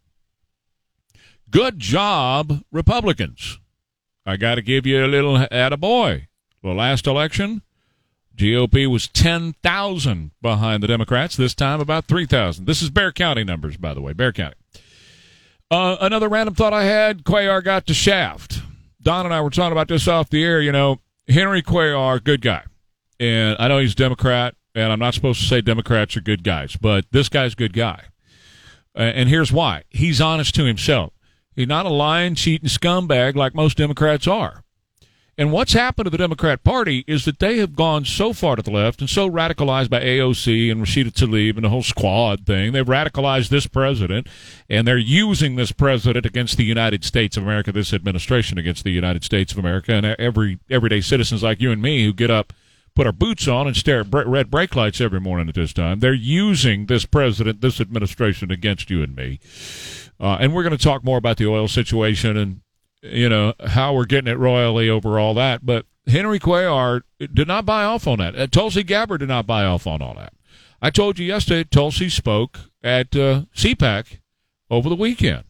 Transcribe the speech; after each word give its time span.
Good 1.50 1.80
job, 1.80 2.62
Republicans. 2.72 3.60
I 4.26 4.38
got 4.38 4.56
to 4.56 4.62
give 4.62 4.86
you 4.86 5.06
a 5.06 5.08
little 5.08 5.38
attaboy. 5.38 6.28
The 6.62 6.74
last 6.74 7.06
election, 7.06 7.62
GOP 8.36 8.88
was 8.88 9.08
10,000 9.08 10.32
behind 10.42 10.84
the 10.84 10.88
Democrats. 10.88 11.38
This 11.38 11.54
time, 11.54 11.80
about 11.80 12.06
3,000. 12.06 12.66
This 12.66 12.82
is 12.82 12.90
Bexar 12.90 13.14
County 13.14 13.44
numbers, 13.44 13.78
by 13.78 13.94
the 13.94 14.02
way. 14.02 14.14
Bexar 14.14 14.34
County. 14.34 14.56
Uh, 15.72 15.98
another 16.02 16.30
random 16.30 16.56
thought 16.56 16.74
I 16.74 16.84
had 16.84 17.24
Cuellar 17.24 17.64
got 17.64 17.88
to 17.88 17.94
Shaft. 17.94 18.62
Don 19.02 19.26
and 19.26 19.34
I 19.34 19.42
were 19.42 19.50
talking 19.50 19.72
about 19.72 19.88
this 19.88 20.08
off 20.08 20.30
the 20.30 20.44
air. 20.44 20.62
You 20.62 20.72
know, 20.72 21.00
Henry 21.28 21.62
Cuellar, 21.62 22.24
good 22.24 22.42
guy. 22.42 22.64
And 23.20 23.56
I 23.60 23.68
know 23.68 23.80
he's 23.80 23.94
a 23.94 23.96
Democrat, 23.96 24.56
and 24.74 24.92
I'm 24.92 25.00
not 25.00 25.14
supposed 25.14 25.40
to 25.42 25.48
say 25.48 25.62
Democrats 25.62 26.18
are 26.18 26.22
good 26.22 26.44
guys, 26.44 26.76
but 26.76 27.06
this 27.12 27.30
guy's 27.30 27.54
a 27.54 27.56
good 27.56 27.74
guy. 27.74 28.04
And 28.94 29.28
here's 29.28 29.52
why 29.52 29.84
he's 29.90 30.22
honest 30.22 30.56
to 30.56 30.64
himself. 30.66 31.14
He's 31.56 31.68
not 31.68 31.86
a 31.86 31.90
lying, 31.90 32.36
cheating 32.36 32.70
scumbag 32.70 33.36
like 33.36 33.56
most 33.56 33.78
Democrats 33.78 34.28
are. 34.28 34.65
And 35.38 35.52
what's 35.52 35.74
happened 35.74 36.06
to 36.06 36.10
the 36.10 36.18
Democrat 36.18 36.64
Party 36.64 37.04
is 37.08 37.26
that 37.26 37.40
they 37.40 37.58
have 37.58 37.76
gone 37.76 38.06
so 38.06 38.32
far 38.32 38.56
to 38.56 38.62
the 38.62 38.72
left 38.72 39.02
and 39.02 39.10
so 39.10 39.30
radicalized 39.30 39.90
by 39.90 40.00
AOC 40.00 40.72
and 40.72 40.82
Rashida 40.82 41.12
Tlaib 41.12 41.56
and 41.56 41.66
the 41.66 41.70
whole 41.70 41.84
squad 41.84 42.46
thing. 42.46 42.72
They've 42.72 42.86
radicalized 42.86 43.50
this 43.50 43.68
president, 43.68 44.28
and 44.70 44.88
they're 44.88 44.98
using 44.98 45.58
this 45.58 45.74
president 45.74 46.26
against 46.26 46.56
the 46.56 46.64
United 46.64 47.04
States 47.04 47.36
of 47.36 47.44
America, 47.44 47.74
this 47.74 47.94
administration 47.94 48.58
against 48.58 48.86
the 48.86 48.92
United 48.92 49.26
States 49.26 49.52
of 49.52 49.60
America, 49.60 49.92
and 49.92 50.06
every 50.06 50.60
everyday 50.70 51.02
citizens 51.02 51.44
like 51.44 51.60
you 51.60 51.70
and 51.70 51.82
me 51.82 52.06
who 52.06 52.14
get 52.14 52.32
up, 52.32 52.54
put 52.96 53.06
our 53.06 53.12
boots 53.12 53.46
on, 53.46 53.68
and 53.68 53.76
stare 53.76 54.00
at 54.00 54.14
red 54.14 54.50
brake 54.50 54.74
lights 54.74 55.02
every 55.02 55.20
morning 55.20 55.50
at 55.50 55.56
this 55.56 55.74
time. 55.74 56.00
They're 56.00 56.14
using 56.14 56.86
this 56.86 57.06
president, 57.06 57.60
this 57.60 57.82
administration 57.82 58.52
against 58.52 58.90
you 58.90 59.04
and 59.04 59.14
me. 59.14 59.42
Uh, 60.18 60.38
and 60.40 60.56
we're 60.56 60.64
going 60.64 60.78
to 60.78 60.82
talk 60.82 61.04
more 61.04 61.18
about 61.18 61.36
the 61.36 61.46
oil 61.46 61.68
situation 61.68 62.38
and 62.38 62.62
you 63.12 63.30
know, 63.30 63.54
how 63.68 63.94
we're 63.94 64.06
getting 64.06 64.32
it 64.32 64.38
royally 64.38 64.90
over 64.90 65.20
all 65.20 65.34
that. 65.36 65.66
But 65.66 65.86
Henry 66.08 66.40
Cuellar 66.40 67.02
did 67.20 67.48
not 67.48 67.66
buy 67.66 67.84
off 67.84 68.08
on 68.08 68.20
that. 68.20 68.36
Uh, 68.36 68.48
Tulsi 68.48 68.84
Gabbard 68.84 69.20
did 69.20 69.30
not 69.30 69.48
buy 69.48 69.66
off 69.66 69.88
on 69.88 70.02
all 70.02 70.16
that. 70.16 70.34
I 70.82 70.90
told 70.90 71.18
you 71.18 71.26
yesterday, 71.26 71.64
Tulsi 71.64 72.10
spoke 72.10 72.60
at 72.84 73.16
uh, 73.16 73.44
CPAC 73.56 74.20
over 74.70 74.90
the 74.90 74.96
weekend. 74.96 75.46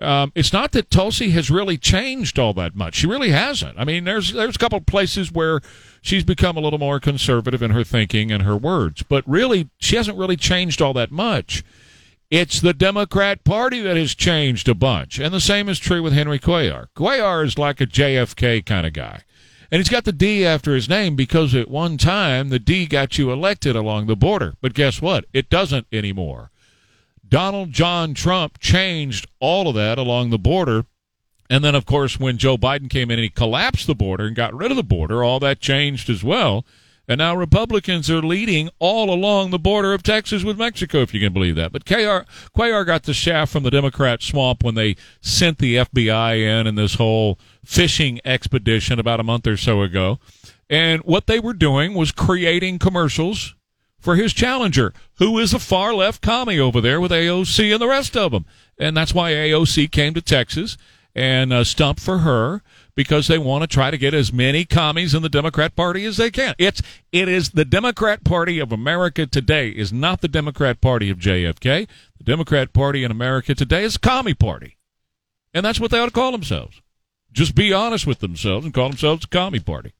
Um, 0.00 0.32
it's 0.34 0.52
not 0.52 0.72
that 0.72 0.90
Tulsi 0.90 1.30
has 1.30 1.50
really 1.50 1.76
changed 1.76 2.38
all 2.38 2.54
that 2.54 2.74
much. 2.74 2.94
She 2.94 3.06
really 3.06 3.30
hasn't. 3.30 3.78
I 3.78 3.84
mean, 3.84 4.04
there's 4.04 4.32
there's 4.32 4.56
a 4.56 4.58
couple 4.58 4.78
of 4.78 4.86
places 4.86 5.30
where 5.30 5.60
she's 6.00 6.24
become 6.24 6.56
a 6.56 6.60
little 6.60 6.78
more 6.78 6.98
conservative 6.98 7.62
in 7.62 7.70
her 7.72 7.84
thinking 7.84 8.32
and 8.32 8.42
her 8.44 8.56
words, 8.56 9.02
but 9.02 9.28
really, 9.28 9.68
she 9.78 9.96
hasn't 9.96 10.16
really 10.16 10.36
changed 10.36 10.80
all 10.80 10.94
that 10.94 11.10
much. 11.10 11.62
It's 12.30 12.60
the 12.60 12.72
Democrat 12.72 13.42
Party 13.42 13.80
that 13.80 13.96
has 13.96 14.14
changed 14.14 14.68
a 14.68 14.74
bunch. 14.74 15.18
And 15.18 15.34
the 15.34 15.40
same 15.40 15.68
is 15.68 15.80
true 15.80 16.00
with 16.00 16.12
Henry 16.12 16.38
Cuellar. 16.38 16.86
Cuellar 16.94 17.44
is 17.44 17.58
like 17.58 17.80
a 17.80 17.86
JFK 17.86 18.64
kind 18.64 18.86
of 18.86 18.92
guy. 18.92 19.22
And 19.72 19.80
he's 19.80 19.88
got 19.88 20.04
the 20.04 20.12
D 20.12 20.46
after 20.46 20.74
his 20.74 20.88
name 20.88 21.16
because 21.16 21.56
at 21.56 21.68
one 21.68 21.96
time 21.98 22.48
the 22.48 22.60
D 22.60 22.86
got 22.86 23.18
you 23.18 23.32
elected 23.32 23.74
along 23.74 24.06
the 24.06 24.14
border. 24.14 24.54
But 24.60 24.74
guess 24.74 25.02
what? 25.02 25.24
It 25.32 25.50
doesn't 25.50 25.88
anymore. 25.90 26.52
Donald 27.28 27.72
John 27.72 28.14
Trump 28.14 28.60
changed 28.60 29.26
all 29.40 29.68
of 29.68 29.74
that 29.74 29.98
along 29.98 30.30
the 30.30 30.38
border. 30.38 30.86
And 31.48 31.64
then, 31.64 31.74
of 31.74 31.84
course, 31.84 32.20
when 32.20 32.38
Joe 32.38 32.56
Biden 32.56 32.88
came 32.88 33.10
in 33.10 33.18
and 33.18 33.24
he 33.24 33.28
collapsed 33.28 33.88
the 33.88 33.94
border 33.96 34.26
and 34.26 34.36
got 34.36 34.54
rid 34.54 34.70
of 34.70 34.76
the 34.76 34.84
border, 34.84 35.24
all 35.24 35.40
that 35.40 35.58
changed 35.58 36.08
as 36.08 36.22
well. 36.22 36.64
And 37.10 37.18
now 37.18 37.34
Republicans 37.34 38.08
are 38.08 38.22
leading 38.22 38.70
all 38.78 39.12
along 39.12 39.50
the 39.50 39.58
border 39.58 39.92
of 39.92 40.04
Texas 40.04 40.44
with 40.44 40.56
Mexico, 40.56 40.98
if 40.98 41.12
you 41.12 41.18
can 41.18 41.32
believe 41.32 41.56
that. 41.56 41.72
But 41.72 41.84
Cuellar, 41.84 42.24
Cuellar 42.56 42.86
got 42.86 43.02
the 43.02 43.12
shaft 43.12 43.52
from 43.52 43.64
the 43.64 43.70
Democrat 43.72 44.22
swamp 44.22 44.62
when 44.62 44.76
they 44.76 44.94
sent 45.20 45.58
the 45.58 45.74
FBI 45.74 46.38
in 46.38 46.68
in 46.68 46.76
this 46.76 46.94
whole 46.94 47.36
fishing 47.64 48.20
expedition 48.24 49.00
about 49.00 49.18
a 49.18 49.24
month 49.24 49.48
or 49.48 49.56
so 49.56 49.82
ago. 49.82 50.20
And 50.68 51.02
what 51.02 51.26
they 51.26 51.40
were 51.40 51.52
doing 51.52 51.94
was 51.94 52.12
creating 52.12 52.78
commercials 52.78 53.56
for 53.98 54.14
his 54.14 54.32
challenger, 54.32 54.94
who 55.16 55.36
is 55.40 55.52
a 55.52 55.58
far 55.58 55.92
left 55.92 56.22
commie 56.22 56.60
over 56.60 56.80
there 56.80 57.00
with 57.00 57.10
AOC 57.10 57.72
and 57.72 57.82
the 57.82 57.88
rest 57.88 58.16
of 58.16 58.30
them. 58.30 58.46
And 58.78 58.96
that's 58.96 59.12
why 59.12 59.32
AOC 59.32 59.90
came 59.90 60.14
to 60.14 60.22
Texas 60.22 60.76
and 61.14 61.52
uh, 61.52 61.64
stumped 61.64 62.00
for 62.00 62.18
her 62.18 62.62
because 62.94 63.28
they 63.28 63.38
want 63.38 63.62
to 63.62 63.66
try 63.66 63.90
to 63.90 63.98
get 63.98 64.14
as 64.14 64.32
many 64.32 64.64
commies 64.64 65.14
in 65.14 65.22
the 65.22 65.28
Democrat 65.28 65.74
Party 65.74 66.04
as 66.04 66.16
they 66.16 66.30
can. 66.30 66.54
It's 66.58 66.82
it 67.12 67.28
is 67.28 67.50
the 67.50 67.64
Democrat 67.64 68.24
Party 68.24 68.58
of 68.58 68.72
America 68.72 69.26
today 69.26 69.70
is 69.70 69.92
not 69.92 70.20
the 70.20 70.28
Democrat 70.28 70.80
Party 70.80 71.10
of 71.10 71.18
JFK. 71.18 71.88
The 72.18 72.24
Democrat 72.24 72.72
Party 72.72 73.04
in 73.04 73.10
America 73.10 73.54
today 73.54 73.84
is 73.84 73.96
a 73.96 74.00
commie 74.00 74.34
party. 74.34 74.76
And 75.52 75.64
that's 75.64 75.80
what 75.80 75.90
they 75.90 75.98
ought 75.98 76.06
to 76.06 76.12
call 76.12 76.32
themselves. 76.32 76.80
Just 77.32 77.54
be 77.54 77.72
honest 77.72 78.06
with 78.06 78.20
themselves 78.20 78.64
and 78.64 78.74
call 78.74 78.88
themselves 78.88 79.24
a 79.24 79.28
commie 79.28 79.60
party. 79.60 79.92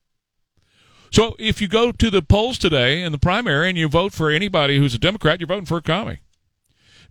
So 1.11 1.35
if 1.39 1.61
you 1.61 1.67
go 1.67 1.91
to 1.91 2.11
the 2.11 2.23
polls 2.23 2.57
today 2.57 3.03
in 3.03 3.11
the 3.11 3.19
primary 3.19 3.69
and 3.69 3.77
you 3.77 3.89
vote 3.89 4.13
for 4.13 4.31
anybody 4.31 4.79
who's 4.79 4.95
a 4.95 4.99
Democrat, 4.99 5.41
you're 5.41 5.49
voting 5.49 5.67
for 5.67 5.79
a 5.79 5.83
commie. 5.83 6.21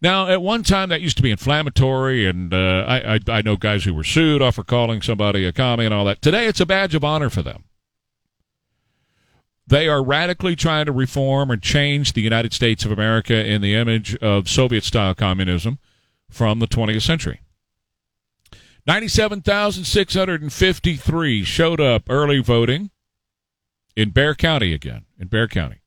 Now, 0.02 0.28
at 0.28 0.42
one 0.42 0.64
time, 0.64 0.90
that 0.90 1.02
used 1.02 1.18
to 1.18 1.24
be 1.24 1.32
inflammatory, 1.32 2.26
and 2.26 2.54
uh, 2.54 2.86
I, 2.88 3.16
I, 3.16 3.20
I 3.28 3.42
know 3.42 3.58
guys 3.58 3.84
who 3.84 3.94
were 3.94 4.06
sued 4.06 4.42
off 4.42 4.56
for 4.56 4.64
calling 4.64 5.02
somebody 5.02 5.44
a 5.46 5.52
commie 5.52 5.84
and 5.86 5.94
all 5.94 6.06
that. 6.06 6.22
Today, 6.22 6.48
it's 6.48 6.62
a 6.62 6.66
badge 6.66 6.96
of 6.96 7.04
honor 7.04 7.30
for 7.30 7.42
them. 7.42 7.66
They 9.68 9.88
are 9.88 10.04
radically 10.04 10.56
trying 10.56 10.88
to 10.88 10.92
reform 10.92 11.52
or 11.52 11.58
change 11.58 12.14
the 12.14 12.22
United 12.22 12.54
States 12.54 12.86
of 12.86 12.92
America 12.92 13.46
in 13.46 13.62
the 13.62 13.76
image 13.76 14.16
of 14.16 14.50
Soviet 14.50 14.84
style 14.84 15.14
communism 15.14 15.78
from 16.30 16.58
the 16.60 16.68
20th 16.68 17.04
century. 17.04 17.42
97,653 18.88 21.44
showed 21.44 21.80
up 21.80 22.04
early 22.10 22.42
voting 22.42 22.90
in 23.96 24.10
Bexar 24.10 24.34
County 24.36 24.74
again, 24.74 25.06
in 25.20 25.28
Bexar 25.28 25.50
County. 25.50 25.79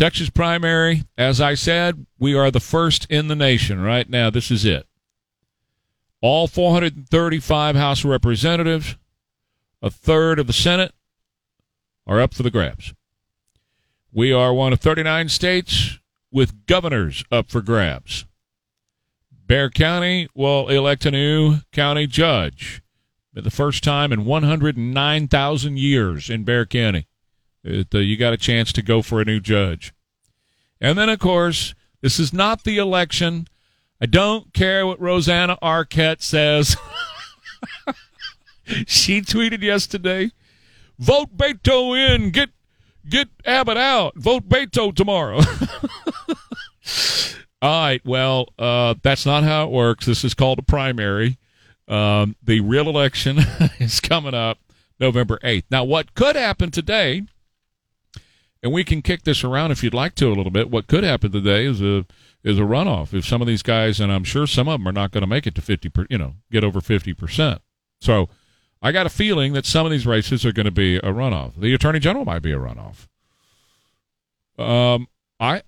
Texas 0.00 0.30
primary, 0.30 1.02
as 1.18 1.42
I 1.42 1.52
said, 1.52 2.06
we 2.18 2.32
are 2.32 2.50
the 2.50 2.58
first 2.58 3.06
in 3.10 3.28
the 3.28 3.36
nation 3.36 3.82
right 3.82 4.08
now. 4.08 4.30
This 4.30 4.50
is 4.50 4.64
it. 4.64 4.86
All 6.22 6.48
435 6.48 7.76
House 7.76 8.02
representatives, 8.02 8.96
a 9.82 9.90
third 9.90 10.38
of 10.38 10.46
the 10.46 10.54
Senate 10.54 10.94
are 12.06 12.18
up 12.18 12.32
for 12.32 12.42
the 12.42 12.50
grabs. 12.50 12.94
We 14.10 14.32
are 14.32 14.54
one 14.54 14.72
of 14.72 14.80
39 14.80 15.28
states 15.28 15.98
with 16.32 16.64
governors 16.64 17.22
up 17.30 17.50
for 17.50 17.60
grabs. 17.60 18.24
Bexar 19.46 19.68
County 19.68 20.30
will 20.34 20.68
elect 20.68 21.04
a 21.04 21.10
new 21.10 21.58
county 21.72 22.06
judge. 22.06 22.80
The 23.34 23.50
first 23.50 23.84
time 23.84 24.14
in 24.14 24.24
109,000 24.24 25.78
years 25.78 26.30
in 26.30 26.44
Bexar 26.44 26.64
County. 26.64 27.06
It, 27.62 27.94
uh, 27.94 27.98
you 27.98 28.16
got 28.16 28.32
a 28.32 28.38
chance 28.38 28.72
to 28.72 28.82
go 28.82 29.02
for 29.02 29.20
a 29.20 29.24
new 29.24 29.40
judge. 29.40 29.92
And 30.80 30.96
then, 30.96 31.08
of 31.08 31.18
course, 31.18 31.74
this 32.00 32.18
is 32.18 32.32
not 32.32 32.64
the 32.64 32.78
election. 32.78 33.46
I 34.00 34.06
don't 34.06 34.52
care 34.54 34.86
what 34.86 35.00
Rosanna 35.00 35.58
Arquette 35.62 36.22
says. 36.22 36.76
she 38.86 39.20
tweeted 39.20 39.62
yesterday, 39.62 40.30
"Vote 40.98 41.36
Beto 41.36 41.94
in, 41.96 42.30
get 42.30 42.50
get 43.06 43.28
Abbott 43.44 43.76
out. 43.76 44.16
Vote 44.16 44.48
Beto 44.48 44.94
tomorrow." 44.94 45.40
All 47.62 47.82
right. 47.82 48.00
Well, 48.06 48.48
uh, 48.58 48.94
that's 49.02 49.26
not 49.26 49.44
how 49.44 49.64
it 49.66 49.70
works. 49.70 50.06
This 50.06 50.24
is 50.24 50.32
called 50.32 50.58
a 50.58 50.62
primary. 50.62 51.38
Um, 51.88 52.36
the 52.42 52.60
real 52.60 52.88
election 52.88 53.38
is 53.78 54.00
coming 54.00 54.32
up 54.32 54.58
November 54.98 55.38
8th. 55.42 55.64
Now, 55.70 55.84
what 55.84 56.14
could 56.14 56.36
happen 56.36 56.70
today, 56.70 57.24
and 58.62 58.72
we 58.72 58.84
can 58.84 59.02
kick 59.02 59.22
this 59.22 59.42
around 59.42 59.70
if 59.70 59.82
you'd 59.82 59.94
like 59.94 60.14
to 60.16 60.28
a 60.28 60.34
little 60.34 60.50
bit, 60.50 60.70
what 60.70 60.86
could 60.86 61.04
happen 61.04 61.32
today 61.32 61.64
is 61.64 61.80
a 61.80 62.06
is 62.42 62.58
a 62.58 62.62
runoff. 62.62 63.12
If 63.12 63.26
some 63.26 63.40
of 63.40 63.46
these 63.46 63.62
guys, 63.62 64.00
and 64.00 64.10
I'm 64.12 64.24
sure 64.24 64.46
some 64.46 64.68
of 64.68 64.80
them 64.80 64.88
are 64.88 64.92
not 64.92 65.10
going 65.10 65.22
to 65.22 65.26
make 65.26 65.46
it 65.46 65.54
to 65.56 65.62
50, 65.62 65.88
per, 65.90 66.06
you 66.08 66.16
know, 66.16 66.34
get 66.50 66.64
over 66.64 66.80
50%. 66.80 67.58
So 68.00 68.30
I 68.80 68.92
got 68.92 69.04
a 69.04 69.10
feeling 69.10 69.52
that 69.52 69.66
some 69.66 69.84
of 69.84 69.92
these 69.92 70.06
races 70.06 70.46
are 70.46 70.52
going 70.52 70.64
to 70.64 70.70
be 70.70 70.96
a 70.96 71.02
runoff. 71.02 71.60
The 71.60 71.74
attorney 71.74 71.98
general 71.98 72.24
might 72.24 72.40
be 72.42 72.52
a 72.52 72.58
runoff. 72.58 73.08
Um, 74.58 75.08
I 75.38 75.62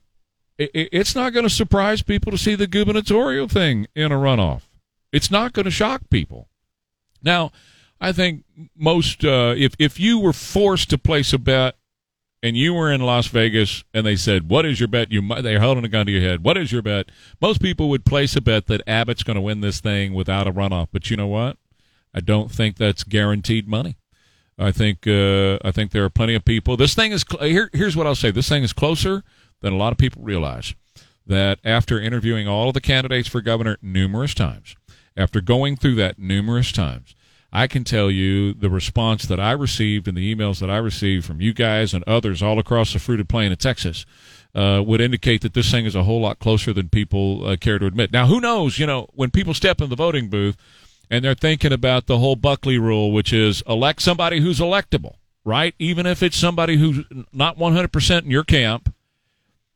it's 0.58 1.14
not 1.14 1.32
going 1.32 1.44
to 1.44 1.50
surprise 1.50 2.02
people 2.02 2.30
to 2.30 2.38
see 2.38 2.54
the 2.54 2.66
gubernatorial 2.66 3.48
thing 3.48 3.86
in 3.94 4.12
a 4.12 4.16
runoff. 4.16 4.62
It's 5.10 5.30
not 5.30 5.54
going 5.54 5.64
to 5.64 5.70
shock 5.70 6.02
people. 6.10 6.48
Now, 7.22 7.52
I 8.00 8.12
think 8.12 8.44
most 8.76 9.24
uh, 9.24 9.54
if 9.56 9.74
if 9.78 9.98
you 9.98 10.18
were 10.18 10.32
forced 10.32 10.90
to 10.90 10.98
place 10.98 11.32
a 11.32 11.38
bet 11.38 11.76
and 12.42 12.56
you 12.56 12.74
were 12.74 12.90
in 12.90 13.00
Las 13.00 13.28
Vegas 13.28 13.84
and 13.94 14.04
they 14.04 14.16
said, 14.16 14.48
"What 14.48 14.66
is 14.66 14.80
your 14.80 14.88
bet?" 14.88 15.12
You 15.12 15.26
they're 15.40 15.60
holding 15.60 15.84
a 15.84 15.88
gun 15.88 16.06
to 16.06 16.12
your 16.12 16.22
head. 16.22 16.42
What 16.42 16.56
is 16.56 16.72
your 16.72 16.82
bet? 16.82 17.10
Most 17.40 17.62
people 17.62 17.88
would 17.88 18.04
place 18.04 18.34
a 18.36 18.40
bet 18.40 18.66
that 18.66 18.82
Abbott's 18.86 19.22
going 19.22 19.36
to 19.36 19.40
win 19.40 19.60
this 19.60 19.80
thing 19.80 20.12
without 20.12 20.46
a 20.46 20.52
runoff. 20.52 20.88
But 20.92 21.10
you 21.10 21.16
know 21.16 21.28
what? 21.28 21.56
I 22.14 22.20
don't 22.20 22.50
think 22.50 22.76
that's 22.76 23.04
guaranteed 23.04 23.68
money. 23.68 23.96
I 24.58 24.72
think 24.72 25.06
uh, 25.06 25.58
I 25.64 25.70
think 25.70 25.92
there 25.92 26.04
are 26.04 26.10
plenty 26.10 26.34
of 26.34 26.44
people. 26.44 26.76
This 26.76 26.94
thing 26.94 27.12
is 27.12 27.24
cl- 27.28 27.44
here. 27.44 27.70
Here's 27.72 27.96
what 27.96 28.06
I'll 28.06 28.14
say: 28.14 28.30
this 28.30 28.48
thing 28.48 28.62
is 28.62 28.72
closer 28.72 29.22
than 29.60 29.72
a 29.72 29.76
lot 29.76 29.92
of 29.92 29.98
people 29.98 30.22
realize. 30.22 30.74
That 31.24 31.60
after 31.64 32.00
interviewing 32.00 32.48
all 32.48 32.68
of 32.68 32.74
the 32.74 32.80
candidates 32.80 33.28
for 33.28 33.40
governor 33.40 33.78
numerous 33.80 34.34
times, 34.34 34.74
after 35.16 35.40
going 35.40 35.76
through 35.76 35.94
that 35.94 36.18
numerous 36.18 36.72
times, 36.72 37.14
I 37.52 37.66
can 37.66 37.84
tell 37.84 38.10
you 38.10 38.54
the 38.54 38.70
response 38.70 39.26
that 39.26 39.38
I 39.38 39.52
received 39.52 40.08
and 40.08 40.16
the 40.16 40.34
emails 40.34 40.60
that 40.60 40.70
I 40.70 40.78
received 40.78 41.26
from 41.26 41.40
you 41.40 41.52
guys 41.52 41.92
and 41.92 42.02
others 42.04 42.42
all 42.42 42.58
across 42.58 42.92
the 42.92 42.98
fruited 42.98 43.28
plain 43.28 43.52
of 43.52 43.58
Texas 43.58 44.06
uh, 44.54 44.82
would 44.84 45.02
indicate 45.02 45.42
that 45.42 45.52
this 45.52 45.70
thing 45.70 45.84
is 45.84 45.94
a 45.94 46.04
whole 46.04 46.20
lot 46.20 46.38
closer 46.38 46.72
than 46.72 46.88
people 46.88 47.46
uh, 47.46 47.56
care 47.56 47.78
to 47.78 47.86
admit. 47.86 48.10
Now, 48.10 48.26
who 48.26 48.40
knows? 48.40 48.78
You 48.78 48.86
know, 48.86 49.08
when 49.12 49.30
people 49.30 49.52
step 49.52 49.80
in 49.82 49.90
the 49.90 49.96
voting 49.96 50.28
booth 50.28 50.56
and 51.10 51.22
they're 51.22 51.34
thinking 51.34 51.72
about 51.72 52.06
the 52.06 52.18
whole 52.18 52.36
Buckley 52.36 52.78
rule, 52.78 53.12
which 53.12 53.32
is 53.34 53.62
elect 53.68 54.00
somebody 54.00 54.40
who's 54.40 54.58
electable, 54.58 55.16
right? 55.44 55.74
Even 55.78 56.06
if 56.06 56.22
it's 56.22 56.36
somebody 56.36 56.78
who's 56.78 57.04
not 57.32 57.58
100% 57.58 58.22
in 58.22 58.30
your 58.30 58.44
camp 58.44 58.94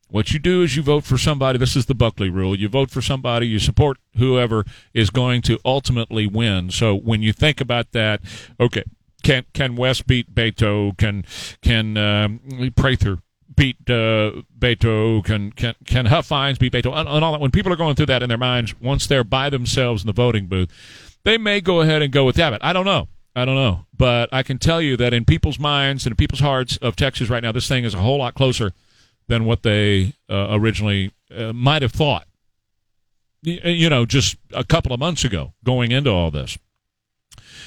what 0.09 0.33
you 0.33 0.39
do 0.39 0.63
is 0.63 0.77
you 0.77 0.83
vote 0.83 1.05
for 1.05 1.19
somebody. 1.19 1.59
This 1.59 1.75
is 1.75 1.87
the 1.87 1.95
Buckley 1.95 2.31
rule. 2.31 2.57
You 2.57 2.69
vote 2.69 2.91
for 2.91 3.03
somebody, 3.03 3.49
you 3.49 3.59
support 3.59 3.99
whoever 4.17 4.65
is 4.95 5.11
going 5.11 5.43
to 5.43 5.59
ultimately 5.65 6.27
win. 6.27 6.71
So 6.71 6.95
when 6.95 7.23
you 7.23 7.33
think 7.33 7.61
about 7.61 7.93
that, 7.93 8.21
okay, 8.61 8.85
can 9.23 9.45
can 9.53 9.75
West 9.75 10.07
beat 10.07 10.33
Beto? 10.35 10.97
Can 10.97 11.25
can 11.61 11.97
um, 11.97 12.41
Prather 12.77 13.19
beat 13.55 13.77
uh, 13.91 14.43
Beto? 14.57 15.25
Can 15.25 15.51
can 15.51 15.75
can 15.85 16.07
Huffines 16.07 16.59
beat 16.59 16.73
Beto? 16.73 16.97
And, 16.97 17.09
and 17.09 17.25
all 17.25 17.33
that. 17.33 17.41
When 17.41 17.51
people 17.51 17.73
are 17.73 17.77
going 17.77 17.97
through 17.97 18.07
that 18.07 18.23
in 18.23 18.29
their 18.29 18.39
minds, 18.39 18.79
once 18.81 19.07
they're 19.09 19.25
by 19.25 19.51
themselves 19.51 20.03
in 20.03 20.07
the 20.07 20.13
voting 20.13 20.47
booth, 20.47 20.71
they 21.25 21.37
may 21.37 21.61
go 21.61 21.81
ahead 21.81 22.03
and 22.03 22.13
go 22.13 22.25
with 22.25 22.39
Abbott. 22.39 22.61
I 22.63 22.73
don't 22.73 22.87
know. 22.87 23.09
I 23.35 23.45
don't 23.45 23.57
know, 23.57 23.85
but 23.95 24.31
I 24.33 24.43
can 24.43 24.57
tell 24.57 24.81
you 24.81 24.97
that 24.97 25.13
in 25.13 25.27
people's 25.27 25.59
minds 25.59 26.07
and 26.07 26.13
in 26.13 26.17
people's 26.17 26.41
hearts 26.41 26.79
of 26.79 26.97
Texas 26.97 27.29
right 27.29 27.43
now, 27.43 27.53
this 27.53 27.69
thing 27.69 27.85
is 27.85 27.93
a 27.93 27.99
whole 27.99 28.17
lot 28.17 28.35
closer 28.35 28.73
than 29.29 29.45
what 29.45 29.63
they 29.63 30.15
uh, 30.31 30.49
originally 30.51 31.13
uh, 31.37 31.53
might 31.53 31.83
have 31.83 31.93
thought. 31.93 32.27
You 33.43 33.89
know, 33.89 34.07
just 34.07 34.37
a 34.53 34.65
couple 34.65 34.93
of 34.93 34.99
months 34.99 35.25
ago, 35.25 35.53
going 35.63 35.93
into 35.93 36.11
all 36.11 36.31
this. 36.31 36.59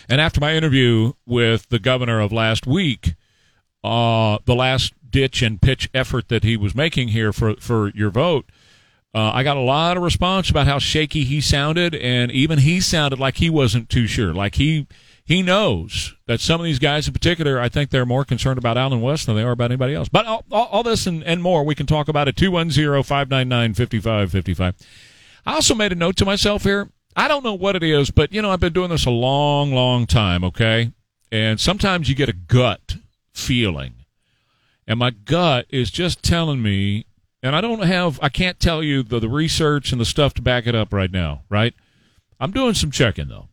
And 0.09 0.19
after 0.19 0.41
my 0.41 0.55
interview 0.55 1.13
with 1.25 1.69
the 1.69 1.79
governor 1.79 2.19
of 2.19 2.33
last 2.33 2.67
week, 2.67 3.13
uh, 3.83 4.39
the 4.45 4.55
last 4.55 4.93
ditch 5.09 5.41
and 5.41 5.61
pitch 5.61 5.89
effort 5.93 6.27
that 6.27 6.43
he 6.43 6.57
was 6.57 6.75
making 6.75 7.09
here 7.09 7.31
for, 7.31 7.55
for 7.55 7.89
your 7.89 8.09
vote, 8.09 8.49
uh, 9.13 9.31
I 9.33 9.43
got 9.43 9.57
a 9.57 9.61
lot 9.61 9.97
of 9.97 10.03
response 10.03 10.49
about 10.49 10.67
how 10.67 10.79
shaky 10.79 11.23
he 11.23 11.41
sounded, 11.41 11.95
and 11.95 12.31
even 12.31 12.59
he 12.59 12.79
sounded 12.79 13.19
like 13.19 13.37
he 13.37 13.49
wasn't 13.49 13.89
too 13.89 14.05
sure. 14.05 14.33
Like 14.33 14.55
he 14.55 14.85
he 15.29 15.41
knows 15.43 16.15
that 16.25 16.39
some 16.39 16.59
of 16.59 16.65
these 16.65 16.79
guys 16.79 17.07
in 17.07 17.13
particular, 17.13 17.61
I 17.61 17.69
think 17.69 17.91
they're 17.91 18.03
more 18.03 18.25
concerned 18.25 18.57
about 18.57 18.79
Allen 18.79 18.99
West 18.99 19.27
than 19.27 19.35
they 19.35 19.43
are 19.43 19.51
about 19.51 19.65
anybody 19.65 19.93
else. 19.93 20.09
But 20.09 20.25
all, 20.25 20.43
all, 20.51 20.65
all 20.71 20.81
this 20.81 21.05
and, 21.05 21.23
and, 21.23 21.43
more 21.43 21.63
we 21.63 21.75
can 21.75 21.85
talk 21.85 22.07
about 22.07 22.27
at 22.27 22.33
210-599-5555. 22.33 24.73
I 25.45 25.53
also 25.53 25.75
made 25.75 25.91
a 25.91 25.95
note 25.95 26.15
to 26.15 26.25
myself 26.25 26.63
here. 26.63 26.89
I 27.15 27.27
don't 27.27 27.43
know 27.43 27.53
what 27.53 27.75
it 27.75 27.83
is, 27.83 28.09
but, 28.09 28.33
you 28.33 28.41
know, 28.41 28.49
I've 28.49 28.59
been 28.59 28.73
doing 28.73 28.89
this 28.89 29.05
a 29.05 29.11
long, 29.11 29.71
long 29.71 30.07
time, 30.07 30.43
okay? 30.43 30.93
And 31.31 31.59
sometimes 31.59 32.09
you 32.09 32.15
get 32.15 32.29
a 32.29 32.33
gut 32.33 32.97
feeling. 33.31 33.93
And 34.87 34.97
my 34.97 35.11
gut 35.11 35.67
is 35.69 35.91
just 35.91 36.23
telling 36.23 36.63
me, 36.63 37.05
and 37.43 37.55
I 37.55 37.61
don't 37.61 37.83
have, 37.83 38.19
I 38.23 38.29
can't 38.29 38.59
tell 38.59 38.81
you 38.81 39.03
the, 39.03 39.19
the 39.19 39.29
research 39.29 39.91
and 39.91 40.01
the 40.01 40.05
stuff 40.05 40.33
to 40.33 40.41
back 40.41 40.65
it 40.65 40.73
up 40.73 40.91
right 40.91 41.11
now, 41.11 41.43
right? 41.49 41.75
I'm 42.39 42.49
doing 42.49 42.73
some 42.73 42.89
checking, 42.89 43.27
though. 43.27 43.47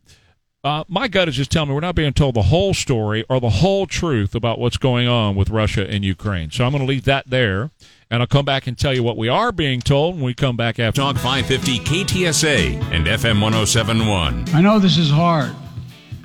Uh, 0.63 0.83
my 0.87 1.07
gut 1.07 1.29
is 1.29 1.35
just 1.35 1.51
telling 1.51 1.69
me 1.69 1.75
we're 1.75 1.81
not 1.81 1.95
being 1.95 2.13
told 2.13 2.35
the 2.35 2.41
whole 2.41 2.73
story 2.73 3.23
or 3.29 3.39
the 3.39 3.49
whole 3.49 3.85
truth 3.85 4.33
about 4.33 4.59
what's 4.59 4.77
going 4.77 5.07
on 5.07 5.35
with 5.35 5.49
Russia 5.49 5.87
and 5.87 6.03
Ukraine. 6.03 6.49
So 6.51 6.65
I'm 6.65 6.71
going 6.71 6.81
to 6.81 6.87
leave 6.87 7.05
that 7.05 7.29
there, 7.29 7.69
and 8.09 8.21
I'll 8.21 8.27
come 8.27 8.43
back 8.43 8.67
and 8.67 8.77
tell 8.77 8.93
you 8.93 9.03
what 9.03 9.17
we 9.17 9.29
are 9.29 9.51
being 9.51 9.81
told 9.81 10.15
when 10.15 10.23
we 10.23 10.33
come 10.33 10.57
back 10.57 10.79
after. 10.79 10.99
Talk 10.99 11.15
550 11.17 11.79
KTSA 11.79 12.81
and 12.91 13.05
FM 13.05 13.41
1071. 13.41 14.45
I 14.53 14.61
know 14.61 14.79
this 14.79 14.97
is 14.97 15.09
hard, 15.11 15.55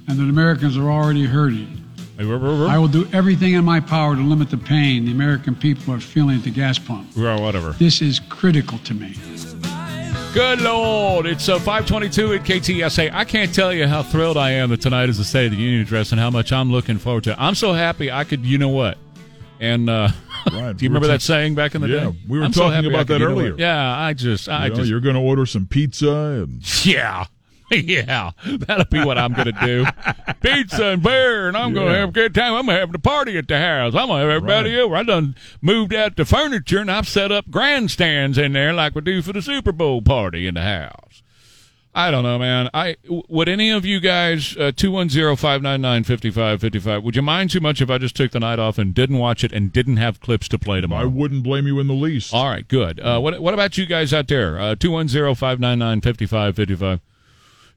and 0.08 0.18
that 0.18 0.24
Americans 0.24 0.76
are 0.76 0.90
already 0.90 1.24
hurting. 1.24 1.78
I 2.18 2.78
will 2.78 2.88
do 2.88 3.08
everything 3.12 3.54
in 3.54 3.64
my 3.64 3.80
power 3.80 4.14
to 4.14 4.20
limit 4.20 4.50
the 4.50 4.56
pain 4.56 5.06
the 5.06 5.12
American 5.12 5.54
people 5.56 5.92
are 5.92 6.00
feeling 6.00 6.36
at 6.36 6.44
the 6.44 6.50
gas 6.50 6.78
pump. 6.78 7.08
Well, 7.16 7.42
whatever. 7.42 7.72
This 7.72 8.00
is 8.00 8.20
critical 8.20 8.78
to 8.78 8.94
me. 8.94 9.14
Good 10.32 10.62
Lord. 10.62 11.26
It's 11.26 11.46
uh, 11.50 11.58
522 11.58 12.32
at 12.32 12.40
KTSA. 12.40 13.12
I 13.12 13.22
can't 13.26 13.54
tell 13.54 13.70
you 13.70 13.86
how 13.86 14.02
thrilled 14.02 14.38
I 14.38 14.52
am 14.52 14.70
that 14.70 14.80
tonight 14.80 15.10
is 15.10 15.18
the 15.18 15.24
State 15.24 15.46
of 15.46 15.52
the 15.52 15.58
Union 15.58 15.82
address 15.82 16.10
and 16.10 16.18
how 16.18 16.30
much 16.30 16.54
I'm 16.54 16.72
looking 16.72 16.96
forward 16.96 17.24
to 17.24 17.32
it. 17.32 17.36
I'm 17.38 17.54
so 17.54 17.74
happy 17.74 18.10
I 18.10 18.24
could, 18.24 18.46
you 18.46 18.56
know 18.56 18.70
what? 18.70 18.96
And 19.60 19.90
uh, 19.90 20.08
right. 20.52 20.74
do 20.74 20.84
you 20.86 20.88
remember 20.88 21.08
t- 21.08 21.12
that 21.12 21.20
saying 21.20 21.54
back 21.54 21.74
in 21.74 21.82
the 21.82 21.88
yeah, 21.88 22.00
day? 22.00 22.04
Yeah, 22.06 22.12
we 22.28 22.38
were 22.38 22.46
I'm 22.46 22.52
talking 22.52 22.82
so 22.82 22.88
about 22.88 23.08
that 23.08 23.20
earlier. 23.20 23.54
Yeah, 23.58 23.98
I 23.98 24.14
just, 24.14 24.48
I 24.48 24.64
you 24.64 24.70
know, 24.70 24.76
just, 24.76 24.88
you're 24.88 25.00
going 25.00 25.16
to 25.16 25.20
order 25.20 25.44
some 25.44 25.66
pizza 25.66 26.10
and 26.10 26.62
yeah, 26.86 27.26
yeah, 27.84 28.32
that'll 28.44 28.84
be 28.84 29.02
what 29.04 29.16
I'm 29.16 29.32
going 29.32 29.52
to 29.52 29.66
do. 29.66 29.86
Pizza 30.42 30.88
and 30.88 31.02
beer, 31.02 31.48
and 31.48 31.56
I'm 31.56 31.70
yeah. 31.70 31.74
going 31.74 31.92
to 31.92 31.98
have 31.98 32.08
a 32.10 32.12
good 32.12 32.34
time. 32.34 32.54
I'm 32.54 32.66
going 32.66 32.76
to 32.76 32.80
have 32.80 32.94
a 32.94 32.98
party 32.98 33.38
at 33.38 33.48
the 33.48 33.58
house. 33.58 33.94
I'm 33.94 34.08
going 34.08 34.22
to 34.22 34.28
have 34.28 34.36
everybody 34.36 34.74
right. 34.74 34.82
over. 34.82 34.96
I 34.96 35.02
done 35.04 35.34
moved 35.62 35.94
out 35.94 36.16
the 36.16 36.26
furniture, 36.26 36.80
and 36.80 36.90
I've 36.90 37.08
set 37.08 37.32
up 37.32 37.50
grandstands 37.50 38.36
in 38.36 38.52
there 38.52 38.74
like 38.74 38.94
we 38.94 39.00
do 39.00 39.22
for 39.22 39.32
the 39.32 39.40
Super 39.40 39.72
Bowl 39.72 40.02
party 40.02 40.46
in 40.46 40.54
the 40.54 40.62
house. 40.62 41.22
I 41.94 42.10
don't 42.10 42.22
know, 42.22 42.38
man. 42.38 42.70
I 42.72 42.96
would 43.06 43.50
any 43.50 43.70
of 43.70 43.84
you 43.84 44.00
guys 44.00 44.56
uh, 44.56 44.72
two 44.74 44.90
one 44.90 45.10
zero 45.10 45.36
five 45.36 45.60
nine 45.60 45.82
nine 45.82 46.04
fifty 46.04 46.30
five 46.30 46.62
fifty 46.62 46.78
five. 46.78 47.02
Would 47.02 47.16
you 47.16 47.22
mind 47.22 47.50
too 47.50 47.60
much 47.60 47.82
if 47.82 47.90
I 47.90 47.98
just 47.98 48.16
took 48.16 48.30
the 48.30 48.40
night 48.40 48.58
off 48.58 48.78
and 48.78 48.94
didn't 48.94 49.18
watch 49.18 49.44
it 49.44 49.52
and 49.52 49.70
didn't 49.70 49.98
have 49.98 50.18
clips 50.18 50.48
to 50.48 50.58
play 50.58 50.80
tomorrow? 50.80 51.02
I 51.02 51.04
wouldn't 51.06 51.42
blame 51.42 51.66
you 51.66 51.78
in 51.80 51.88
the 51.88 51.94
least. 51.94 52.32
All 52.32 52.48
right, 52.48 52.66
good. 52.66 52.98
Uh, 52.98 53.20
what 53.20 53.38
what 53.40 53.52
about 53.52 53.76
you 53.76 53.84
guys 53.84 54.14
out 54.14 54.28
there? 54.28 54.58
Uh, 54.58 54.74
two 54.74 54.90
one 54.90 55.06
zero 55.06 55.34
five 55.34 55.60
nine 55.60 55.78
nine 55.78 56.00
fifty 56.00 56.24
five 56.24 56.56
fifty 56.56 56.74
five 56.74 57.00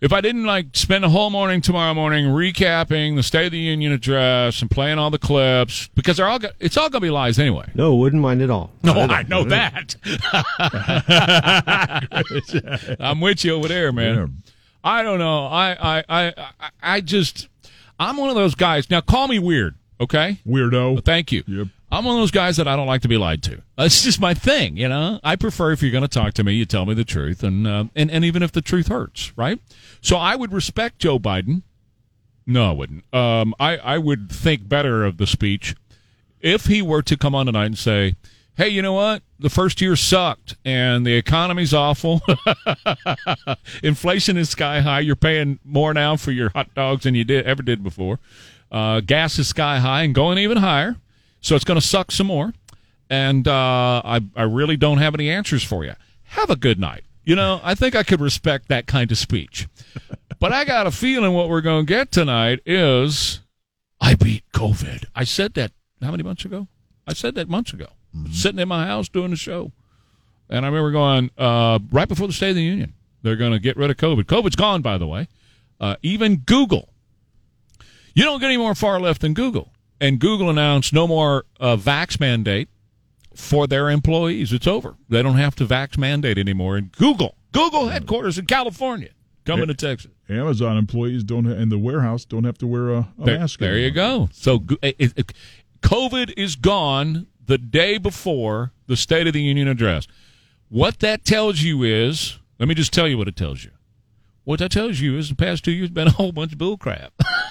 if 0.06 0.14
I 0.14 0.22
didn't 0.22 0.46
like 0.46 0.68
spend 0.74 1.04
a 1.04 1.10
whole 1.10 1.32
morning 1.32 1.62
tomorrow 1.62 1.94
morning 1.96 2.26
recapping 2.26 3.16
the 3.16 3.24
State 3.24 3.48
of 3.48 3.52
the 3.54 3.58
Union 3.58 3.92
address 3.92 4.62
and 4.62 4.70
playing 4.70 5.00
all 5.00 5.10
the 5.10 5.18
clips 5.18 5.88
because 5.96 6.18
they're 6.18 6.28
all 6.28 6.38
go- 6.38 6.52
it's 6.60 6.78
all 6.78 6.90
gonna 6.90 7.02
be 7.02 7.10
lies 7.10 7.40
anyway. 7.40 7.66
No, 7.74 7.96
wouldn't 7.96 8.22
mind 8.22 8.44
at 8.44 8.52
all. 8.52 8.72
No, 8.84 8.94
I, 8.94 9.06
I 9.06 9.24
know 9.24 9.44
that. 9.46 9.96
I'm 13.00 13.20
with 13.20 13.44
you 13.44 13.54
over 13.56 13.68
there, 13.68 13.92
man. 13.92 14.16
Yeah. 14.16 14.28
I 14.84 15.02
don't 15.02 15.18
know. 15.18 15.48
I, 15.48 15.98
I 16.00 16.04
I 16.08 16.34
I 16.84 17.02
just 17.02 17.48
I'm 18.00 18.18
one 18.18 18.30
of 18.30 18.36
those 18.36 18.54
guys. 18.54 18.90
Now 18.92 19.02
call 19.02 19.28
me 19.28 19.40
weird. 19.40 19.74
Okay, 20.00 20.40
weirdo. 20.46 21.04
Thank 21.04 21.32
you. 21.32 21.44
Yep. 21.48 21.68
I'm 21.92 22.04
one 22.04 22.15
of 22.15 22.22
those 22.22 22.32
guys 22.32 22.58
that 22.58 22.68
I 22.68 22.75
don't 22.75 22.88
like 22.88 23.01
to 23.04 23.08
be 23.08 23.18
lied 23.18 23.44
to. 23.44 23.62
That's 23.77 24.04
just 24.04 24.20
my 24.20 24.34
thing, 24.34 24.75
you 24.75 24.89
know. 24.89 25.20
I 25.24 25.36
prefer 25.36 25.72
if 25.72 25.82
you're 25.82 25.92
going 25.92 26.01
to 26.01 26.08
talk 26.08 26.34
to 26.36 26.44
me, 26.44 26.54
you 26.54 26.65
tell 26.65 26.86
me 26.86 26.94
the 26.94 27.06
truth, 27.06 27.44
and 27.44 27.68
uh, 27.68 27.86
and 27.96 28.10
and 28.10 28.25
even 28.25 28.44
if 28.44 28.51
the 28.51 28.62
truth 28.62 28.88
hurts, 28.88 29.32
right? 29.38 29.60
So 30.01 30.18
I 30.18 30.36
would 30.36 30.51
respect 30.51 31.00
Joe 31.00 31.20
Biden. 31.20 31.62
No, 32.48 32.70
I 32.70 32.74
wouldn't. 32.74 33.13
Um, 33.13 33.54
I 33.60 33.77
I 33.77 33.98
would 33.98 34.32
think 34.32 34.68
better 34.68 35.06
of 35.06 35.18
the 35.18 35.27
speech 35.27 35.75
if 36.42 36.65
he 36.65 36.82
were 36.82 37.01
to 37.04 37.18
come 37.18 37.34
on 37.36 37.46
tonight 37.46 37.65
and 37.65 37.77
say, 37.77 38.15
"Hey, 38.56 38.70
you 38.70 38.82
know 38.82 38.94
what? 38.94 39.22
The 39.39 39.50
first 39.50 39.80
year 39.80 39.96
sucked, 39.96 40.56
and 40.65 41.06
the 41.06 41.13
economy's 41.13 41.74
awful. 41.74 42.22
Inflation 43.84 44.38
is 44.38 44.50
sky 44.50 44.82
high. 44.82 45.01
You're 45.01 45.15
paying 45.15 45.60
more 45.63 45.94
now 45.94 46.15
for 46.18 46.32
your 46.32 46.50
hot 46.50 46.74
dogs 46.74 47.04
than 47.04 47.15
you 47.15 47.24
did 47.24 47.46
ever 47.46 47.63
did 47.63 47.84
before. 47.84 48.20
Uh, 48.72 49.01
gas 49.01 49.38
is 49.39 49.48
sky 49.48 49.80
high 49.80 50.01
and 50.01 50.15
going 50.15 50.38
even 50.39 50.58
higher." 50.58 50.98
So 51.46 51.56
it's 51.56 51.64
going 51.64 51.80
to 51.80 51.86
suck 51.86 52.12
some 52.12 52.25
more. 52.25 52.54
And 53.08 53.48
uh, 53.48 54.02
I, 54.04 54.22
I 54.36 54.44
really 54.44 54.78
don't 54.78 54.98
have 54.98 55.14
any 55.14 55.30
answers 55.30 55.64
for 55.64 55.86
you. 55.86 55.94
Have 56.24 56.50
a 56.50 56.56
good 56.56 56.80
night. 56.80 57.04
You 57.24 57.36
know, 57.36 57.62
I 57.64 57.75
think 57.75 57.96
I 57.96 58.02
could 58.02 58.20
respect 58.20 58.68
that 58.70 58.88
kind 58.88 59.12
of 59.12 59.18
speech. 59.20 59.68
but 60.40 60.52
I 60.52 60.66
got 60.66 60.88
a 60.88 60.92
feeling 60.92 61.34
what 61.34 61.48
we're 61.48 61.62
going 61.62 61.86
to 61.86 61.88
get 61.88 62.12
tonight 62.12 62.62
is 62.66 63.42
I 64.02 64.16
beat 64.16 64.44
COVID. 64.56 65.06
I 65.14 65.24
said 65.24 65.54
that 65.54 65.72
how 66.02 66.10
many 66.10 66.24
months 66.24 66.46
ago? 66.46 66.68
I 67.06 67.14
said 67.14 67.36
that 67.36 67.48
months 67.48 67.74
ago. 67.74 67.90
Mm-hmm. 68.16 68.32
Sitting 68.32 68.60
in 68.60 68.68
my 68.68 68.88
house 68.88 69.08
doing 69.08 69.30
the 69.30 69.38
show. 69.38 69.72
And 70.50 70.66
I 70.66 70.70
remember 70.70 70.90
going, 70.90 71.30
uh, 71.38 71.78
right 71.92 72.08
before 72.08 72.25
the 72.25 72.34
State 72.34 72.50
of 72.50 72.56
the 72.56 72.64
Union, 72.64 72.96
they're 73.22 73.36
going 73.36 73.52
to 73.52 73.60
get 73.60 73.78
rid 73.78 73.92
of 73.92 73.98
COVID. 73.98 74.24
COVID's 74.24 74.56
gone, 74.56 74.82
by 74.82 74.98
the 74.98 75.06
way. 75.06 75.28
Uh, 75.80 75.96
even 76.02 76.38
Google. 76.38 76.90
You 78.16 78.24
don't 78.24 78.40
get 78.40 78.48
any 78.48 78.58
more 78.58 78.74
far 78.74 79.00
left 79.00 79.22
than 79.22 79.36
Google 79.36 79.72
and 80.00 80.20
Google 80.20 80.50
announced 80.50 80.94
no 80.94 81.08
more 81.08 81.46
uh, 81.60 81.75
vax 81.75 82.20
mandate 82.20 82.70
for 83.34 83.68
their 83.68 83.90
employees. 83.90 84.54
It's 84.54 84.68
over. 84.68 84.96
They 85.10 85.22
don't 85.22 85.38
have 85.38 85.56
to 85.56 85.66
vax 85.66 85.98
mandate 85.98 86.38
anymore. 86.38 86.78
And 86.78 86.92
Google, 86.92 87.36
Google 87.52 87.88
headquarters 87.88 88.38
in 88.38 88.46
California, 88.46 89.10
coming 89.46 89.68
to 89.68 89.74
Texas. 89.74 90.12
Amazon 90.28 90.78
employees 90.78 91.24
don't 91.24 91.46
in 91.46 91.70
the 91.70 91.78
warehouse 91.78 92.25
don't 92.25 92.46
have 92.46 92.58
to 92.58 92.68
wear 92.68 92.90
a, 92.90 92.98
a 93.20 93.25
there, 93.25 93.40
mask. 93.40 93.60
There 93.60 93.74
anymore. 93.74 93.86
you 93.86 93.92
go. 93.92 94.30
So 94.34 94.64
it, 94.82 94.96
it, 94.98 95.00
eh, 95.00 95.06
eh, 95.06 95.10
eh, 95.18 95.24
COVID 95.82 96.34
is 96.36 96.56
gone 96.56 97.28
the 97.46 97.58
day 97.60 97.98
before 97.98 98.72
the 98.88 98.98
State 98.98 99.28
of 99.28 99.34
the 99.34 99.42
Union 99.42 99.68
address. 99.68 100.08
What 100.70 101.00
that 101.00 101.24
tells 101.25 101.62
you 101.62 101.84
is, 101.84 102.40
let 102.58 102.68
me 102.68 102.74
just 102.74 102.92
tell 102.92 103.08
you 103.08 103.20
what 103.20 103.28
it 103.28 103.36
tells 103.36 103.64
you. 103.64 103.72
What 104.46 104.60
that 104.60 104.72
tells 104.72 105.00
you 105.00 105.18
is 105.18 105.30
the 105.30 105.36
past 105.36 105.64
two 105.64 105.72
years 105.72 105.90
been 105.90 106.08
a 106.08 106.12
whole 106.12 106.32
bunch 106.32 106.54
of 106.54 106.58
bull 106.58 106.78
crap. 106.78 107.14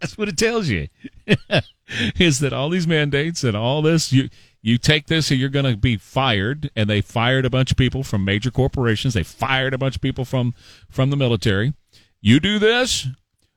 That's 0.00 0.16
what 0.16 0.28
it 0.28 0.36
tells 0.36 0.68
you. 0.68 0.88
is 2.18 2.38
that 2.40 2.52
all 2.52 2.68
these 2.68 2.86
mandates 2.86 3.42
and 3.44 3.56
all 3.56 3.82
this 3.82 4.12
you 4.12 4.28
you 4.62 4.78
take 4.78 5.06
this 5.06 5.30
and 5.30 5.40
you're 5.40 5.48
going 5.48 5.64
to 5.64 5.76
be 5.76 5.96
fired 5.96 6.70
and 6.76 6.88
they 6.88 7.00
fired 7.00 7.46
a 7.46 7.50
bunch 7.50 7.70
of 7.70 7.76
people 7.76 8.02
from 8.02 8.24
major 8.24 8.50
corporations. 8.50 9.14
They 9.14 9.22
fired 9.22 9.72
a 9.72 9.78
bunch 9.78 9.96
of 9.96 10.02
people 10.02 10.24
from 10.24 10.54
from 10.88 11.10
the 11.10 11.16
military. 11.16 11.72
You 12.20 12.40
do 12.40 12.58
this 12.58 13.06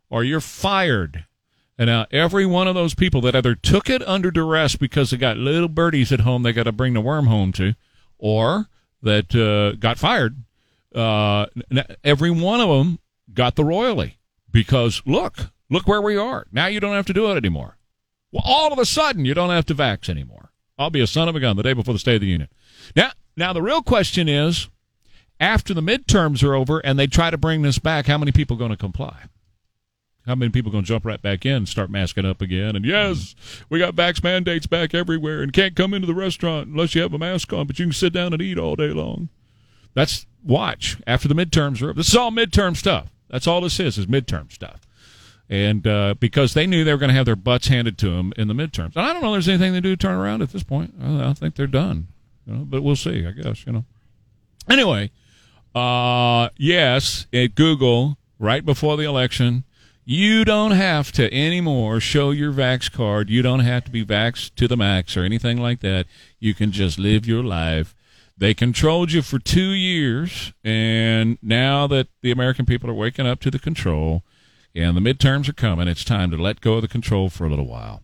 or 0.10 0.24
you're 0.24 0.39
fired. 0.39 1.25
And 1.77 1.88
now 1.88 2.05
every 2.12 2.45
one 2.45 2.67
of 2.67 2.75
those 2.75 2.93
people 2.93 3.19
that 3.22 3.36
either 3.36 3.55
took 3.55 3.89
it 3.89 4.07
under 4.07 4.31
duress 4.31 4.75
because 4.75 5.10
they 5.10 5.17
got 5.17 5.38
little 5.38 5.67
birdies 5.67 6.12
at 6.12 6.22
home 6.22 6.43
they 6.43 6.53
got 6.53 6.63
to 6.63 6.72
bring 6.72 6.93
the 6.93 7.01
worm 7.01 7.25
home 7.25 7.51
to 7.53 7.74
or 8.17 8.69
that 9.01 9.36
uh, 9.36 9.75
got 9.77 9.98
fired 9.98 10.43
uh, 10.95 11.48
every 12.03 12.29
one 12.29 12.62
of 12.62 12.69
them 12.69 13.00
got 13.33 13.55
the 13.55 13.65
royally 13.65 14.19
because 14.51 15.01
look 15.05 15.51
Look 15.73 15.87
where 15.87 16.03
we 16.03 16.15
are. 16.15 16.45
Now 16.51 16.67
you 16.67 16.79
don't 16.79 16.93
have 16.93 17.07
to 17.07 17.13
do 17.13 17.31
it 17.31 17.35
anymore. 17.35 17.77
Well, 18.31 18.43
all 18.45 18.71
of 18.71 18.77
a 18.77 18.85
sudden, 18.85 19.25
you 19.25 19.33
don't 19.33 19.49
have 19.49 19.65
to 19.65 19.75
vax 19.75 20.07
anymore. 20.07 20.51
I'll 20.77 20.91
be 20.91 21.01
a 21.01 21.07
son 21.07 21.27
of 21.27 21.35
a 21.35 21.39
gun 21.39 21.57
the 21.57 21.63
day 21.63 21.73
before 21.73 21.95
the 21.95 21.99
State 21.99 22.15
of 22.15 22.21
the 22.21 22.27
Union. 22.27 22.49
Now, 22.95 23.13
now 23.35 23.53
the 23.53 23.61
real 23.63 23.81
question 23.81 24.29
is, 24.29 24.69
after 25.39 25.73
the 25.73 25.81
midterms 25.81 26.43
are 26.43 26.53
over 26.53 26.77
and 26.77 26.99
they 26.99 27.07
try 27.07 27.31
to 27.31 27.39
bring 27.39 27.63
this 27.63 27.79
back, 27.79 28.05
how 28.05 28.19
many 28.19 28.31
people 28.31 28.55
are 28.55 28.59
going 28.59 28.69
to 28.69 28.77
comply? 28.77 29.23
How 30.27 30.35
many 30.35 30.51
people 30.51 30.69
are 30.69 30.73
going 30.73 30.83
to 30.83 30.87
jump 30.87 31.05
right 31.05 31.21
back 31.21 31.43
in 31.43 31.53
and 31.53 31.67
start 31.67 31.89
masking 31.89 32.25
up 32.25 32.39
again? 32.39 32.75
And 32.75 32.85
yes, 32.85 33.33
we 33.67 33.79
got 33.79 33.95
vax 33.95 34.23
mandates 34.23 34.67
back 34.67 34.93
everywhere 34.93 35.41
and 35.41 35.51
can't 35.51 35.75
come 35.75 35.95
into 35.95 36.05
the 36.05 36.13
restaurant 36.13 36.67
unless 36.67 36.93
you 36.93 37.01
have 37.01 37.15
a 37.15 37.17
mask 37.17 37.51
on, 37.51 37.65
but 37.65 37.79
you 37.79 37.85
can 37.85 37.93
sit 37.93 38.13
down 38.13 38.31
and 38.31 38.43
eat 38.43 38.59
all 38.59 38.75
day 38.75 38.89
long. 38.89 39.29
That's 39.95 40.27
watch 40.43 40.97
after 41.07 41.27
the 41.27 41.33
midterms 41.33 41.81
are 41.81 41.85
over. 41.85 41.93
This 41.93 42.09
is 42.09 42.15
all 42.15 42.29
midterm 42.29 42.77
stuff. 42.77 43.07
That's 43.27 43.47
all 43.47 43.61
this 43.61 43.79
is, 43.79 43.97
is 43.97 44.05
midterm 44.05 44.51
stuff 44.51 44.82
and 45.50 45.85
uh, 45.85 46.15
because 46.19 46.53
they 46.53 46.65
knew 46.65 46.83
they 46.83 46.91
were 46.91 46.97
going 46.97 47.09
to 47.09 47.15
have 47.15 47.25
their 47.25 47.35
butts 47.35 47.67
handed 47.67 47.97
to 48.00 48.09
them 48.09 48.33
in 48.38 48.47
the 48.47 48.53
midterms. 48.53 48.95
And 48.95 49.05
I 49.05 49.13
don't 49.13 49.21
know 49.21 49.33
if 49.33 49.45
there's 49.45 49.50
anything 49.50 49.73
they 49.73 49.81
do 49.81 49.95
to 49.95 49.97
turn 49.97 50.15
around 50.15 50.41
at 50.41 50.51
this 50.51 50.63
point. 50.63 50.93
I, 51.01 51.29
I 51.29 51.33
think 51.33 51.55
they're 51.55 51.67
done, 51.67 52.07
you 52.45 52.53
know, 52.53 52.65
but 52.65 52.81
we'll 52.81 52.95
see. 52.95 53.25
I 53.25 53.31
guess 53.31 53.65
you 53.65 53.73
know. 53.73 53.85
Anyway, 54.69 55.12
uh, 55.75 56.50
yes, 56.57 57.27
at 57.33 57.55
Google 57.55 58.17
right 58.39 58.65
before 58.65 58.97
the 58.97 59.03
election, 59.03 59.63
you 60.05 60.43
don't 60.43 60.71
have 60.71 61.12
to 61.13 61.33
anymore 61.33 62.00
show 62.00 62.31
your 62.31 62.51
vax 62.51 62.91
card. 62.91 63.29
You 63.29 63.41
don't 63.41 63.62
have 63.62 63.85
to 63.85 63.91
be 63.91 64.05
vaxxed 64.05 64.55
to 64.55 64.67
the 64.67 64.77
max 64.77 65.15
or 65.15 65.23
anything 65.23 65.62
like 65.62 65.79
that. 65.79 66.07
You 66.39 66.53
can 66.53 66.71
just 66.71 67.00
live 67.00 67.25
your 67.25 67.43
life. 67.43 67.95
They 68.38 68.53
controlled 68.53 69.12
you 69.12 69.21
for 69.21 69.39
two 69.39 69.71
years, 69.71 70.53
and 70.63 71.38
now 71.41 71.88
that 71.88 72.07
the 72.21 72.31
American 72.31 72.65
people 72.65 72.89
are 72.89 72.95
waking 72.95 73.27
up 73.27 73.39
to 73.41 73.51
the 73.51 73.59
control, 73.59 74.23
and 74.75 74.97
the 74.97 75.01
midterms 75.01 75.47
are 75.47 75.53
coming. 75.53 75.87
It's 75.87 76.03
time 76.03 76.31
to 76.31 76.37
let 76.37 76.61
go 76.61 76.75
of 76.75 76.81
the 76.81 76.87
control 76.87 77.29
for 77.29 77.45
a 77.45 77.49
little 77.49 77.67
while. 77.67 78.03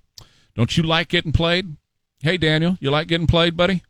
Don't 0.55 0.75
you 0.77 0.83
like 0.83 1.07
getting 1.07 1.31
played? 1.31 1.77
Hey, 2.21 2.37
Daniel, 2.37 2.77
you 2.79 2.91
like 2.91 3.07
getting 3.07 3.27
played, 3.27 3.55
buddy? 3.55 3.83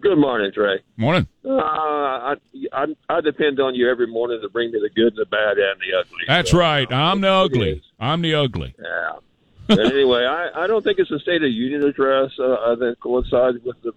Good 0.00 0.18
morning, 0.18 0.52
Trey. 0.52 0.82
Morning. 0.96 1.26
Uh, 1.44 1.50
I, 1.50 2.34
I, 2.72 2.86
I 3.08 3.20
depend 3.22 3.58
on 3.58 3.74
you 3.74 3.88
every 3.90 4.06
morning 4.06 4.40
to 4.42 4.48
bring 4.50 4.70
me 4.70 4.78
the 4.78 4.90
good, 4.90 5.14
the 5.16 5.24
bad, 5.24 5.56
and 5.56 5.80
the 5.80 5.98
ugly. 5.98 6.24
That's 6.28 6.50
so, 6.50 6.58
right. 6.58 6.92
I'm 6.92 7.22
the 7.22 7.30
ugly. 7.30 7.82
I'm 7.98 8.20
the 8.20 8.34
ugly. 8.34 8.74
Yeah. 8.78 9.12
but 9.66 9.78
anyway, 9.78 10.26
I, 10.26 10.64
I 10.64 10.66
don't 10.66 10.84
think 10.84 10.98
it's 10.98 11.10
a 11.10 11.18
State 11.20 11.42
of 11.42 11.50
Union 11.50 11.84
address. 11.84 12.32
Uh, 12.38 12.52
I 12.52 12.76
think 12.78 13.00
coincides 13.00 13.58
with 13.64 13.80
the 13.82 13.92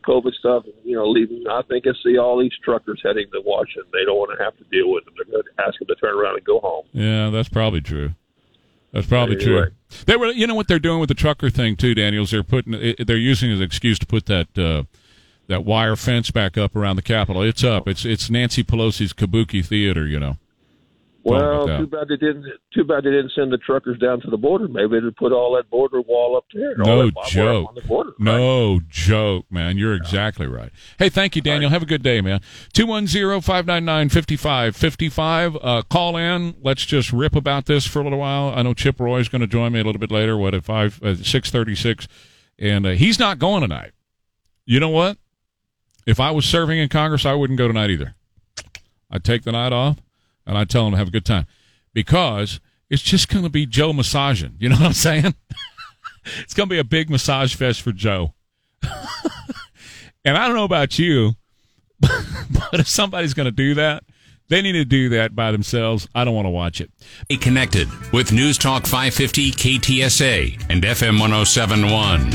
COVID 0.00 0.32
stuff, 0.34 0.64
you 0.84 0.96
know, 0.96 1.08
leaving. 1.08 1.44
I 1.50 1.62
think 1.62 1.86
I 1.86 1.90
see 2.02 2.18
all 2.18 2.38
these 2.38 2.52
truckers 2.64 3.00
heading 3.02 3.26
to 3.32 3.40
Washington. 3.44 3.90
They 3.92 4.04
don't 4.04 4.18
want 4.18 4.36
to 4.36 4.42
have 4.42 4.56
to 4.58 4.64
deal 4.64 4.90
with 4.90 5.04
them. 5.04 5.14
They're 5.16 5.32
going 5.32 5.42
to 5.42 5.62
ask 5.62 5.78
them 5.78 5.88
to 5.88 5.94
turn 5.96 6.14
around 6.14 6.36
and 6.36 6.44
go 6.44 6.60
home. 6.60 6.84
Yeah, 6.92 7.30
that's 7.30 7.48
probably 7.48 7.80
true. 7.80 8.14
That's 8.92 9.06
probably 9.06 9.36
anyway. 9.36 9.66
true. 9.66 9.98
They 10.06 10.16
were, 10.16 10.26
you 10.32 10.46
know, 10.46 10.54
what 10.54 10.68
they're 10.68 10.78
doing 10.78 11.00
with 11.00 11.08
the 11.08 11.14
trucker 11.14 11.50
thing 11.50 11.76
too, 11.76 11.94
Daniels. 11.94 12.30
They're 12.30 12.42
putting, 12.42 12.94
they're 12.98 13.16
using 13.16 13.52
as 13.52 13.58
an 13.58 13.64
excuse 13.64 13.98
to 14.00 14.06
put 14.06 14.26
that 14.26 14.58
uh, 14.58 14.84
that 15.46 15.64
wire 15.64 15.96
fence 15.96 16.30
back 16.30 16.56
up 16.56 16.74
around 16.74 16.96
the 16.96 17.02
Capitol. 17.02 17.42
It's 17.42 17.64
up. 17.64 17.86
It's 17.86 18.04
it's 18.04 18.30
Nancy 18.30 18.64
Pelosi's 18.64 19.12
Kabuki 19.12 19.64
Theater, 19.64 20.06
you 20.06 20.18
know. 20.18 20.36
Well, 21.22 21.66
too 21.66 21.86
bad 21.86 22.08
they 22.08 22.16
didn't. 22.16 22.46
Too 22.72 22.84
bad 22.84 23.04
they 23.04 23.10
didn't 23.10 23.32
send 23.34 23.52
the 23.52 23.58
truckers 23.58 23.98
down 23.98 24.22
to 24.22 24.30
the 24.30 24.38
border. 24.38 24.68
Maybe 24.68 25.00
they'd 25.00 25.14
put 25.16 25.32
all 25.32 25.54
that 25.56 25.68
border 25.68 26.00
wall 26.00 26.34
up 26.36 26.46
there. 26.54 26.74
No 26.78 27.10
joke. 27.26 27.76
Border, 27.86 28.14
no 28.18 28.80
joke, 28.88 29.44
man. 29.50 29.76
You're 29.76 29.92
yeah. 29.94 30.00
exactly 30.00 30.46
right. 30.46 30.70
Hey, 30.98 31.10
thank 31.10 31.36
you, 31.36 31.42
Daniel. 31.42 31.68
Right. 31.68 31.74
Have 31.74 31.82
a 31.82 31.86
good 31.86 32.02
day, 32.02 32.22
man. 32.22 32.40
210-599-5555. 32.72 35.58
Uh, 35.62 35.82
call 35.82 36.16
in. 36.16 36.54
Let's 36.62 36.86
just 36.86 37.12
rip 37.12 37.36
about 37.36 37.66
this 37.66 37.86
for 37.86 38.00
a 38.00 38.02
little 38.02 38.18
while. 38.18 38.54
I 38.56 38.62
know 38.62 38.72
Chip 38.72 38.98
Roy's 38.98 39.28
going 39.28 39.42
to 39.42 39.46
join 39.46 39.72
me 39.72 39.80
a 39.80 39.84
little 39.84 40.00
bit 40.00 40.10
later. 40.10 40.38
What 40.38 40.54
at 40.54 40.64
five 40.64 41.02
uh, 41.02 41.16
six 41.16 41.50
thirty 41.50 41.74
six, 41.74 42.08
and 42.58 42.86
uh, 42.86 42.90
he's 42.90 43.18
not 43.18 43.38
going 43.38 43.60
tonight. 43.60 43.90
You 44.64 44.80
know 44.80 44.88
what? 44.88 45.18
If 46.06 46.18
I 46.18 46.30
was 46.30 46.46
serving 46.46 46.78
in 46.78 46.88
Congress, 46.88 47.26
I 47.26 47.34
wouldn't 47.34 47.58
go 47.58 47.68
tonight 47.68 47.90
either. 47.90 48.14
I'd 49.10 49.24
take 49.24 49.42
the 49.42 49.52
night 49.52 49.74
off 49.74 49.98
and 50.50 50.58
I 50.58 50.64
tell 50.64 50.84
them 50.84 50.92
to 50.92 50.98
have 50.98 51.08
a 51.08 51.12
good 51.12 51.24
time 51.24 51.46
because 51.94 52.60
it's 52.90 53.02
just 53.02 53.28
going 53.28 53.44
to 53.44 53.50
be 53.50 53.66
Joe 53.66 53.92
massaging. 53.92 54.56
You 54.58 54.70
know 54.70 54.74
what 54.74 54.86
I'm 54.86 54.92
saying? 54.92 55.36
it's 56.40 56.54
going 56.54 56.68
to 56.68 56.72
be 56.72 56.80
a 56.80 56.84
big 56.84 57.08
massage 57.08 57.54
fest 57.54 57.82
for 57.82 57.92
Joe. 57.92 58.34
and 60.24 60.36
I 60.36 60.48
don't 60.48 60.56
know 60.56 60.64
about 60.64 60.98
you, 60.98 61.34
but 62.00 62.80
if 62.80 62.88
somebody's 62.88 63.32
going 63.32 63.46
to 63.46 63.52
do 63.52 63.74
that, 63.74 64.02
they 64.48 64.60
need 64.60 64.72
to 64.72 64.84
do 64.84 65.10
that 65.10 65.36
by 65.36 65.52
themselves. 65.52 66.08
I 66.16 66.24
don't 66.24 66.34
want 66.34 66.46
to 66.46 66.50
watch 66.50 66.80
it. 66.80 66.90
Be 67.28 67.36
connected 67.36 67.86
with 68.12 68.32
News 68.32 68.58
Talk 68.58 68.86
550 68.86 69.52
KTSA 69.52 70.66
and 70.68 70.82
FM 70.82 71.20
1071. 71.20 72.30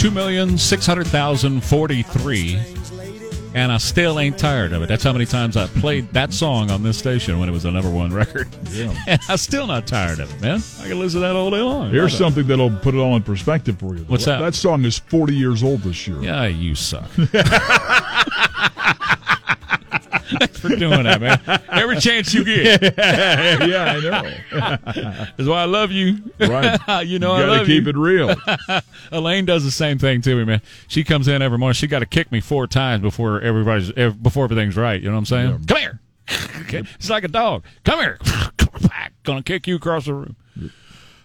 Two 0.00 0.10
million 0.10 0.56
six 0.56 0.86
hundred 0.86 1.08
thousand 1.08 1.62
forty-three, 1.62 2.58
and 3.52 3.70
I 3.70 3.76
still 3.76 4.18
ain't 4.18 4.38
tired 4.38 4.72
of 4.72 4.80
it. 4.82 4.88
That's 4.88 5.04
how 5.04 5.12
many 5.12 5.26
times 5.26 5.58
I 5.58 5.66
played 5.66 6.10
that 6.14 6.32
song 6.32 6.70
on 6.70 6.82
this 6.82 6.96
station 6.96 7.38
when 7.38 7.50
it 7.50 7.52
was 7.52 7.66
a 7.66 7.70
number 7.70 7.90
one 7.90 8.10
record. 8.10 8.48
Yeah. 8.70 8.94
And 9.06 9.20
I'm 9.28 9.36
still 9.36 9.66
not 9.66 9.86
tired 9.86 10.20
of 10.20 10.34
it, 10.34 10.40
man. 10.40 10.62
I 10.80 10.88
can 10.88 10.98
listen 10.98 11.20
to 11.20 11.26
that 11.26 11.36
all 11.36 11.50
day 11.50 11.60
long. 11.60 11.90
Here's 11.90 12.16
something 12.16 12.46
that'll 12.46 12.70
put 12.78 12.94
it 12.94 12.98
all 12.98 13.14
in 13.14 13.22
perspective 13.22 13.78
for 13.78 13.94
you. 13.94 14.04
What's 14.04 14.24
that? 14.24 14.40
That 14.40 14.54
song 14.54 14.86
is 14.86 14.98
40 14.98 15.34
years 15.34 15.62
old 15.62 15.82
this 15.82 16.08
year. 16.08 16.18
Yeah, 16.22 16.46
you 16.46 16.74
suck. 16.74 17.10
Thanks 20.38 20.58
for 20.58 20.68
doing 20.68 21.04
that, 21.04 21.20
man. 21.20 21.62
Every 21.68 21.98
chance 21.98 22.32
you 22.32 22.44
get. 22.44 22.82
yeah, 22.98 23.96
I 23.96 24.00
know. 24.00 24.34
That's 25.36 25.48
why 25.48 25.62
I 25.62 25.64
love 25.64 25.90
you. 25.90 26.18
Right. 26.38 26.78
you 27.06 27.18
know 27.18 27.36
you 27.36 27.42
I 27.42 27.46
love 27.46 27.66
keep 27.66 27.84
you. 27.84 27.90
it 27.90 27.96
real. 27.96 28.34
Elaine 29.12 29.44
does 29.44 29.64
the 29.64 29.70
same 29.70 29.98
thing 29.98 30.20
to 30.22 30.34
me, 30.36 30.44
man. 30.44 30.62
She 30.88 31.04
comes 31.04 31.28
in 31.28 31.42
every 31.42 31.58
morning. 31.58 31.74
She 31.74 31.86
got 31.86 32.00
to 32.00 32.06
kick 32.06 32.30
me 32.30 32.40
four 32.40 32.66
times 32.66 33.02
before 33.02 33.40
everybody's 33.40 33.92
before 33.92 34.44
everything's 34.44 34.76
right. 34.76 35.00
You 35.00 35.08
know 35.08 35.14
what 35.14 35.18
I'm 35.18 35.26
saying? 35.26 35.50
Yeah. 35.50 35.58
Come 35.66 35.78
here. 35.78 36.00
Okay. 36.62 36.82
It's 36.94 37.10
like 37.10 37.24
a 37.24 37.28
dog. 37.28 37.64
Come 37.84 38.00
here. 38.00 38.18
Gonna 39.22 39.42
kick 39.42 39.66
you 39.66 39.76
across 39.76 40.06
the 40.06 40.14
room. 40.14 40.36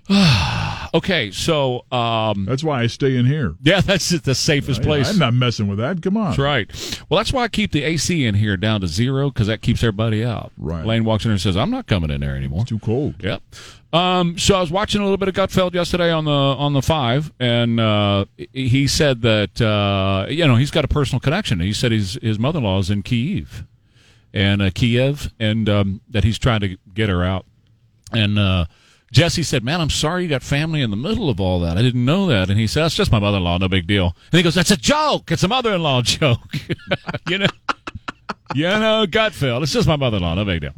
okay, 0.97 1.31
so 1.31 1.85
um, 1.91 2.45
that's 2.45 2.63
why 2.63 2.81
I 2.81 2.87
stay 2.87 3.17
in 3.17 3.25
here. 3.25 3.55
Yeah, 3.61 3.81
that's 3.81 4.09
the 4.09 4.35
safest 4.35 4.81
place. 4.81 5.09
I'm 5.09 5.19
not 5.19 5.33
messing 5.33 5.67
with 5.67 5.79
that. 5.79 6.01
Come 6.01 6.17
on. 6.17 6.27
That's 6.27 6.39
right. 6.39 7.03
Well, 7.09 7.17
that's 7.17 7.33
why 7.33 7.43
I 7.43 7.47
keep 7.47 7.71
the 7.71 7.83
AC 7.83 8.25
in 8.25 8.35
here 8.35 8.57
down 8.57 8.81
to 8.81 8.87
zero 8.87 9.29
because 9.29 9.47
that 9.47 9.61
keeps 9.61 9.83
everybody 9.83 10.23
out. 10.23 10.51
Right. 10.57 10.85
Lane 10.85 11.03
walks 11.05 11.25
in 11.25 11.31
and 11.31 11.39
says, 11.41 11.57
"I'm 11.57 11.71
not 11.71 11.87
coming 11.87 12.09
in 12.09 12.21
there 12.21 12.35
anymore. 12.35 12.61
It's 12.61 12.69
too 12.69 12.79
cold." 12.79 13.15
Yep. 13.19 13.41
Um, 13.93 14.37
so 14.37 14.55
I 14.55 14.61
was 14.61 14.71
watching 14.71 14.99
a 14.99 15.03
little 15.03 15.17
bit 15.17 15.29
of 15.29 15.35
Gutfeld 15.35 15.73
yesterday 15.73 16.11
on 16.11 16.25
the 16.25 16.31
on 16.31 16.73
the 16.73 16.81
five, 16.81 17.31
and 17.39 17.79
uh, 17.79 18.25
he 18.51 18.87
said 18.87 19.21
that 19.21 19.61
uh, 19.61 20.25
you 20.29 20.45
know 20.45 20.55
he's 20.55 20.71
got 20.71 20.83
a 20.83 20.89
personal 20.89 21.19
connection. 21.19 21.59
He 21.59 21.73
said 21.73 21.91
his 21.91 22.19
his 22.21 22.37
mother 22.37 22.57
in 22.57 22.65
law 22.65 22.79
is 22.79 22.89
in 22.89 23.03
Kiev, 23.03 23.65
and 24.33 24.61
uh, 24.61 24.69
Kiev, 24.71 25.31
and 25.39 25.69
um, 25.69 26.01
that 26.09 26.23
he's 26.23 26.37
trying 26.37 26.59
to 26.61 26.77
get 26.93 27.07
her 27.07 27.23
out, 27.23 27.45
and 28.11 28.37
uh, 28.37 28.65
Jesse 29.15 29.43
said, 29.43 29.63
"Man, 29.63 29.79
I'm 29.79 29.89
sorry 29.89 30.23
you 30.23 30.29
got 30.29 30.43
family 30.43 30.81
in 30.81 30.89
the 30.89 30.97
middle 30.97 31.29
of 31.29 31.39
all 31.39 31.61
that. 31.61 31.77
I 31.77 31.81
didn't 31.81 32.03
know 32.03 32.27
that." 32.27 32.49
And 32.49 32.59
he 32.59 32.67
said, 32.67 32.83
"That's 32.83 32.95
just 32.95 33.13
my 33.13 33.19
mother-in-law. 33.19 33.59
No 33.59 33.69
big 33.69 33.87
deal." 33.87 34.13
And 34.31 34.37
he 34.37 34.43
goes, 34.43 34.55
"That's 34.55 34.71
a 34.71 34.77
joke. 34.77 35.31
It's 35.31 35.41
a 35.41 35.47
mother-in-law 35.47 36.01
joke." 36.03 36.41
you 37.29 37.37
know, 37.37 37.47
you 38.53 38.63
know, 38.63 39.05
Gutfeld. 39.07 39.63
It's 39.63 39.71
just 39.71 39.87
my 39.87 39.95
mother-in-law. 39.95 40.35
No 40.35 40.43
big 40.43 40.61
deal. 40.61 40.73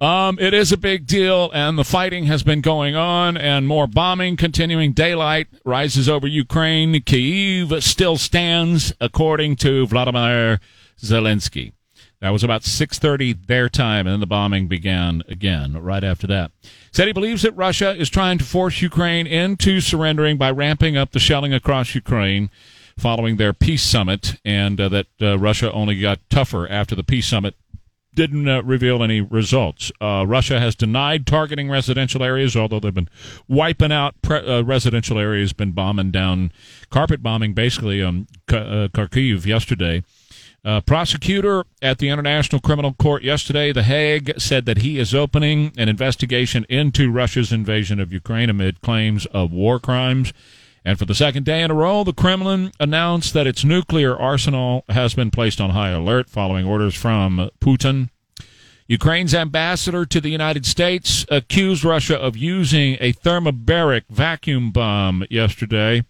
Um, 0.00 0.38
it 0.40 0.54
is 0.54 0.72
a 0.72 0.78
big 0.78 1.06
deal, 1.06 1.50
and 1.52 1.78
the 1.78 1.84
fighting 1.84 2.24
has 2.24 2.42
been 2.42 2.62
going 2.62 2.96
on, 2.96 3.36
and 3.36 3.68
more 3.68 3.86
bombing 3.86 4.38
continuing. 4.38 4.92
Daylight 4.92 5.48
rises 5.62 6.08
over 6.08 6.26
Ukraine. 6.26 6.94
Kyiv 6.94 7.82
still 7.82 8.16
stands, 8.16 8.94
according 9.02 9.56
to 9.56 9.86
Vladimir 9.86 10.60
Zelensky. 10.98 11.72
That 12.22 12.30
was 12.30 12.42
about 12.42 12.62
6:30 12.64 13.34
their 13.46 13.68
time, 13.68 14.06
and 14.06 14.14
then 14.14 14.20
the 14.20 14.26
bombing 14.26 14.66
began 14.66 15.22
again 15.28 15.74
right 15.74 16.02
after 16.02 16.26
that. 16.28 16.52
Said 16.92 17.06
he 17.06 17.12
believes 17.12 17.42
that 17.42 17.56
Russia 17.56 17.94
is 17.94 18.10
trying 18.10 18.38
to 18.38 18.44
force 18.44 18.82
Ukraine 18.82 19.26
into 19.26 19.80
surrendering 19.80 20.36
by 20.36 20.50
ramping 20.50 20.96
up 20.96 21.12
the 21.12 21.20
shelling 21.20 21.54
across 21.54 21.94
Ukraine 21.94 22.50
following 22.98 23.36
their 23.36 23.52
peace 23.52 23.82
summit, 23.82 24.34
and 24.44 24.80
uh, 24.80 24.88
that 24.88 25.06
uh, 25.22 25.38
Russia 25.38 25.72
only 25.72 25.98
got 25.98 26.18
tougher 26.28 26.68
after 26.68 26.94
the 26.94 27.02
peace 27.02 27.26
summit 27.26 27.54
didn't 28.14 28.48
uh, 28.48 28.62
reveal 28.62 29.02
any 29.02 29.20
results. 29.20 29.92
Uh, 30.00 30.24
Russia 30.26 30.58
has 30.58 30.74
denied 30.74 31.26
targeting 31.26 31.70
residential 31.70 32.22
areas, 32.22 32.56
although 32.56 32.80
they've 32.80 32.92
been 32.92 33.08
wiping 33.48 33.92
out 33.92 34.20
pre- 34.22 34.44
uh, 34.44 34.62
residential 34.62 35.18
areas, 35.18 35.52
been 35.52 35.72
bombing 35.72 36.10
down, 36.10 36.52
carpet 36.90 37.22
bombing 37.22 37.54
basically 37.54 38.02
um, 38.02 38.26
uh, 38.48 38.88
Kharkiv 38.92 39.46
yesterday. 39.46 40.02
Uh, 40.62 40.80
prosecutor 40.82 41.64
at 41.80 41.98
the 41.98 42.10
International 42.10 42.60
Criminal 42.60 42.92
Court 42.92 43.22
yesterday, 43.22 43.72
The 43.72 43.82
Hague, 43.82 44.38
said 44.38 44.66
that 44.66 44.78
he 44.78 44.98
is 44.98 45.14
opening 45.14 45.72
an 45.78 45.88
investigation 45.88 46.66
into 46.68 47.10
Russia's 47.10 47.50
invasion 47.50 47.98
of 47.98 48.12
Ukraine 48.12 48.50
amid 48.50 48.82
claims 48.82 49.24
of 49.26 49.52
war 49.52 49.80
crimes. 49.80 50.34
And 50.84 50.98
for 50.98 51.06
the 51.06 51.14
second 51.14 51.44
day 51.44 51.62
in 51.62 51.70
a 51.70 51.74
row, 51.74 52.04
the 52.04 52.12
Kremlin 52.12 52.72
announced 52.78 53.32
that 53.32 53.46
its 53.46 53.64
nuclear 53.64 54.14
arsenal 54.14 54.84
has 54.90 55.14
been 55.14 55.30
placed 55.30 55.60
on 55.62 55.70
high 55.70 55.90
alert 55.90 56.28
following 56.28 56.66
orders 56.66 56.94
from 56.94 57.50
Putin. 57.60 58.10
Ukraine's 58.86 59.34
ambassador 59.34 60.04
to 60.04 60.20
the 60.20 60.30
United 60.30 60.66
States 60.66 61.24
accused 61.30 61.84
Russia 61.84 62.18
of 62.18 62.36
using 62.36 62.96
a 63.00 63.12
thermobaric 63.12 64.02
vacuum 64.10 64.72
bomb 64.72 65.24
yesterday. 65.30 66.02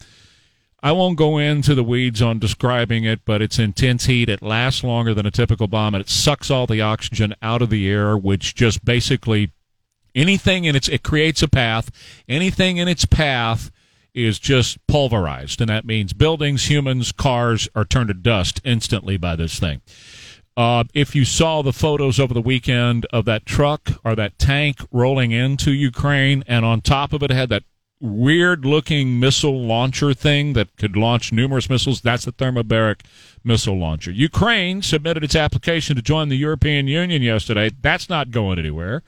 I 0.83 0.93
won't 0.93 1.19
go 1.19 1.37
into 1.37 1.75
the 1.75 1.85
weeds 1.85 2.23
on 2.23 2.39
describing 2.39 3.05
it, 3.05 3.21
but 3.25 3.43
it's 3.43 3.59
intense 3.59 4.07
heat. 4.07 4.29
It 4.29 4.43
lasts 4.43 4.83
longer 4.83 5.13
than 5.13 5.27
a 5.27 5.31
typical 5.31 5.67
bomb, 5.67 5.95
and 5.95 6.03
it 6.03 6.09
sucks 6.09 6.51
all 6.51 6.67
the 6.67 6.81
oxygen 6.81 7.35
out 7.43 7.61
of 7.61 7.71
the 7.71 7.89
air, 7.89 8.17
which 8.17 8.55
just 8.55 8.85
basically 8.85 9.53
anything 10.15 10.65
in 10.65 10.75
its 10.75 10.89
it 10.89 11.03
creates 11.03 11.43
a 11.43 11.49
path. 11.49 11.91
Anything 12.29 12.79
in 12.79 12.89
its 12.89 13.05
path 13.05 13.71
is 14.15 14.39
just 14.39 14.85
pulverized, 14.87 15.61
and 15.61 15.69
that 15.69 15.85
means 15.85 16.13
buildings, 16.13 16.71
humans, 16.71 17.13
cars 17.13 17.69
are 17.75 17.85
turned 17.85 18.09
to 18.09 18.15
dust 18.15 18.61
instantly 18.65 19.17
by 19.17 19.37
this 19.37 19.59
thing. 19.59 19.83
Uh, 20.57 20.85
if 20.95 21.15
you 21.15 21.25
saw 21.25 21.63
the 21.63 21.73
photos 21.73 22.19
over 22.19 22.35
the 22.35 22.41
weekend 22.41 23.07
of 23.13 23.25
that 23.25 23.47
truck 23.47 23.93
or 24.05 24.17
that 24.17 24.39
tank 24.39 24.79
rolling 24.91 25.31
into 25.31 25.73
Ukraine, 25.73 26.43
and 26.47 26.65
on 26.65 26.81
top 26.81 27.13
of 27.13 27.23
it 27.23 27.31
had 27.31 27.49
that 27.51 27.63
weird 28.01 28.65
looking 28.65 29.21
missile 29.21 29.63
launcher 29.63 30.15
thing 30.15 30.55
that 30.55 30.77
could 30.77 30.97
launch 30.97 31.33
numerous 31.33 31.69
missiles. 31.69 32.01
That's 32.01 32.25
the 32.25 32.33
thermobaric 32.33 33.01
missile 33.45 33.79
launcher. 33.79 34.11
Ukraine 34.11 34.83
submitted 34.83 35.23
its 35.23 35.37
application 35.37 35.97
to 35.97 36.03
join 36.03 36.29
the 36.29 36.37
European 36.37 36.89
Union 36.89 37.23
yesterday. 37.23 37.71
That's 37.83 38.09
not 38.09 38.31
going 38.31 38.59
anywhere. 38.59 39.03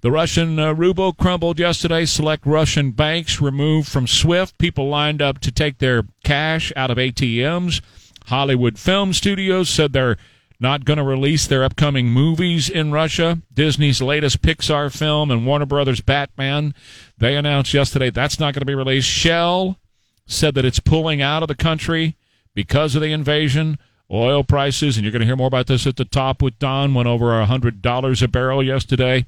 The 0.00 0.10
Russian 0.10 0.58
uh, 0.58 0.72
ruble 0.72 1.12
crumbled 1.12 1.60
yesterday. 1.60 2.06
Select 2.06 2.44
Russian 2.44 2.90
banks 2.90 3.40
removed 3.40 3.88
from 3.88 4.08
SWIFT. 4.08 4.58
People 4.58 4.88
lined 4.88 5.22
up 5.22 5.38
to 5.40 5.52
take 5.52 5.78
their 5.78 6.02
cash 6.24 6.72
out 6.74 6.90
of 6.90 6.98
ATMs. 6.98 7.80
Hollywood 8.26 8.78
film 8.78 9.12
studios 9.12 9.68
said 9.68 9.92
they're 9.92 10.16
not 10.62 10.84
going 10.84 10.96
to 10.96 11.02
release 11.02 11.46
their 11.46 11.64
upcoming 11.64 12.06
movies 12.06 12.70
in 12.70 12.92
Russia. 12.92 13.42
Disney's 13.52 14.00
latest 14.00 14.40
Pixar 14.42 14.96
film 14.96 15.30
and 15.30 15.44
Warner 15.44 15.66
Brothers 15.66 16.00
Batman, 16.00 16.72
they 17.18 17.36
announced 17.36 17.74
yesterday 17.74 18.10
that's 18.10 18.38
not 18.38 18.54
going 18.54 18.60
to 18.60 18.66
be 18.66 18.74
released. 18.74 19.08
Shell 19.08 19.76
said 20.24 20.54
that 20.54 20.64
it's 20.64 20.78
pulling 20.78 21.20
out 21.20 21.42
of 21.42 21.48
the 21.48 21.56
country 21.56 22.16
because 22.54 22.94
of 22.94 23.02
the 23.02 23.12
invasion. 23.12 23.76
Oil 24.10 24.44
prices, 24.44 24.96
and 24.96 25.04
you're 25.04 25.12
going 25.12 25.20
to 25.20 25.26
hear 25.26 25.36
more 25.36 25.48
about 25.48 25.66
this 25.66 25.86
at 25.86 25.96
the 25.96 26.04
top 26.04 26.42
with 26.42 26.58
Don, 26.58 26.94
went 26.94 27.08
over 27.08 27.26
$100 27.26 28.22
a 28.22 28.28
barrel 28.28 28.62
yesterday. 28.62 29.26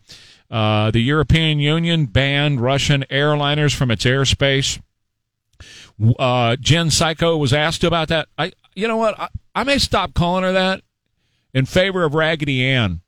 Uh, 0.51 0.90
the 0.90 1.01
European 1.01 1.59
Union 1.59 2.07
banned 2.07 2.61
Russian 2.61 3.05
airliners 3.11 3.75
from 3.75 3.90
its 3.90 4.05
airspace. 4.05 4.81
Uh, 6.18 6.57
Jen 6.57 6.90
Psycho 6.90 7.37
was 7.37 7.53
asked 7.53 7.83
about 7.83 8.09
that. 8.09 8.29
I, 8.37 8.53
you 8.75 8.87
know 8.87 8.99
what? 8.99 9.18
I, 9.18 9.29
I 9.55 9.64
may 9.64 9.79
stop 9.79 10.12
calling 10.12 10.44
her 10.44 10.53
that 10.53 10.84
in 11.55 11.64
favor 11.64 12.05
of 12.05 12.14
Raggedy 12.14 12.62
Ann. 12.67 13.01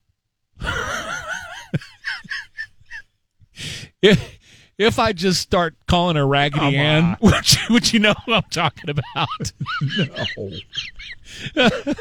if, 4.01 4.39
if 4.79 4.99
I 4.99 5.13
just 5.13 5.41
start 5.41 5.75
calling 5.87 6.17
her 6.17 6.27
Raggedy 6.27 6.61
Come 6.61 6.75
Ann, 6.75 7.17
would 7.21 7.53
you, 7.53 7.59
would 7.71 7.93
you 7.93 7.99
know 7.99 8.15
who 8.25 8.35
I'm 8.35 8.43
talking 8.51 8.89
about? 8.89 9.53
no. 9.99 10.51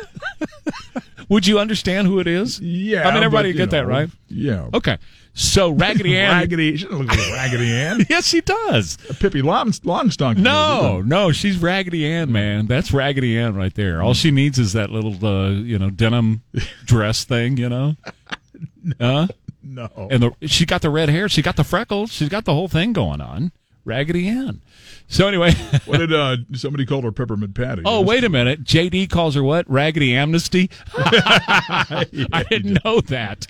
would 1.30 1.48
you 1.48 1.60
understand 1.60 2.08
who 2.08 2.20
it 2.20 2.28
is? 2.28 2.60
Yeah. 2.60 3.08
I 3.08 3.14
mean, 3.14 3.24
everybody 3.24 3.52
but, 3.52 3.58
get 3.58 3.72
know, 3.72 3.80
that, 3.80 3.88
right? 3.88 4.10
Yeah. 4.28 4.70
Okay. 4.74 4.98
So 5.38 5.72
Raggedy 5.72 6.18
Ann. 6.18 6.32
Raggedy. 6.32 6.78
She 6.78 6.86
doesn't 6.86 6.98
look 6.98 7.10
like 7.10 7.32
Raggedy 7.34 7.72
Ann. 7.74 8.06
yes, 8.10 8.26
she 8.26 8.40
does. 8.40 8.96
Pippi 9.20 9.42
Long, 9.42 9.68
Longstocking. 9.72 10.38
No, 10.38 11.02
no, 11.02 11.34
she's 11.34 11.58
Raggedy 11.58 12.10
Ann, 12.10 12.32
man. 12.32 12.68
That's 12.68 12.94
Raggedy 12.94 13.38
Ann 13.38 13.54
right 13.54 13.74
there. 13.76 14.02
All 14.02 14.14
she 14.14 14.32
needs 14.32 14.58
is 14.58 14.72
that 14.74 14.92
little, 14.92 15.24
uh, 15.26 15.50
you 15.50 15.78
know, 15.78 15.90
denim 15.90 16.42
dress 16.86 17.26
thing, 17.26 17.58
you 17.58 17.68
know. 17.68 17.96
no. 18.84 18.96
Huh? 19.00 19.28
No. 19.62 19.90
And 20.10 20.24
the, 20.24 20.48
she 20.48 20.66
got 20.66 20.82
the 20.82 20.90
red 20.90 21.10
hair. 21.10 21.28
She 21.28 21.42
got 21.42 21.58
the 21.58 21.64
freckles. 21.66 22.14
She's 22.14 22.30
got 22.30 22.46
the 22.46 22.54
whole 22.54 22.70
thing 22.70 22.94
going 22.94 23.20
on. 23.20 23.52
Raggedy 23.86 24.28
Ann. 24.28 24.62
So 25.08 25.28
anyway, 25.28 25.54
what 25.86 26.00
did 26.00 26.12
uh, 26.12 26.38
somebody 26.54 26.86
call 26.86 27.04
her 27.04 27.12
Peppermint 27.12 27.54
Patty? 27.54 27.84
Oh, 27.86 28.02
wait 28.02 28.24
a 28.24 28.30
minute. 28.30 28.64
JD 28.64 29.10
calls 29.10 29.36
her 29.36 29.44
what? 29.44 29.70
Raggedy 29.70 30.16
Amnesty. 30.16 30.70
I 30.98 32.46
didn't 32.50 32.84
know 32.84 33.02
that. 33.02 33.46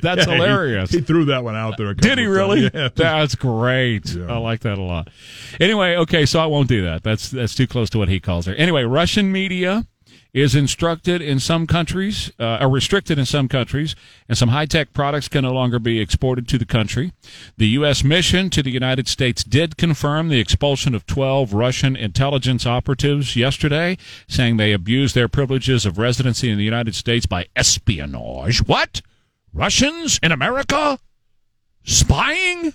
That's 0.00 0.26
yeah, 0.26 0.34
hilarious. 0.34 0.90
He, 0.90 0.98
he, 0.98 1.02
threw 1.02 1.24
that 1.26 1.42
one 1.42 1.56
out 1.56 1.76
there. 1.76 1.92
Did 1.94 2.18
he 2.18 2.26
really? 2.26 2.70
Yeah. 2.72 2.88
That's 2.94 3.34
great. 3.34 4.14
Yeah. 4.14 4.32
I 4.32 4.38
like 4.38 4.60
that 4.60 4.78
a 4.78 4.82
lot. 4.82 5.08
Anyway, 5.60 5.96
okay, 5.96 6.24
so 6.24 6.38
I 6.38 6.46
won't 6.46 6.68
do 6.68 6.84
that. 6.84 7.02
That's 7.02 7.30
that's 7.30 7.54
too 7.54 7.66
close 7.66 7.90
to 7.90 7.98
what 7.98 8.08
he 8.08 8.20
calls 8.20 8.46
her. 8.46 8.54
Anyway, 8.54 8.84
Russian 8.84 9.32
media 9.32 9.86
is 10.34 10.54
instructed 10.54 11.22
in 11.22 11.40
some 11.40 11.66
countries, 11.66 12.30
uh, 12.38 12.58
or 12.60 12.68
restricted 12.68 13.18
in 13.18 13.24
some 13.24 13.48
countries, 13.48 13.96
and 14.28 14.36
some 14.36 14.50
high 14.50 14.66
tech 14.66 14.92
products 14.92 15.28
can 15.28 15.42
no 15.42 15.52
longer 15.52 15.78
be 15.78 16.00
exported 16.00 16.46
to 16.48 16.58
the 16.58 16.66
country. 16.66 17.12
The 17.56 17.68
U.S. 17.68 18.04
mission 18.04 18.50
to 18.50 18.62
the 18.62 18.70
United 18.70 19.08
States 19.08 19.42
did 19.42 19.76
confirm 19.76 20.28
the 20.28 20.40
expulsion 20.40 20.94
of 20.94 21.06
12 21.06 21.54
Russian 21.54 21.96
intelligence 21.96 22.66
operatives 22.66 23.36
yesterday, 23.36 23.96
saying 24.28 24.56
they 24.56 24.72
abused 24.72 25.14
their 25.14 25.28
privileges 25.28 25.86
of 25.86 25.98
residency 25.98 26.50
in 26.50 26.58
the 26.58 26.64
United 26.64 26.94
States 26.94 27.26
by 27.26 27.46
espionage. 27.56 28.58
What? 28.66 29.00
Russians 29.52 30.20
in 30.22 30.30
America? 30.30 30.98
Spying? 31.84 32.74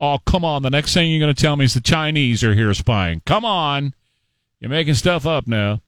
Oh, 0.00 0.18
come 0.26 0.44
on. 0.44 0.62
The 0.62 0.70
next 0.70 0.94
thing 0.94 1.10
you're 1.10 1.20
going 1.20 1.34
to 1.34 1.42
tell 1.42 1.56
me 1.56 1.64
is 1.64 1.74
the 1.74 1.80
Chinese 1.80 2.44
are 2.44 2.54
here 2.54 2.72
spying. 2.74 3.22
Come 3.24 3.44
on. 3.44 3.94
You're 4.60 4.70
making 4.70 4.94
stuff 4.94 5.26
up 5.26 5.46
now. 5.46 5.80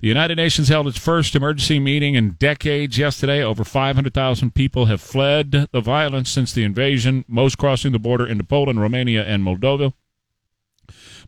The 0.00 0.06
United 0.06 0.36
Nations 0.36 0.68
held 0.68 0.86
its 0.86 0.96
first 0.96 1.34
emergency 1.34 1.80
meeting 1.80 2.14
in 2.14 2.36
decades 2.38 2.98
yesterday. 2.98 3.42
Over 3.42 3.64
500,000 3.64 4.54
people 4.54 4.86
have 4.86 5.00
fled 5.00 5.66
the 5.72 5.80
violence 5.80 6.30
since 6.30 6.52
the 6.52 6.62
invasion, 6.62 7.24
most 7.26 7.58
crossing 7.58 7.90
the 7.90 7.98
border 7.98 8.24
into 8.24 8.44
Poland, 8.44 8.80
Romania, 8.80 9.24
and 9.24 9.42
Moldova. 9.42 9.92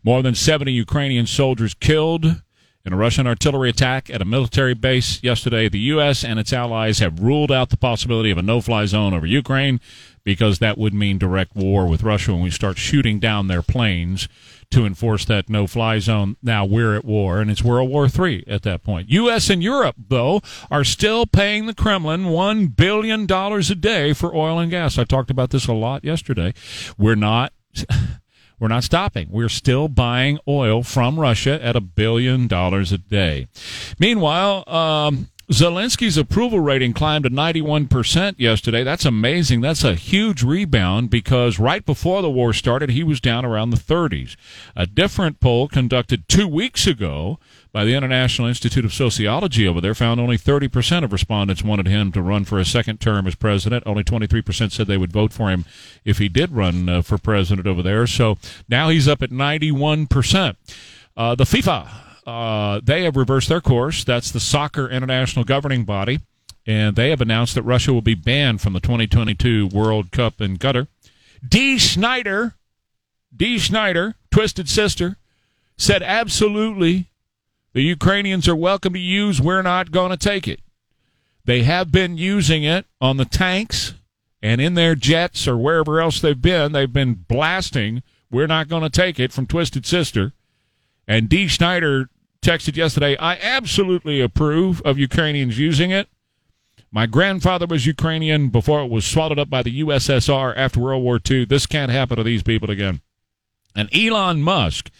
More 0.05 0.21
than 0.21 0.35
70 0.35 0.71
Ukrainian 0.71 1.27
soldiers 1.27 1.73
killed 1.73 2.41
in 2.85 2.93
a 2.93 2.95
Russian 2.95 3.27
artillery 3.27 3.69
attack 3.69 4.09
at 4.09 4.21
a 4.21 4.25
military 4.25 4.73
base 4.73 5.21
yesterday. 5.21 5.67
The 5.67 5.79
U.S. 5.79 6.23
and 6.23 6.39
its 6.39 6.53
allies 6.53 6.99
have 6.99 7.19
ruled 7.19 7.51
out 7.51 7.71
the 7.71 7.77
possibility 7.77 8.31
of 8.31 8.37
a 8.37 8.41
no 8.41 8.61
fly 8.61 8.85
zone 8.85 9.13
over 9.13 9.25
Ukraine 9.25 9.81
because 10.23 10.59
that 10.59 10.77
would 10.77 10.93
mean 10.93 11.17
direct 11.17 11.57
war 11.57 11.87
with 11.87 12.03
Russia 12.03 12.31
when 12.31 12.41
we 12.41 12.51
start 12.51 12.77
shooting 12.77 13.19
down 13.19 13.47
their 13.47 13.61
planes 13.61 14.29
to 14.71 14.85
enforce 14.85 15.25
that 15.25 15.49
no 15.49 15.67
fly 15.67 15.99
zone. 15.99 16.37
Now 16.41 16.65
we're 16.65 16.95
at 16.95 17.05
war, 17.05 17.39
and 17.39 17.51
it's 17.51 17.63
World 17.63 17.89
War 17.89 18.07
III 18.07 18.45
at 18.47 18.63
that 18.63 18.83
point. 18.83 19.09
U.S. 19.09 19.49
and 19.49 19.61
Europe, 19.61 19.95
though, 20.09 20.41
are 20.69 20.83
still 20.83 21.25
paying 21.25 21.65
the 21.65 21.73
Kremlin 21.73 22.25
$1 22.25 22.75
billion 22.75 23.31
a 23.31 23.75
day 23.75 24.13
for 24.13 24.35
oil 24.35 24.59
and 24.59 24.71
gas. 24.71 24.97
I 24.97 25.03
talked 25.03 25.29
about 25.29 25.51
this 25.51 25.67
a 25.67 25.73
lot 25.73 26.03
yesterday. 26.03 26.53
We're 26.97 27.15
not. 27.15 27.53
We're 28.59 28.67
not 28.67 28.83
stopping. 28.83 29.29
We're 29.31 29.49
still 29.49 29.87
buying 29.87 30.37
oil 30.47 30.83
from 30.83 31.19
Russia 31.19 31.59
at 31.63 31.75
a 31.75 31.81
billion 31.81 32.45
dollars 32.47 32.91
a 32.91 32.99
day. 32.99 33.47
Meanwhile, 33.97 34.69
um, 34.69 35.29
Zelensky's 35.51 36.17
approval 36.17 36.61
rating 36.61 36.93
climbed 36.93 37.25
to 37.25 37.29
91% 37.29 38.35
yesterday. 38.37 38.85
That's 38.85 39.03
amazing. 39.03 39.59
That's 39.59 39.83
a 39.83 39.95
huge 39.95 40.43
rebound 40.43 41.09
because 41.09 41.59
right 41.59 41.85
before 41.85 42.21
the 42.21 42.29
war 42.29 42.53
started, 42.53 42.91
he 42.91 43.03
was 43.03 43.19
down 43.19 43.43
around 43.43 43.71
the 43.71 43.77
30s. 43.77 44.37
A 44.77 44.87
different 44.87 45.41
poll 45.41 45.67
conducted 45.67 46.29
two 46.29 46.47
weeks 46.47 46.87
ago 46.87 47.37
by 47.73 47.83
the 47.83 47.95
International 47.95 48.47
Institute 48.47 48.85
of 48.85 48.93
Sociology 48.93 49.67
over 49.67 49.81
there 49.81 49.93
found 49.93 50.21
only 50.21 50.37
30% 50.37 51.03
of 51.03 51.11
respondents 51.11 51.63
wanted 51.63 51.87
him 51.87 52.13
to 52.13 52.21
run 52.21 52.45
for 52.45 52.57
a 52.57 52.65
second 52.65 53.01
term 53.01 53.27
as 53.27 53.35
president. 53.35 53.83
Only 53.85 54.05
23% 54.05 54.71
said 54.71 54.87
they 54.87 54.97
would 54.97 55.11
vote 55.11 55.33
for 55.33 55.49
him 55.49 55.65
if 56.05 56.17
he 56.17 56.29
did 56.29 56.53
run 56.53 56.87
uh, 56.87 57.01
for 57.01 57.17
president 57.17 57.67
over 57.67 57.83
there. 57.83 58.07
So 58.07 58.37
now 58.69 58.87
he's 58.87 59.07
up 59.09 59.21
at 59.21 59.31
91%. 59.31 60.55
Uh, 61.17 61.35
the 61.35 61.43
FIFA 61.43 61.89
uh, 62.31 62.79
they 62.81 63.03
have 63.03 63.17
reversed 63.17 63.49
their 63.49 63.59
course. 63.59 64.05
That's 64.05 64.31
the 64.31 64.39
Soccer 64.39 64.89
International 64.89 65.43
Governing 65.43 65.83
Body, 65.83 66.21
and 66.65 66.95
they 66.95 67.09
have 67.09 67.19
announced 67.19 67.55
that 67.55 67.63
Russia 67.63 67.91
will 67.91 68.01
be 68.01 68.15
banned 68.15 68.61
from 68.61 68.71
the 68.71 68.79
2022 68.79 69.67
World 69.67 70.11
Cup 70.11 70.39
in 70.39 70.57
Qatar. 70.57 70.87
D. 71.45 71.77
Schneider, 71.77 72.55
Dee 73.35 73.59
Snider, 73.59 74.15
Twisted 74.31 74.69
Sister, 74.69 75.17
said 75.77 76.01
absolutely 76.01 77.07
the 77.73 77.81
Ukrainians 77.81 78.47
are 78.47 78.55
welcome 78.55 78.93
to 78.93 78.99
use. 78.99 79.41
We're 79.41 79.61
not 79.61 79.91
going 79.91 80.11
to 80.11 80.17
take 80.17 80.47
it. 80.47 80.61
They 81.43 81.63
have 81.63 81.91
been 81.91 82.17
using 82.17 82.63
it 82.63 82.85
on 83.01 83.17
the 83.17 83.25
tanks 83.25 83.93
and 84.41 84.61
in 84.61 84.75
their 84.75 84.95
jets 84.95 85.49
or 85.49 85.57
wherever 85.57 85.99
else 85.99 86.21
they've 86.21 86.41
been. 86.41 86.71
They've 86.71 86.91
been 86.91 87.25
blasting. 87.27 88.03
We're 88.29 88.47
not 88.47 88.69
going 88.69 88.83
to 88.83 88.89
take 88.89 89.19
it 89.19 89.33
from 89.33 89.47
Twisted 89.47 89.85
Sister. 89.85 90.31
And 91.07 91.27
Dee 91.27 91.49
Snider 91.49 92.07
texted 92.41 92.75
yesterday, 92.75 93.15
I 93.17 93.35
absolutely 93.35 94.19
approve 94.19 94.81
of 94.81 94.97
Ukrainians 94.97 95.59
using 95.59 95.91
it. 95.91 96.07
My 96.91 97.05
grandfather 97.05 97.65
was 97.67 97.85
Ukrainian 97.85 98.49
before 98.49 98.81
it 98.81 98.89
was 98.89 99.05
swallowed 99.05 99.39
up 99.39 99.49
by 99.49 99.63
the 99.63 99.81
USSR 99.81 100.53
after 100.57 100.79
World 100.79 101.03
War 101.03 101.19
II. 101.29 101.45
This 101.45 101.65
can't 101.65 101.91
happen 101.91 102.17
to 102.17 102.23
these 102.23 102.43
people 102.43 102.69
again. 102.69 103.01
And 103.73 103.89
Elon 103.95 104.41
Musk 104.41 104.91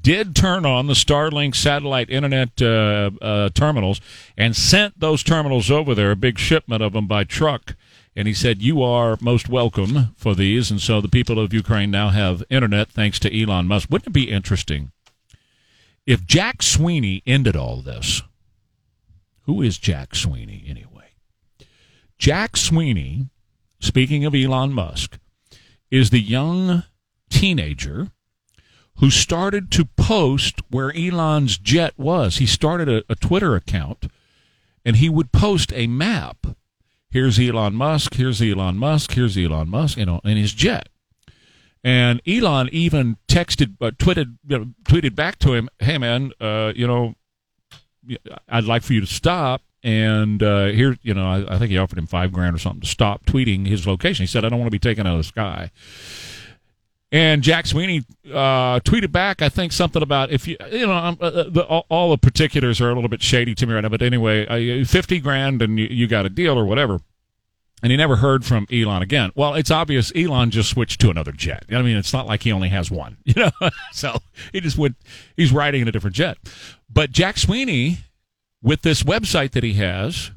did 0.00 0.34
turn 0.36 0.64
on 0.64 0.86
the 0.86 0.94
Starlink 0.94 1.54
satellite 1.54 2.08
internet 2.08 2.62
uh, 2.62 3.10
uh, 3.20 3.48
terminals 3.50 4.00
and 4.36 4.56
sent 4.56 5.00
those 5.00 5.22
terminals 5.22 5.70
over 5.70 5.94
there, 5.94 6.12
a 6.12 6.16
big 6.16 6.38
shipment 6.38 6.82
of 6.82 6.92
them 6.92 7.06
by 7.06 7.24
truck. 7.24 7.74
And 8.16 8.28
he 8.28 8.34
said, 8.34 8.62
You 8.62 8.82
are 8.82 9.18
most 9.20 9.48
welcome 9.48 10.14
for 10.16 10.34
these. 10.34 10.70
And 10.70 10.80
so 10.80 11.00
the 11.00 11.08
people 11.08 11.38
of 11.38 11.52
Ukraine 11.52 11.90
now 11.90 12.10
have 12.10 12.44
internet 12.48 12.88
thanks 12.88 13.18
to 13.20 13.42
Elon 13.42 13.66
Musk. 13.66 13.90
Wouldn't 13.90 14.08
it 14.08 14.12
be 14.12 14.30
interesting 14.30 14.92
if 16.06 16.26
Jack 16.26 16.62
Sweeney 16.62 17.22
ended 17.26 17.56
all 17.56 17.80
this, 17.80 18.22
who 19.42 19.62
is 19.62 19.78
Jack 19.78 20.14
Sweeney 20.14 20.64
anyway? 20.66 21.10
Jack 22.18 22.56
Sweeney, 22.56 23.28
speaking 23.80 24.24
of 24.24 24.34
Elon 24.34 24.72
Musk, 24.72 25.18
is 25.90 26.10
the 26.10 26.20
young 26.20 26.84
teenager 27.30 28.08
who 28.98 29.10
started 29.10 29.70
to 29.72 29.84
post 29.84 30.60
where 30.70 30.96
Elon's 30.96 31.58
jet 31.58 31.94
was. 31.98 32.36
He 32.36 32.46
started 32.46 32.88
a, 32.88 33.02
a 33.08 33.14
Twitter 33.14 33.54
account 33.56 34.06
and 34.84 34.96
he 34.96 35.08
would 35.08 35.32
post 35.32 35.72
a 35.74 35.86
map. 35.86 36.46
Here's 37.10 37.38
Elon 37.38 37.74
Musk, 37.74 38.14
here's 38.14 38.42
Elon 38.42 38.76
Musk, 38.76 39.12
here's 39.12 39.36
Elon 39.36 39.68
Musk, 39.68 39.98
you 39.98 40.06
know, 40.06 40.20
in 40.24 40.36
his 40.36 40.52
jet. 40.52 40.88
And 41.84 42.22
Elon 42.26 42.70
even 42.72 43.18
texted, 43.28 43.74
uh, 43.78 43.90
tweeted, 43.90 44.38
you 44.48 44.58
know, 44.58 44.66
tweeted 44.84 45.14
back 45.14 45.38
to 45.40 45.52
him, 45.52 45.68
"Hey 45.78 45.98
man, 45.98 46.32
uh, 46.40 46.72
you 46.74 46.86
know, 46.86 47.14
I'd 48.48 48.64
like 48.64 48.82
for 48.82 48.94
you 48.94 49.02
to 49.02 49.06
stop." 49.06 49.60
And 49.82 50.42
uh, 50.42 50.68
here, 50.68 50.96
you 51.02 51.12
know, 51.12 51.26
I, 51.26 51.56
I, 51.56 51.58
think 51.58 51.70
he 51.70 51.76
offered 51.76 51.98
him 51.98 52.06
five 52.06 52.32
grand 52.32 52.56
or 52.56 52.58
something 52.58 52.80
to 52.80 52.86
stop 52.86 53.26
tweeting 53.26 53.66
his 53.66 53.86
location. 53.86 54.22
He 54.22 54.26
said, 54.26 54.46
"I 54.46 54.48
don't 54.48 54.58
want 54.58 54.68
to 54.68 54.74
be 54.74 54.78
taken 54.78 55.06
out 55.06 55.12
of 55.12 55.18
the 55.18 55.24
sky." 55.24 55.70
And 57.12 57.42
Jack 57.42 57.66
Sweeney 57.66 58.02
uh, 58.32 58.80
tweeted 58.80 59.12
back, 59.12 59.40
I 59.40 59.48
think 59.48 59.70
something 59.70 60.02
about 60.02 60.32
if 60.32 60.48
you, 60.48 60.56
you 60.72 60.84
know, 60.84 60.94
um, 60.94 61.16
uh, 61.20 61.44
the, 61.48 61.64
all, 61.68 61.86
all, 61.88 62.10
the 62.10 62.18
particulars 62.18 62.80
are 62.80 62.90
a 62.90 62.94
little 62.94 63.08
bit 63.08 63.22
shady 63.22 63.54
to 63.54 63.66
me 63.66 63.74
right 63.74 63.82
now. 63.82 63.88
But 63.88 64.02
anyway, 64.02 64.46
uh, 64.46 64.84
fifty 64.84 65.20
grand 65.20 65.62
and 65.62 65.78
you, 65.78 65.86
you 65.86 66.06
got 66.08 66.26
a 66.26 66.28
deal 66.28 66.58
or 66.58 66.64
whatever 66.64 67.00
and 67.84 67.90
he 67.90 67.98
never 67.98 68.16
heard 68.16 68.46
from 68.46 68.66
Elon 68.72 69.02
again. 69.02 69.30
Well, 69.34 69.52
it's 69.52 69.70
obvious 69.70 70.10
Elon 70.16 70.50
just 70.50 70.70
switched 70.70 71.02
to 71.02 71.10
another 71.10 71.32
jet. 71.32 71.66
I 71.70 71.82
mean, 71.82 71.98
it's 71.98 72.14
not 72.14 72.26
like 72.26 72.42
he 72.42 72.50
only 72.50 72.70
has 72.70 72.90
one, 72.90 73.18
you 73.24 73.34
know. 73.36 73.50
so 73.92 74.16
he 74.54 74.60
just 74.62 74.78
went. 74.78 74.96
He's 75.36 75.52
riding 75.52 75.82
in 75.82 75.88
a 75.88 75.92
different 75.92 76.16
jet. 76.16 76.38
But 76.88 77.10
Jack 77.10 77.36
Sweeney, 77.36 77.98
with 78.62 78.80
this 78.80 79.02
website 79.02 79.50
that 79.50 79.62
he 79.62 79.74
has, 79.74 80.30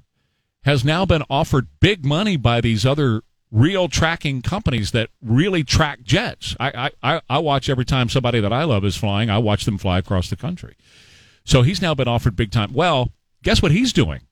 has 0.64 0.84
now 0.84 1.06
been 1.06 1.24
offered 1.30 1.70
big 1.80 2.04
money 2.04 2.36
by 2.36 2.60
these 2.60 2.86
other 2.86 3.22
real 3.50 3.88
tracking 3.88 4.42
companies 4.42 4.92
that 4.92 5.10
really 5.22 5.64
track 5.64 6.02
jets. 6.04 6.54
I, 6.60 6.92
I, 7.02 7.22
I 7.30 7.38
watch 7.40 7.70
every 7.70 7.86
time 7.86 8.10
somebody 8.10 8.42
that 8.42 8.52
I 8.52 8.66
love 8.66 8.84
is 8.84 8.98
flying. 8.98 9.30
I 9.30 9.38
watch 9.38 9.64
them 9.64 9.78
fly 9.78 10.00
across 10.00 10.30
the 10.30 10.36
country. 10.36 10.76
So 11.46 11.62
he's 11.62 11.82
now 11.82 11.96
been 11.96 12.10
offered 12.10 12.36
big 12.36 12.52
time. 12.52 12.74
Well, 12.74 13.14
guess 13.42 13.62
what 13.62 13.72
he's 13.72 13.94
doing? 13.94 14.27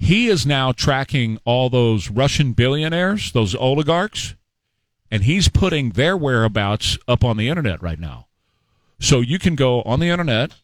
He 0.00 0.28
is 0.28 0.46
now 0.46 0.72
tracking 0.72 1.38
all 1.44 1.68
those 1.68 2.10
Russian 2.10 2.54
billionaires, 2.54 3.32
those 3.32 3.54
oligarchs, 3.54 4.34
and 5.10 5.24
he's 5.24 5.48
putting 5.48 5.90
their 5.90 6.16
whereabouts 6.16 6.96
up 7.06 7.22
on 7.22 7.36
the 7.36 7.50
internet 7.50 7.82
right 7.82 8.00
now. 8.00 8.26
So 8.98 9.20
you 9.20 9.38
can 9.38 9.56
go 9.56 9.82
on 9.82 10.00
the 10.00 10.08
internet 10.08 10.54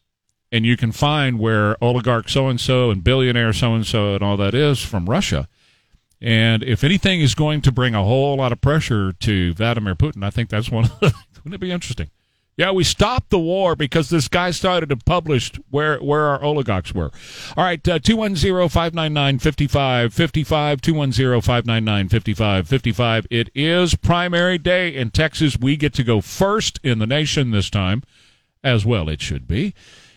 and 0.51 0.65
you 0.65 0.75
can 0.75 0.91
find 0.91 1.37
where 1.37 1.81
oligarch 1.83 2.29
so 2.29 2.47
and 2.47 2.59
so 2.59 2.89
and 2.89 3.03
billionaire 3.03 3.53
so 3.53 3.75
and 3.75 3.85
so 3.85 4.15
and 4.15 4.23
all 4.23 4.37
that 4.37 4.55
is 4.55 4.81
from 4.81 5.07
Russia. 5.07 5.47
And 6.19 6.63
if 6.63 6.83
anything 6.83 7.21
is 7.21 7.35
going 7.35 7.61
to 7.61 7.71
bring 7.71 7.93
a 7.93 8.03
whole 8.03 8.37
lot 8.37 8.51
of 8.51 8.59
pressure 8.59 9.13
to 9.13 9.53
Vladimir 9.53 9.93
Putin, 9.93 10.23
I 10.23 10.31
think 10.31 10.49
that's 10.49 10.71
one 10.71 10.85
of 10.85 10.99
the, 10.99 11.13
wouldn't 11.35 11.53
it 11.53 11.61
be 11.61 11.71
interesting? 11.71 12.09
Yeah, 12.57 12.71
we 12.71 12.83
stopped 12.83 13.29
the 13.29 13.37
war 13.37 13.75
because 13.75 14.09
this 14.09 14.27
guy 14.27 14.49
started 14.49 14.89
to 14.89 14.97
publish 14.97 15.51
where 15.69 15.99
where 15.99 16.25
our 16.25 16.43
oligarchs 16.43 16.91
were. 16.91 17.11
All 17.55 17.63
right, 17.63 17.87
uh, 17.87 17.99
210-599-5555, 17.99 20.81
210-599-5555. 20.81 23.27
It 23.29 23.51
is 23.53 23.93
primary 23.93 24.57
day 24.57 24.95
in 24.95 25.11
Texas. 25.11 25.59
We 25.59 25.77
get 25.77 25.93
to 25.93 26.03
go 26.03 26.19
first 26.19 26.79
in 26.83 26.97
the 26.97 27.05
nation 27.05 27.51
this 27.51 27.69
time, 27.69 28.01
as 28.63 28.87
well 28.87 29.07
it 29.07 29.21
should 29.21 29.47
be. 29.47 29.75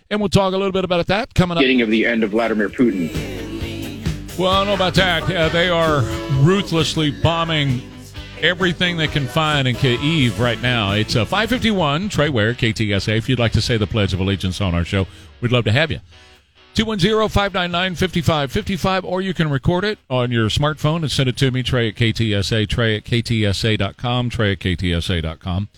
And 0.08 0.20
we'll 0.20 0.30
talk 0.30 0.54
a 0.54 0.56
little 0.56 0.72
bit 0.72 0.84
about 0.84 1.06
that 1.08 1.34
coming 1.34 1.58
up. 1.58 1.60
Getting 1.60 1.82
of 1.82 1.90
the 1.90 2.06
end 2.06 2.24
of 2.24 2.30
Vladimir 2.30 2.70
Putin. 2.70 3.10
Well, 4.38 4.50
I 4.50 4.60
don't 4.60 4.68
know 4.68 4.74
about 4.74 4.94
that. 4.94 5.24
Uh, 5.24 5.50
they 5.50 5.68
are 5.68 6.00
ruthlessly 6.42 7.10
bombing 7.10 7.82
everything 8.42 8.96
they 8.96 9.08
can 9.08 9.26
find 9.26 9.68
in 9.68 9.76
Kiev 9.76 10.40
right 10.40 10.60
now. 10.60 10.92
It's 10.92 11.14
a 11.14 11.22
uh, 11.22 11.24
551 11.24 12.08
Trey 12.08 12.28
Ware, 12.28 12.54
KTSA. 12.54 13.16
If 13.16 13.28
you'd 13.28 13.38
like 13.38 13.52
to 13.52 13.60
say 13.60 13.76
the 13.76 13.86
Pledge 13.86 14.12
of 14.12 14.20
Allegiance 14.20 14.60
on 14.60 14.74
our 14.74 14.84
show, 14.84 15.06
we'd 15.40 15.52
love 15.52 15.64
to 15.64 15.72
have 15.72 15.90
you. 15.90 16.00
210-599-5555, 16.74 19.04
or 19.04 19.20
you 19.20 19.34
can 19.34 19.50
record 19.50 19.84
it 19.84 19.98
on 20.08 20.30
your 20.30 20.48
smartphone 20.48 20.98
and 20.98 21.10
send 21.10 21.28
it 21.28 21.36
to 21.36 21.50
me, 21.50 21.62
Trey 21.62 21.88
at 21.88 21.96
KTSA, 21.96 22.68
Trey 22.68 22.96
at 22.96 23.04
KTSA.com, 23.04 24.30
Trey 24.30 24.52
at 24.52 24.60
KTSA.com. 24.60 25.68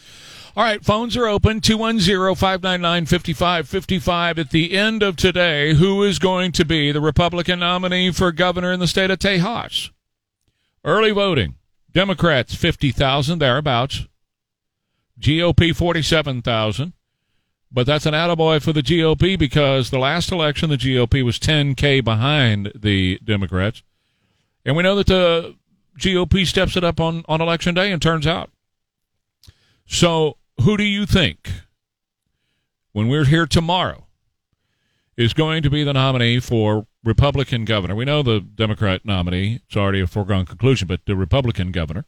All 0.55 0.64
right, 0.64 0.85
phones 0.85 1.16
are 1.16 1.27
open, 1.27 1.62
210-599-5555. 1.62 4.38
At 4.38 4.51
the 4.51 4.77
end 4.77 5.03
of 5.03 5.16
today, 5.16 5.72
who 5.75 6.03
is 6.03 6.18
going 6.18 6.53
to 6.53 6.66
be 6.66 6.92
the 6.92 7.01
Republican 7.01 7.61
nominee 7.61 8.12
for 8.12 8.31
governor 8.33 8.70
in 8.70 8.79
the 8.79 8.87
state 8.87 9.11
of 9.11 9.18
Tejas? 9.18 9.88
Early 10.85 11.12
voting. 11.12 11.55
Democrats 11.92 12.55
50,000 12.55 13.38
thereabouts. 13.38 14.07
GOP 15.20 15.74
47,000. 15.74 16.92
But 17.70 17.87
that's 17.87 18.07
an 18.07 18.12
attaboy 18.12 18.62
for 18.62 18.72
the 18.72 18.83
GOP 18.83 19.38
because 19.38 19.90
the 19.90 19.98
last 19.98 20.31
election, 20.31 20.68
the 20.68 20.76
GOP 20.76 21.24
was 21.24 21.38
10K 21.38 22.05
behind 22.05 22.72
the 22.74 23.18
Democrats. 23.24 23.83
And 24.64 24.76
we 24.76 24.83
know 24.83 24.94
that 24.96 25.07
the 25.07 25.57
GOP 25.98 26.46
steps 26.46 26.76
it 26.76 26.85
up 26.85 27.00
on, 27.00 27.24
on 27.28 27.40
election 27.40 27.74
day 27.74 27.90
and 27.90 28.00
turns 28.00 28.26
out. 28.26 28.50
So, 29.87 30.37
who 30.62 30.76
do 30.76 30.85
you 30.85 31.07
think, 31.07 31.50
when 32.92 33.09
we're 33.09 33.24
here 33.24 33.46
tomorrow, 33.46 34.07
is 35.16 35.35
going 35.35 35.62
to 35.62 35.70
be 35.70 35.83
the 35.83 35.92
nominee 35.92 36.40
for 36.40 36.87
Republican 37.05 37.65
governor? 37.65 37.95
We 37.95 38.05
know 38.05 38.23
the 38.23 38.41
Democrat 38.41 39.05
nominee, 39.05 39.61
it's 39.67 39.77
already 39.77 40.01
a 40.01 40.07
foregone 40.07 40.47
conclusion, 40.47 40.88
but 40.88 41.01
the 41.07 41.17
Republican 41.17 41.73
governor. 41.73 42.05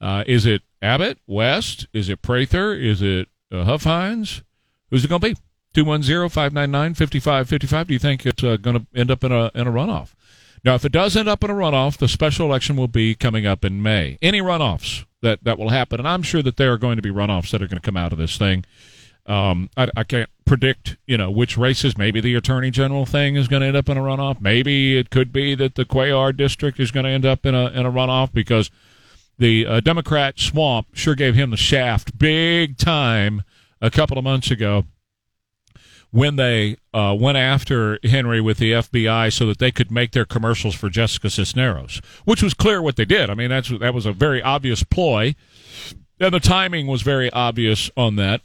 Uh, 0.00 0.24
is 0.26 0.44
it 0.44 0.62
Abbott, 0.82 1.18
West? 1.26 1.86
Is 1.92 2.08
it 2.08 2.20
Prather? 2.20 2.74
Is 2.74 3.00
it 3.00 3.28
uh, 3.50 3.64
Huffines? 3.64 4.42
Who's 4.90 5.04
it 5.04 5.08
going 5.08 5.20
to 5.20 5.28
be? 5.28 5.36
210 5.74 6.28
599 6.28 6.94
5555. 6.94 7.86
Do 7.88 7.92
you 7.92 7.98
think 7.98 8.26
it's 8.26 8.44
uh, 8.44 8.56
going 8.56 8.78
to 8.78 8.86
end 8.94 9.10
up 9.10 9.24
in 9.24 9.32
a, 9.32 9.50
in 9.54 9.66
a 9.66 9.72
runoff? 9.72 10.14
Now, 10.64 10.74
if 10.74 10.84
it 10.84 10.92
does 10.92 11.16
end 11.16 11.28
up 11.28 11.44
in 11.44 11.50
a 11.50 11.54
runoff, 11.54 11.98
the 11.98 12.08
special 12.08 12.46
election 12.46 12.76
will 12.76 12.88
be 12.88 13.14
coming 13.14 13.44
up 13.44 13.64
in 13.64 13.82
May. 13.82 14.18
Any 14.22 14.40
runoffs 14.40 15.04
that, 15.20 15.44
that 15.44 15.58
will 15.58 15.68
happen, 15.68 16.00
and 16.00 16.08
I'm 16.08 16.22
sure 16.22 16.42
that 16.42 16.56
there 16.56 16.72
are 16.72 16.78
going 16.78 16.96
to 16.96 17.02
be 17.02 17.10
runoffs 17.10 17.50
that 17.50 17.60
are 17.60 17.66
going 17.66 17.80
to 17.80 17.84
come 17.84 17.96
out 17.96 18.12
of 18.12 18.18
this 18.18 18.38
thing. 18.38 18.64
Um, 19.26 19.68
I, 19.76 19.90
I 19.96 20.04
can't 20.04 20.30
predict, 20.44 20.96
you 21.06 21.16
know, 21.16 21.30
which 21.30 21.56
races. 21.56 21.96
Maybe 21.96 22.20
the 22.20 22.34
attorney 22.34 22.70
general 22.70 23.06
thing 23.06 23.36
is 23.36 23.48
going 23.48 23.62
to 23.62 23.66
end 23.68 23.76
up 23.76 23.88
in 23.88 23.96
a 23.96 24.00
runoff. 24.00 24.40
Maybe 24.40 24.96
it 24.98 25.10
could 25.10 25.32
be 25.32 25.54
that 25.54 25.74
the 25.74 25.84
Cuellar 25.84 26.36
district 26.36 26.78
is 26.80 26.90
going 26.90 27.04
to 27.04 27.10
end 27.10 27.24
up 27.24 27.46
in 27.46 27.54
a 27.54 27.66
in 27.68 27.86
a 27.86 27.92
runoff 27.92 28.32
because 28.32 28.70
the 29.38 29.66
uh, 29.66 29.80
Democrat 29.80 30.38
swamp 30.38 30.88
sure 30.92 31.14
gave 31.14 31.34
him 31.34 31.50
the 31.50 31.56
shaft 31.56 32.18
big 32.18 32.76
time 32.76 33.42
a 33.80 33.90
couple 33.90 34.18
of 34.18 34.24
months 34.24 34.50
ago 34.50 34.84
when 36.14 36.36
they 36.36 36.76
uh, 36.92 37.16
went 37.18 37.36
after 37.36 37.98
Henry 38.04 38.40
with 38.40 38.58
the 38.58 38.70
FBI 38.70 39.32
so 39.32 39.46
that 39.46 39.58
they 39.58 39.72
could 39.72 39.90
make 39.90 40.12
their 40.12 40.24
commercials 40.24 40.72
for 40.76 40.88
Jessica 40.88 41.28
Cisneros, 41.28 42.00
which 42.24 42.40
was 42.40 42.54
clear 42.54 42.80
what 42.80 42.94
they 42.94 43.04
did. 43.04 43.30
I 43.30 43.34
mean, 43.34 43.50
that's 43.50 43.70
that 43.80 43.92
was 43.92 44.06
a 44.06 44.12
very 44.12 44.40
obvious 44.40 44.84
ploy, 44.84 45.34
and 46.20 46.32
the 46.32 46.38
timing 46.38 46.86
was 46.86 47.02
very 47.02 47.30
obvious 47.30 47.90
on 47.96 48.14
that. 48.16 48.42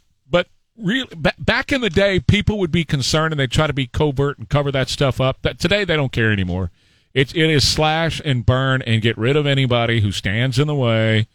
B- 0.84 1.30
back 1.38 1.72
in 1.72 1.80
the 1.80 1.90
day, 1.90 2.20
people 2.20 2.58
would 2.58 2.70
be 2.70 2.84
concerned 2.84 3.32
and 3.32 3.40
they 3.40 3.46
try 3.46 3.66
to 3.66 3.72
be 3.72 3.86
covert 3.86 4.38
and 4.38 4.48
cover 4.48 4.72
that 4.72 4.88
stuff 4.88 5.20
up. 5.20 5.42
That 5.42 5.58
today 5.58 5.84
they 5.84 5.96
don't 5.96 6.12
care 6.12 6.32
anymore. 6.32 6.70
It's 7.12 7.32
it 7.32 7.50
is 7.50 7.66
slash 7.66 8.20
and 8.24 8.46
burn 8.46 8.82
and 8.82 9.02
get 9.02 9.18
rid 9.18 9.36
of 9.36 9.46
anybody 9.46 10.00
who 10.00 10.12
stands 10.12 10.58
in 10.58 10.66
the 10.66 10.74
way. 10.74 11.26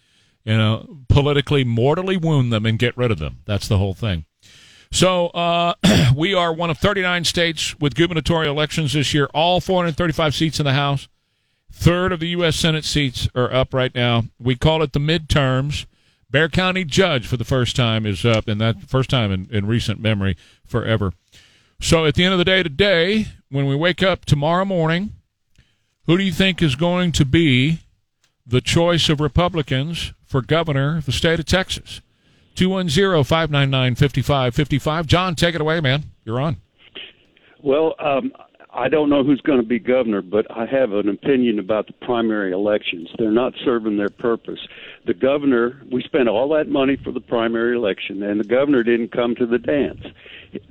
You 0.44 0.58
know, 0.58 1.00
politically 1.10 1.64
mortally 1.64 2.18
wound 2.18 2.54
them 2.54 2.66
and 2.66 2.78
get 2.78 2.96
rid 2.96 3.12
of 3.12 3.18
them. 3.18 3.40
That's 3.46 3.68
the 3.68 3.80
whole 3.80 3.96
thing. 3.96 4.26
So 4.92 5.28
uh, 5.28 5.74
we 6.16 6.34
are 6.34 6.54
one 6.54 6.70
of 6.70 6.78
39 6.78 7.24
states 7.26 7.78
with 7.80 7.96
gubernatorial 7.96 8.54
elections 8.54 8.94
this 8.94 9.14
year. 9.14 9.28
All 9.34 9.60
435 9.60 10.36
seats 10.36 10.60
in 10.60 10.66
the 10.66 10.74
House. 10.74 11.08
Third 11.72 12.14
of 12.14 12.20
the 12.20 12.30
U.S. 12.30 12.56
Senate 12.56 12.86
seats 12.86 13.28
are 13.36 13.52
up 13.52 13.74
right 13.74 13.94
now. 13.94 14.24
We 14.40 14.56
call 14.56 14.82
it 14.82 14.94
the 14.94 15.00
midterms. 15.00 15.86
Bexar 16.36 16.50
County 16.50 16.84
Judge 16.84 17.26
for 17.28 17.38
the 17.38 17.46
first 17.46 17.78
time 17.78 18.06
is 18.06 18.26
up, 18.26 18.50
and 18.50 18.60
that 18.60 18.90
first 18.90 19.10
time 19.10 19.32
in, 19.32 19.48
in 19.52 19.68
recent 19.68 20.02
memory 20.02 20.36
forever. 20.66 21.14
So 21.80 22.06
at 22.06 22.16
the 22.16 22.26
end 22.26 22.34
of 22.34 22.40
the 22.40 22.44
day 22.44 22.62
today, 22.62 23.28
when 23.50 23.68
we 23.68 23.74
wake 23.74 24.04
up 24.04 24.26
tomorrow 24.26 24.66
morning, 24.66 25.14
who 26.08 26.18
do 26.18 26.26
you 26.26 26.34
think 26.34 26.62
is 26.62 26.76
going 26.76 27.14
to 27.14 27.24
be 27.24 27.80
the 28.46 28.60
choice 28.60 29.08
of 29.08 29.22
Republicans 29.22 30.12
for 30.26 30.42
governor 30.42 30.98
of 30.98 31.06
the 31.06 31.14
state 31.14 31.40
of 31.40 31.46
Texas? 31.46 32.02
210 32.56 33.24
599 33.24 33.96
5555. 33.96 35.08
John, 35.08 35.36
take 35.36 35.56
it 35.56 35.62
away, 35.62 35.80
man. 35.80 36.04
You're 36.26 36.42
on. 36.42 36.58
Well, 37.64 37.96
um, 37.98 38.34
I 38.76 38.90
don't 38.90 39.10
know 39.10 39.24
who's 39.24 39.40
going 39.40 39.62
to 39.62 39.66
be 39.66 39.80
governor, 39.80 40.22
but 40.22 40.46
I 40.52 40.66
have 40.66 40.92
an 40.92 41.08
opinion 41.08 41.60
about 41.60 41.88
the 41.88 41.94
primary 42.06 42.52
elections. 42.52 43.10
They're 43.18 43.32
not 43.32 43.54
serving 43.64 43.96
their 43.96 44.10
purpose. 44.10 44.60
The 45.06 45.14
governor, 45.14 45.82
we 45.90 46.04
spent 46.04 46.28
all 46.28 46.50
that 46.50 46.68
money 46.68 46.98
for 47.02 47.14
the 47.14 47.22
primary 47.22 47.78
election, 47.78 48.22
and 48.22 48.38
the 48.38 48.44
governor 48.44 48.84
didn't 48.84 49.14
come 49.14 49.34
to 49.36 49.46
the 49.46 49.60
dance. 49.60 50.02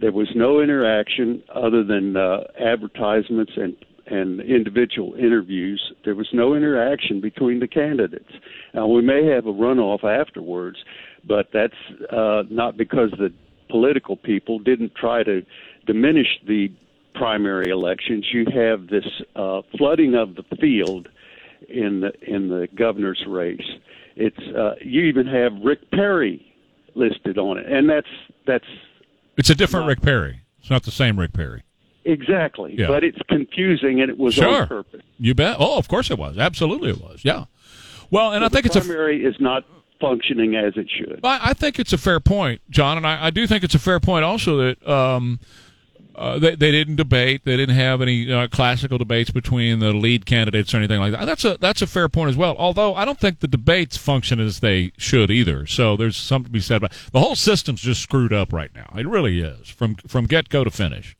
There 0.01 0.12
was 0.12 0.29
no 0.35 0.61
interaction 0.61 1.43
other 1.55 1.83
than 1.83 2.17
uh, 2.17 2.45
advertisements 2.61 3.53
and 3.57 3.75
and 4.07 4.43
individual 4.43 5.14
interviews. 5.14 5.81
There 6.05 6.14
was 6.14 6.29
no 6.35 6.55
interaction 6.55 7.23
between 7.23 7.61
the 7.61 7.67
candidates. 7.67 8.31
Now 8.75 8.87
we 8.87 9.01
may 9.01 9.25
have 9.29 9.47
a 9.47 9.53
runoff 9.53 10.05
afterwards, 10.05 10.77
but 11.27 11.49
that's 11.55 11.73
uh, 12.12 12.43
not 12.51 12.77
because 12.77 13.12
the 13.12 13.33
political 13.71 14.19
people 14.19 14.59
didn't 14.59 14.95
try 14.95 15.23
to 15.23 15.40
diminish 15.87 16.27
the 16.47 16.71
primary 17.14 17.70
elections. 17.70 18.27
You 18.33 18.46
have 18.55 18.88
this 18.88 19.07
uh, 19.37 19.62
flooding 19.79 20.14
of 20.14 20.35
the 20.37 20.44
field 20.61 21.09
in 21.68 22.00
the 22.00 22.12
in 22.22 22.48
the 22.48 22.68
governor's 22.74 23.24
race. 23.27 23.61
It's 24.16 24.38
uh, 24.57 24.74
you 24.81 25.03
even 25.03 25.27
have 25.27 25.53
Rick 25.62 25.90
Perry 25.90 26.55
listed 26.94 27.38
on 27.38 27.59
it, 27.59 27.66
and 27.70 27.88
that's 27.88 28.07
that's. 28.46 28.66
It's 29.37 29.50
a 29.50 29.55
different 29.55 29.87
not, 29.87 29.90
Rick 29.90 30.03
Perry. 30.03 30.40
It's 30.61 30.70
not 30.70 30.85
the 30.85 30.90
same 30.90 31.18
Rick 31.18 31.33
Perry. 31.33 31.62
Exactly, 32.05 32.74
yeah. 32.79 32.87
but 32.87 33.03
it's 33.03 33.18
confusing, 33.29 34.00
and 34.00 34.11
it 34.11 34.18
was 34.18 34.35
sure. 34.35 34.62
on 34.62 34.68
purpose. 34.68 35.03
You 35.18 35.35
bet. 35.35 35.57
Oh, 35.59 35.79
of 35.79 35.88
course 35.88 36.11
it 36.11 36.18
was. 36.18 36.38
Absolutely, 36.38 36.90
it 36.90 37.00
was. 37.00 37.24
Yeah. 37.24 37.46
Well, 38.11 38.33
and 38.33 38.42
so 38.42 38.46
I 38.46 38.48
think 38.50 38.66
it's 38.66 38.77
a 38.77 38.81
primary 38.81 39.24
is 39.24 39.35
not 39.40 39.64
functioning 40.00 40.55
as 40.55 40.74
it 40.77 40.88
should. 40.90 41.20
I, 41.24 41.50
I 41.50 41.55
think 41.55 41.79
it's 41.79 41.92
a 41.92 41.98
fair 41.98 42.20
point, 42.20 42.61
John, 42.68 42.98
and 42.98 43.07
I, 43.07 43.27
I, 43.27 43.31
do 43.31 43.46
think 43.46 43.64
it's 43.64 43.74
a 43.74 43.79
fair 43.79 44.00
point 44.00 44.24
also 44.24 44.59
that 44.59 44.87
um, 44.87 45.40
uh, 46.16 46.38
they, 46.38 46.55
they 46.55 46.70
didn't 46.70 46.96
debate, 46.96 47.42
they 47.44 47.57
didn't 47.57 47.74
have 47.74 48.00
any 48.00 48.33
uh, 48.33 48.48
classical 48.48 48.98
debates 48.98 49.31
between 49.31 49.81
the 49.81 49.92
lead 49.92 50.27
candidates 50.27 50.72
or 50.72 50.79
anything 50.79 51.00
like 51.00 51.12
that. 51.12 51.24
That's 51.24 51.44
a 51.44 51.57
that's 51.59 51.83
a 51.83 51.87
fair 51.87 52.09
point 52.09 52.31
as 52.31 52.37
well. 52.37 52.55
Although 52.59 52.94
I 52.94 53.05
don't 53.05 53.18
think 53.18 53.40
the 53.40 53.48
debates 53.48 53.96
function 53.96 54.40
as 54.40 54.61
they 54.61 54.92
should 54.96 55.31
either. 55.31 55.66
So 55.66 55.96
there's 55.96 56.16
something 56.16 56.46
to 56.46 56.53
be 56.53 56.61
said 56.61 56.77
about 56.77 56.92
the 57.12 57.20
whole 57.20 57.35
system's 57.35 57.81
just 57.81 58.03
screwed 58.03 58.33
up 58.33 58.53
right 58.53 58.70
now. 58.74 58.92
It 58.96 59.09
really 59.09 59.40
is 59.40 59.68
from 59.68 59.96
from 60.07 60.27
get 60.27 60.48
go 60.48 60.64
to 60.64 60.70
finish. 60.70 61.16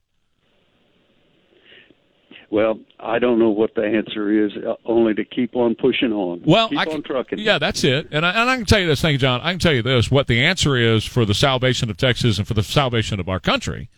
Well, 2.51 2.79
I 3.01 3.19
don't 3.19 3.41
know 3.41 3.51
what 3.51 3.75
the 3.75 3.83
answer 3.83 4.47
is. 4.47 4.53
Uh, 4.57 4.75
only 4.85 5.13
to 5.15 5.25
keep 5.25 5.57
on 5.57 5.75
pushing 5.75 6.13
on. 6.13 6.41
Well, 6.47 6.69
keep 6.69 6.79
I 6.79 6.85
can, 6.85 7.03
trucking. 7.03 7.41
Yeah, 7.41 7.59
that's 7.59 7.83
it. 7.83 8.07
And 8.13 8.25
I, 8.25 8.31
and 8.31 8.49
I 8.49 8.55
can 8.55 8.65
tell 8.65 8.79
you 8.79 8.87
this. 8.87 9.01
Thank 9.01 9.15
you, 9.15 9.19
John. 9.19 9.41
I 9.41 9.51
can 9.51 9.59
tell 9.59 9.73
you 9.73 9.83
this. 9.83 10.09
What 10.09 10.29
the 10.29 10.41
answer 10.41 10.77
is 10.77 11.05
for 11.05 11.25
the 11.25 11.35
salvation 11.35 11.91
of 11.91 11.97
Texas 11.97 12.39
and 12.39 12.47
for 12.47 12.55
the 12.55 12.63
salvation 12.63 13.19
of 13.19 13.29
our 13.29 13.41
country 13.41 13.89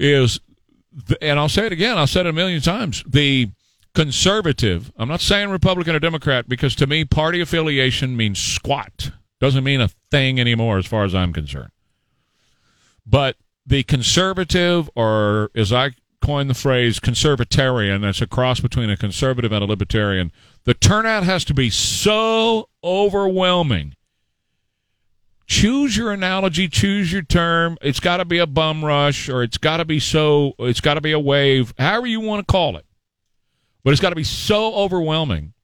is, 0.00 0.40
and 1.20 1.38
I'll 1.38 1.48
say 1.48 1.66
it 1.66 1.72
again. 1.72 1.96
I've 1.98 2.10
said 2.10 2.26
it 2.26 2.30
a 2.30 2.32
million 2.32 2.60
times. 2.60 3.04
The 3.06 3.50
conservative. 3.94 4.92
I'm 4.96 5.08
not 5.08 5.20
saying 5.20 5.50
Republican 5.50 5.94
or 5.94 6.00
Democrat 6.00 6.48
because 6.48 6.74
to 6.76 6.86
me, 6.86 7.04
party 7.04 7.40
affiliation 7.40 8.16
means 8.16 8.40
squat. 8.40 9.12
Doesn't 9.40 9.64
mean 9.64 9.80
a 9.80 9.90
thing 10.10 10.40
anymore, 10.40 10.78
as 10.78 10.86
far 10.86 11.04
as 11.04 11.14
I'm 11.14 11.32
concerned. 11.32 11.70
But 13.06 13.36
the 13.66 13.82
conservative, 13.84 14.90
or 14.94 15.50
as 15.54 15.72
I 15.72 15.92
coined 16.20 16.50
the 16.50 16.54
phrase 16.54 17.00
conservatarian. 17.00 18.02
That's 18.02 18.20
a 18.20 18.26
cross 18.26 18.60
between 18.60 18.90
a 18.90 18.96
conservative 18.96 19.52
and 19.52 19.64
a 19.64 19.66
libertarian. 19.66 20.32
The 20.64 20.74
turnout 20.74 21.24
has 21.24 21.44
to 21.46 21.54
be 21.54 21.70
so 21.70 22.68
overwhelming. 22.84 23.94
Choose 25.50 25.96
your 25.96 26.12
analogy, 26.12 26.68
choose 26.68 27.12
your 27.12 27.22
term. 27.22 27.76
It's 27.82 27.98
got 27.98 28.18
to 28.18 28.24
be 28.24 28.38
a 28.38 28.46
bum 28.46 28.84
rush 28.84 29.28
or 29.28 29.42
it's 29.42 29.58
got 29.58 29.78
to 29.78 29.84
be 29.84 29.98
so, 29.98 30.54
it's 30.60 30.80
got 30.80 30.94
to 30.94 31.00
be 31.00 31.10
a 31.10 31.18
wave, 31.18 31.74
however 31.76 32.06
you 32.06 32.20
want 32.20 32.46
to 32.46 32.50
call 32.50 32.76
it. 32.76 32.86
But 33.82 33.90
it's 33.90 34.00
got 34.00 34.10
to 34.10 34.16
be 34.16 34.22
so 34.22 34.72
overwhelming 34.76 35.54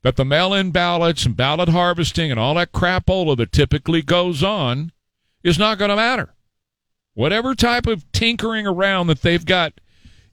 that 0.00 0.16
the 0.16 0.24
mail 0.24 0.54
in 0.54 0.70
ballots 0.70 1.26
and 1.26 1.36
ballot 1.36 1.68
harvesting 1.68 2.30
and 2.30 2.40
all 2.40 2.54
that 2.54 2.72
crapola 2.72 3.36
that 3.36 3.52
typically 3.52 4.00
goes 4.00 4.42
on 4.42 4.92
is 5.44 5.58
not 5.58 5.76
going 5.76 5.90
to 5.90 5.96
matter 5.96 6.34
whatever 7.12 7.54
type 7.54 7.86
of 7.86 8.10
tinkering 8.12 8.66
around 8.66 9.08
that 9.08 9.20
they've 9.20 9.44
got 9.44 9.74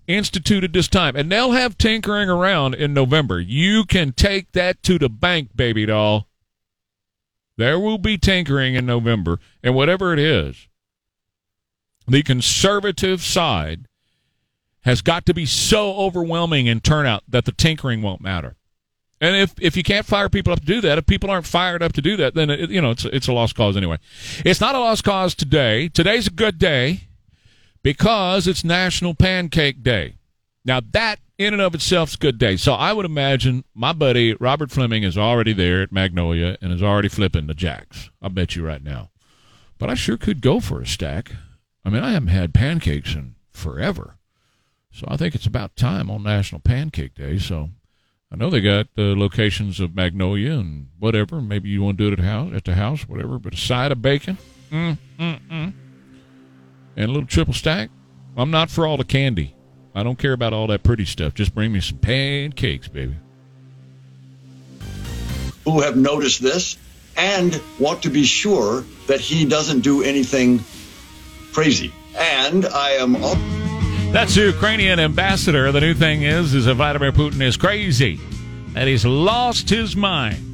instituted 0.07 0.71
this 0.71 0.87
time, 0.87 1.17
and 1.17 1.29
they'll 1.29 1.51
have 1.51 1.77
tinkering 1.77 2.29
around 2.29 2.75
in 2.75 2.93
November. 2.93 3.41
You 3.41 3.83
can 3.83 4.13
take 4.13 4.53
that 4.53 4.81
to 4.83 4.97
the 4.97 5.09
bank, 5.09 5.49
baby 5.53 5.85
doll. 5.85 6.28
There 7.59 7.77
will 7.77 7.97
be 7.97 8.17
tinkering 8.17 8.75
in 8.75 8.85
November, 8.85 9.37
and 9.61 9.75
whatever 9.75 10.13
it 10.13 10.19
is, 10.19 10.69
the 12.07 12.23
conservative 12.23 13.21
side 13.21 13.85
has 14.83 15.01
got 15.01 15.25
to 15.25 15.33
be 15.33 15.45
so 15.45 15.93
overwhelming 15.97 16.67
in 16.67 16.79
turnout 16.79 17.23
that 17.27 17.43
the 17.43 17.51
tinkering 17.51 18.01
won't 18.01 18.21
matter. 18.21 18.55
And 19.19 19.35
if, 19.35 19.55
if 19.59 19.75
you 19.75 19.83
can't 19.83 20.05
fire 20.05 20.29
people 20.29 20.53
up 20.53 20.61
to 20.61 20.65
do 20.65 20.79
that, 20.79 20.99
if 20.99 21.05
people 21.05 21.29
aren't 21.29 21.45
fired 21.45 21.83
up 21.83 21.91
to 21.93 22.01
do 22.01 22.15
that, 22.15 22.33
then 22.33 22.49
it, 22.49 22.69
you 22.69 22.79
know 22.79 22.91
it's 22.91 23.03
it's 23.03 23.27
a 23.27 23.33
lost 23.33 23.55
cause 23.55 23.75
anyway. 23.75 23.97
It's 24.45 24.61
not 24.61 24.75
a 24.75 24.79
lost 24.79 25.03
cause 25.03 25.35
today. 25.35 25.89
Today's 25.89 26.27
a 26.27 26.31
good 26.31 26.59
day 26.59 27.09
because 27.83 28.47
it's 28.47 28.63
National 28.63 29.15
Pancake 29.15 29.83
Day. 29.83 30.15
Now 30.65 30.81
that 30.91 31.19
in 31.37 31.53
and 31.53 31.61
of 31.61 31.73
itself 31.73 32.09
is 32.09 32.15
good 32.17 32.37
day. 32.37 32.57
So 32.57 32.73
I 32.73 32.93
would 32.93 33.05
imagine 33.05 33.63
my 33.73 33.93
buddy 33.93 34.33
Robert 34.33 34.71
Fleming 34.71 35.03
is 35.03 35.17
already 35.17 35.53
there 35.53 35.81
at 35.81 35.91
Magnolia 35.91 36.57
and 36.61 36.73
is 36.73 36.83
already 36.83 37.07
flipping 37.07 37.47
the 37.47 37.53
jacks. 37.53 38.09
I 38.21 38.27
bet 38.27 38.55
you 38.55 38.65
right 38.65 38.83
now. 38.83 39.09
But 39.77 39.89
I 39.89 39.93
sure 39.93 40.17
could 40.17 40.41
go 40.41 40.59
for 40.59 40.81
a 40.81 40.85
stack. 40.85 41.31
I 41.85 41.89
mean, 41.89 42.03
I 42.03 42.11
haven't 42.11 42.27
had 42.27 42.53
pancakes 42.53 43.15
in 43.15 43.35
forever. 43.51 44.17
So 44.91 45.05
I 45.09 45.15
think 45.15 45.33
it's 45.33 45.45
about 45.45 45.77
time 45.77 46.11
on 46.11 46.23
National 46.23 46.59
Pancake 46.59 47.15
Day. 47.15 47.37
So 47.37 47.69
I 48.31 48.35
know 48.35 48.49
they 48.49 48.61
got 48.61 48.87
the 48.95 49.15
locations 49.15 49.79
of 49.79 49.95
Magnolia 49.95 50.53
and 50.53 50.89
whatever. 50.99 51.41
Maybe 51.41 51.69
you 51.69 51.81
want 51.81 51.97
to 51.97 52.03
do 52.03 52.13
it 52.13 52.19
at 52.19 52.25
house, 52.25 52.51
at 52.53 52.65
the 52.65 52.75
house, 52.75 53.07
whatever. 53.07 53.39
But 53.39 53.53
a 53.53 53.57
side 53.57 53.93
of 53.93 54.01
bacon, 54.01 54.37
mm, 54.69 54.97
mm, 55.17 55.39
mm. 55.49 55.73
and 56.97 57.05
a 57.05 57.07
little 57.07 57.25
triple 57.25 57.53
stack. 57.53 57.89
I'm 58.35 58.51
not 58.51 58.69
for 58.69 58.85
all 58.85 58.97
the 58.97 59.05
candy. 59.05 59.55
I 59.95 60.03
don't 60.03 60.17
care 60.19 60.33
about 60.33 60.53
all 60.53 60.67
that 60.67 60.83
pretty 60.83 61.05
stuff. 61.05 61.33
Just 61.33 61.53
bring 61.55 61.71
me 61.71 61.81
some 61.81 61.97
pancakes, 61.97 62.87
baby. 62.87 63.15
Who 65.65 65.81
have 65.81 65.97
noticed 65.97 66.41
this 66.41 66.77
and 67.17 67.59
want 67.79 68.03
to 68.03 68.09
be 68.09 68.23
sure 68.23 68.83
that 69.07 69.19
he 69.19 69.45
doesn't 69.45 69.81
do 69.81 70.03
anything 70.03 70.63
crazy. 71.53 71.91
And 72.17 72.65
I 72.65 72.91
am. 72.91 73.15
All- 73.17 73.35
That's 74.11 74.35
the 74.35 74.45
Ukrainian 74.47 74.99
ambassador. 74.99 75.71
The 75.71 75.81
new 75.81 75.93
thing 75.93 76.23
is, 76.23 76.53
is 76.53 76.65
that 76.65 76.75
Vladimir 76.75 77.11
Putin 77.11 77.41
is 77.41 77.57
crazy, 77.57 78.19
that 78.73 78.87
he's 78.87 79.05
lost 79.05 79.69
his 79.69 79.95
mind. 79.95 80.45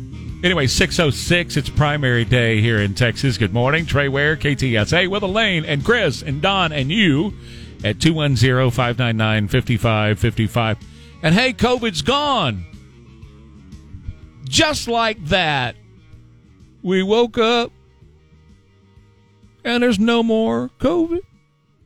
Anyway, 0.43 0.67
606, 0.67 1.57
it's 1.57 1.69
primary 1.69 2.25
day 2.25 2.61
here 2.61 2.79
in 2.79 2.93
Texas. 2.93 3.37
Good 3.37 3.53
morning. 3.53 3.85
Trey 3.85 4.09
Ware, 4.09 4.35
KTSA, 4.35 5.07
with 5.07 5.23
Elaine 5.23 5.65
and 5.65 5.83
Chris 5.83 6.21
and 6.21 6.41
Don 6.41 6.71
and 6.71 6.91
you 6.91 7.33
at 7.85 8.01
210 8.01 8.71
599 8.71 9.47
5555. 9.47 10.77
And 11.21 11.35
hey, 11.35 11.53
COVID's 11.53 12.01
gone. 12.01 12.65
Just 14.49 14.87
like 14.87 15.23
that. 15.25 15.75
We 16.81 17.03
woke 17.03 17.37
up 17.37 17.71
and 19.63 19.81
there's 19.81 19.99
no 19.99 20.23
more 20.23 20.69
COVID. 20.79 21.21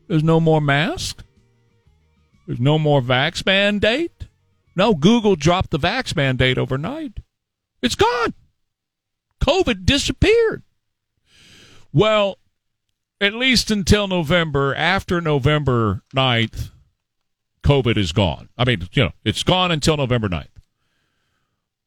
There's 0.08 0.24
no 0.24 0.40
more 0.40 0.60
mask. 0.60 1.24
There's 2.48 2.60
no 2.60 2.80
more 2.80 3.02
vax 3.02 3.46
mandate. 3.46 4.28
No, 4.76 4.94
Google 4.94 5.36
dropped 5.36 5.72
the 5.72 5.80
vax 5.80 6.16
mandate 6.16 6.58
overnight. 6.58 7.20
It's 7.82 7.96
gone. 7.96 8.34
COVID 9.42 9.86
disappeared. 9.86 10.64
Well, 11.94 12.38
at 13.21 13.34
least 13.34 13.71
until 13.71 14.08
November, 14.08 14.73
after 14.75 15.19
November 15.21 16.01
9th, 16.15 16.71
COVID 17.63 17.97
is 17.97 18.12
gone. 18.12 18.49
I 18.58 18.65
mean, 18.65 18.88
you 18.93 19.03
know, 19.03 19.12
it's 19.23 19.43
gone 19.43 19.71
until 19.71 19.97
November 19.97 20.29
9th. 20.29 20.47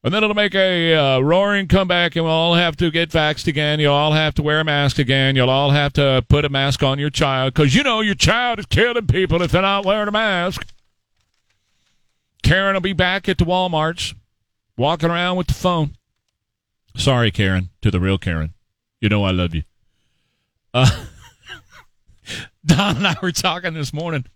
And 0.04 0.12
then 0.12 0.24
it'll 0.24 0.34
make 0.34 0.54
a 0.54 0.94
uh, 0.94 1.20
roaring 1.20 1.68
comeback, 1.68 2.16
and 2.16 2.24
we'll 2.24 2.34
all 2.34 2.54
have 2.54 2.76
to 2.78 2.90
get 2.90 3.10
vaxxed 3.10 3.46
again. 3.46 3.78
You'll 3.78 3.94
all 3.94 4.12
have 4.12 4.34
to 4.34 4.42
wear 4.42 4.58
a 4.58 4.64
mask 4.64 4.98
again. 4.98 5.36
You'll 5.36 5.48
all 5.48 5.70
have 5.70 5.92
to 5.92 6.24
put 6.28 6.44
a 6.44 6.48
mask 6.48 6.82
on 6.82 6.98
your 6.98 7.10
child 7.10 7.54
because 7.54 7.74
you 7.74 7.84
know 7.84 8.00
your 8.00 8.16
child 8.16 8.58
is 8.58 8.66
killing 8.66 9.06
people 9.06 9.40
if 9.42 9.52
they're 9.52 9.62
not 9.62 9.86
wearing 9.86 10.08
a 10.08 10.12
mask. 10.12 10.66
Karen 12.42 12.74
will 12.74 12.80
be 12.80 12.92
back 12.92 13.28
at 13.28 13.38
the 13.38 13.44
Walmarts, 13.44 14.14
walking 14.76 15.08
around 15.08 15.36
with 15.36 15.46
the 15.46 15.54
phone. 15.54 15.96
Sorry, 16.96 17.30
Karen, 17.30 17.70
to 17.80 17.90
the 17.92 18.00
real 18.00 18.18
Karen. 18.18 18.54
You 19.00 19.08
know 19.08 19.22
I 19.22 19.30
love 19.30 19.54
you. 19.54 19.62
Uh, 20.74 21.04
Don 22.64 22.98
and 22.98 23.07
I 23.07 23.16
were 23.22 23.33
talking 23.33 23.75
this 23.75 23.92
morning. 23.92 24.27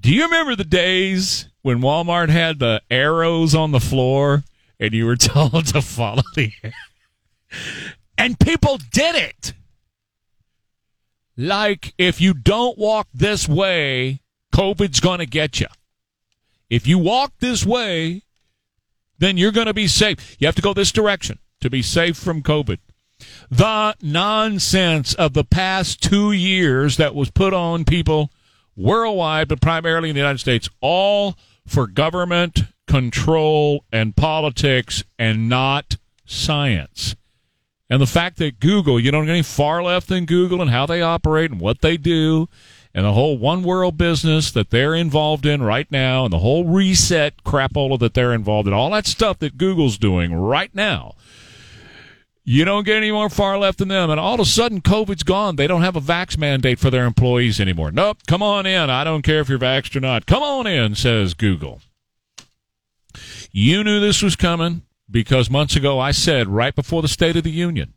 Do 0.00 0.12
you 0.12 0.24
remember 0.24 0.56
the 0.56 0.64
days 0.64 1.48
when 1.62 1.80
Walmart 1.80 2.28
had 2.28 2.58
the 2.58 2.82
arrows 2.90 3.54
on 3.54 3.72
the 3.72 3.80
floor 3.80 4.44
and 4.78 4.92
you 4.92 5.06
were 5.06 5.16
told 5.16 5.66
to 5.66 5.80
follow 5.80 6.22
the 6.34 6.52
and 8.18 8.38
people 8.38 8.78
did 8.90 9.14
it. 9.14 9.54
Like 11.36 11.94
if 11.96 12.20
you 12.20 12.34
don't 12.34 12.76
walk 12.76 13.08
this 13.14 13.48
way, 13.48 14.20
COVID's 14.52 15.00
going 15.00 15.20
to 15.20 15.26
get 15.26 15.60
you. 15.60 15.68
If 16.68 16.86
you 16.86 16.98
walk 16.98 17.32
this 17.38 17.64
way, 17.64 18.22
then 19.18 19.36
you're 19.36 19.52
going 19.52 19.66
to 19.66 19.74
be 19.74 19.86
safe. 19.86 20.36
You 20.38 20.46
have 20.46 20.56
to 20.56 20.62
go 20.62 20.74
this 20.74 20.92
direction 20.92 21.38
to 21.60 21.70
be 21.70 21.80
safe 21.80 22.16
from 22.16 22.42
COVID. 22.42 22.78
The 23.50 23.96
nonsense 24.00 25.14
of 25.14 25.34
the 25.34 25.44
past 25.44 26.02
two 26.02 26.32
years 26.32 26.96
that 26.96 27.14
was 27.14 27.30
put 27.30 27.52
on 27.52 27.84
people 27.84 28.30
worldwide, 28.76 29.48
but 29.48 29.60
primarily 29.60 30.08
in 30.08 30.14
the 30.14 30.20
United 30.20 30.38
States, 30.38 30.68
all 30.80 31.36
for 31.66 31.86
government 31.86 32.64
control 32.86 33.84
and 33.92 34.16
politics 34.16 35.04
and 35.18 35.48
not 35.48 35.96
science. 36.24 37.14
And 37.88 38.00
the 38.00 38.06
fact 38.06 38.38
that 38.38 38.58
Google, 38.58 38.98
you 38.98 39.10
don't 39.10 39.26
get 39.26 39.32
any 39.32 39.42
far 39.42 39.82
left 39.82 40.08
than 40.08 40.24
Google 40.24 40.62
and 40.62 40.70
how 40.70 40.86
they 40.86 41.02
operate 41.02 41.50
and 41.50 41.60
what 41.60 41.82
they 41.82 41.96
do, 41.98 42.48
and 42.94 43.04
the 43.04 43.12
whole 43.12 43.36
one 43.36 43.62
world 43.62 43.98
business 43.98 44.50
that 44.52 44.70
they're 44.70 44.94
involved 44.94 45.44
in 45.44 45.62
right 45.62 45.90
now, 45.90 46.24
and 46.24 46.32
the 46.32 46.38
whole 46.38 46.64
reset 46.64 47.44
crapola 47.44 47.98
that 47.98 48.14
they're 48.14 48.32
involved 48.32 48.66
in, 48.66 48.74
all 48.74 48.90
that 48.90 49.06
stuff 49.06 49.38
that 49.40 49.58
Google's 49.58 49.98
doing 49.98 50.34
right 50.34 50.74
now 50.74 51.14
you 52.44 52.64
don't 52.64 52.84
get 52.84 52.96
any 52.96 53.12
more 53.12 53.30
far 53.30 53.56
left 53.58 53.78
than 53.78 53.88
them. 53.88 54.10
And 54.10 54.18
all 54.18 54.34
of 54.34 54.40
a 54.40 54.44
sudden, 54.44 54.80
COVID's 54.80 55.22
gone. 55.22 55.56
They 55.56 55.66
don't 55.66 55.82
have 55.82 55.96
a 55.96 56.00
vax 56.00 56.36
mandate 56.36 56.78
for 56.78 56.90
their 56.90 57.04
employees 57.04 57.60
anymore. 57.60 57.92
Nope, 57.92 58.18
come 58.26 58.42
on 58.42 58.66
in. 58.66 58.90
I 58.90 59.04
don't 59.04 59.22
care 59.22 59.40
if 59.40 59.48
you're 59.48 59.58
vaxxed 59.58 59.94
or 59.96 60.00
not. 60.00 60.26
Come 60.26 60.42
on 60.42 60.66
in, 60.66 60.94
says 60.94 61.34
Google. 61.34 61.80
You 63.52 63.84
knew 63.84 64.00
this 64.00 64.22
was 64.22 64.34
coming 64.34 64.82
because 65.10 65.50
months 65.50 65.76
ago 65.76 65.98
I 66.00 66.10
said 66.10 66.48
right 66.48 66.74
before 66.74 67.02
the 67.02 67.08
State 67.08 67.36
of 67.36 67.44
the 67.44 67.50
Union, 67.50 67.94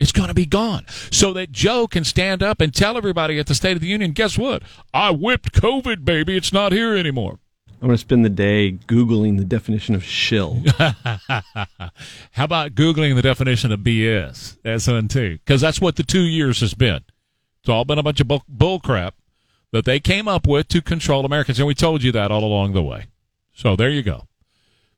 it's 0.00 0.12
going 0.12 0.28
to 0.28 0.34
be 0.34 0.46
gone. 0.46 0.84
So 1.10 1.32
that 1.34 1.52
Joe 1.52 1.86
can 1.86 2.02
stand 2.04 2.42
up 2.42 2.60
and 2.60 2.74
tell 2.74 2.96
everybody 2.96 3.38
at 3.38 3.46
the 3.46 3.54
State 3.54 3.76
of 3.76 3.80
the 3.80 3.86
Union, 3.86 4.12
guess 4.12 4.36
what? 4.36 4.62
I 4.92 5.10
whipped 5.10 5.52
COVID, 5.52 6.04
baby. 6.04 6.36
It's 6.36 6.52
not 6.52 6.72
here 6.72 6.96
anymore. 6.96 7.38
I'm 7.82 7.88
going 7.88 7.96
to 7.96 8.00
spend 8.00 8.24
the 8.24 8.28
day 8.28 8.78
Googling 8.86 9.38
the 9.38 9.44
definition 9.44 9.96
of 9.96 10.04
shill. 10.04 10.62
How 10.78 12.44
about 12.44 12.76
Googling 12.76 13.16
the 13.16 13.22
definition 13.22 13.72
of 13.72 13.80
BS? 13.80 15.08
Too. 15.08 15.32
Because 15.32 15.60
that's 15.60 15.80
what 15.80 15.96
the 15.96 16.04
two 16.04 16.22
years 16.22 16.60
has 16.60 16.74
been. 16.74 17.00
It's 17.58 17.68
all 17.68 17.84
been 17.84 17.98
a 17.98 18.02
bunch 18.04 18.20
of 18.20 18.28
bull, 18.28 18.44
bull 18.46 18.78
crap 18.78 19.16
that 19.72 19.84
they 19.84 19.98
came 19.98 20.28
up 20.28 20.46
with 20.46 20.68
to 20.68 20.80
control 20.80 21.24
Americans. 21.24 21.58
And 21.58 21.66
we 21.66 21.74
told 21.74 22.04
you 22.04 22.12
that 22.12 22.30
all 22.30 22.44
along 22.44 22.72
the 22.72 22.84
way. 22.84 23.06
So 23.52 23.74
there 23.74 23.90
you 23.90 24.04
go. 24.04 24.28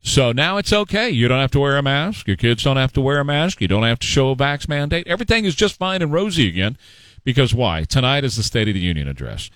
So 0.02 0.32
now 0.32 0.58
it's 0.58 0.70
okay. 0.72 1.08
You 1.08 1.26
don't 1.26 1.40
have 1.40 1.52
to 1.52 1.60
wear 1.60 1.78
a 1.78 1.82
mask. 1.82 2.26
Your 2.26 2.36
kids 2.36 2.64
don't 2.64 2.76
have 2.76 2.92
to 2.92 3.00
wear 3.00 3.18
a 3.18 3.24
mask. 3.24 3.62
You 3.62 3.68
don't 3.68 3.84
have 3.84 4.00
to 4.00 4.06
show 4.06 4.32
a 4.32 4.36
vax 4.36 4.68
mandate. 4.68 5.06
Everything 5.06 5.46
is 5.46 5.54
just 5.54 5.78
fine 5.78 6.02
and 6.02 6.12
rosy 6.12 6.48
again. 6.48 6.76
Because 7.24 7.54
why? 7.54 7.84
Tonight 7.84 8.24
is 8.24 8.36
the 8.36 8.42
State 8.42 8.68
of 8.68 8.74
the 8.74 8.80
Union 8.80 9.08
address. 9.08 9.48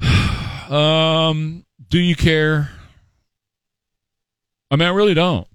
um, 0.70 1.63
do 1.88 1.98
you 1.98 2.16
care? 2.16 2.70
I 4.70 4.76
mean, 4.76 4.88
I 4.88 4.92
really 4.92 5.14
don't. 5.14 5.46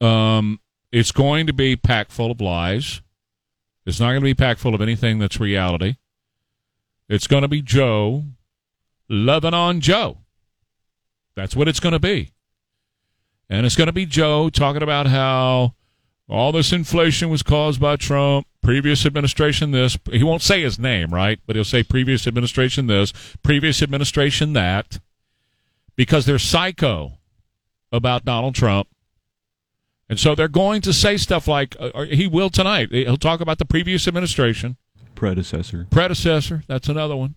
Um, 0.00 0.60
it's 0.92 1.12
going 1.12 1.46
to 1.46 1.52
be 1.52 1.76
packed 1.76 2.12
full 2.12 2.30
of 2.30 2.40
lies. 2.40 3.00
It's 3.84 4.00
not 4.00 4.08
going 4.08 4.20
to 4.20 4.24
be 4.24 4.34
packed 4.34 4.60
full 4.60 4.74
of 4.74 4.80
anything 4.80 5.18
that's 5.18 5.40
reality. 5.40 5.96
It's 7.08 7.26
going 7.26 7.42
to 7.42 7.48
be 7.48 7.62
Joe 7.62 8.24
loving 9.08 9.54
on 9.54 9.80
Joe. 9.80 10.18
That's 11.34 11.54
what 11.54 11.68
it's 11.68 11.80
going 11.80 11.92
to 11.92 11.98
be. 11.98 12.32
And 13.48 13.64
it's 13.64 13.76
going 13.76 13.86
to 13.86 13.92
be 13.92 14.06
Joe 14.06 14.50
talking 14.50 14.82
about 14.82 15.06
how 15.06 15.74
all 16.28 16.52
this 16.52 16.72
inflation 16.72 17.28
was 17.28 17.42
caused 17.42 17.80
by 17.80 17.96
Trump, 17.96 18.46
previous 18.62 19.06
administration 19.06 19.70
this. 19.70 19.96
He 20.10 20.24
won't 20.24 20.42
say 20.42 20.62
his 20.62 20.78
name, 20.78 21.14
right? 21.14 21.38
But 21.46 21.56
he'll 21.56 21.64
say 21.64 21.82
previous 21.82 22.26
administration 22.26 22.88
this, 22.88 23.12
previous 23.42 23.80
administration 23.80 24.52
that, 24.54 24.98
because 25.94 26.26
they're 26.26 26.38
psycho 26.38 27.12
about 27.92 28.24
Donald 28.24 28.54
Trump. 28.54 28.88
And 30.08 30.18
so 30.18 30.34
they're 30.34 30.48
going 30.48 30.82
to 30.82 30.92
say 30.92 31.16
stuff 31.16 31.48
like, 31.48 31.76
uh, 31.78 32.02
he 32.04 32.26
will 32.26 32.50
tonight. 32.50 32.90
He'll 32.92 33.16
talk 33.16 33.40
about 33.40 33.58
the 33.58 33.64
previous 33.64 34.06
administration. 34.06 34.76
Predecessor. 35.14 35.86
Predecessor. 35.90 36.62
That's 36.68 36.88
another 36.88 37.16
one. 37.16 37.36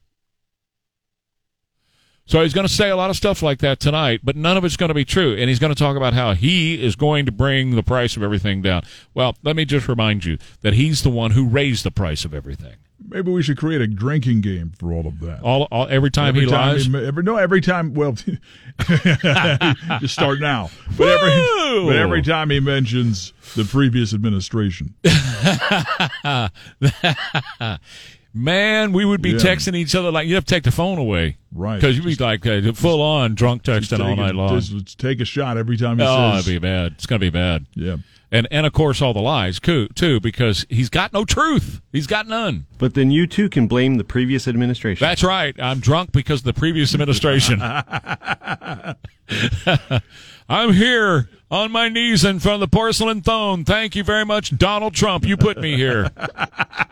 So 2.30 2.44
he's 2.44 2.54
going 2.54 2.68
to 2.68 2.72
say 2.72 2.92
a 2.92 2.96
lot 2.96 3.10
of 3.10 3.16
stuff 3.16 3.42
like 3.42 3.58
that 3.62 3.80
tonight, 3.80 4.20
but 4.24 4.36
none 4.36 4.56
of 4.56 4.64
it's 4.64 4.78
going 4.78 4.90
to 4.90 4.94
be 4.94 5.04
true. 5.04 5.36
And 5.36 5.50
he's 5.50 5.58
going 5.58 5.74
to 5.74 5.80
talk 5.80 5.98
about 5.98 6.14
how 6.14 6.36
he 6.36 6.80
is 6.80 6.96
going 6.96 7.26
to 7.26 7.32
bring 7.32 7.76
the 7.76 7.82
price 7.82 8.16
of 8.16 8.22
everything 8.22 8.62
down. 8.62 8.84
Well, 9.16 9.36
let 9.42 9.56
me 9.56 9.66
just 9.66 9.88
remind 9.88 10.26
you 10.26 10.38
that 10.62 10.74
he's 10.74 11.02
the 11.02 11.10
one 11.10 11.32
who 11.32 11.48
raised 11.48 11.84
the 11.84 11.90
price 11.90 12.26
of 12.26 12.36
everything. 12.36 12.76
Maybe 13.04 13.32
we 13.32 13.42
should 13.42 13.58
create 13.58 13.82
a 13.82 13.88
drinking 13.88 14.42
game 14.42 14.74
for 14.78 14.94
all 14.94 15.08
of 15.08 15.20
that. 15.22 15.42
All, 15.42 15.68
all 15.72 15.88
every 15.90 16.12
time 16.12 16.28
every 16.28 16.42
he 16.42 16.52
time 16.52 16.74
lies. 16.74 16.86
He, 16.86 16.96
every, 16.96 17.24
no, 17.24 17.38
every 17.38 17.62
time. 17.62 17.96
Well, 17.96 18.12
just 18.12 20.14
start 20.14 20.40
now. 20.40 20.70
But 21.00 21.08
every, 21.08 21.86
but 21.86 21.96
every 21.96 22.22
time 22.22 22.52
he 22.52 22.60
mentions 22.60 23.34
the 23.56 23.64
previous 23.64 24.14
administration. 24.14 24.94
Man, 28.34 28.92
we 28.92 29.06
would 29.06 29.22
be 29.22 29.32
yeah. 29.32 29.38
texting 29.38 29.76
each 29.76 29.96
other 29.96 30.12
like 30.12 30.28
you 30.28 30.36
have 30.36 30.46
to 30.46 30.54
take 30.54 30.64
the 30.64 30.72
phone 30.72 31.00
away. 31.00 31.38
Right. 31.52 31.76
Because 31.76 31.98
you'd 31.98 32.06
be 32.06 32.16
like 32.24 32.46
uh, 32.46 32.74
full 32.74 33.02
on 33.02 33.34
drunk 33.34 33.64
texting 33.64 34.04
all 34.04 34.16
night 34.16 34.36
long. 34.36 34.60
Just 34.60 35.00
take 35.00 35.20
a 35.20 35.26
shot 35.26 35.58
every 35.58 35.78
time 35.78 35.98
he 35.98 36.06
oh, 36.06 36.34
says. 36.36 36.48
it'd 36.48 36.62
be 36.62 36.68
bad. 36.68 36.94
It's 36.94 37.08
going 37.08 37.20
to 37.20 37.26
be 37.26 37.32
bad. 37.32 37.66
Yeah. 37.74 37.98
And, 38.32 38.48
and 38.52 38.66
of 38.66 38.74
course, 38.74 39.02
all 39.02 39.14
the 39.14 39.22
lies, 39.22 39.60
too, 39.60 39.88
too, 39.96 40.20
because 40.20 40.66
he's 40.70 40.90
got 40.90 41.14
no 41.14 41.26
truth. 41.26 41.82
He's 41.92 42.06
got 42.06 42.28
none. 42.28 42.68
But 42.78 42.94
then 42.94 43.10
you, 43.10 43.26
too, 43.26 43.50
can 43.50 43.68
blame 43.68 43.96
the 43.96 44.04
previous 44.04 44.48
administration. 44.48 45.04
That's 45.04 45.24
right. 45.24 45.56
I'm 45.60 45.80
drunk 45.80 46.12
because 46.12 46.42
of 46.42 46.46
the 46.46 46.54
previous 46.54 46.94
administration. 46.94 47.60
I'm 50.50 50.74
here 50.74 51.30
on 51.52 51.72
my 51.72 51.90
knees 51.90 52.26
in 52.26 52.40
front 52.40 52.56
of 52.56 52.60
the 52.62 52.76
porcelain 52.76 53.22
throne. 53.22 53.66
Thank 53.66 53.96
you 53.96 54.04
very 54.04 54.26
much, 54.26 54.58
Donald 54.58 54.94
Trump. 54.94 55.26
You 55.26 55.38
put 55.38 55.60
me 55.60 55.76
here. 55.76 56.10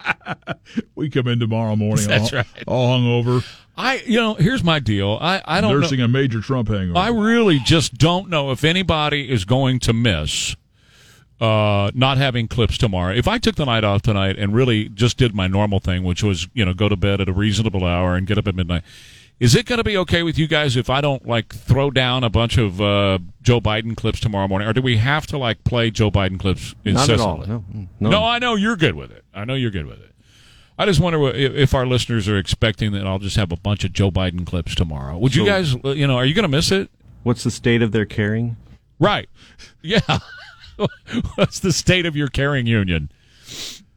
we 0.95 1.09
come 1.09 1.27
in 1.27 1.39
tomorrow 1.39 1.75
morning 1.75 2.07
That's 2.07 2.33
all, 2.33 2.37
right. 2.37 2.63
all 2.67 2.99
hungover. 2.99 3.45
I, 3.75 4.01
you 4.05 4.19
know, 4.19 4.33
here's 4.35 4.63
my 4.63 4.79
deal. 4.79 5.17
I, 5.21 5.41
I 5.45 5.61
don't 5.61 5.79
nursing 5.79 5.99
know. 5.99 6.05
a 6.05 6.07
major 6.07 6.41
Trump 6.41 6.69
hangover. 6.69 6.97
I 6.97 7.09
really 7.09 7.59
just 7.59 7.95
don't 7.95 8.29
know 8.29 8.51
if 8.51 8.63
anybody 8.63 9.29
is 9.29 9.45
going 9.45 9.79
to 9.81 9.93
miss 9.93 10.55
uh, 11.39 11.91
not 11.93 12.17
having 12.17 12.47
clips 12.47 12.77
tomorrow. 12.77 13.13
If 13.13 13.27
I 13.27 13.37
took 13.37 13.55
the 13.55 13.65
night 13.65 13.83
off 13.83 14.01
tonight 14.01 14.37
and 14.37 14.53
really 14.53 14.89
just 14.89 15.17
did 15.17 15.35
my 15.35 15.47
normal 15.47 15.79
thing, 15.79 16.03
which 16.03 16.23
was 16.23 16.47
you 16.53 16.65
know 16.65 16.73
go 16.73 16.89
to 16.89 16.95
bed 16.95 17.21
at 17.21 17.29
a 17.29 17.33
reasonable 17.33 17.85
hour 17.85 18.15
and 18.15 18.25
get 18.25 18.37
up 18.37 18.47
at 18.47 18.55
midnight, 18.55 18.83
is 19.39 19.55
it 19.55 19.67
going 19.67 19.77
to 19.77 19.83
be 19.83 19.95
okay 19.97 20.23
with 20.23 20.37
you 20.39 20.47
guys 20.47 20.75
if 20.75 20.89
I 20.89 20.99
don't 20.99 21.27
like 21.27 21.53
throw 21.53 21.91
down 21.91 22.23
a 22.23 22.29
bunch 22.29 22.57
of 22.57 22.81
uh, 22.81 23.19
Joe 23.41 23.61
Biden 23.61 23.95
clips 23.95 24.19
tomorrow 24.19 24.47
morning, 24.47 24.67
or 24.67 24.73
do 24.73 24.81
we 24.81 24.97
have 24.97 25.27
to 25.27 25.37
like 25.37 25.63
play 25.63 25.91
Joe 25.91 26.09
Biden 26.09 26.39
clips 26.39 26.73
incessantly? 26.83 27.17
Not 27.17 27.43
at 27.43 27.49
all. 27.51 27.63
No, 27.71 27.87
no. 27.99 28.09
no, 28.09 28.23
I 28.23 28.39
know 28.39 28.55
you're 28.55 28.75
good 28.75 28.95
with 28.95 29.11
it. 29.11 29.23
I 29.33 29.45
know 29.45 29.53
you're 29.53 29.71
good 29.71 29.85
with 29.85 29.99
it. 30.01 30.15
I 30.79 30.85
just 30.85 30.99
wonder 30.99 31.27
if 31.29 31.73
our 31.73 31.87
listeners 31.87 32.27
are 32.27 32.37
expecting 32.37 32.91
that 32.91 33.07
I'll 33.07 33.17
just 33.17 33.35
have 33.35 33.51
a 33.51 33.55
bunch 33.57 33.83
of 33.83 33.93
Joe 33.93 34.11
Biden 34.11 34.45
clips 34.45 34.75
tomorrow. 34.75 35.17
Would 35.17 35.33
you 35.33 35.43
guys, 35.43 35.75
uh, 35.83 35.89
you 35.89 36.05
know, 36.05 36.17
are 36.17 36.25
you 36.25 36.35
going 36.35 36.43
to 36.43 36.49
miss 36.49 36.71
it? 36.71 36.91
What's 37.23 37.43
the 37.43 37.49
state 37.49 37.81
of 37.81 37.91
their 37.91 38.05
caring? 38.05 38.57
Right. 38.99 39.29
Yeah. 39.81 39.99
What's 41.35 41.59
the 41.59 41.71
state 41.71 42.05
of 42.05 42.15
your 42.15 42.27
caring 42.27 42.67
union? 42.67 43.11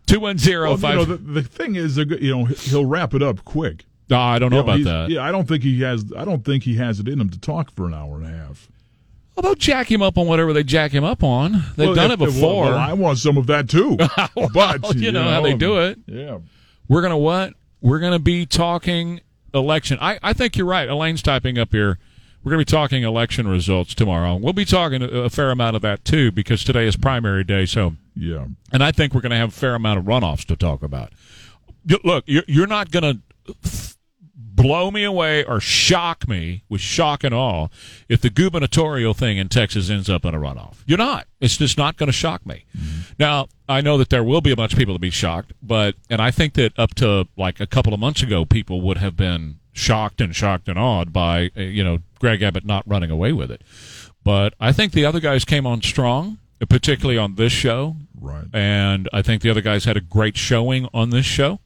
Two 0.07 0.21
one 0.21 0.39
zero 0.39 0.77
five. 0.77 0.99
You 0.99 0.99
know, 0.99 1.05
the, 1.05 1.17
the 1.17 1.43
thing 1.43 1.77
is, 1.77 1.97
you 1.97 2.37
know, 2.37 2.45
he'll 2.45 2.87
wrap 2.87 3.15
it 3.15 3.23
up 3.23 3.45
quick. 3.45 3.85
I 4.11 4.41
don't 4.41 4.51
know, 4.51 4.59
you 4.59 4.65
know 4.65 4.73
about 4.73 4.85
that. 4.85 5.11
Yeah, 5.11 5.23
I 5.23 5.31
don't 5.31 5.47
think 5.47 5.63
he 5.63 5.81
has. 5.83 6.13
I 6.17 6.25
don't 6.25 6.45
think 6.45 6.65
he 6.65 6.77
has 6.77 6.99
it 6.99 7.09
in 7.09 7.21
him 7.21 7.31
to 7.31 7.39
talk 7.39 7.71
for 7.71 7.87
an 7.87 7.95
hour 7.95 8.17
and 8.17 8.27
a 8.27 8.31
half. 8.31 8.69
Well, 9.37 9.43
they'll 9.43 9.55
jack 9.55 9.91
him 9.91 10.03
up 10.03 10.19
on 10.19 10.27
whatever 10.27 10.53
they 10.53 10.65
jack 10.65 10.91
him 10.91 11.05
up 11.05 11.23
on. 11.23 11.53
They've 11.77 11.89
well, 11.89 11.95
done 11.95 12.11
if, 12.11 12.21
it 12.21 12.25
before. 12.25 12.65
Well, 12.65 12.79
I 12.79 12.93
want 12.93 13.19
some 13.19 13.37
of 13.37 13.47
that 13.47 13.69
too. 13.69 13.97
well, 14.35 14.49
but 14.53 14.95
you, 14.97 15.03
you 15.03 15.13
know, 15.13 15.25
know, 15.25 15.31
how 15.31 15.41
they 15.41 15.55
do 15.55 15.79
it. 15.79 15.99
Yeah. 16.07 16.39
We're 16.89 17.03
gonna 17.03 17.19
what? 17.19 17.55
We're 17.81 18.01
gonna 18.01 18.19
be 18.19 18.47
talking 18.47 19.21
election. 19.55 19.99
I, 20.01 20.19
I 20.23 20.33
think 20.33 20.57
you're 20.57 20.67
right. 20.67 20.89
Elaine's 20.89 21.23
typing 21.23 21.59
up 21.59 21.71
here. 21.71 21.99
We're 22.43 22.51
going 22.51 22.65
to 22.65 22.71
be 22.71 22.77
talking 22.77 23.03
election 23.03 23.47
results 23.47 23.95
tomorrow. 23.95 24.37
We'll 24.37 24.55
be 24.55 24.65
talking 24.65 25.03
a 25.03 25.29
fair 25.29 25.51
amount 25.51 25.77
of 25.77 25.83
that 25.83 26.05
too 26.05 26.33
because 26.33 26.65
today 26.65 26.87
is 26.87 26.97
primary 26.97 27.45
day. 27.45 27.67
So 27.67 27.97
yeah, 28.15 28.47
and 28.73 28.83
I 28.83 28.93
think 28.93 29.15
we're 29.15 29.21
going 29.21 29.31
to 29.31 29.37
have 29.37 29.51
a 29.51 29.53
fair 29.53 29.75
amount 29.75 29.99
of 29.99 30.07
runoffs 30.07 30.47
to 30.47 30.57
talk 30.57 30.83
about. 30.83 31.13
Look, 32.05 32.25
you're 32.27 32.67
not 32.67 32.91
going 32.91 33.23
to 33.47 33.97
blow 34.61 34.91
me 34.91 35.05
away 35.05 35.45
or 35.45 35.61
shock 35.61 36.29
me 36.29 36.65
with 36.69 36.81
shock 36.81 37.25
and 37.25 37.35
awe 37.35 37.69
if 38.09 38.21
the 38.21 38.29
gubernatorial 38.29 39.15
thing 39.15 39.39
in 39.39 39.49
Texas 39.49 39.89
ends 39.89 40.11
up 40.11 40.25
in 40.25 40.35
a 40.35 40.39
runoff. 40.39 40.83
You're 40.87 40.99
not. 40.99 41.27
It's 41.41 41.57
just 41.57 41.79
not 41.79 41.97
going 41.97 42.09
to 42.09 42.13
shock 42.13 42.45
me. 42.45 42.67
Mm-hmm. 42.77 43.13
Now, 43.19 43.49
I 43.69 43.81
know 43.81 43.97
that 43.97 44.11
there 44.11 44.25
will 44.25 44.41
be 44.41 44.51
a 44.51 44.57
bunch 44.57 44.73
of 44.73 44.79
people 44.79 44.95
to 44.95 45.01
be 45.01 45.11
shocked, 45.11 45.53
but 45.63 45.95
and 46.11 46.21
I 46.21 46.31
think 46.31 46.55
that 46.55 46.79
up 46.79 46.95
to 46.97 47.27
like 47.37 47.61
a 47.61 47.67
couple 47.67 47.95
of 47.95 48.01
months 48.01 48.23
ago, 48.23 48.45
people 48.45 48.81
would 48.83 48.99
have 48.99 49.17
been 49.17 49.60
shocked 49.81 50.21
and 50.21 50.35
shocked 50.35 50.69
and 50.69 50.79
awed 50.79 51.13
by 51.13 51.51
uh, 51.57 51.61
you 51.61 51.83
know 51.83 51.99
Greg 52.19 52.43
Abbott 52.43 52.65
not 52.65 52.87
running 52.87 53.11
away 53.11 53.33
with 53.33 53.51
it. 53.51 53.63
But 54.23 54.55
I 54.61 54.73
think 54.73 54.93
the 54.93 55.05
other 55.05 55.21
guys 55.21 55.45
came 55.45 55.67
on 55.67 55.83
strong, 55.83 56.39
particularly 56.69 57.19
on 57.19 57.37
this 57.37 57.53
show. 57.53 57.97
Right. 58.21 58.45
And 58.53 59.09
I 59.13 59.23
think 59.23 59.43
the 59.43 59.51
other 59.51 59.63
guys 59.63 59.85
had 59.87 59.97
a 59.97 60.01
great 60.01 60.37
showing 60.37 60.89
on 60.93 61.11
this 61.11 61.25
show, 61.25 61.61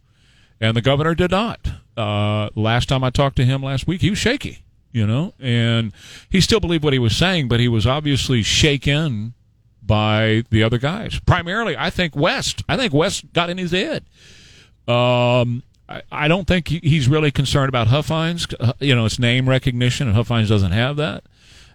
and 0.61 0.77
the 0.77 0.83
governor 0.83 1.15
did 1.15 1.33
not. 1.33 1.69
Uh, 1.97 2.51
last 2.55 2.89
time 2.89 3.03
I 3.05 3.11
talked 3.11 3.37
to 3.37 3.45
him 3.45 3.63
last 3.63 3.87
week, 3.87 4.01
he 4.01 4.11
was 4.11 4.19
shaky, 4.19 4.65
you 4.93 5.07
know, 5.07 5.35
and 5.41 5.93
he 6.31 6.41
still 6.41 6.61
believed 6.61 6.85
what 6.85 6.93
he 6.93 6.99
was 6.99 7.17
saying, 7.17 7.49
but 7.49 7.61
he 7.61 7.69
was 7.69 7.87
obviously 7.87 8.43
shaken 8.43 9.35
by 9.83 10.45
the 10.51 10.63
other 10.63 10.79
guys. 10.79 11.19
Primarily, 11.21 11.77
I 11.77 11.91
think 11.91 12.17
West. 12.17 12.63
I 12.69 12.77
think 12.77 12.93
West 12.93 13.33
got 13.33 13.51
in 13.51 13.59
his 13.59 13.73
head. 13.73 14.05
Um, 14.89 15.63
I, 15.89 16.29
don't 16.29 16.47
think 16.47 16.69
he's 16.69 17.09
really 17.09 17.31
concerned 17.31 17.69
about 17.69 17.89
Huffines. 17.89 18.53
Uh, 18.59 18.73
you 18.81 18.95
know, 18.95 19.05
it's 19.05 19.19
name 19.19 19.49
recognition, 19.49 20.09
and 20.09 20.17
Huffines 20.17 20.49
doesn't 20.49 20.73
have 20.73 20.97
that. 20.97 21.25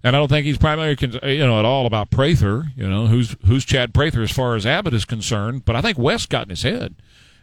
And 0.04 0.16
I 0.16 0.20
don't 0.20 0.30
think 0.30 0.46
he's 0.46 0.58
primarily, 0.58 0.98
you 1.36 1.46
know, 1.46 1.60
at 1.60 1.66
all 1.66 1.86
about 1.86 2.10
Prather. 2.10 2.68
You 2.76 2.88
know, 2.88 3.08
who's 3.08 3.36
who's 3.46 3.66
Chad 3.66 3.94
Prather 3.94 4.22
as 4.22 4.32
far 4.32 4.56
as 4.56 4.66
Abbott 4.66 4.94
is 4.94 5.06
concerned. 5.06 5.66
But 5.66 5.76
I 5.76 5.82
think 5.82 5.98
West 5.98 6.30
got 6.30 6.44
in 6.44 6.50
his 6.50 6.64
head 6.64 6.96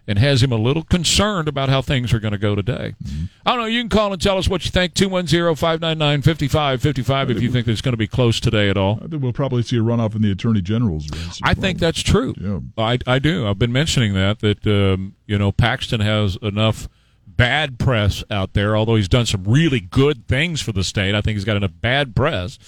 and 0.07 0.19
has 0.19 0.43
him 0.43 0.53
a 0.53 0.57
little 0.57 0.83
concerned 0.83 1.49
about 1.49 1.69
how 1.69 1.83
things 1.83 2.13
are 2.13 2.21
going 2.21 2.33
to 2.33 2.39
go 2.39 2.55
today. 2.55 2.95
Mm-hmm. 3.03 3.25
I 3.45 3.51
don't 3.51 3.61
know. 3.61 3.67
You 3.67 3.81
can 3.81 3.89
call 3.89 4.13
and 4.13 4.23
tell 4.23 4.39
us 4.39 4.49
what 4.49 4.65
you 4.65 4.71
think. 4.71 4.95
210-599-5555 4.95 7.31
if 7.31 7.43
you 7.43 7.51
think 7.51 7.67
it's 7.69 7.81
going 7.81 7.93
to 7.93 7.99
be 7.99 8.07
close 8.07 8.39
today 8.39 8.71
at 8.71 8.77
all. 8.77 9.01
I 9.03 9.09
think 9.09 9.23
we'll 9.23 9.33
probably 9.33 9.63
see 9.63 9.77
a 9.77 9.81
runoff 9.81 10.15
in 10.15 10.23
the 10.23 10.31
Attorney 10.31 10.63
General's 10.63 11.09
race. 11.11 11.41
I 11.43 11.55
think 11.55 11.79
that's 11.79 12.03
true. 12.03 12.35
Yeah. 12.39 12.61
I, 12.79 12.99
I 13.07 13.19
do. 13.19 13.49
I've 13.49 13.59
been 13.59 13.73
mentioning 13.73 14.13
that, 14.15 14.41
that, 14.41 14.67
um, 14.67 15.15
you 15.27 15.39
know, 15.39 15.53
Paxton 15.53 16.01
has 16.01 16.37
enough 16.43 16.89
bad 17.27 17.79
press 17.79 18.25
out 18.31 18.55
there, 18.55 18.77
although 18.77 18.97
he's 18.97 19.09
done 19.09 19.27
some 19.27 19.45
really 19.45 19.81
good 19.81 20.27
things 20.27 20.63
for 20.63 20.73
the 20.73 20.85
state. 20.85 21.15
I 21.15 21.21
think 21.21 21.37
he's 21.37 21.45
got 21.45 21.57
enough 21.57 21.73
bad 21.81 22.17
press 22.17 22.59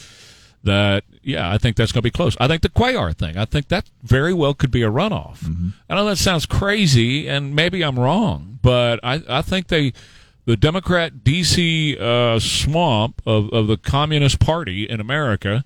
that 0.65 1.05
yeah, 1.23 1.53
I 1.53 1.59
think 1.59 1.77
that's 1.77 1.93
going 1.93 2.01
to 2.01 2.07
be 2.07 2.11
close. 2.11 2.37
I 2.41 2.49
think 2.49 2.63
the 2.63 2.69
Cuellar 2.69 3.15
thing, 3.15 3.37
I 3.37 3.45
think 3.45 3.69
that 3.69 3.91
very 4.03 4.33
well 4.33 4.55
could 4.55 4.71
be 4.71 4.83
a 4.83 4.91
runoff. 4.91 5.41
Mm-hmm. 5.41 5.69
I 5.89 5.95
know 5.95 6.07
that 6.07 6.17
sounds 6.17 6.47
crazy, 6.47 7.29
and 7.29 7.55
maybe 7.55 7.83
I'm 7.83 7.99
wrong, 7.99 8.59
but 8.63 8.99
I, 9.03 9.23
I 9.29 9.43
think 9.43 9.69
they, 9.69 9.93
the 10.47 10.57
Democrat 10.57 11.19
DC 11.25 12.01
uh, 12.01 12.41
swamp 12.41 13.21
of, 13.27 13.53
of 13.53 13.67
the 13.67 13.77
Communist 13.77 14.41
Party 14.41 14.89
in 14.89 15.01
America, 15.01 15.65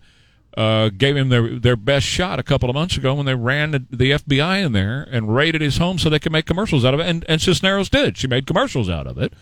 uh, 0.57 0.91
gave 0.91 1.17
him 1.17 1.31
their 1.31 1.59
their 1.59 1.77
best 1.77 2.05
shot 2.05 2.39
a 2.39 2.43
couple 2.43 2.69
of 2.69 2.75
months 2.75 2.99
ago 2.99 3.15
when 3.15 3.25
they 3.25 3.35
ran 3.35 3.71
the, 3.71 3.87
the, 3.91 4.11
FBI 4.11 4.63
in 4.63 4.73
there 4.73 5.09
and 5.11 5.35
raided 5.35 5.63
his 5.63 5.79
home 5.79 5.99
so 5.99 6.11
they 6.11 6.19
could 6.19 6.33
make 6.33 6.45
commercials 6.45 6.85
out 6.85 6.93
of 6.93 7.01
it, 7.01 7.07
and 7.07 7.25
and 7.29 7.41
Cisneros 7.41 7.89
did. 7.89 8.19
She 8.19 8.27
made 8.27 8.47
commercials 8.47 8.91
out 8.91 9.07
of 9.07 9.17
it. 9.17 9.33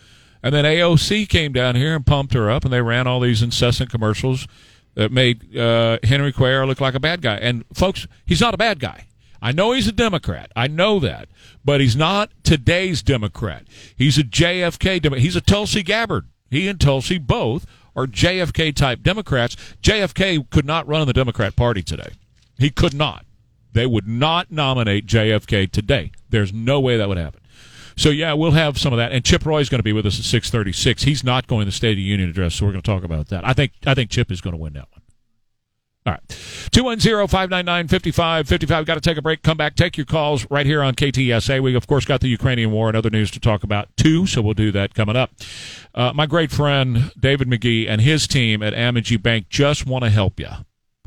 And 0.43 0.55
then 0.55 0.65
AOC 0.65 1.29
came 1.29 1.53
down 1.53 1.75
here 1.75 1.95
and 1.95 2.05
pumped 2.05 2.33
her 2.33 2.49
up, 2.49 2.63
and 2.63 2.73
they 2.73 2.81
ran 2.81 3.05
all 3.05 3.19
these 3.19 3.43
incessant 3.43 3.91
commercials 3.91 4.47
that 4.95 5.11
made 5.11 5.55
uh, 5.57 5.99
Henry 6.03 6.33
Cuellar 6.33 6.67
look 6.67 6.81
like 6.81 6.95
a 6.95 6.99
bad 6.99 7.21
guy. 7.21 7.35
And 7.35 7.63
folks, 7.73 8.07
he's 8.25 8.41
not 8.41 8.53
a 8.53 8.57
bad 8.57 8.79
guy. 8.79 9.07
I 9.41 9.51
know 9.51 9.71
he's 9.71 9.87
a 9.87 9.91
Democrat. 9.91 10.51
I 10.55 10.67
know 10.67 10.99
that, 10.99 11.27
but 11.65 11.81
he's 11.81 11.95
not 11.95 12.31
today's 12.43 13.01
Democrat. 13.01 13.65
He's 13.95 14.17
a 14.17 14.23
JFK. 14.23 15.01
Dem- 15.01 15.13
he's 15.13 15.35
a 15.35 15.41
Tulsi 15.41 15.81
Gabbard. 15.81 16.27
He 16.49 16.67
and 16.67 16.79
Tulsi 16.79 17.17
both 17.17 17.65
are 17.95 18.05
JFK 18.05 18.75
type 18.75 19.01
Democrats. 19.01 19.55
JFK 19.81 20.49
could 20.49 20.65
not 20.65 20.87
run 20.87 21.01
in 21.01 21.07
the 21.07 21.13
Democrat 21.13 21.55
Party 21.55 21.81
today. 21.81 22.11
He 22.59 22.69
could 22.69 22.93
not. 22.93 23.25
They 23.73 23.85
would 23.85 24.07
not 24.07 24.51
nominate 24.51 25.07
JFK 25.07 25.71
today. 25.71 26.11
There's 26.29 26.53
no 26.53 26.79
way 26.79 26.97
that 26.97 27.07
would 27.07 27.17
happen. 27.17 27.40
So 28.01 28.09
yeah, 28.09 28.33
we'll 28.33 28.51
have 28.51 28.77
some 28.79 28.93
of 28.93 28.97
that. 28.97 29.11
And 29.11 29.23
Chip 29.23 29.45
Roy 29.45 29.59
is 29.59 29.69
going 29.69 29.77
to 29.77 29.83
be 29.83 29.93
with 29.93 30.07
us 30.07 30.17
at 30.17 30.25
six 30.25 30.49
thirty 30.49 30.71
six. 30.71 31.03
He's 31.03 31.23
not 31.23 31.45
going 31.45 31.61
to 31.61 31.65
the 31.65 31.71
State 31.71 31.91
of 31.91 31.97
the 31.97 32.01
Union 32.01 32.31
address, 32.31 32.55
so 32.55 32.65
we're 32.65 32.71
going 32.71 32.81
to 32.81 32.91
talk 32.91 33.03
about 33.03 33.27
that. 33.27 33.47
I 33.47 33.53
think 33.53 33.73
I 33.85 33.93
think 33.93 34.09
Chip 34.09 34.31
is 34.31 34.41
going 34.41 34.55
to 34.55 34.57
win 34.57 34.73
that 34.73 34.87
one. 34.91 35.01
All 36.07 36.13
right. 36.13 36.27
210-599-5555. 36.27 38.85
Got 38.87 38.95
to 38.95 39.01
take 39.01 39.17
a 39.17 39.21
break. 39.21 39.43
Come 39.43 39.55
back. 39.55 39.75
Take 39.75 39.97
your 39.97 40.07
calls 40.07 40.49
right 40.49 40.65
here 40.65 40.81
on 40.81 40.95
KTSA. 40.95 41.61
We, 41.61 41.75
of 41.75 41.85
course, 41.85 42.05
got 42.05 42.21
the 42.21 42.27
Ukrainian 42.27 42.71
war 42.71 42.87
and 42.87 42.97
other 42.97 43.11
news 43.11 43.29
to 43.31 43.39
talk 43.39 43.63
about, 43.63 43.95
too, 43.97 44.25
so 44.25 44.41
we'll 44.41 44.55
do 44.55 44.71
that 44.71 44.95
coming 44.95 45.15
up. 45.15 45.29
Uh, 45.93 46.11
my 46.15 46.25
great 46.25 46.49
friend, 46.49 47.11
David 47.19 47.47
McGee, 47.47 47.87
and 47.87 48.01
his 48.01 48.27
team 48.27 48.63
at 48.63 48.73
Amegy 48.73 49.21
Bank 49.21 49.47
just 49.47 49.85
want 49.85 50.03
to 50.03 50.09
help 50.09 50.39
you. 50.39 50.49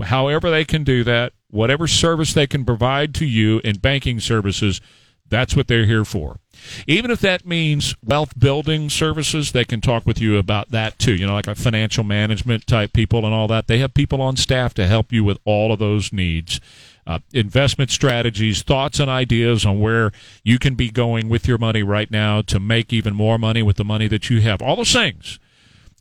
However 0.00 0.48
they 0.48 0.64
can 0.64 0.84
do 0.84 1.02
that, 1.02 1.32
whatever 1.50 1.88
service 1.88 2.32
they 2.32 2.46
can 2.46 2.64
provide 2.64 3.16
to 3.16 3.26
you 3.26 3.60
in 3.64 3.78
banking 3.78 4.20
services– 4.20 4.80
that's 5.28 5.56
what 5.56 5.68
they're 5.68 5.86
here 5.86 6.04
for. 6.04 6.40
Even 6.86 7.10
if 7.10 7.20
that 7.20 7.46
means 7.46 7.94
wealth 8.04 8.38
building 8.38 8.90
services, 8.90 9.52
they 9.52 9.64
can 9.64 9.80
talk 9.80 10.06
with 10.06 10.20
you 10.20 10.38
about 10.38 10.70
that 10.70 10.98
too. 10.98 11.14
You 11.14 11.26
know, 11.26 11.34
like 11.34 11.46
a 11.46 11.54
financial 11.54 12.04
management 12.04 12.66
type 12.66 12.92
people 12.92 13.24
and 13.24 13.34
all 13.34 13.48
that. 13.48 13.66
They 13.66 13.78
have 13.78 13.94
people 13.94 14.20
on 14.20 14.36
staff 14.36 14.74
to 14.74 14.86
help 14.86 15.12
you 15.12 15.24
with 15.24 15.38
all 15.44 15.72
of 15.72 15.78
those 15.78 16.12
needs. 16.12 16.60
Uh, 17.06 17.18
investment 17.34 17.90
strategies, 17.90 18.62
thoughts 18.62 18.98
and 18.98 19.10
ideas 19.10 19.66
on 19.66 19.78
where 19.78 20.10
you 20.42 20.58
can 20.58 20.74
be 20.74 20.90
going 20.90 21.28
with 21.28 21.46
your 21.46 21.58
money 21.58 21.82
right 21.82 22.10
now 22.10 22.40
to 22.40 22.58
make 22.58 22.94
even 22.94 23.14
more 23.14 23.38
money 23.38 23.62
with 23.62 23.76
the 23.76 23.84
money 23.84 24.08
that 24.08 24.30
you 24.30 24.40
have. 24.40 24.62
All 24.62 24.76
those 24.76 24.92
things 24.92 25.38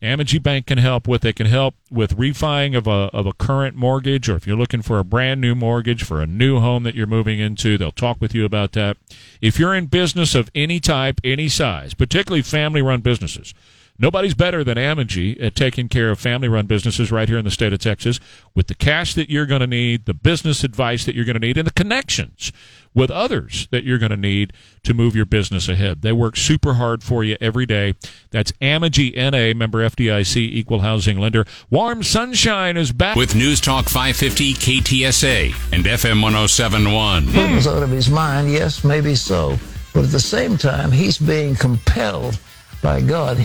Amegy 0.03 0.41
Bank 0.41 0.67
can 0.67 0.77
help 0.77 1.07
with. 1.07 1.21
They 1.21 1.33
can 1.33 1.47
help 1.47 1.75
with 1.89 2.13
refining 2.13 2.75
of 2.75 2.87
a 2.87 3.09
of 3.13 3.25
a 3.25 3.33
current 3.33 3.75
mortgage, 3.75 4.27
or 4.27 4.35
if 4.35 4.45
you're 4.45 4.57
looking 4.57 4.81
for 4.81 4.99
a 4.99 5.03
brand 5.03 5.39
new 5.39 5.55
mortgage 5.55 6.03
for 6.03 6.21
a 6.21 6.27
new 6.27 6.59
home 6.59 6.83
that 6.83 6.93
you're 6.93 7.07
moving 7.07 7.39
into, 7.39 7.77
they'll 7.77 7.91
talk 7.91 8.19
with 8.19 8.35
you 8.35 8.43
about 8.45 8.73
that. 8.73 8.97
If 9.41 9.57
you're 9.57 9.73
in 9.73 9.85
business 9.85 10.35
of 10.35 10.51
any 10.53 10.79
type, 10.79 11.21
any 11.23 11.47
size, 11.47 11.93
particularly 11.93 12.41
family 12.41 12.81
run 12.81 13.01
businesses, 13.01 13.53
Nobody's 13.99 14.33
better 14.33 14.63
than 14.63 14.77
Amegy 14.77 15.41
at 15.41 15.55
taking 15.55 15.87
care 15.87 16.09
of 16.09 16.19
family 16.19 16.47
run 16.47 16.65
businesses 16.65 17.11
right 17.11 17.29
here 17.29 17.37
in 17.37 17.45
the 17.45 17.51
state 17.51 17.73
of 17.73 17.79
Texas 17.79 18.19
with 18.55 18.67
the 18.67 18.75
cash 18.75 19.13
that 19.13 19.29
you're 19.29 19.45
going 19.45 19.61
to 19.61 19.67
need, 19.67 20.05
the 20.05 20.13
business 20.13 20.63
advice 20.63 21.05
that 21.05 21.15
you're 21.15 21.25
going 21.25 21.39
to 21.39 21.45
need, 21.47 21.57
and 21.57 21.67
the 21.67 21.73
connections 21.73 22.51
with 22.95 23.11
others 23.11 23.67
that 23.71 23.83
you're 23.83 23.97
going 23.97 24.11
to 24.11 24.17
need 24.17 24.53
to 24.83 24.93
move 24.93 25.15
your 25.15 25.25
business 25.25 25.67
ahead. 25.67 26.01
They 26.01 26.11
work 26.11 26.35
super 26.35 26.75
hard 26.75 27.03
for 27.03 27.23
you 27.23 27.37
every 27.39 27.65
day. 27.65 27.95
That's 28.31 28.51
Amegy 28.53 29.15
NA, 29.15 29.57
member 29.57 29.87
FDIC, 29.87 30.37
equal 30.37 30.79
housing 30.79 31.19
lender. 31.19 31.45
Warm 31.69 32.03
Sunshine 32.03 32.77
is 32.77 32.91
back. 32.91 33.15
With 33.15 33.35
News 33.35 33.61
Talk 33.61 33.85
550 33.85 34.53
KTSA 34.53 35.73
and 35.73 35.85
FM 35.85 36.21
1071. 36.21 37.23
He 37.23 37.47
hmm. 37.47 37.55
was 37.55 37.67
out 37.67 37.83
of 37.83 37.89
his 37.89 38.09
mind, 38.09 38.51
yes, 38.51 38.83
maybe 38.83 39.15
so. 39.15 39.57
But 39.93 40.05
at 40.05 40.11
the 40.11 40.19
same 40.19 40.57
time, 40.57 40.91
he's 40.91 41.17
being 41.17 41.55
compelled 41.55 42.39
by 42.81 43.01
God. 43.01 43.37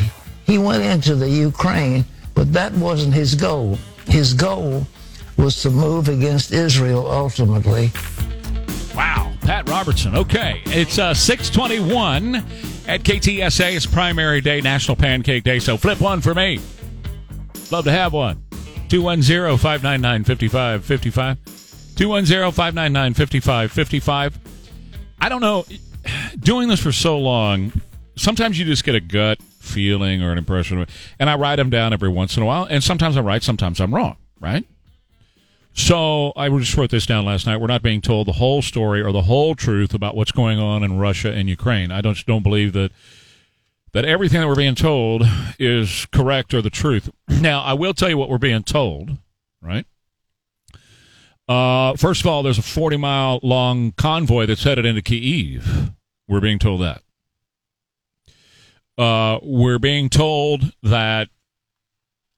He 0.49 0.57
went 0.57 0.82
into 0.82 1.14
the 1.14 1.28
Ukraine, 1.28 2.07
but 2.34 2.55
that 2.55 2.72
wasn't 2.72 3.12
his 3.12 3.34
goal. 3.34 3.78
His 4.07 4.32
goal 4.32 4.86
was 5.36 5.61
to 5.61 5.68
move 5.68 6.09
against 6.09 6.53
Israel 6.53 7.07
ultimately. 7.07 7.92
Wow, 8.94 9.34
Pat 9.42 9.68
Robertson. 9.68 10.16
Okay, 10.16 10.62
it's 10.64 10.99
uh, 10.99 11.12
621 11.12 12.36
at 12.88 13.03
KTSA. 13.03 13.76
It's 13.76 13.84
primary 13.84 14.40
day, 14.40 14.62
National 14.62 14.96
Pancake 14.96 15.44
Day, 15.44 15.59
so 15.59 15.76
flip 15.76 16.01
one 16.01 16.22
for 16.22 16.34
me. 16.34 16.61
Love 17.70 17.84
to 17.84 17.92
have 17.92 18.14
one. 18.14 18.42
210 18.88 19.59
599 19.59 20.24
5555. 20.24 21.94
210 21.94 22.53
599 22.53 23.12
5555. 23.12 24.38
I 25.20 25.28
don't 25.28 25.42
know. 25.42 25.66
Doing 26.40 26.68
this 26.68 26.80
for 26.82 26.90
so 26.90 27.18
long, 27.18 27.70
sometimes 28.16 28.59
you 28.59 28.64
just 28.64 28.84
get 28.84 28.94
a 28.94 29.01
gut 29.01 29.38
feeling 29.68 30.22
or 30.22 30.32
an 30.32 30.38
impression. 30.38 30.84
And 31.18 31.30
I 31.30 31.36
write 31.36 31.56
them 31.56 31.70
down 31.70 31.92
every 31.92 32.08
once 32.08 32.36
in 32.36 32.42
a 32.42 32.46
while. 32.46 32.64
And 32.64 32.82
sometimes 32.82 33.16
I'm 33.16 33.24
right, 33.24 33.42
sometimes 33.42 33.80
I'm 33.80 33.94
wrong, 33.94 34.16
right? 34.40 34.66
So 35.74 36.32
I 36.36 36.48
just 36.48 36.76
wrote 36.76 36.90
this 36.90 37.06
down 37.06 37.24
last 37.24 37.46
night. 37.46 37.58
We're 37.58 37.68
not 37.68 37.82
being 37.82 38.00
told 38.00 38.26
the 38.26 38.32
whole 38.32 38.62
story 38.62 39.00
or 39.00 39.12
the 39.12 39.22
whole 39.22 39.54
truth 39.54 39.94
about 39.94 40.16
what's 40.16 40.32
going 40.32 40.58
on 40.58 40.82
in 40.82 40.98
Russia 40.98 41.32
and 41.32 41.48
Ukraine. 41.48 41.92
I 41.92 42.00
don't 42.00 42.18
don't 42.26 42.42
believe 42.42 42.72
that 42.72 42.90
that 43.92 44.04
everything 44.04 44.40
that 44.40 44.48
we're 44.48 44.56
being 44.56 44.74
told 44.74 45.22
is 45.58 46.06
correct 46.12 46.52
or 46.52 46.60
the 46.62 46.70
truth. 46.70 47.10
Now, 47.28 47.62
I 47.62 47.74
will 47.74 47.94
tell 47.94 48.08
you 48.08 48.18
what 48.18 48.28
we're 48.28 48.38
being 48.38 48.64
told, 48.64 49.18
right? 49.62 49.86
Uh, 51.48 51.94
first 51.96 52.22
of 52.22 52.26
all, 52.26 52.42
there's 52.42 52.58
a 52.58 52.62
40 52.62 52.96
mile 52.96 53.38
long 53.42 53.92
convoy 53.92 54.46
that's 54.46 54.64
headed 54.64 54.84
into 54.84 55.00
Kiev. 55.00 55.92
We're 56.26 56.40
being 56.40 56.58
told 56.58 56.82
that. 56.82 57.02
Uh, 58.99 59.38
we're 59.42 59.78
being 59.78 60.09
told 60.09 60.72
that 60.82 61.28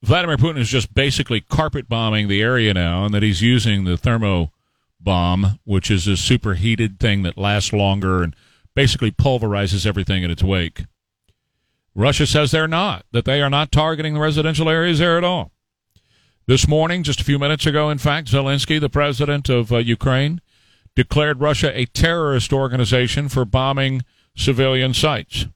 Vladimir 0.02 0.36
Putin 0.36 0.58
is 0.58 0.68
just 0.68 0.94
basically 0.94 1.40
carpet 1.40 1.88
bombing 1.88 2.28
the 2.28 2.42
area 2.42 2.74
now, 2.74 3.06
and 3.06 3.14
that 3.14 3.22
he's 3.22 3.40
using 3.40 3.84
the 3.84 3.96
thermo 3.96 4.52
bomb, 5.00 5.58
which 5.64 5.90
is 5.90 6.06
a 6.06 6.16
superheated 6.16 7.00
thing 7.00 7.22
that 7.22 7.38
lasts 7.38 7.72
longer 7.72 8.22
and 8.22 8.36
basically 8.74 9.10
pulverizes 9.10 9.86
everything 9.86 10.22
in 10.22 10.30
its 10.30 10.42
wake. 10.42 10.84
Russia 11.94 12.26
says 12.26 12.50
they're 12.50 12.68
not, 12.68 13.04
that 13.12 13.24
they 13.24 13.40
are 13.42 13.50
not 13.50 13.72
targeting 13.72 14.14
the 14.14 14.20
residential 14.20 14.68
areas 14.68 14.98
there 14.98 15.18
at 15.18 15.24
all. 15.24 15.52
This 16.46 16.68
morning, 16.68 17.02
just 17.02 17.20
a 17.20 17.24
few 17.24 17.38
minutes 17.38 17.66
ago, 17.66 17.90
in 17.90 17.98
fact, 17.98 18.28
Zelensky, 18.28 18.80
the 18.80 18.88
president 18.88 19.48
of 19.48 19.72
uh, 19.72 19.78
Ukraine, 19.78 20.40
declared 20.94 21.40
Russia 21.40 21.78
a 21.78 21.86
terrorist 21.86 22.52
organization 22.52 23.28
for 23.28 23.44
bombing 23.44 24.02
civilian 24.36 24.92
sites. 24.94 25.46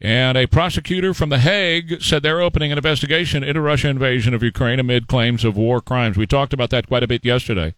And 0.00 0.38
a 0.38 0.46
prosecutor 0.46 1.12
from 1.12 1.28
The 1.28 1.40
Hague 1.40 2.00
said 2.00 2.22
they're 2.22 2.40
opening 2.40 2.70
an 2.70 2.78
investigation 2.78 3.42
into 3.42 3.60
Russian 3.60 3.90
invasion 3.90 4.32
of 4.32 4.42
Ukraine 4.42 4.78
amid 4.78 5.08
claims 5.08 5.44
of 5.44 5.56
war 5.56 5.80
crimes. 5.80 6.16
We 6.16 6.26
talked 6.26 6.52
about 6.52 6.70
that 6.70 6.86
quite 6.86 7.02
a 7.02 7.08
bit 7.08 7.24
yesterday. 7.24 7.74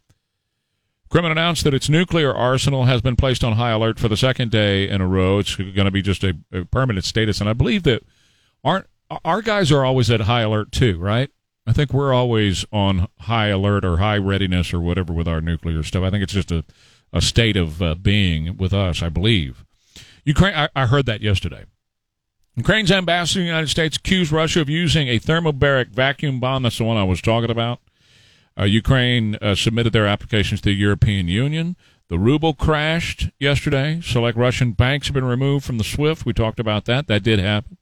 Kremlin 1.08 1.32
announced 1.32 1.64
that 1.64 1.74
its 1.74 1.88
nuclear 1.88 2.32
arsenal 2.32 2.84
has 2.84 3.00
been 3.00 3.16
placed 3.16 3.42
on 3.42 3.54
high 3.54 3.70
alert 3.70 3.98
for 3.98 4.08
the 4.08 4.16
second 4.16 4.50
day 4.50 4.88
in 4.88 5.00
a 5.00 5.06
row. 5.08 5.38
It's 5.38 5.56
going 5.56 5.74
to 5.74 5.90
be 5.90 6.02
just 6.02 6.22
a, 6.22 6.36
a 6.52 6.64
permanent 6.66 7.04
status, 7.04 7.40
and 7.40 7.50
I 7.50 7.52
believe 7.52 7.82
that 7.84 8.04
aren't 8.62 8.86
our 9.24 9.42
guys 9.42 9.72
are 9.72 9.84
always 9.84 10.08
at 10.10 10.20
high 10.20 10.42
alert 10.42 10.70
too, 10.70 10.98
right? 10.98 11.30
I 11.66 11.72
think 11.72 11.92
we're 11.92 12.12
always 12.12 12.64
on 12.72 13.08
high 13.20 13.48
alert 13.48 13.84
or 13.84 13.96
high 13.96 14.18
readiness 14.18 14.72
or 14.72 14.80
whatever 14.80 15.12
with 15.12 15.26
our 15.26 15.40
nuclear 15.40 15.82
stuff. 15.82 16.04
I 16.04 16.10
think 16.10 16.22
it's 16.22 16.32
just 16.32 16.52
a, 16.52 16.64
a 17.12 17.20
state 17.20 17.56
of 17.56 17.82
uh, 17.82 17.96
being 17.96 18.56
with 18.56 18.72
us, 18.72 19.02
I 19.02 19.08
believe. 19.08 19.64
Ukraine, 20.24 20.54
I, 20.54 20.68
I 20.76 20.86
heard 20.86 21.06
that 21.06 21.22
yesterday. 21.22 21.64
Ukraine's 22.60 22.92
ambassador 22.92 23.40
in 23.40 23.46
the 23.46 23.52
United 23.52 23.70
States 23.70 23.96
accused 23.96 24.30
Russia 24.30 24.60
of 24.60 24.68
using 24.68 25.08
a 25.08 25.18
thermobaric 25.18 25.88
vacuum 25.88 26.40
bomb. 26.40 26.62
That's 26.62 26.76
the 26.76 26.84
one 26.84 26.98
I 26.98 27.04
was 27.04 27.22
talking 27.22 27.50
about. 27.50 27.80
Uh, 28.58 28.64
Ukraine 28.64 29.36
uh, 29.36 29.54
submitted 29.54 29.94
their 29.94 30.06
applications 30.06 30.60
to 30.60 30.68
the 30.68 30.74
European 30.74 31.26
Union. 31.26 31.74
The 32.08 32.18
ruble 32.18 32.52
crashed 32.52 33.30
yesterday. 33.38 34.02
Select 34.02 34.36
Russian 34.36 34.72
banks 34.72 35.06
have 35.06 35.14
been 35.14 35.24
removed 35.24 35.64
from 35.64 35.78
the 35.78 35.84
SWIFT. 35.84 36.26
We 36.26 36.34
talked 36.34 36.60
about 36.60 36.84
that. 36.84 37.06
That 37.06 37.22
did 37.22 37.38
happen. 37.38 37.78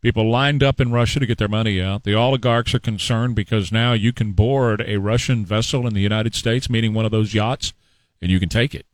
People 0.00 0.30
lined 0.30 0.62
up 0.62 0.80
in 0.80 0.92
Russia 0.92 1.20
to 1.20 1.26
get 1.26 1.36
their 1.36 1.46
money 1.46 1.82
out. 1.82 2.04
The 2.04 2.14
oligarchs 2.14 2.74
are 2.74 2.78
concerned 2.78 3.34
because 3.34 3.70
now 3.70 3.92
you 3.92 4.14
can 4.14 4.32
board 4.32 4.82
a 4.86 4.96
Russian 4.96 5.44
vessel 5.44 5.86
in 5.86 5.92
the 5.92 6.00
United 6.00 6.34
States, 6.34 6.70
meaning 6.70 6.94
one 6.94 7.04
of 7.04 7.10
those 7.10 7.34
yachts, 7.34 7.74
and 8.22 8.30
you 8.30 8.40
can 8.40 8.48
take 8.48 8.74
it. 8.74 8.86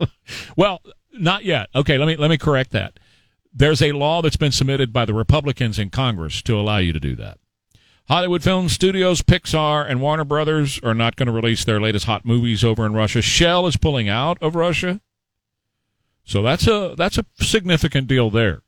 well, 0.56 0.80
not 1.12 1.44
yet. 1.44 1.68
Okay, 1.74 1.98
let 1.98 2.06
me 2.06 2.16
let 2.16 2.30
me 2.30 2.38
correct 2.38 2.70
that. 2.70 2.98
There's 3.54 3.82
a 3.82 3.92
law 3.92 4.22
that's 4.22 4.36
been 4.36 4.52
submitted 4.52 4.92
by 4.92 5.04
the 5.04 5.14
Republicans 5.14 5.78
in 5.78 5.90
Congress 5.90 6.42
to 6.42 6.58
allow 6.58 6.78
you 6.78 6.92
to 6.92 7.00
do 7.00 7.14
that. 7.16 7.38
Hollywood 8.08 8.42
Film 8.42 8.68
Studios, 8.68 9.22
Pixar, 9.22 9.88
and 9.88 10.00
Warner 10.00 10.24
Brothers 10.24 10.80
are 10.82 10.94
not 10.94 11.16
going 11.16 11.26
to 11.26 11.32
release 11.32 11.64
their 11.64 11.80
latest 11.80 12.06
hot 12.06 12.24
movies 12.24 12.64
over 12.64 12.84
in 12.84 12.94
Russia. 12.94 13.22
Shell 13.22 13.66
is 13.66 13.76
pulling 13.76 14.08
out 14.08 14.38
of 14.42 14.54
Russia. 14.54 15.00
So 16.24 16.42
that's 16.42 16.66
a 16.66 16.94
that's 16.96 17.18
a 17.18 17.26
significant 17.40 18.08
deal 18.08 18.30
there. 18.30 18.62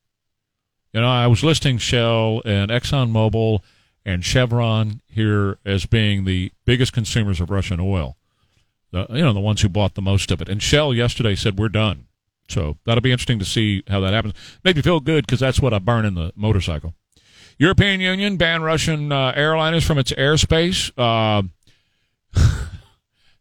You 0.92 1.00
know, 1.00 1.08
I 1.08 1.26
was 1.26 1.42
listing 1.42 1.78
Shell 1.78 2.42
and 2.44 2.70
ExxonMobil 2.70 3.60
and 4.04 4.24
Chevron 4.24 5.00
here 5.08 5.58
as 5.64 5.86
being 5.86 6.24
the 6.24 6.52
biggest 6.64 6.92
consumers 6.92 7.40
of 7.40 7.50
Russian 7.50 7.80
oil. 7.80 8.16
The, 8.92 9.06
you 9.10 9.22
know, 9.22 9.32
the 9.32 9.40
ones 9.40 9.62
who 9.62 9.68
bought 9.68 9.94
the 9.94 10.02
most 10.02 10.30
of 10.30 10.40
it. 10.40 10.48
And 10.48 10.62
Shell 10.62 10.94
yesterday 10.94 11.34
said 11.34 11.58
we're 11.58 11.68
done. 11.68 12.06
So 12.48 12.76
that'll 12.84 13.00
be 13.02 13.12
interesting 13.12 13.38
to 13.38 13.44
see 13.44 13.82
how 13.88 14.00
that 14.00 14.12
happens. 14.12 14.34
Make 14.64 14.76
me 14.76 14.82
feel 14.82 15.00
good 15.00 15.26
because 15.26 15.40
that's 15.40 15.60
what 15.60 15.72
I 15.72 15.78
burn 15.78 16.04
in 16.04 16.14
the 16.14 16.32
motorcycle. 16.36 16.94
European 17.58 18.00
Union 18.00 18.36
banned 18.36 18.64
Russian 18.64 19.12
uh, 19.12 19.32
airliners 19.32 19.86
from 19.86 19.98
its 19.98 20.12
airspace. 20.12 20.92
Uh, 20.98 21.42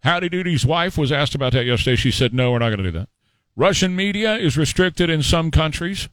Howdy 0.03 0.29
Doody's 0.29 0.65
wife 0.65 0.97
was 0.97 1.11
asked 1.11 1.35
about 1.35 1.53
that 1.53 1.65
yesterday. 1.65 1.95
She 1.95 2.11
said, 2.11 2.33
no, 2.33 2.51
we're 2.51 2.59
not 2.59 2.69
going 2.69 2.83
to 2.83 2.91
do 2.91 2.99
that. 2.99 3.09
Russian 3.55 3.95
media 3.95 4.35
is 4.35 4.57
restricted 4.57 5.09
in 5.09 5.23
some 5.23 5.51
countries. 5.51 6.09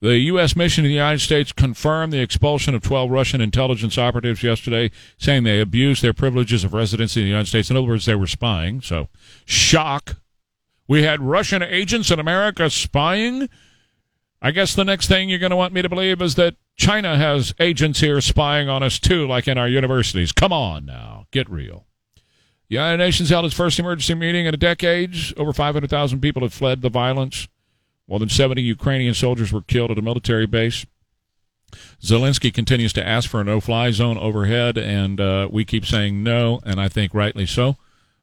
The 0.00 0.18
U.S. 0.18 0.54
mission 0.54 0.84
in 0.84 0.90
the 0.90 0.94
United 0.94 1.18
States 1.18 1.50
confirmed 1.50 2.12
the 2.12 2.20
expulsion 2.20 2.74
of 2.74 2.82
12 2.82 3.10
Russian 3.10 3.40
intelligence 3.40 3.98
operatives 3.98 4.44
yesterday, 4.44 4.92
saying 5.18 5.42
they 5.42 5.60
abused 5.60 6.02
their 6.02 6.12
privileges 6.12 6.62
of 6.62 6.72
residency 6.72 7.20
in 7.20 7.24
the 7.24 7.30
United 7.30 7.48
States. 7.48 7.68
In 7.68 7.76
other 7.76 7.88
words, 7.88 8.06
they 8.06 8.14
were 8.14 8.28
spying. 8.28 8.80
So, 8.80 9.08
shock 9.44 10.16
we 10.88 11.02
had 11.02 11.20
Russian 11.20 11.62
agents 11.62 12.10
in 12.10 12.18
America 12.18 12.68
spying. 12.70 13.48
I 14.40 14.50
guess 14.50 14.74
the 14.74 14.84
next 14.84 15.06
thing 15.06 15.28
you're 15.28 15.38
going 15.38 15.50
to 15.50 15.56
want 15.56 15.74
me 15.74 15.82
to 15.82 15.88
believe 15.88 16.22
is 16.22 16.34
that 16.36 16.56
China 16.76 17.16
has 17.16 17.54
agents 17.60 18.00
here 18.00 18.20
spying 18.20 18.68
on 18.68 18.82
us 18.82 18.98
too, 18.98 19.26
like 19.28 19.46
in 19.46 19.58
our 19.58 19.68
universities. 19.68 20.32
Come 20.32 20.52
on 20.52 20.86
now, 20.86 21.26
get 21.30 21.50
real. 21.50 21.84
The 22.68 22.76
United 22.76 22.98
Nations 22.98 23.30
held 23.30 23.44
its 23.44 23.54
first 23.54 23.78
emergency 23.78 24.14
meeting 24.14 24.46
in 24.46 24.54
a 24.54 24.58
decade. 24.58 25.14
Over 25.36 25.52
500,000 25.52 26.20
people 26.20 26.42
have 26.42 26.54
fled 26.54 26.82
the 26.82 26.90
violence. 26.90 27.48
More 28.06 28.18
than 28.18 28.28
70 28.28 28.62
Ukrainian 28.62 29.14
soldiers 29.14 29.52
were 29.52 29.62
killed 29.62 29.90
at 29.90 29.98
a 29.98 30.02
military 30.02 30.46
base. 30.46 30.86
Zelensky 32.00 32.52
continues 32.52 32.94
to 32.94 33.06
ask 33.06 33.28
for 33.28 33.40
a 33.40 33.44
no 33.44 33.60
fly 33.60 33.90
zone 33.90 34.16
overhead, 34.16 34.78
and 34.78 35.20
uh, 35.20 35.48
we 35.50 35.66
keep 35.66 35.84
saying 35.84 36.22
no, 36.22 36.60
and 36.64 36.80
I 36.80 36.88
think 36.88 37.12
rightly 37.12 37.44
so 37.44 37.76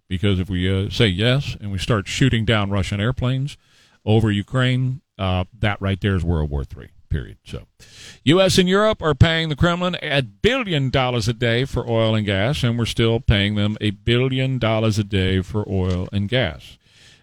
because 0.08 0.40
if 0.40 0.50
we 0.50 0.70
uh, 0.70 0.90
say 0.90 1.08
yes 1.08 1.56
and 1.60 1.72
we 1.72 1.78
start 1.78 2.08
shooting 2.08 2.46
down 2.46 2.70
Russian 2.70 3.00
airplanes 3.00 3.58
over 4.06 4.32
Ukraine, 4.32 5.02
uh, 5.18 5.46
that 5.58 5.82
right 5.82 6.00
there 6.00 6.16
is 6.16 6.24
World 6.24 6.50
War 6.50 6.64
III. 6.64 6.90
Period. 7.08 7.38
So, 7.46 7.68
U.S. 8.26 8.58
and 8.58 8.68
Europe 8.68 9.02
are 9.02 9.16
paying 9.16 9.48
the 9.48 9.56
Kremlin 9.56 9.96
a 10.02 10.22
billion 10.22 10.90
dollars 10.90 11.30
a 11.30 11.34
day 11.34 11.64
for 11.64 11.90
oil 11.90 12.14
and 12.14 12.26
gas, 12.26 12.62
and 12.62 12.78
we're 12.78 12.86
still 12.86 13.22
paying 13.22 13.56
them 13.56 13.78
a 13.80 13.92
billion 13.92 14.60
dollars 14.60 15.00
a 15.00 15.04
day 15.04 15.42
for 15.42 15.64
oil 15.70 16.10
and 16.12 16.28
gas. 16.28 16.78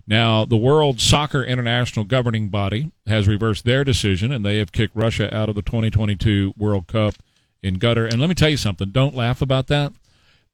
Now, 0.06 0.46
the 0.46 0.56
World 0.56 0.98
Soccer 0.98 1.44
International 1.44 2.06
governing 2.06 2.48
body 2.48 2.90
has 3.06 3.28
reversed 3.28 3.66
their 3.66 3.84
decision, 3.84 4.32
and 4.32 4.46
they 4.46 4.58
have 4.58 4.72
kicked 4.72 4.96
Russia 4.96 5.34
out 5.34 5.50
of 5.50 5.56
the 5.56 5.62
2022 5.62 6.54
World 6.56 6.86
Cup 6.86 7.16
in 7.62 7.78
Qatar. 7.78 8.10
And 8.10 8.18
let 8.18 8.30
me 8.30 8.34
tell 8.34 8.48
you 8.48 8.56
something: 8.56 8.92
don't 8.92 9.14
laugh 9.14 9.42
about 9.42 9.66
that 9.66 9.92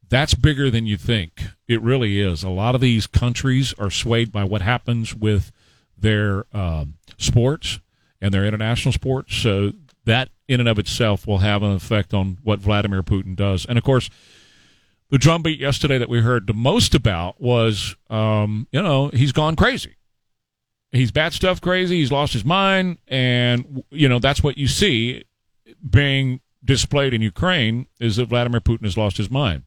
that's 0.08 0.34
bigger 0.34 0.70
than 0.70 0.86
you 0.86 0.96
think. 0.96 1.42
It 1.66 1.82
really 1.82 2.20
is. 2.20 2.42
A 2.42 2.48
lot 2.48 2.74
of 2.74 2.80
these 2.80 3.06
countries 3.06 3.74
are 3.78 3.90
swayed 3.90 4.32
by 4.32 4.44
what 4.44 4.62
happens 4.62 5.14
with 5.14 5.52
their 5.96 6.44
um, 6.52 6.94
sports 7.18 7.80
and 8.20 8.32
their 8.32 8.44
international 8.44 8.92
sports. 8.92 9.36
So 9.36 9.72
that 10.04 10.30
in 10.48 10.60
and 10.60 10.68
of 10.68 10.78
itself 10.78 11.26
will 11.26 11.38
have 11.38 11.62
an 11.62 11.72
effect 11.72 12.14
on 12.14 12.38
what 12.42 12.60
Vladimir 12.60 13.02
Putin 13.02 13.36
does. 13.36 13.66
And 13.66 13.76
of 13.76 13.84
course, 13.84 14.08
the 15.10 15.18
drumbeat 15.18 15.58
yesterday 15.58 15.98
that 15.98 16.08
we 16.08 16.20
heard 16.20 16.46
the 16.46 16.54
most 16.54 16.94
about 16.94 17.40
was, 17.40 17.96
um, 18.10 18.66
you 18.72 18.82
know, 18.82 19.08
he's 19.08 19.32
gone 19.32 19.56
crazy. 19.56 19.96
He's 20.90 21.12
bat 21.12 21.34
stuff 21.34 21.60
crazy. 21.60 21.98
He's 21.98 22.12
lost 22.12 22.32
his 22.32 22.46
mind, 22.46 22.96
and 23.08 23.84
you 23.90 24.08
know 24.08 24.18
that's 24.18 24.42
what 24.42 24.56
you 24.56 24.66
see 24.66 25.24
being 25.88 26.40
displayed 26.64 27.12
in 27.12 27.20
Ukraine 27.20 27.86
is 28.00 28.16
that 28.16 28.26
Vladimir 28.26 28.60
Putin 28.60 28.84
has 28.84 28.96
lost 28.96 29.18
his 29.18 29.30
mind. 29.30 29.64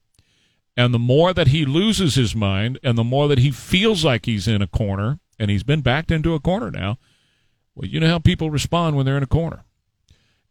And 0.78 0.93
the 0.93 0.99
more 0.99 1.34
that 1.34 1.47
he 1.47 1.65
loses 1.65 2.15
his 2.15 2.36
mind, 2.36 2.80
and 2.82 2.97
the 2.97 3.03
more 3.03 3.28
that 3.28 3.39
he 3.39 3.51
feels 3.51 4.05
like 4.05 4.26
he's 4.26 4.47
in 4.47 4.61
a 4.61 4.67
corner, 4.67 5.19
and 5.38 5.51
he's 5.51 5.63
been 5.63 5.82
backed 5.82 6.11
into 6.11 6.34
a 6.34 6.39
corner 6.39 6.72
now. 6.72 6.97
Well, 7.76 7.88
you 7.88 7.99
know 7.99 8.07
how 8.07 8.19
people 8.19 8.49
respond 8.49 8.95
when 8.95 9.05
they're 9.05 9.17
in 9.17 9.24
a 9.24 9.28
corner 9.28 9.63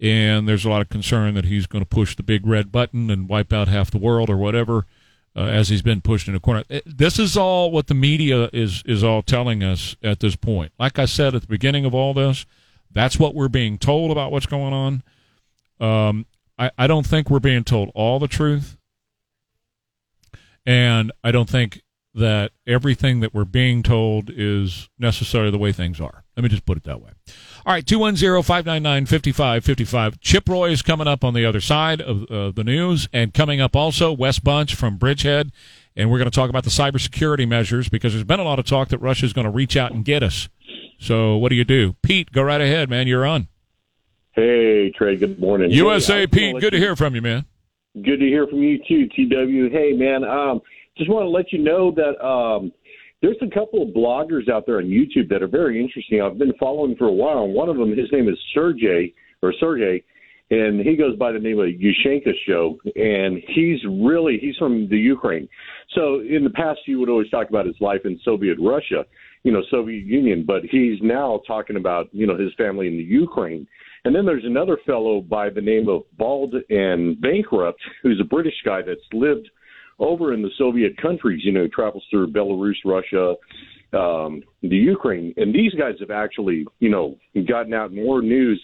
and 0.00 0.48
there's 0.48 0.64
a 0.64 0.70
lot 0.70 0.80
of 0.80 0.88
concern 0.88 1.34
that 1.34 1.44
he's 1.44 1.66
going 1.66 1.82
to 1.82 1.88
push 1.88 2.16
the 2.16 2.22
big 2.22 2.46
red 2.46 2.72
button 2.72 3.10
and 3.10 3.28
wipe 3.28 3.52
out 3.52 3.68
half 3.68 3.90
the 3.90 3.98
world 3.98 4.30
or 4.30 4.36
whatever 4.36 4.86
uh, 5.36 5.40
as 5.40 5.68
he's 5.68 5.82
been 5.82 6.00
pushed 6.00 6.26
in 6.26 6.34
a 6.34 6.40
corner. 6.40 6.64
This 6.86 7.18
is 7.18 7.36
all 7.36 7.70
what 7.70 7.86
the 7.86 7.94
media 7.94 8.48
is 8.52 8.82
is 8.86 9.04
all 9.04 9.22
telling 9.22 9.62
us 9.62 9.96
at 10.02 10.20
this 10.20 10.36
point. 10.36 10.72
Like 10.78 10.98
I 10.98 11.04
said 11.04 11.34
at 11.34 11.42
the 11.42 11.48
beginning 11.48 11.84
of 11.84 11.94
all 11.94 12.14
this, 12.14 12.46
that's 12.90 13.18
what 13.18 13.34
we're 13.34 13.48
being 13.48 13.78
told 13.78 14.10
about 14.10 14.32
what's 14.32 14.46
going 14.46 14.72
on. 14.72 15.02
Um, 15.80 16.26
I, 16.58 16.70
I 16.78 16.86
don't 16.86 17.06
think 17.06 17.30
we're 17.30 17.38
being 17.38 17.64
told 17.64 17.90
all 17.94 18.18
the 18.18 18.28
truth, 18.28 18.76
and 20.66 21.12
I 21.22 21.32
don't 21.32 21.48
think 21.48 21.82
that 22.14 22.50
everything 22.66 23.20
that 23.20 23.32
we're 23.32 23.44
being 23.44 23.82
told 23.82 24.30
is 24.34 24.88
necessarily 24.98 25.50
the 25.50 25.58
way 25.58 25.72
things 25.72 26.00
are. 26.00 26.24
Let 26.36 26.42
me 26.42 26.48
just 26.48 26.64
put 26.64 26.76
it 26.76 26.84
that 26.84 27.00
way. 27.00 27.10
All 27.66 27.72
right, 27.72 27.86
210 27.86 28.42
599 28.42 29.06
5555. 29.06 30.20
Chip 30.20 30.48
Roy 30.48 30.70
is 30.70 30.82
coming 30.82 31.06
up 31.06 31.22
on 31.22 31.34
the 31.34 31.44
other 31.44 31.60
side 31.60 32.00
of 32.00 32.30
uh, 32.30 32.50
the 32.50 32.64
news, 32.64 33.08
and 33.12 33.32
coming 33.32 33.60
up 33.60 33.76
also, 33.76 34.12
Wes 34.12 34.38
Bunch 34.38 34.74
from 34.74 34.96
Bridgehead. 34.96 35.52
And 35.96 36.10
we're 36.10 36.18
going 36.18 36.30
to 36.30 36.34
talk 36.34 36.48
about 36.48 36.64
the 36.64 36.70
cybersecurity 36.70 37.46
measures 37.46 37.88
because 37.88 38.12
there's 38.12 38.24
been 38.24 38.40
a 38.40 38.44
lot 38.44 38.58
of 38.58 38.64
talk 38.64 38.88
that 38.88 38.98
Russia 38.98 39.26
is 39.26 39.32
going 39.32 39.44
to 39.44 39.50
reach 39.50 39.76
out 39.76 39.92
and 39.92 40.04
get 40.04 40.22
us. 40.22 40.48
So, 40.98 41.36
what 41.36 41.50
do 41.50 41.56
you 41.56 41.64
do? 41.64 41.94
Pete, 42.02 42.32
go 42.32 42.42
right 42.42 42.60
ahead, 42.60 42.88
man. 42.88 43.06
You're 43.06 43.26
on. 43.26 43.48
Hey, 44.32 44.90
Trey. 44.90 45.16
Good 45.16 45.40
morning. 45.40 45.70
USA, 45.72 46.20
hey, 46.20 46.26
Pete. 46.26 46.60
Good 46.60 46.70
to 46.70 46.78
hear 46.78 46.94
from 46.94 47.14
you, 47.14 47.22
man. 47.22 47.44
Good 47.94 48.18
to 48.18 48.26
hear 48.26 48.46
from 48.46 48.62
you, 48.62 48.78
too, 48.86 49.08
TW. 49.08 49.72
Hey, 49.72 49.92
man. 49.92 50.22
Um, 50.22 50.60
just 50.96 51.10
want 51.10 51.24
to 51.24 51.28
let 51.28 51.52
you 51.52 51.58
know 51.58 51.90
that 51.92 52.24
um, 52.24 52.72
there's 53.20 53.36
a 53.42 53.52
couple 53.52 53.82
of 53.82 53.88
bloggers 53.88 54.48
out 54.48 54.64
there 54.64 54.78
on 54.78 54.84
YouTube 54.84 55.28
that 55.30 55.42
are 55.42 55.48
very 55.48 55.82
interesting. 55.82 56.22
I've 56.22 56.38
been 56.38 56.52
following 56.60 56.94
for 56.96 57.06
a 57.06 57.12
while. 57.12 57.48
One 57.48 57.68
of 57.68 57.76
them, 57.76 57.96
his 57.96 58.06
name 58.12 58.28
is 58.28 58.38
Sergey 58.54 59.12
or 59.42 59.52
Sergey, 59.58 60.04
and 60.50 60.80
he 60.80 60.96
goes 60.96 61.16
by 61.16 61.32
the 61.32 61.38
name 61.38 61.58
of 61.58 61.66
Yushenka 61.66 62.32
Show, 62.46 62.78
and 62.94 63.42
he's 63.48 63.80
really 63.84 64.38
he's 64.40 64.56
from 64.56 64.88
the 64.88 64.96
Ukraine. 64.96 65.48
So 65.94 66.20
in 66.20 66.44
the 66.44 66.50
past, 66.50 66.80
he 66.86 66.94
would 66.94 67.08
always 67.08 67.30
talk 67.30 67.48
about 67.48 67.66
his 67.66 67.76
life 67.80 68.00
in 68.04 68.20
Soviet 68.24 68.58
Russia, 68.60 69.04
you 69.42 69.52
know, 69.52 69.62
Soviet 69.70 70.04
Union, 70.04 70.44
but 70.46 70.62
he's 70.70 70.98
now 71.02 71.40
talking 71.46 71.76
about 71.76 72.08
you 72.12 72.26
know 72.26 72.36
his 72.36 72.52
family 72.56 72.86
in 72.86 72.96
the 72.96 73.04
Ukraine. 73.04 73.66
And 74.04 74.14
then 74.14 74.24
there's 74.24 74.44
another 74.44 74.78
fellow 74.86 75.20
by 75.20 75.50
the 75.50 75.60
name 75.60 75.88
of 75.88 76.02
Bald 76.16 76.54
and 76.70 77.20
Bankrupt, 77.20 77.80
who's 78.02 78.20
a 78.20 78.24
British 78.24 78.54
guy 78.64 78.82
that's 78.82 79.00
lived 79.12 79.48
over 79.98 80.32
in 80.32 80.40
the 80.40 80.50
Soviet 80.56 80.96
countries, 80.96 81.42
you 81.44 81.52
know, 81.52 81.68
travels 81.68 82.04
through 82.10 82.32
Belarus, 82.32 82.76
Russia, 82.84 83.34
um, 83.92 84.42
the 84.62 84.76
Ukraine, 84.76 85.34
and 85.36 85.54
these 85.54 85.74
guys 85.74 85.96
have 86.00 86.10
actually, 86.10 86.64
you 86.78 86.88
know, 86.88 87.16
gotten 87.46 87.74
out 87.74 87.92
more 87.92 88.22
news 88.22 88.62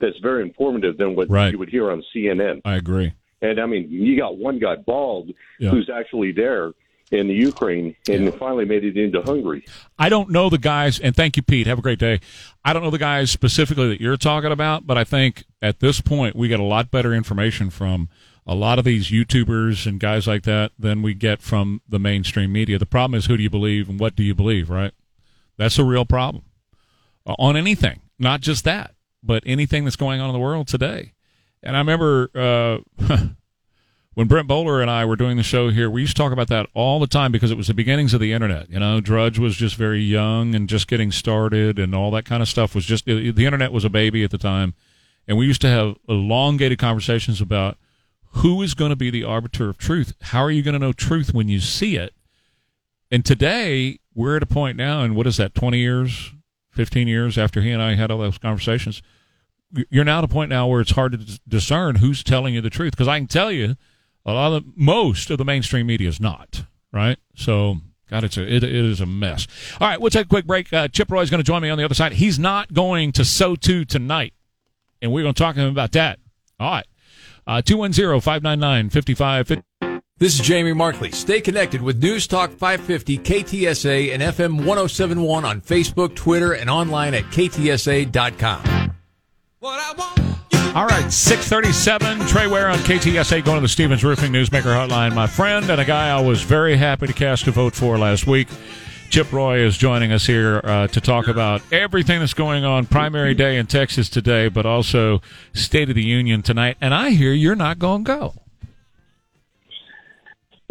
that's 0.00 0.18
very 0.20 0.42
informative 0.42 0.96
than 0.96 1.14
what 1.14 1.30
right. 1.30 1.52
you 1.52 1.58
would 1.58 1.68
hear 1.68 1.90
on 1.90 2.02
CNN. 2.14 2.60
I 2.64 2.76
agree. 2.76 3.12
And 3.42 3.60
I 3.60 3.66
mean, 3.66 3.88
you 3.90 4.16
got 4.18 4.38
one 4.38 4.58
guy, 4.58 4.76
Bald, 4.76 5.30
yeah. 5.60 5.70
who's 5.70 5.90
actually 5.94 6.32
there 6.32 6.72
in 7.12 7.28
the 7.28 7.34
Ukraine 7.34 7.94
and 8.08 8.24
yeah. 8.24 8.30
finally 8.30 8.64
made 8.64 8.84
it 8.84 8.96
into 8.96 9.22
Hungary. 9.22 9.64
I 9.98 10.08
don't 10.08 10.30
know 10.30 10.48
the 10.48 10.58
guys, 10.58 10.98
and 10.98 11.14
thank 11.14 11.36
you, 11.36 11.42
Pete. 11.42 11.66
Have 11.66 11.78
a 11.78 11.82
great 11.82 11.98
day. 11.98 12.20
I 12.64 12.72
don't 12.72 12.82
know 12.82 12.90
the 12.90 12.98
guys 12.98 13.30
specifically 13.30 13.88
that 13.88 14.00
you're 14.00 14.16
talking 14.16 14.52
about, 14.52 14.86
but 14.86 14.96
I 14.96 15.04
think 15.04 15.44
at 15.60 15.80
this 15.80 16.00
point 16.00 16.36
we 16.36 16.48
get 16.48 16.60
a 16.60 16.64
lot 16.64 16.90
better 16.90 17.12
information 17.12 17.70
from 17.70 18.08
a 18.46 18.54
lot 18.54 18.78
of 18.78 18.84
these 18.84 19.10
YouTubers 19.10 19.86
and 19.86 20.00
guys 20.00 20.26
like 20.26 20.42
that 20.44 20.72
than 20.78 21.02
we 21.02 21.14
get 21.14 21.42
from 21.42 21.80
the 21.88 21.98
mainstream 21.98 22.52
media. 22.52 22.78
The 22.78 22.86
problem 22.86 23.16
is 23.16 23.26
who 23.26 23.36
do 23.36 23.42
you 23.42 23.50
believe 23.50 23.88
and 23.88 24.00
what 24.00 24.16
do 24.16 24.22
you 24.22 24.34
believe, 24.34 24.68
right? 24.68 24.92
That's 25.56 25.78
a 25.78 25.84
real 25.84 26.04
problem 26.04 26.44
uh, 27.26 27.34
on 27.38 27.56
anything, 27.56 28.00
not 28.18 28.40
just 28.40 28.64
that, 28.64 28.94
but 29.22 29.42
anything 29.46 29.84
that's 29.84 29.96
going 29.96 30.20
on 30.20 30.28
in 30.28 30.32
the 30.32 30.40
world 30.40 30.66
today. 30.66 31.12
And 31.62 31.76
I 31.76 31.78
remember 31.78 32.30
uh, 32.34 32.78
when 34.14 34.26
Brent 34.26 34.46
Bowler 34.46 34.82
and 34.82 34.90
I 34.90 35.04
were 35.04 35.16
doing 35.16 35.36
the 35.36 35.42
show 35.42 35.70
here, 35.70 35.88
we 35.88 36.02
used 36.02 36.16
to 36.16 36.22
talk 36.22 36.32
about 36.32 36.48
that 36.48 36.66
all 36.74 37.00
the 37.00 37.06
time 37.06 37.32
because 37.32 37.50
it 37.50 37.56
was 37.56 37.68
the 37.68 37.74
beginnings 37.74 38.12
of 38.12 38.20
the 38.20 38.32
internet. 38.32 38.68
You 38.68 38.78
know, 38.78 39.00
Drudge 39.00 39.38
was 39.38 39.56
just 39.56 39.76
very 39.76 40.02
young 40.02 40.54
and 40.54 40.68
just 40.68 40.86
getting 40.86 41.10
started, 41.10 41.78
and 41.78 41.94
all 41.94 42.10
that 42.10 42.24
kind 42.24 42.42
of 42.42 42.48
stuff 42.48 42.74
was 42.74 42.84
just 42.84 43.06
the 43.06 43.32
internet 43.46 43.72
was 43.72 43.84
a 43.84 43.90
baby 43.90 44.22
at 44.22 44.30
the 44.30 44.38
time. 44.38 44.74
And 45.26 45.38
we 45.38 45.46
used 45.46 45.62
to 45.62 45.68
have 45.68 45.96
elongated 46.08 46.78
conversations 46.78 47.40
about 47.40 47.78
who 48.36 48.62
is 48.62 48.74
going 48.74 48.90
to 48.90 48.96
be 48.96 49.10
the 49.10 49.24
arbiter 49.24 49.68
of 49.68 49.78
truth? 49.78 50.14
How 50.20 50.42
are 50.42 50.50
you 50.50 50.62
going 50.62 50.72
to 50.72 50.78
know 50.78 50.92
truth 50.92 51.34
when 51.34 51.48
you 51.48 51.60
see 51.60 51.96
it? 51.96 52.14
And 53.10 53.24
today, 53.24 54.00
we're 54.14 54.36
at 54.36 54.42
a 54.42 54.46
point 54.46 54.76
now, 54.76 55.02
and 55.02 55.14
what 55.14 55.26
is 55.26 55.36
that, 55.36 55.54
20 55.54 55.78
years, 55.78 56.32
15 56.70 57.08
years 57.08 57.36
after 57.36 57.60
he 57.60 57.70
and 57.70 57.82
I 57.82 57.94
had 57.94 58.10
all 58.10 58.18
those 58.18 58.38
conversations? 58.38 59.02
You're 59.90 60.04
now 60.04 60.18
at 60.18 60.24
a 60.24 60.28
point 60.28 60.50
now 60.50 60.66
where 60.66 60.80
it's 60.80 60.92
hard 60.92 61.12
to 61.12 61.40
discern 61.48 61.96
who's 61.96 62.22
telling 62.22 62.54
you 62.54 62.60
the 62.60 62.70
truth. 62.70 62.92
Because 62.92 63.08
I 63.08 63.18
can 63.18 63.26
tell 63.26 63.50
you, 63.50 63.76
a 64.24 64.32
lot 64.32 64.52
of 64.52 64.64
the, 64.64 64.72
most 64.76 65.30
of 65.30 65.38
the 65.38 65.44
mainstream 65.44 65.86
media 65.86 66.08
is 66.08 66.20
not, 66.20 66.64
right? 66.92 67.18
So, 67.34 67.76
God, 68.10 68.24
it's 68.24 68.36
a, 68.36 68.42
it, 68.42 68.62
it 68.62 68.72
is 68.72 69.00
a 69.00 69.06
mess. 69.06 69.46
All 69.80 69.88
right, 69.88 70.00
we'll 70.00 70.10
take 70.10 70.26
a 70.26 70.28
quick 70.28 70.46
break. 70.46 70.72
Uh, 70.72 70.88
Chip 70.88 71.10
Roy 71.10 71.22
is 71.22 71.30
going 71.30 71.40
to 71.40 71.44
join 71.44 71.62
me 71.62 71.70
on 71.70 71.78
the 71.78 71.84
other 71.84 71.94
side. 71.94 72.12
He's 72.12 72.38
not 72.38 72.72
going 72.72 73.12
to 73.12 73.22
SOTU 73.22 73.86
tonight, 73.86 74.34
and 75.00 75.12
we're 75.12 75.22
going 75.22 75.34
to 75.34 75.42
talk 75.42 75.54
to 75.56 75.62
him 75.62 75.70
about 75.70 75.92
that. 75.92 76.18
All 76.60 76.70
right. 76.70 76.86
Uh, 77.46 77.60
210 77.62 78.20
599 78.20 78.90
5550. 78.90 80.02
This 80.18 80.38
is 80.38 80.46
Jamie 80.46 80.72
Markley. 80.72 81.10
Stay 81.10 81.40
connected 81.40 81.82
with 81.82 82.00
News 82.00 82.28
Talk 82.28 82.50
550 82.52 83.18
KTSA 83.18 84.12
and 84.14 84.22
FM 84.22 84.58
1071 84.58 85.44
on 85.44 85.60
Facebook, 85.60 86.14
Twitter, 86.14 86.52
and 86.52 86.70
online 86.70 87.14
at 87.14 87.24
ktsa.com. 87.24 88.92
All 90.74 90.86
right, 90.86 91.12
637, 91.12 92.26
Trey 92.26 92.46
Ware 92.46 92.70
on 92.70 92.78
KTSA 92.78 93.44
going 93.44 93.58
to 93.58 93.60
the 93.60 93.68
Stevens 93.68 94.02
Roofing 94.02 94.32
Newsmaker 94.32 94.72
Hotline. 94.74 95.14
My 95.14 95.26
friend 95.26 95.68
and 95.68 95.78
a 95.78 95.84
guy 95.84 96.08
I 96.08 96.18
was 96.22 96.40
very 96.40 96.78
happy 96.78 97.06
to 97.06 97.12
cast 97.12 97.46
a 97.46 97.50
vote 97.50 97.74
for 97.74 97.98
last 97.98 98.26
week. 98.26 98.48
Chip 99.10 99.30
Roy 99.30 99.58
is 99.58 99.76
joining 99.76 100.12
us 100.12 100.24
here 100.24 100.62
uh, 100.64 100.86
to 100.86 100.98
talk 101.02 101.28
about 101.28 101.60
everything 101.70 102.20
that's 102.20 102.32
going 102.32 102.64
on 102.64 102.86
primary 102.86 103.34
day 103.34 103.58
in 103.58 103.66
Texas 103.66 104.08
today, 104.08 104.48
but 104.48 104.64
also 104.64 105.20
State 105.52 105.90
of 105.90 105.94
the 105.94 106.02
Union 106.02 106.40
tonight. 106.40 106.78
And 106.80 106.94
I 106.94 107.10
hear 107.10 107.34
you're 107.34 107.54
not 107.54 107.78
going 107.78 108.06
to 108.06 108.08
go. 108.08 108.34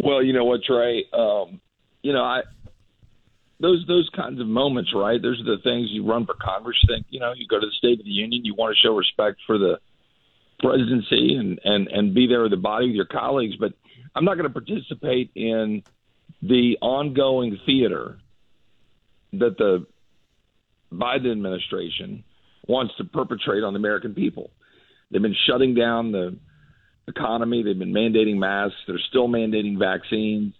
Well, 0.02 0.20
you 0.20 0.32
know 0.32 0.44
what, 0.44 0.64
Trey? 0.64 1.04
Um, 1.12 1.60
you 2.02 2.12
know, 2.12 2.24
I 2.24 2.42
those 3.60 3.84
those 3.86 4.10
kinds 4.16 4.40
of 4.40 4.48
moments, 4.48 4.90
right? 4.92 5.22
Those 5.22 5.40
are 5.40 5.56
the 5.56 5.62
things 5.62 5.90
you 5.92 6.04
run 6.04 6.26
for 6.26 6.34
Congress. 6.34 6.76
Think, 6.88 7.06
you 7.10 7.20
know, 7.20 7.32
you 7.36 7.46
go 7.46 7.60
to 7.60 7.66
the 7.66 7.72
State 7.78 8.00
of 8.00 8.04
the 8.04 8.10
Union, 8.10 8.44
you 8.44 8.56
want 8.56 8.76
to 8.76 8.82
show 8.82 8.96
respect 8.96 9.38
for 9.46 9.58
the 9.58 9.78
presidency 10.62 11.36
and 11.36 11.60
and 11.64 11.88
and 11.88 12.14
be 12.14 12.26
there 12.26 12.42
with 12.42 12.52
the 12.52 12.56
body 12.56 12.86
with 12.86 12.96
your 12.96 13.04
colleagues. 13.06 13.56
But 13.56 13.72
I'm 14.14 14.24
not 14.24 14.36
going 14.36 14.50
to 14.50 14.60
participate 14.60 15.30
in 15.34 15.82
the 16.40 16.78
ongoing 16.80 17.58
theater 17.66 18.18
that 19.34 19.56
the 19.58 19.86
Biden 20.92 21.30
administration 21.30 22.24
wants 22.66 22.94
to 22.98 23.04
perpetrate 23.04 23.64
on 23.64 23.72
the 23.72 23.78
American 23.78 24.14
people. 24.14 24.50
They've 25.10 25.22
been 25.22 25.36
shutting 25.46 25.74
down 25.74 26.12
the 26.12 26.36
economy. 27.08 27.62
They've 27.62 27.78
been 27.78 27.92
mandating 27.92 28.38
masks. 28.38 28.76
They're 28.86 29.00
still 29.08 29.28
mandating 29.28 29.78
vaccines. 29.78 30.54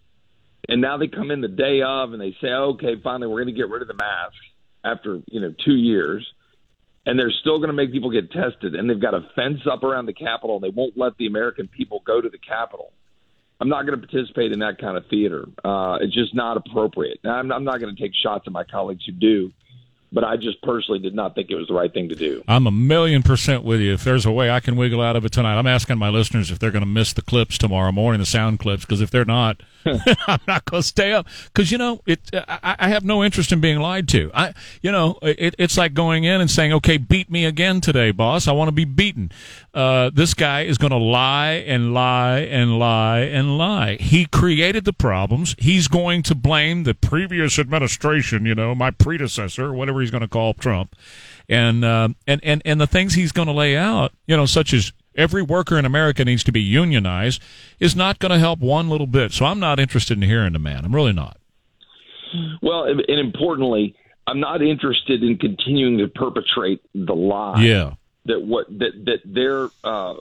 And 0.68 0.80
now 0.80 0.96
they 0.96 1.08
come 1.08 1.30
in 1.30 1.40
the 1.40 1.48
day 1.48 1.82
of 1.82 2.12
and 2.12 2.20
they 2.20 2.36
say, 2.40 2.48
okay, 2.48 2.94
finally, 3.02 3.28
we're 3.28 3.42
going 3.42 3.54
to 3.54 3.60
get 3.60 3.68
rid 3.68 3.82
of 3.82 3.88
the 3.88 3.94
masks 3.94 4.36
after, 4.84 5.20
you 5.26 5.40
know, 5.40 5.54
two 5.64 5.74
years. 5.74 6.26
And 7.04 7.18
they're 7.18 7.32
still 7.40 7.58
going 7.58 7.68
to 7.68 7.74
make 7.74 7.90
people 7.90 8.10
get 8.10 8.30
tested. 8.30 8.74
And 8.74 8.88
they've 8.88 9.00
got 9.00 9.14
a 9.14 9.28
fence 9.34 9.60
up 9.70 9.82
around 9.82 10.06
the 10.06 10.12
Capitol. 10.12 10.56
And 10.56 10.64
they 10.64 10.70
won't 10.70 10.96
let 10.96 11.16
the 11.16 11.26
American 11.26 11.68
people 11.68 12.02
go 12.06 12.20
to 12.20 12.28
the 12.28 12.38
Capitol. 12.38 12.92
I'm 13.60 13.68
not 13.68 13.86
going 13.86 14.00
to 14.00 14.06
participate 14.06 14.50
in 14.50 14.58
that 14.58 14.78
kind 14.78 14.96
of 14.96 15.06
theater. 15.06 15.46
Uh, 15.64 15.98
it's 16.00 16.14
just 16.14 16.34
not 16.34 16.56
appropriate. 16.56 17.20
Now, 17.22 17.36
I'm, 17.36 17.52
I'm 17.52 17.64
not 17.64 17.80
going 17.80 17.94
to 17.94 18.00
take 18.00 18.12
shots 18.14 18.44
at 18.46 18.52
my 18.52 18.64
colleagues 18.64 19.04
who 19.06 19.12
do, 19.12 19.52
but 20.10 20.24
I 20.24 20.36
just 20.36 20.60
personally 20.62 20.98
did 20.98 21.14
not 21.14 21.36
think 21.36 21.50
it 21.50 21.54
was 21.54 21.68
the 21.68 21.74
right 21.74 21.92
thing 21.92 22.08
to 22.08 22.16
do. 22.16 22.42
I'm 22.48 22.66
a 22.66 22.72
million 22.72 23.22
percent 23.22 23.62
with 23.62 23.80
you. 23.80 23.92
If 23.92 24.02
there's 24.02 24.26
a 24.26 24.32
way 24.32 24.50
I 24.50 24.58
can 24.58 24.74
wiggle 24.74 25.00
out 25.00 25.14
of 25.14 25.24
it 25.24 25.30
tonight, 25.30 25.58
I'm 25.58 25.66
asking 25.68 25.98
my 25.98 26.08
listeners 26.08 26.50
if 26.50 26.58
they're 26.58 26.72
going 26.72 26.82
to 26.82 26.86
miss 26.86 27.12
the 27.12 27.22
clips 27.22 27.56
tomorrow 27.56 27.92
morning, 27.92 28.18
the 28.18 28.26
sound 28.26 28.58
clips, 28.58 28.84
because 28.84 29.00
if 29.00 29.10
they're 29.10 29.24
not, 29.24 29.62
I'm 30.26 30.40
not 30.46 30.64
going 30.64 30.82
to 30.82 30.86
stay 30.86 31.12
up 31.12 31.26
because 31.46 31.72
you 31.72 31.78
know 31.78 32.00
it. 32.06 32.20
I, 32.34 32.76
I, 32.78 32.88
have 32.88 33.04
no 33.04 33.24
interest 33.24 33.52
in 33.52 33.60
being 33.60 33.78
lied 33.80 34.08
to. 34.08 34.30
I, 34.34 34.54
you 34.80 34.92
know, 34.92 35.18
it, 35.22 35.54
it's 35.58 35.76
like 35.76 35.94
going 35.94 36.24
in 36.24 36.40
and 36.40 36.50
saying, 36.50 36.72
"Okay, 36.74 36.96
beat 36.96 37.30
me 37.30 37.44
again 37.44 37.80
today, 37.80 38.10
boss. 38.10 38.46
I 38.46 38.52
want 38.52 38.68
to 38.68 38.72
be 38.72 38.84
beaten." 38.84 39.32
Uh, 39.74 40.10
this 40.12 40.34
guy 40.34 40.62
is 40.62 40.78
going 40.78 40.90
to 40.90 40.98
lie 40.98 41.52
and 41.52 41.94
lie 41.94 42.40
and 42.40 42.78
lie 42.78 43.20
and 43.20 43.58
lie. 43.58 43.96
He 43.96 44.26
created 44.26 44.84
the 44.84 44.92
problems. 44.92 45.54
He's 45.58 45.88
going 45.88 46.22
to 46.24 46.34
blame 46.34 46.84
the 46.84 46.94
previous 46.94 47.58
administration. 47.58 48.46
You 48.46 48.54
know, 48.54 48.74
my 48.74 48.90
predecessor, 48.90 49.72
whatever 49.72 50.00
he's 50.00 50.10
going 50.10 50.22
to 50.22 50.28
call 50.28 50.54
Trump, 50.54 50.94
and 51.48 51.84
uh, 51.84 52.10
and 52.26 52.42
and 52.44 52.62
and 52.64 52.80
the 52.80 52.86
things 52.86 53.14
he's 53.14 53.32
going 53.32 53.48
to 53.48 53.54
lay 53.54 53.76
out. 53.76 54.12
You 54.26 54.36
know, 54.36 54.46
such 54.46 54.72
as 54.72 54.92
every 55.14 55.42
worker 55.42 55.78
in 55.78 55.84
America 55.84 56.24
needs 56.24 56.44
to 56.44 56.52
be 56.52 56.60
unionized 56.60 57.42
is 57.80 57.96
not 57.96 58.18
going 58.18 58.30
to 58.30 58.38
help 58.38 58.60
one 58.60 58.88
little 58.88 59.06
bit. 59.06 59.32
So 59.32 59.44
I'm 59.44 59.60
not 59.60 59.78
interested 59.78 60.16
in 60.16 60.22
hearing 60.22 60.52
the 60.52 60.58
man. 60.58 60.84
I'm 60.84 60.94
really 60.94 61.12
not. 61.12 61.38
Well, 62.62 62.84
and 62.84 63.00
importantly, 63.08 63.94
I'm 64.26 64.40
not 64.40 64.62
interested 64.62 65.22
in 65.22 65.36
continuing 65.38 65.98
to 65.98 66.08
perpetrate 66.08 66.80
the 66.94 67.14
lie. 67.14 67.62
Yeah. 67.62 67.94
That 68.26 68.40
what 68.40 68.68
that 68.78 68.92
that 69.06 69.18
they're 69.24 69.68
uh, 69.82 70.14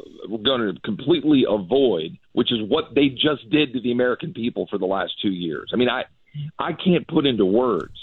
going 0.44 0.74
to 0.74 0.82
completely 0.84 1.46
avoid, 1.48 2.18
which 2.32 2.52
is 2.52 2.60
what 2.68 2.96
they 2.96 3.10
just 3.10 3.48
did 3.52 3.74
to 3.74 3.80
the 3.80 3.92
American 3.92 4.34
people 4.34 4.66
for 4.72 4.80
the 4.80 4.88
last 4.88 5.22
two 5.22 5.30
years. 5.30 5.70
I 5.72 5.76
mean, 5.76 5.88
I 5.88 6.06
I 6.58 6.74
can't 6.74 7.08
put 7.08 7.28
into 7.28 7.46
words 7.46 7.94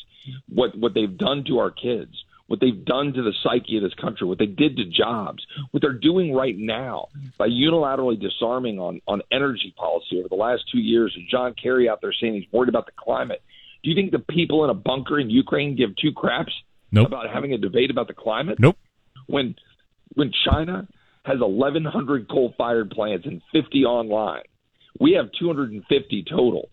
what 0.48 0.78
what 0.78 0.94
they've 0.94 1.18
done 1.18 1.42
to 1.48 1.58
our 1.58 1.72
kids 1.72 2.12
what 2.48 2.60
they've 2.60 2.84
done 2.84 3.12
to 3.12 3.22
the 3.22 3.32
psyche 3.42 3.76
of 3.76 3.82
this 3.82 3.94
country, 3.94 4.26
what 4.26 4.38
they 4.38 4.46
did 4.46 4.76
to 4.78 4.84
jobs, 4.84 5.46
what 5.70 5.82
they're 5.82 5.92
doing 5.92 6.34
right 6.34 6.56
now 6.58 7.08
by 7.36 7.46
unilaterally 7.46 8.18
disarming 8.18 8.78
on, 8.78 9.00
on 9.06 9.22
energy 9.30 9.72
policy 9.76 10.18
over 10.18 10.28
the 10.28 10.34
last 10.34 10.62
two 10.72 10.78
years, 10.78 11.12
and 11.14 11.28
John 11.30 11.54
Kerry 11.54 11.88
out 11.88 12.00
there 12.00 12.12
saying 12.12 12.34
he's 12.34 12.50
worried 12.50 12.70
about 12.70 12.86
the 12.86 12.92
climate. 12.98 13.42
Do 13.84 13.90
you 13.90 13.96
think 13.96 14.10
the 14.10 14.18
people 14.18 14.64
in 14.64 14.70
a 14.70 14.74
bunker 14.74 15.20
in 15.20 15.30
Ukraine 15.30 15.76
give 15.76 15.90
two 15.96 16.10
craps 16.12 16.52
nope. 16.90 17.06
about 17.06 17.30
having 17.30 17.52
a 17.52 17.58
debate 17.58 17.90
about 17.90 18.08
the 18.08 18.14
climate? 18.14 18.58
Nope. 18.58 18.76
When 19.26 19.54
when 20.14 20.32
China 20.50 20.88
has 21.24 21.38
1,100 21.38 22.28
coal-fired 22.30 22.90
plants 22.90 23.26
and 23.26 23.42
50 23.52 23.84
online, 23.84 24.44
we 24.98 25.12
have 25.12 25.26
250 25.38 26.24
total, 26.24 26.70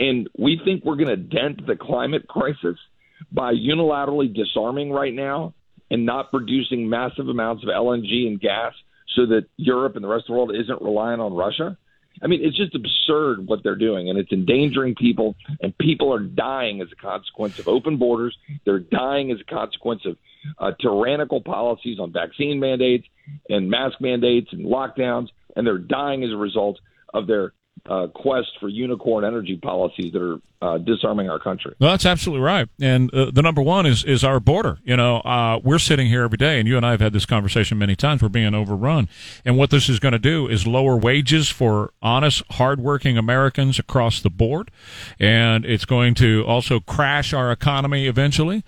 and 0.00 0.28
we 0.36 0.60
think 0.64 0.84
we're 0.84 0.96
going 0.96 1.08
to 1.08 1.16
dent 1.16 1.64
the 1.64 1.76
climate 1.76 2.26
crisis– 2.26 2.76
by 3.32 3.52
unilaterally 3.52 4.34
disarming 4.34 4.90
right 4.90 5.14
now 5.14 5.54
and 5.90 6.06
not 6.06 6.30
producing 6.30 6.88
massive 6.88 7.28
amounts 7.28 7.62
of 7.62 7.68
LNG 7.68 8.26
and 8.26 8.40
gas 8.40 8.72
so 9.14 9.26
that 9.26 9.46
Europe 9.56 9.96
and 9.96 10.04
the 10.04 10.08
rest 10.08 10.24
of 10.24 10.26
the 10.28 10.32
world 10.32 10.54
isn't 10.54 10.82
relying 10.82 11.20
on 11.20 11.34
Russia? 11.34 11.76
I 12.22 12.26
mean, 12.26 12.40
it's 12.44 12.56
just 12.56 12.74
absurd 12.74 13.46
what 13.46 13.62
they're 13.62 13.74
doing, 13.74 14.08
and 14.08 14.18
it's 14.18 14.30
endangering 14.30 14.94
people, 14.94 15.34
and 15.60 15.76
people 15.78 16.14
are 16.14 16.20
dying 16.20 16.80
as 16.80 16.88
a 16.92 16.96
consequence 16.96 17.58
of 17.58 17.66
open 17.66 17.96
borders. 17.96 18.36
They're 18.64 18.78
dying 18.78 19.32
as 19.32 19.38
a 19.40 19.44
consequence 19.44 20.02
of 20.06 20.16
uh, 20.58 20.72
tyrannical 20.80 21.40
policies 21.40 21.98
on 21.98 22.12
vaccine 22.12 22.60
mandates 22.60 23.06
and 23.48 23.68
mask 23.68 24.00
mandates 24.00 24.48
and 24.52 24.64
lockdowns, 24.64 25.28
and 25.56 25.66
they're 25.66 25.78
dying 25.78 26.22
as 26.22 26.30
a 26.30 26.36
result 26.36 26.78
of 27.12 27.26
their 27.26 27.52
uh, 27.86 28.06
quest 28.14 28.48
for 28.60 28.68
unicorn 28.68 29.24
energy 29.24 29.56
policies 29.56 30.12
that 30.12 30.22
are 30.22 30.38
uh, 30.62 30.78
disarming 30.78 31.28
our 31.28 31.38
country. 31.38 31.74
That's 31.78 32.06
absolutely 32.06 32.42
right. 32.42 32.66
And 32.80 33.12
uh, 33.12 33.30
the 33.30 33.42
number 33.42 33.60
one 33.60 33.84
is 33.84 34.04
is 34.04 34.24
our 34.24 34.40
border. 34.40 34.78
You 34.84 34.96
know, 34.96 35.18
uh, 35.18 35.60
we're 35.62 35.78
sitting 35.78 36.06
here 36.06 36.22
every 36.22 36.38
day, 36.38 36.58
and 36.58 36.66
you 36.66 36.78
and 36.78 36.86
I 36.86 36.92
have 36.92 37.00
had 37.00 37.12
this 37.12 37.26
conversation 37.26 37.76
many 37.76 37.94
times. 37.94 38.22
We're 38.22 38.30
being 38.30 38.54
overrun, 38.54 39.08
and 39.44 39.58
what 39.58 39.68
this 39.68 39.90
is 39.90 39.98
going 39.98 40.12
to 40.12 40.18
do 40.18 40.48
is 40.48 40.66
lower 40.66 40.96
wages 40.96 41.50
for 41.50 41.92
honest, 42.00 42.42
hardworking 42.52 43.18
Americans 43.18 43.78
across 43.78 44.22
the 44.22 44.30
board, 44.30 44.70
and 45.18 45.66
it's 45.66 45.84
going 45.84 46.14
to 46.14 46.44
also 46.46 46.80
crash 46.80 47.34
our 47.34 47.52
economy 47.52 48.06
eventually. 48.06 48.64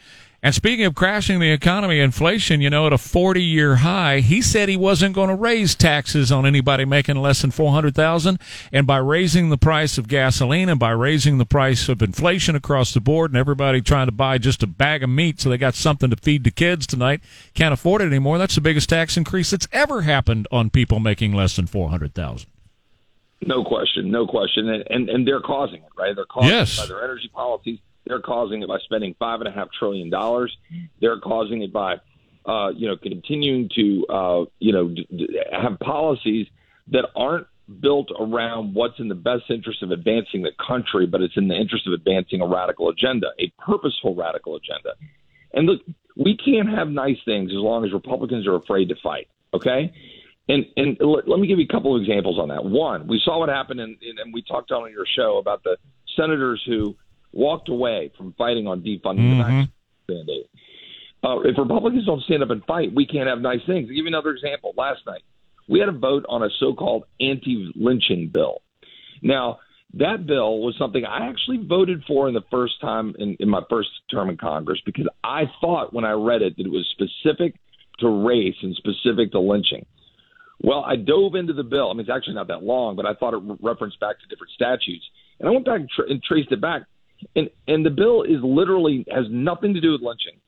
And 0.47 0.55
speaking 0.55 0.84
of 0.84 0.94
crashing 0.94 1.40
the 1.40 1.51
economy, 1.51 1.99
inflation, 1.99 2.61
you 2.61 2.70
know, 2.70 2.86
at 2.86 2.92
a 2.92 2.99
40 2.99 3.42
year 3.42 3.74
high, 3.74 4.20
he 4.20 4.40
said 4.40 4.68
he 4.68 4.76
wasn't 4.76 5.16
going 5.16 5.28
to 5.28 5.34
raise 5.34 5.74
taxes 5.74 6.30
on 6.30 6.47
anybody 6.47 6.84
making 6.84 7.16
less 7.16 7.42
than 7.42 7.51
400,000. 7.51 8.38
And 8.70 8.86
by 8.86 8.99
raising 8.99 9.49
the 9.49 9.59
price 9.59 9.99
of 9.99 10.07
gasoline 10.07 10.68
and 10.68 10.78
by 10.78 10.90
raising 10.90 11.38
the 11.38 11.44
price 11.44 11.88
of 11.88 12.01
inflation 12.01 12.55
across 12.55 12.94
the 12.94 13.01
board 13.01 13.32
and 13.32 13.36
everybody 13.36 13.80
trying 13.80 14.07
to 14.07 14.12
buy 14.12 14.38
just 14.38 14.62
a 14.62 14.68
bag 14.68 15.03
of 15.03 15.11
meat 15.11 15.40
so 15.40 15.49
they 15.49 15.59
got 15.59 15.74
something 15.74 16.11
to 16.11 16.16
feed 16.16 16.44
the 16.44 16.53
kids 16.53 16.86
tonight, 16.86 17.22
can't 17.55 17.74
afford 17.74 18.01
it 18.01 18.07
anymore. 18.07 18.38
That's 18.38 18.55
the 18.55 18.61
biggest 18.61 18.88
tax 18.88 19.16
increase 19.16 19.51
that's 19.51 19.66
ever 19.72 20.03
happened 20.03 20.47
on 20.53 20.70
people 20.70 21.01
making 21.01 21.34
less 21.34 21.57
than 21.57 21.66
400,000. 21.66 22.49
No 23.44 23.64
question, 23.64 24.12
no 24.12 24.28
question, 24.28 24.68
and, 24.68 24.84
and 24.88 25.11
and 25.11 25.26
they're 25.26 25.42
causing 25.42 25.82
it, 25.82 25.90
right? 25.99 26.14
They're 26.14 26.24
causing 26.24 26.51
yes. 26.51 26.78
it 26.78 26.82
by 26.82 26.86
their 26.86 27.03
energy 27.05 27.28
policies 27.34 27.80
they're 28.07 28.21
causing 28.21 28.63
it 28.63 28.69
by 28.69 28.79
spending 28.85 29.15
five 29.19 29.41
and 29.41 29.49
a 29.49 29.53
half 29.53 29.69
trillion 29.79 30.11
dollars. 30.11 30.57
They're 31.01 31.19
causing 31.19 31.63
it 31.63 31.73
by, 31.73 31.97
uh, 32.45 32.71
you 32.71 32.89
know, 32.89 32.97
continuing 32.97 33.69
to, 33.75 34.07
uh, 34.09 34.45
you 34.59 34.73
know, 34.73 34.89
d- 34.89 35.07
d- 35.11 35.41
have 35.53 35.79
policies 35.81 36.47
that 36.89 37.07
aren't 37.17 37.47
built 37.81 38.11
around 38.19 38.75
what's 38.75 39.01
in 39.01 39.09
the 39.09 39.15
best 39.15 39.45
interest 39.51 39.83
of 39.83 39.91
advancing 39.91 40.43
the 40.43 40.53
country, 40.67 41.07
but 41.07 41.21
it's 41.21 41.37
in 41.37 41.49
the 41.49 41.57
interest 41.57 41.87
of 41.87 41.93
advancing 41.93 42.41
a 42.41 42.47
radical 42.47 42.89
agenda, 42.89 43.29
a 43.41 43.53
purposeful 43.59 44.15
radical 44.15 44.55
agenda. 44.55 44.91
And 45.53 45.67
look, 45.67 45.81
we 46.17 46.37
can't 46.37 46.69
have 46.69 46.89
nice 46.89 47.19
things 47.25 47.51
as 47.51 47.57
long 47.57 47.85
as 47.85 47.93
Republicans 47.93 48.47
are 48.47 48.55
afraid 48.55 48.89
to 48.91 48.95
fight. 49.03 49.29
Okay. 49.53 49.93
And 50.49 50.65
and 50.77 50.97
let, 51.01 51.41
me 51.41 51.49
give 51.49 51.59
you 51.59 51.67
a 51.69 51.73
couple 51.73 51.97
of 51.97 52.03
examples 52.03 52.39
on 52.39 52.49
that. 52.49 52.65
One, 52.65 53.09
we 53.09 53.21
saw 53.25 53.41
what 53.41 53.49
happened, 53.49 53.81
in, 53.81 53.97
in, 54.01 54.19
and 54.23 54.33
we 54.33 54.43
talked 54.43 54.71
on 54.71 54.91
your 54.93 55.07
show 55.17 55.39
about 55.39 55.65
the 55.65 55.77
senators 56.17 56.63
who 56.65 56.95
walked 57.37 57.68
away 57.68 58.11
from 58.16 58.32
fighting 58.39 58.66
on 58.66 58.80
defunding 58.80 59.18
mm-hmm. 59.18 59.39
the 59.39 59.45
vaccine 59.45 59.72
mandate. 60.09 60.51
Uh, 61.22 61.41
if 61.41 61.59
Republicans 61.59 62.07
don't 62.07 62.22
stand 62.22 62.43
up 62.43 62.51
and 62.51 62.64
fight, 62.64 62.95
we 62.95 63.07
can't 63.07 63.28
have 63.28 63.41
nice 63.41 63.61
things. 63.66 63.89
I'll 63.89 63.95
give 63.95 64.05
you 64.05 64.07
another 64.07 64.30
example. 64.30 64.72
Last 64.76 65.01
night, 65.07 65.22
we 65.68 65.80
had 65.80 65.89
a 65.89 65.93
vote 65.93 66.24
on 66.28 66.43
a 66.43 66.49
so-called 66.61 67.05
anti-lynching 67.20 68.30
bill. 68.32 68.62
Now, 69.22 69.59
that 69.95 70.26
bill 70.26 70.61
was 70.61 70.76
something 70.78 71.05
I 71.05 71.28
actually 71.28 71.66
voted 71.66 72.05
for 72.07 72.28
in 72.28 72.34
the 72.34 72.45
first 72.51 72.80
time 72.80 73.14
in, 73.18 73.37
in 73.41 73.49
my 73.49 73.62
first 73.68 73.89
term 74.11 74.30
in 74.30 74.37
Congress 74.37 74.80
because 74.84 75.09
I 75.24 75.45
thought 75.61 75.93
when 75.93 76.05
I 76.05 76.12
read 76.12 76.43
it 76.43 76.57
that 76.57 76.66
it 76.66 76.70
was 76.70 76.87
specific 76.93 77.55
to 78.01 78.09
race 78.09 78.57
and 78.62 78.76
specific 78.76 79.32
to 79.32 79.41
lynching. 79.41 79.87
Well, 80.61 80.84
I 80.84 80.97
dove 80.97 81.34
into 81.34 81.53
the 81.53 81.62
bill. 81.64 81.91
I 81.91 81.93
mean, 81.93 82.01
it's 82.01 82.11
actually 82.11 82.34
not 82.34 82.49
that 82.49 82.62
long, 82.62 82.97
but 82.97 83.07
I 83.07 83.14
thought 83.14 83.34
it 83.34 83.43
referenced 83.61 84.01
back 84.01 84.16
to 84.20 84.26
different 84.28 84.53
statutes. 84.53 85.05
And 85.41 85.49
I 85.49 85.53
went 85.53 85.64
back 85.64 85.80
and, 85.80 85.91
tra- 85.91 86.11
and 86.11 86.22
traced 86.22 86.53
it 86.53 86.61
back. 86.61 86.82
And 87.35 87.51
and 87.67 87.85
the 87.85 87.91
bill 87.91 88.23
is 88.23 88.39
literally 88.43 89.05
has 89.11 89.27
nothing 89.31 89.75
to 89.75 89.81
do 89.81 89.93
with 89.93 90.03
lynching. 90.03 90.41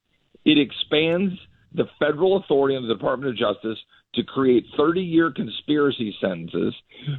It 0.45 0.59
expands 0.59 1.35
the 1.75 1.85
federal 1.99 2.39
authority 2.39 2.77
of 2.77 2.83
the 2.83 2.95
Department 2.95 3.31
of 3.31 3.37
Justice 3.37 3.79
to 4.15 4.23
create 4.23 4.65
30-year 4.79 5.33
conspiracy 5.33 6.17
sentences 6.19 6.75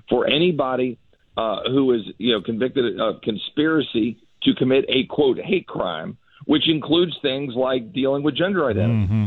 for 0.09 0.27
anybody 0.27 0.97
uh, 1.37 1.57
who 1.67 1.93
is 1.93 2.01
you 2.17 2.33
know 2.33 2.41
convicted 2.41 2.99
of 2.99 3.21
conspiracy 3.21 4.17
to 4.43 4.53
commit 4.55 4.85
a 4.89 5.05
quote 5.05 5.39
hate 5.39 5.67
crime, 5.67 6.17
which 6.45 6.69
includes 6.69 7.15
things 7.21 7.53
like 7.55 7.93
dealing 7.93 8.23
with 8.23 8.35
gender 8.35 8.69
identity. 8.69 9.05
Mm-hmm. 9.05 9.25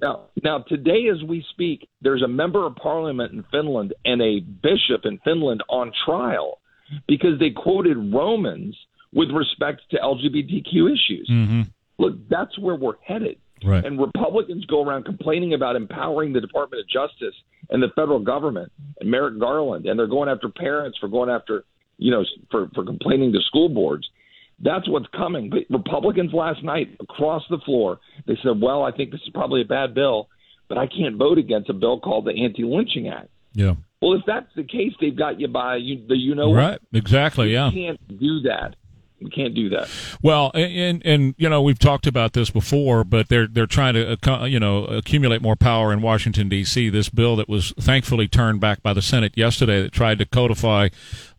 Now, 0.00 0.22
now 0.42 0.58
today, 0.58 1.08
as 1.12 1.22
we 1.22 1.44
speak, 1.50 1.88
there's 2.00 2.22
a 2.22 2.28
member 2.28 2.66
of 2.66 2.74
parliament 2.74 3.32
in 3.32 3.44
Finland 3.52 3.94
and 4.04 4.20
a 4.20 4.40
bishop 4.40 5.04
in 5.04 5.18
Finland 5.24 5.62
on 5.68 5.92
trial 6.04 6.58
because 7.06 7.38
they 7.38 7.50
quoted 7.50 7.96
Romans 8.12 8.76
with 9.12 9.30
respect 9.30 9.82
to 9.90 9.98
LGBTQ 9.98 10.92
issues. 10.92 11.28
Mm-hmm. 11.30 11.62
Look, 11.98 12.28
that's 12.28 12.58
where 12.58 12.74
we're 12.74 12.98
headed. 13.04 13.38
Right. 13.64 13.84
And 13.84 14.00
Republicans 14.00 14.64
go 14.66 14.82
around 14.82 15.04
complaining 15.04 15.54
about 15.54 15.76
empowering 15.76 16.32
the 16.32 16.40
Department 16.40 16.82
of 16.82 16.88
Justice 16.88 17.34
and 17.70 17.82
the 17.82 17.88
federal 17.94 18.18
government 18.18 18.72
and 19.00 19.10
Merrick 19.10 19.38
Garland, 19.38 19.86
and 19.86 19.98
they're 19.98 20.08
going 20.08 20.28
after 20.28 20.48
parents 20.48 20.98
for 20.98 21.08
going 21.08 21.30
after, 21.30 21.64
you 21.96 22.10
know, 22.10 22.24
for, 22.50 22.68
for 22.74 22.84
complaining 22.84 23.32
to 23.32 23.38
school 23.46 23.68
boards. 23.68 24.08
That's 24.60 24.88
what's 24.88 25.06
coming. 25.16 25.50
But 25.50 25.60
Republicans 25.70 26.32
last 26.32 26.62
night 26.64 26.96
across 27.00 27.42
the 27.50 27.58
floor, 27.64 28.00
they 28.26 28.36
said, 28.42 28.60
well, 28.60 28.82
I 28.82 28.92
think 28.92 29.10
this 29.10 29.20
is 29.22 29.30
probably 29.32 29.62
a 29.62 29.66
bad 29.66 29.94
bill, 29.94 30.28
but 30.68 30.78
I 30.78 30.86
can't 30.86 31.16
vote 31.16 31.38
against 31.38 31.70
a 31.70 31.74
bill 31.74 32.00
called 32.00 32.26
the 32.26 32.32
Anti 32.32 32.64
Lynching 32.64 33.08
Act. 33.08 33.28
Yeah. 33.54 33.74
Well, 34.00 34.14
if 34.14 34.22
that's 34.26 34.48
the 34.56 34.64
case, 34.64 34.92
they've 35.00 35.16
got 35.16 35.38
you 35.38 35.48
by 35.48 35.76
you, 35.76 36.04
the 36.08 36.16
you 36.16 36.34
know 36.34 36.52
right. 36.52 36.80
Exactly. 36.92 37.52
Yeah. 37.52 37.70
You 37.70 37.86
can't 37.86 38.18
do 38.18 38.40
that. 38.40 38.74
We 39.22 39.30
can't 39.30 39.54
do 39.54 39.68
that. 39.70 39.88
Well, 40.22 40.50
and 40.54 41.04
and 41.04 41.34
you 41.38 41.48
know 41.48 41.62
we've 41.62 41.78
talked 41.78 42.06
about 42.06 42.32
this 42.32 42.50
before, 42.50 43.04
but 43.04 43.28
they're 43.28 43.46
they're 43.46 43.66
trying 43.66 43.94
to 43.94 44.18
uh, 44.28 44.44
you 44.44 44.60
know 44.60 44.84
accumulate 44.84 45.42
more 45.42 45.56
power 45.56 45.92
in 45.92 46.02
Washington 46.02 46.48
D.C. 46.48 46.88
This 46.88 47.08
bill 47.08 47.36
that 47.36 47.48
was 47.48 47.72
thankfully 47.78 48.28
turned 48.28 48.60
back 48.60 48.82
by 48.82 48.92
the 48.92 49.02
Senate 49.02 49.32
yesterday 49.36 49.82
that 49.82 49.92
tried 49.92 50.18
to 50.18 50.26
codify 50.26 50.88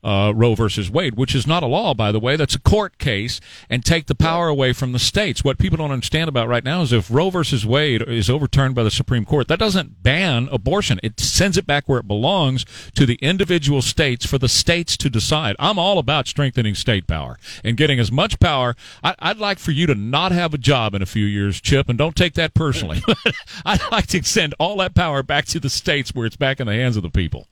uh, 0.04 0.34
Roe 0.36 0.56
versus 0.56 0.89
Wade, 0.89 1.16
which 1.16 1.34
is 1.36 1.47
not 1.47 1.64
a 1.64 1.68
law, 1.68 1.93
by 1.93 2.12
the 2.12 2.20
way. 2.20 2.36
That's 2.36 2.56
a 2.56 2.60
court 2.60 2.97
case, 2.97 3.39
and 3.70 3.84
take 3.84 4.08
the 4.08 4.16
power 4.16 4.47
away 4.47 4.74
from 4.74 4.91
the 4.91 4.99
states. 4.99 5.43
What 5.43 5.58
people 5.58 5.78
don't 5.78 5.91
understand 5.91 6.28
about 6.28 6.47
right 6.47 6.64
now 6.64 6.82
is 6.82 6.91
if 6.91 7.10
Roe 7.10 7.30
versus 7.30 7.66
Wade 7.66 8.01
is 8.01 8.30
overturned 8.30 8.76
by 8.76 8.84
the 8.84 8.91
Supreme 8.91 9.26
Court, 9.26 9.47
that 9.47 9.60
doesn't 9.60 10.04
ban 10.04 10.49
abortion. 10.51 10.99
It 11.04 11.20
sends 11.20 11.58
it 11.58 11.66
back 11.66 11.88
where 11.88 11.99
it 11.99 12.08
belongs 12.08 12.66
to 12.95 13.06
the 13.06 13.16
individual 13.16 13.82
states 13.82 14.26
for 14.26 14.38
the 14.38 14.49
states 14.49 14.97
to 14.97 15.10
decide. 15.10 15.56
I'm 15.60 15.80
all 15.80 15.99
about 15.99 16.28
strengthening 16.28 16.76
state 16.76 17.08
power 17.08 17.38
and 17.64 17.78
getting 17.78 17.99
as 17.99 18.12
much 18.12 18.39
power. 18.39 18.76
I, 19.04 19.16
I'd 19.20 19.38
like 19.38 19.60
for 19.60 19.72
you 19.72 19.88
to 19.88 19.95
not 19.95 20.32
have 20.32 20.54
a 20.54 20.58
job 20.58 20.93
in 20.93 21.01
a 21.01 21.08
few 21.08 21.26
years, 21.26 21.62
Chip, 21.62 21.89
and 21.89 21.97
don't 21.97 22.16
take 22.16 22.34
that 22.34 22.54
personally. 22.54 23.01
I'd 23.66 23.91
like 23.91 24.08
to 24.08 24.24
send 24.24 24.54
all 24.60 24.78
that 24.78 24.95
power 24.95 25.24
back 25.24 25.45
to 25.45 25.60
the 25.60 25.70
states 25.70 26.14
where 26.14 26.26
it's 26.26 26.36
back 26.36 26.60
in 26.60 26.68
the 26.68 26.74
hands 26.74 26.97
of 26.97 27.04
the 27.04 27.10
people. 27.10 27.47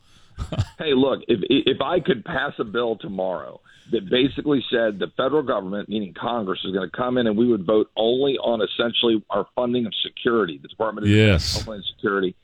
hey, 0.80 0.94
look, 0.94 1.22
if 1.28 1.39
if 1.50 1.82
I 1.82 2.00
could 2.00 2.24
pass 2.26 2.54
a 2.60 2.64
bill 2.64 2.98
tomorrow 2.98 3.60
that 3.92 4.10
basically 4.10 4.64
said 4.72 5.00
the 5.00 5.12
federal 5.18 5.44
government, 5.44 5.89
meaning 5.89 6.14
Congress, 6.14 6.60
is 6.64 6.72
going 6.74 6.89
to 6.89 6.96
come 6.96 7.18
in 7.18 7.28
and 7.28 7.38
we 7.38 7.48
would 7.48 7.66
vote 7.66 7.89
only 7.96 8.38
on 8.38 8.62
essentially 8.62 9.24
our 9.30 9.48
funding 9.56 9.86
of 9.86 9.94
security, 10.04 10.60
the 10.62 10.68
Department 10.68 11.08
of 11.08 11.12
yes. 11.12 11.58
Homeland 11.58 11.84
Security, 11.96 12.36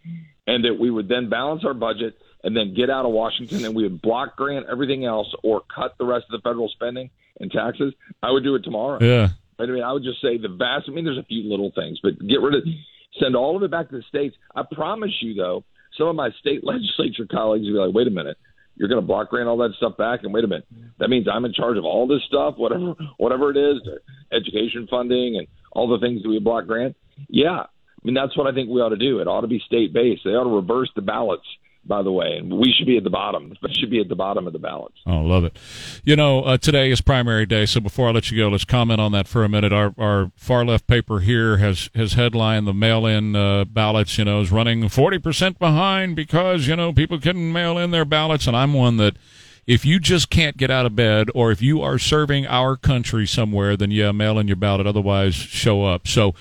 and 0.46 0.66
that 0.66 0.78
we 0.80 0.90
would 0.90 1.08
then 1.08 1.30
balance 1.30 1.64
our 1.64 1.74
budget 1.74 2.18
and 2.44 2.56
then 2.56 2.74
get 2.74 2.90
out 2.90 3.06
of 3.06 3.12
Washington 3.12 3.66
and 3.66 3.76
we 3.76 3.84
would 3.84 4.02
block 4.02 4.36
grant 4.36 4.66
everything 4.70 5.06
else 5.06 5.34
or 5.44 5.62
cut 5.74 5.96
the 5.98 6.06
rest 6.06 6.26
of 6.32 6.42
the 6.42 6.50
federal 6.50 6.70
spending 6.70 7.10
and 7.40 7.52
taxes, 7.52 7.94
I 8.22 8.32
would 8.32 8.44
do 8.44 8.56
it 8.56 8.64
tomorrow. 8.64 8.98
Yeah. 9.02 9.30
I 9.60 9.66
mean, 9.66 9.84
I 9.84 9.92
would 9.92 10.04
just 10.04 10.22
say 10.22 10.38
the 10.38 10.50
vast. 10.50 10.86
I 10.88 10.92
mean, 10.92 11.06
there's 11.06 11.18
a 11.18 11.24
few 11.24 11.50
little 11.50 11.72
things, 11.74 12.00
but 12.02 12.20
get 12.20 12.42
rid 12.42 12.56
of, 12.56 12.64
send 13.20 13.36
all 13.36 13.56
of 13.56 13.64
it 13.64 13.72
back 13.72 13.90
to 13.90 13.98
the 13.98 14.04
states. 14.04 14.36
I 14.56 14.64
promise 14.72 15.12
you, 15.22 15.34
though, 15.34 15.64
some 15.98 16.08
of 16.08 16.16
my 16.16 16.30
state 16.40 16.64
legislature 16.64 17.28
colleagues 17.30 17.66
will 17.66 17.74
be 17.74 17.80
like, 17.88 17.96
wait 17.96 18.08
a 18.08 18.12
minute, 18.12 18.38
you're 18.76 18.90
going 18.90 19.02
to 19.02 19.06
block 19.06 19.30
grant 19.30 19.48
all 19.48 19.58
that 19.58 19.74
stuff 19.78 19.98
back, 19.98 20.22
and 20.24 20.34
wait 20.34 20.44
a 20.44 20.48
minute, 20.48 20.68
that 21.00 21.10
means 21.10 21.28
I'm 21.32 21.46
in 21.46 21.54
charge 21.54 21.78
of 21.78 21.86
all 21.86 22.08
this 22.08 22.22
stuff, 22.28 22.56
whatever 22.58 22.94
whatever 23.18 23.50
it 23.50 23.58
is, 23.58 23.82
education 24.32 24.88
funding 24.90 25.38
and 25.38 25.48
all 25.72 25.88
the 25.88 26.00
things 26.00 26.22
that 26.22 26.30
we 26.30 26.40
block 26.40 26.68
grant. 26.68 26.96
Yeah, 27.28 27.62
I 27.62 28.02
mean 28.04 28.14
that's 28.14 28.38
what 28.38 28.48
I 28.48 28.54
think 28.54 28.70
we 28.70 28.82
ought 28.82 28.90
to 28.90 28.98
do. 28.98 29.20
It 29.20 29.28
ought 29.28 29.42
to 29.42 29.48
be 29.48 29.62
state 29.66 29.94
based. 29.94 30.22
They 30.24 30.32
ought 30.32 30.44
to 30.44 30.56
reverse 30.56 30.92
the 30.96 31.02
ballots 31.02 31.48
by 31.88 32.04
the 32.04 32.12
way, 32.12 32.38
and 32.38 32.52
we 32.58 32.74
should 32.78 32.86
be 32.86 32.98
at 32.98 33.04
the 33.04 33.10
bottom. 33.10 33.54
We 33.62 33.74
should 33.74 33.90
be 33.90 34.00
at 34.00 34.10
the 34.10 34.16
bottom 34.16 34.48
of 34.48 34.54
the 34.54 34.60
ballots. 34.60 34.98
Oh, 35.06 35.22
love 35.22 35.44
it. 35.44 35.58
You 36.04 36.16
know, 36.16 36.44
uh, 36.44 36.58
today 36.58 36.92
is 36.92 37.02
primary 37.02 37.46
day, 37.46 37.66
so 37.66 37.80
before 37.80 38.10
I 38.10 38.12
let 38.12 38.30
you 38.30 38.38
go, 38.38 38.50
let's 38.50 38.66
comment 38.66 39.00
on 39.00 39.12
that 39.14 39.28
for 39.28 39.44
a 39.44 39.50
minute. 39.50 39.72
Our 39.74 39.94
our 39.98 40.32
far 40.36 40.66
left 40.66 40.88
paper 40.88 41.20
here 41.20 41.58
has 41.58 41.90
has 41.96 42.14
headlined 42.14 42.68
the 42.68 42.74
mail-in 42.74 43.36
uh, 43.36 43.66
ballots. 43.66 44.18
You 44.18 44.26
know, 44.26 44.42
is 44.42 44.52
running 44.52 44.88
forty 44.90 45.20
percent 45.20 45.60
behind 45.60 46.16
because 46.16 46.68
you 46.68 46.76
know 46.76 46.94
people 46.94 47.20
couldn't 47.20 47.52
mail 47.52 47.78
in 47.78 47.92
their 47.92 48.06
ballots, 48.06 48.48
and 48.48 48.56
I'm 48.56 48.74
one 48.74 48.98
that. 48.98 49.16
If 49.66 49.86
you 49.86 50.00
just 50.00 50.30
can't 50.30 50.56
get 50.56 50.72
out 50.72 50.86
of 50.86 50.96
bed, 50.96 51.28
or 51.36 51.52
if 51.52 51.62
you 51.62 51.82
are 51.82 52.00
serving 52.00 52.48
our 52.48 52.78
country 52.78 53.28
somewhere, 53.28 53.76
then 53.76 53.92
yeah, 53.92 54.14
mail 54.14 54.40
in 54.40 54.48
your 54.48 54.56
ballot. 54.56 54.88
Otherwise, 54.88 55.36
show 55.36 55.84
up. 55.84 56.08
So, 56.08 56.34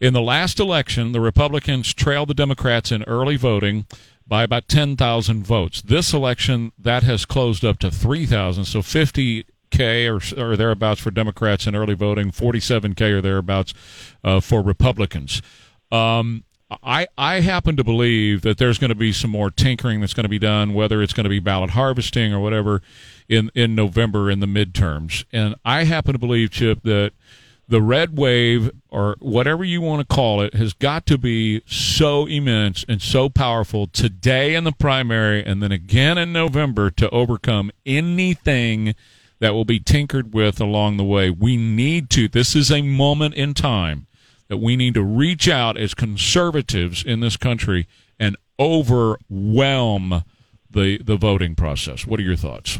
in 0.00 0.14
the 0.14 0.20
last 0.20 0.60
election, 0.60 1.10
the 1.10 1.20
Republicans 1.20 1.92
trailed 1.92 2.28
the 2.28 2.34
Democrats 2.34 2.92
in 2.92 3.02
early 3.02 3.36
voting 3.36 3.86
by 4.28 4.42
about 4.42 4.68
10,000 4.68 5.44
votes. 5.44 5.80
This 5.82 6.12
election, 6.12 6.72
that 6.78 7.02
has 7.02 7.24
closed 7.24 7.64
up 7.64 7.78
to 7.78 7.90
3,000, 7.90 8.66
so 8.66 8.82
50 8.82 9.46
K 9.70 10.08
or, 10.08 10.20
or 10.36 10.56
thereabouts 10.56 11.00
for 11.00 11.10
Democrats 11.10 11.66
in 11.66 11.74
early 11.74 11.94
voting, 11.94 12.30
47K 12.30 13.12
or 13.12 13.20
thereabouts 13.20 13.74
uh, 14.22 14.40
for 14.40 14.62
Republicans. 14.62 15.42
Um, 15.90 16.44
I, 16.82 17.06
I 17.16 17.40
happen 17.40 17.76
to 17.76 17.84
believe 17.84 18.42
that 18.42 18.58
there's 18.58 18.78
going 18.78 18.90
to 18.90 18.94
be 18.94 19.12
some 19.12 19.30
more 19.30 19.50
tinkering 19.50 20.00
that's 20.00 20.12
going 20.12 20.24
to 20.24 20.28
be 20.28 20.38
done, 20.38 20.74
whether 20.74 21.02
it's 21.02 21.14
going 21.14 21.24
to 21.24 21.30
be 21.30 21.38
ballot 21.38 21.70
harvesting 21.70 22.32
or 22.32 22.40
whatever, 22.40 22.82
in, 23.28 23.50
in 23.54 23.74
November 23.74 24.30
in 24.30 24.40
the 24.40 24.46
midterms. 24.46 25.24
And 25.32 25.54
I 25.64 25.84
happen 25.84 26.12
to 26.12 26.18
believe, 26.18 26.50
Chip, 26.50 26.82
that– 26.82 27.12
the 27.68 27.82
red 27.82 28.16
wave 28.16 28.70
or 28.88 29.16
whatever 29.20 29.62
you 29.62 29.80
want 29.80 30.00
to 30.00 30.14
call 30.14 30.40
it 30.40 30.54
has 30.54 30.72
got 30.72 31.04
to 31.06 31.18
be 31.18 31.62
so 31.66 32.26
immense 32.26 32.84
and 32.88 33.02
so 33.02 33.28
powerful 33.28 33.86
today 33.86 34.54
in 34.54 34.64
the 34.64 34.72
primary 34.72 35.44
and 35.44 35.62
then 35.62 35.70
again 35.70 36.16
in 36.16 36.32
November 36.32 36.90
to 36.90 37.10
overcome 37.10 37.70
anything 37.84 38.94
that 39.38 39.52
will 39.52 39.66
be 39.66 39.78
tinkered 39.78 40.32
with 40.32 40.60
along 40.60 40.96
the 40.96 41.04
way. 41.04 41.30
We 41.30 41.56
need 41.56 42.10
to, 42.10 42.26
this 42.26 42.56
is 42.56 42.72
a 42.72 42.82
moment 42.82 43.34
in 43.34 43.54
time 43.54 44.06
that 44.48 44.56
we 44.56 44.74
need 44.74 44.94
to 44.94 45.02
reach 45.02 45.48
out 45.48 45.76
as 45.76 45.94
conservatives 45.94 47.04
in 47.04 47.20
this 47.20 47.36
country 47.36 47.86
and 48.18 48.36
overwhelm 48.58 50.24
the 50.70 50.98
the 50.98 51.16
voting 51.16 51.54
process. 51.54 52.06
What 52.06 52.20
are 52.20 52.24
your 52.24 52.36
thoughts? 52.36 52.78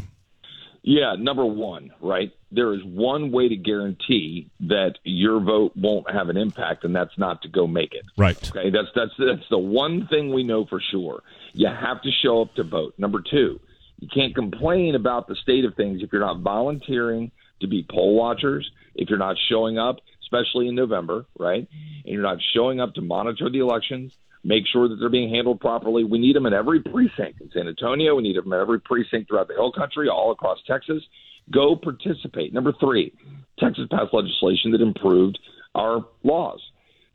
Yeah, 0.81 1.15
number 1.19 1.45
one, 1.45 1.91
right? 2.01 2.31
There 2.51 2.73
is 2.73 2.83
one 2.83 3.31
way 3.31 3.49
to 3.49 3.55
guarantee 3.55 4.49
that 4.61 4.93
your 5.03 5.39
vote 5.39 5.73
won't 5.75 6.09
have 6.09 6.29
an 6.29 6.37
impact, 6.37 6.83
and 6.83 6.95
that's 6.95 7.17
not 7.17 7.41
to 7.41 7.47
go 7.49 7.67
make 7.67 7.93
it. 7.93 8.05
Right. 8.17 8.37
Okay. 8.49 8.69
That's 8.69 8.87
that's 8.95 9.11
that's 9.17 9.47
the 9.49 9.57
one 9.57 10.07
thing 10.07 10.33
we 10.33 10.43
know 10.43 10.65
for 10.65 10.81
sure. 10.91 11.21
You 11.53 11.67
have 11.67 12.01
to 12.03 12.09
show 12.23 12.41
up 12.41 12.55
to 12.55 12.63
vote. 12.63 12.93
Number 12.97 13.21
two, 13.21 13.59
you 13.99 14.07
can't 14.13 14.33
complain 14.33 14.95
about 14.95 15.27
the 15.27 15.35
state 15.35 15.65
of 15.65 15.75
things 15.75 16.01
if 16.01 16.11
you're 16.11 16.21
not 16.21 16.39
volunteering 16.39 17.31
to 17.59 17.67
be 17.67 17.85
poll 17.89 18.15
watchers, 18.15 18.69
if 18.95 19.09
you're 19.09 19.19
not 19.19 19.35
showing 19.49 19.77
up, 19.77 19.97
especially 20.21 20.69
in 20.69 20.75
November, 20.75 21.25
right? 21.37 21.67
And 22.05 22.13
you're 22.13 22.23
not 22.23 22.37
showing 22.53 22.79
up 22.79 22.93
to 22.95 23.01
monitor 23.01 23.49
the 23.49 23.59
elections, 23.59 24.13
make 24.43 24.63
sure 24.71 24.87
that 24.87 24.95
they're 24.99 25.09
being 25.09 25.33
handled 25.33 25.59
properly. 25.59 26.03
We 26.03 26.19
need 26.19 26.35
them 26.35 26.45
in 26.45 26.53
every 26.53 26.81
precinct 26.81 27.41
in 27.41 27.49
San 27.53 27.67
Antonio. 27.67 28.15
We 28.15 28.23
need 28.23 28.37
them 28.37 28.51
in 28.51 28.59
every 28.59 28.79
precinct 28.79 29.29
throughout 29.29 29.47
the 29.47 29.55
Hill 29.55 29.71
Country, 29.71 30.07
all 30.07 30.31
across 30.31 30.59
Texas. 30.65 31.03
Go 31.51 31.75
participate. 31.75 32.53
Number 32.53 32.73
three, 32.79 33.13
Texas 33.57 33.85
passed 33.91 34.13
legislation 34.13 34.71
that 34.71 34.81
improved 34.81 35.39
our 35.75 36.05
laws. 36.23 36.61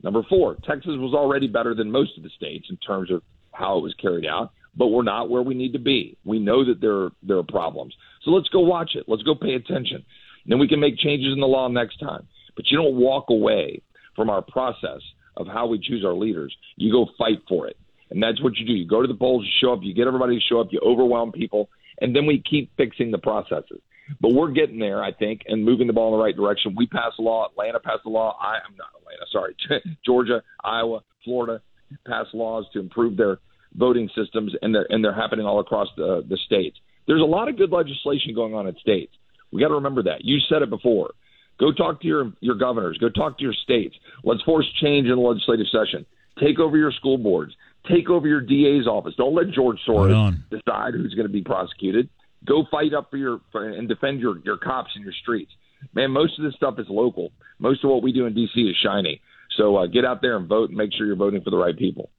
Number 0.03 0.21
four, 0.29 0.55
Texas 0.67 0.93
was 0.97 1.13
already 1.13 1.47
better 1.47 1.73
than 1.73 1.89
most 1.89 2.17
of 2.17 2.23
the 2.23 2.29
states 2.29 2.67
in 2.69 2.77
terms 2.77 3.09
of 3.11 3.23
how 3.53 3.77
it 3.77 3.81
was 3.81 3.95
carried 3.99 4.25
out, 4.25 4.51
but 4.75 4.87
we're 4.87 5.03
not 5.03 5.29
where 5.29 5.41
we 5.41 5.55
need 5.55 5.73
to 5.73 5.79
be. 5.79 6.17
We 6.25 6.37
know 6.37 6.65
that 6.65 6.81
there 6.81 6.95
are, 6.95 7.11
there 7.23 7.37
are 7.37 7.43
problems. 7.43 7.95
So 8.23 8.31
let's 8.31 8.49
go 8.49 8.59
watch 8.59 8.91
it. 8.95 9.05
Let's 9.07 9.23
go 9.23 9.33
pay 9.33 9.53
attention. 9.53 9.97
And 9.97 10.51
then 10.51 10.59
we 10.59 10.67
can 10.67 10.79
make 10.79 10.97
changes 10.97 11.33
in 11.33 11.39
the 11.39 11.47
law 11.47 11.67
next 11.69 11.97
time. 11.97 12.27
But 12.55 12.65
you 12.69 12.77
don't 12.77 12.95
walk 12.95 13.25
away 13.29 13.81
from 14.15 14.29
our 14.29 14.41
process 14.41 15.01
of 15.37 15.47
how 15.47 15.67
we 15.67 15.79
choose 15.79 16.03
our 16.05 16.13
leaders. 16.13 16.55
You 16.75 16.91
go 16.91 17.07
fight 17.17 17.41
for 17.47 17.67
it. 17.67 17.77
And 18.11 18.21
that's 18.21 18.41
what 18.41 18.57
you 18.57 18.65
do. 18.65 18.73
You 18.73 18.87
go 18.87 19.01
to 19.01 19.07
the 19.07 19.15
polls, 19.15 19.45
you 19.45 19.51
show 19.59 19.73
up, 19.73 19.79
you 19.81 19.93
get 19.93 20.07
everybody 20.07 20.35
to 20.35 20.41
show 20.41 20.61
up, 20.61 20.67
you 20.71 20.79
overwhelm 20.85 21.31
people, 21.31 21.69
and 21.99 22.15
then 22.15 22.25
we 22.25 22.41
keep 22.49 22.69
fixing 22.77 23.11
the 23.11 23.17
processes. 23.17 23.81
But 24.21 24.33
we're 24.33 24.51
getting 24.51 24.77
there, 24.77 25.03
I 25.03 25.11
think, 25.11 25.41
and 25.47 25.65
moving 25.65 25.87
the 25.87 25.93
ball 25.93 26.13
in 26.13 26.19
the 26.19 26.23
right 26.23 26.35
direction. 26.35 26.75
We 26.77 26.85
passed 26.85 27.15
a 27.17 27.23
law. 27.23 27.47
Atlanta 27.49 27.79
passed 27.79 28.05
a 28.05 28.09
law. 28.09 28.37
I, 28.39 28.57
am 28.57 28.75
not 28.77 28.89
Atlanta. 28.99 29.25
Sorry, 29.31 29.95
Georgia, 30.05 30.43
Iowa, 30.63 31.01
Florida 31.23 31.61
passed 32.05 32.33
laws 32.33 32.65
to 32.73 32.79
improve 32.79 33.17
their 33.17 33.39
voting 33.75 34.09
systems, 34.15 34.53
and 34.61 34.75
they're 34.75 34.85
and 34.89 35.03
they're 35.03 35.13
happening 35.13 35.45
all 35.45 35.59
across 35.59 35.87
the 35.97 36.23
the 36.29 36.37
states. 36.45 36.77
There's 37.07 37.21
a 37.21 37.25
lot 37.25 37.49
of 37.49 37.57
good 37.57 37.71
legislation 37.71 38.33
going 38.35 38.53
on 38.53 38.67
in 38.67 38.75
states. 38.77 39.13
We 39.51 39.61
got 39.61 39.69
to 39.69 39.75
remember 39.75 40.03
that. 40.03 40.23
You 40.23 40.39
said 40.49 40.61
it 40.61 40.69
before. 40.69 41.11
Go 41.59 41.71
talk 41.71 42.01
to 42.01 42.07
your 42.07 42.33
your 42.41 42.55
governors. 42.55 42.97
Go 42.97 43.09
talk 43.09 43.37
to 43.37 43.43
your 43.43 43.53
states. 43.53 43.95
Let's 44.23 44.41
force 44.43 44.65
change 44.81 45.07
in 45.07 45.15
the 45.15 45.21
legislative 45.21 45.67
session. 45.71 46.05
Take 46.39 46.59
over 46.59 46.77
your 46.77 46.91
school 46.91 47.17
boards. 47.17 47.53
Take 47.89 48.09
over 48.09 48.27
your 48.27 48.41
DA's 48.41 48.87
office. 48.87 49.13
Don't 49.17 49.35
let 49.35 49.51
George 49.51 49.79
Soros 49.87 50.35
decide 50.49 50.95
who's 50.95 51.13
going 51.13 51.27
to 51.27 51.33
be 51.33 51.43
prosecuted. 51.43 52.09
Go 52.45 52.65
fight 52.69 52.93
up 52.93 53.09
for 53.09 53.17
your 53.17 53.41
for, 53.51 53.67
and 53.67 53.87
defend 53.87 54.19
your 54.19 54.39
your 54.39 54.57
cops 54.57 54.91
in 54.95 55.01
your 55.01 55.13
streets. 55.21 55.51
Man, 55.93 56.11
most 56.11 56.37
of 56.37 56.43
this 56.43 56.55
stuff 56.55 56.79
is 56.79 56.87
local. 56.89 57.31
Most 57.59 57.83
of 57.83 57.89
what 57.89 58.01
we 58.01 58.11
do 58.11 58.25
in 58.25 58.33
D.C. 58.33 58.59
is 58.59 58.75
shiny. 58.83 59.21
So 59.57 59.77
uh, 59.77 59.85
get 59.87 60.03
out 60.03 60.21
there 60.21 60.35
and 60.35 60.47
vote 60.47 60.69
and 60.69 60.77
make 60.77 60.91
sure 60.93 61.05
you're 61.05 61.15
voting 61.15 61.41
for 61.41 61.51
the 61.51 61.57
right 61.57 61.77
people. 61.77 62.09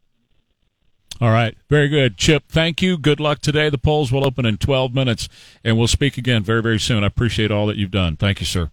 All 1.21 1.31
right. 1.31 1.57
Very 1.69 1.89
good. 1.89 2.17
Chip, 2.17 2.45
thank 2.49 2.83
you. 2.83 2.99
Good 2.99 3.21
luck 3.21 3.41
today. 3.41 3.71
The 3.71 3.79
polls 3.79 4.13
will 4.13 4.25
open 4.25 4.45
in 4.45 4.59
12 4.59 4.95
minutes, 4.95 5.29
and 5.65 5.79
we'll 5.79 5.87
speak 5.87 6.19
again 6.19 6.43
very, 6.43 6.63
very 6.63 6.79
soon. 6.79 7.05
I 7.05 7.07
appreciate 7.07 7.51
all 7.51 7.67
that 7.67 7.77
you've 7.77 7.91
done. 7.91 8.17
Thank 8.17 8.41
you, 8.41 8.47
sir. 8.47 8.71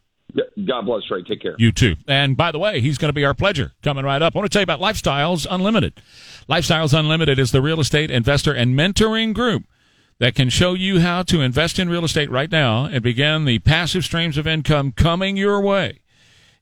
God 0.67 0.85
bless, 0.85 1.03
Trey. 1.05 1.23
Take 1.23 1.41
care. 1.41 1.55
You 1.59 1.71
too. 1.71 1.95
And 2.07 2.35
by 2.35 2.51
the 2.51 2.59
way, 2.59 2.81
he's 2.81 2.97
going 2.97 3.09
to 3.09 3.13
be 3.13 3.25
our 3.25 3.33
pledger 3.33 3.71
coming 3.81 4.05
right 4.05 4.21
up. 4.21 4.35
I 4.35 4.39
want 4.39 4.51
to 4.51 4.53
tell 4.53 4.61
you 4.61 4.71
about 4.71 4.79
Lifestyles 4.79 5.45
Unlimited. 5.49 6.01
Lifestyles 6.49 6.97
Unlimited 6.97 7.39
is 7.39 7.51
the 7.51 7.61
real 7.61 7.79
estate 7.79 8.09
investor 8.09 8.53
and 8.53 8.77
mentoring 8.77 9.33
group 9.33 9.63
that 10.19 10.35
can 10.35 10.49
show 10.49 10.73
you 10.73 10.99
how 10.99 11.23
to 11.23 11.41
invest 11.41 11.79
in 11.79 11.89
real 11.89 12.05
estate 12.05 12.31
right 12.31 12.51
now 12.51 12.85
and 12.85 13.03
begin 13.03 13.45
the 13.45 13.59
passive 13.59 14.05
streams 14.05 14.37
of 14.37 14.47
income 14.47 14.91
coming 14.91 15.37
your 15.37 15.61
way. 15.61 15.99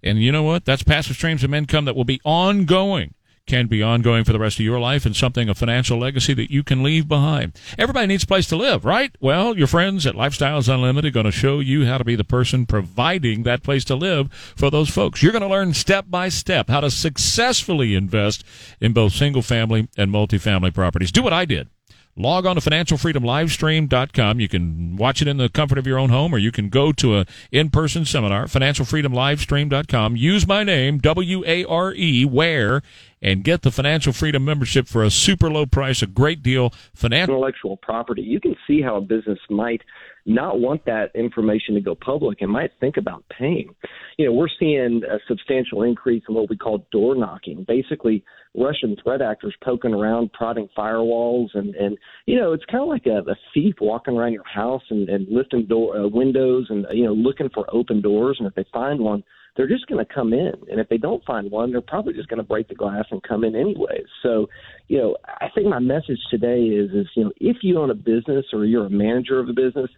And 0.03 0.21
you 0.21 0.31
know 0.31 0.43
what? 0.43 0.65
That's 0.65 0.83
passive 0.83 1.15
streams 1.15 1.43
of 1.43 1.53
income 1.53 1.85
that 1.85 1.95
will 1.95 2.05
be 2.05 2.21
ongoing 2.23 3.13
can 3.45 3.67
be 3.67 3.83
ongoing 3.83 4.23
for 4.23 4.33
the 4.33 4.39
rest 4.39 4.59
of 4.59 4.65
your 4.65 4.79
life 4.79 5.05
and 5.05 5.15
something 5.15 5.49
a 5.49 5.55
financial 5.55 5.97
legacy 5.97 6.33
that 6.33 6.51
you 6.51 6.63
can 6.63 6.83
leave 6.83 7.07
behind. 7.07 7.53
Everybody 7.77 8.07
needs 8.07 8.23
a 8.23 8.27
place 8.27 8.47
to 8.47 8.55
live, 8.55 8.85
right? 8.85 9.15
Well, 9.19 9.57
your 9.57 9.67
friends 9.67 10.05
at 10.05 10.15
Lifestyles 10.15 10.73
Unlimited 10.73 11.09
are 11.09 11.13
going 11.13 11.25
to 11.25 11.31
show 11.31 11.59
you 11.59 11.85
how 11.85 11.97
to 11.97 12.03
be 12.03 12.15
the 12.15 12.23
person 12.23 12.65
providing 12.65 13.43
that 13.43 13.63
place 13.63 13.83
to 13.85 13.95
live 13.95 14.31
for 14.55 14.69
those 14.69 14.89
folks. 14.89 15.21
You're 15.21 15.31
going 15.31 15.41
to 15.41 15.47
learn 15.47 15.73
step 15.73 16.05
by 16.09 16.29
step 16.29 16.69
how 16.69 16.81
to 16.81 16.91
successfully 16.91 17.95
invest 17.95 18.43
in 18.79 18.93
both 18.93 19.13
single 19.13 19.41
family 19.41 19.87
and 19.97 20.11
multifamily 20.11 20.73
properties. 20.73 21.11
Do 21.11 21.23
what 21.23 21.33
I 21.33 21.45
did. 21.45 21.69
Log 22.15 22.45
on 22.45 22.55
to 22.55 22.61
financialfreedomlivestream.com. 22.61 24.39
You 24.39 24.47
can 24.47 24.95
watch 24.95 25.21
it 25.21 25.27
in 25.27 25.37
the 25.37 25.49
comfort 25.49 25.77
of 25.77 25.87
your 25.87 25.97
own 25.97 26.09
home, 26.09 26.33
or 26.33 26.37
you 26.37 26.51
can 26.51 26.69
go 26.69 26.91
to 26.93 27.19
a 27.19 27.25
in-person 27.51 28.05
seminar, 28.05 28.45
financialfreedomlivestream.com. 28.45 30.15
Use 30.15 30.47
my 30.47 30.63
name, 30.63 30.97
W-A-R-E, 30.99 32.25
where, 32.25 32.81
and 33.21 33.43
get 33.43 33.61
the 33.61 33.71
Financial 33.71 34.13
Freedom 34.13 34.43
membership 34.43 34.87
for 34.87 35.03
a 35.03 35.11
super 35.11 35.49
low 35.49 35.65
price, 35.65 36.01
a 36.01 36.07
great 36.07 36.41
deal. 36.41 36.73
Financial 36.93 37.35
intellectual 37.35 37.77
property. 37.77 38.21
You 38.21 38.39
can 38.39 38.55
see 38.67 38.81
how 38.81 38.97
a 38.97 39.01
business 39.01 39.39
might 39.49 39.81
not 40.25 40.59
want 40.59 40.85
that 40.85 41.11
information 41.15 41.75
to 41.75 41.81
go 41.81 41.95
public 41.95 42.41
and 42.41 42.51
might 42.51 42.71
think 42.79 42.97
about 42.97 43.23
paying. 43.37 43.73
You 44.17 44.25
know, 44.27 44.33
we're 44.33 44.47
seeing 44.59 45.01
a 45.09 45.17
substantial 45.27 45.83
increase 45.83 46.23
in 46.27 46.35
what 46.35 46.49
we 46.49 46.57
call 46.57 46.85
door 46.91 47.15
knocking. 47.15 47.65
Basically, 47.67 48.23
Russian 48.55 48.95
threat 49.01 49.21
actors 49.21 49.55
poking 49.63 49.93
around, 49.93 50.33
prodding 50.33 50.69
firewalls, 50.77 51.49
and 51.53 51.73
and 51.75 51.97
you 52.25 52.37
know, 52.37 52.53
it's 52.53 52.65
kind 52.65 52.83
of 52.83 52.89
like 52.89 53.05
a, 53.05 53.29
a 53.29 53.35
thief 53.53 53.75
walking 53.81 54.15
around 54.15 54.33
your 54.33 54.47
house 54.47 54.83
and, 54.89 55.09
and 55.09 55.27
lifting 55.29 55.65
door 55.65 55.97
uh, 55.97 56.07
windows 56.07 56.67
and 56.69 56.85
you 56.91 57.05
know 57.05 57.13
looking 57.13 57.49
for 57.53 57.65
open 57.73 58.01
doors. 58.01 58.37
And 58.39 58.47
if 58.47 58.55
they 58.55 58.65
find 58.73 58.99
one, 58.99 59.23
they're 59.55 59.67
just 59.67 59.87
going 59.87 60.03
to 60.05 60.13
come 60.13 60.33
in. 60.33 60.53
And 60.69 60.79
if 60.79 60.87
they 60.89 60.97
don't 60.97 61.23
find 61.25 61.51
one, 61.51 61.71
they're 61.71 61.81
probably 61.81 62.13
just 62.13 62.29
going 62.29 62.41
to 62.41 62.47
break 62.47 62.67
the 62.67 62.75
glass 62.75 63.05
and 63.11 63.21
come 63.23 63.43
in 63.43 63.55
anyways. 63.55 64.05
So, 64.23 64.47
you 64.87 64.97
know, 64.97 65.17
I 65.25 65.47
think 65.53 65.67
my 65.67 65.79
message 65.79 66.19
today 66.29 66.61
is, 66.61 66.91
is, 66.91 67.07
you 67.15 67.25
know, 67.25 67.31
if 67.39 67.57
you 67.61 67.77
own 67.79 67.89
a 67.89 67.95
business 67.95 68.45
or 68.53 68.65
you're 68.65 68.85
a 68.85 68.89
manager 68.89 69.39
of 69.39 69.49
a 69.49 69.53
business, 69.53 69.89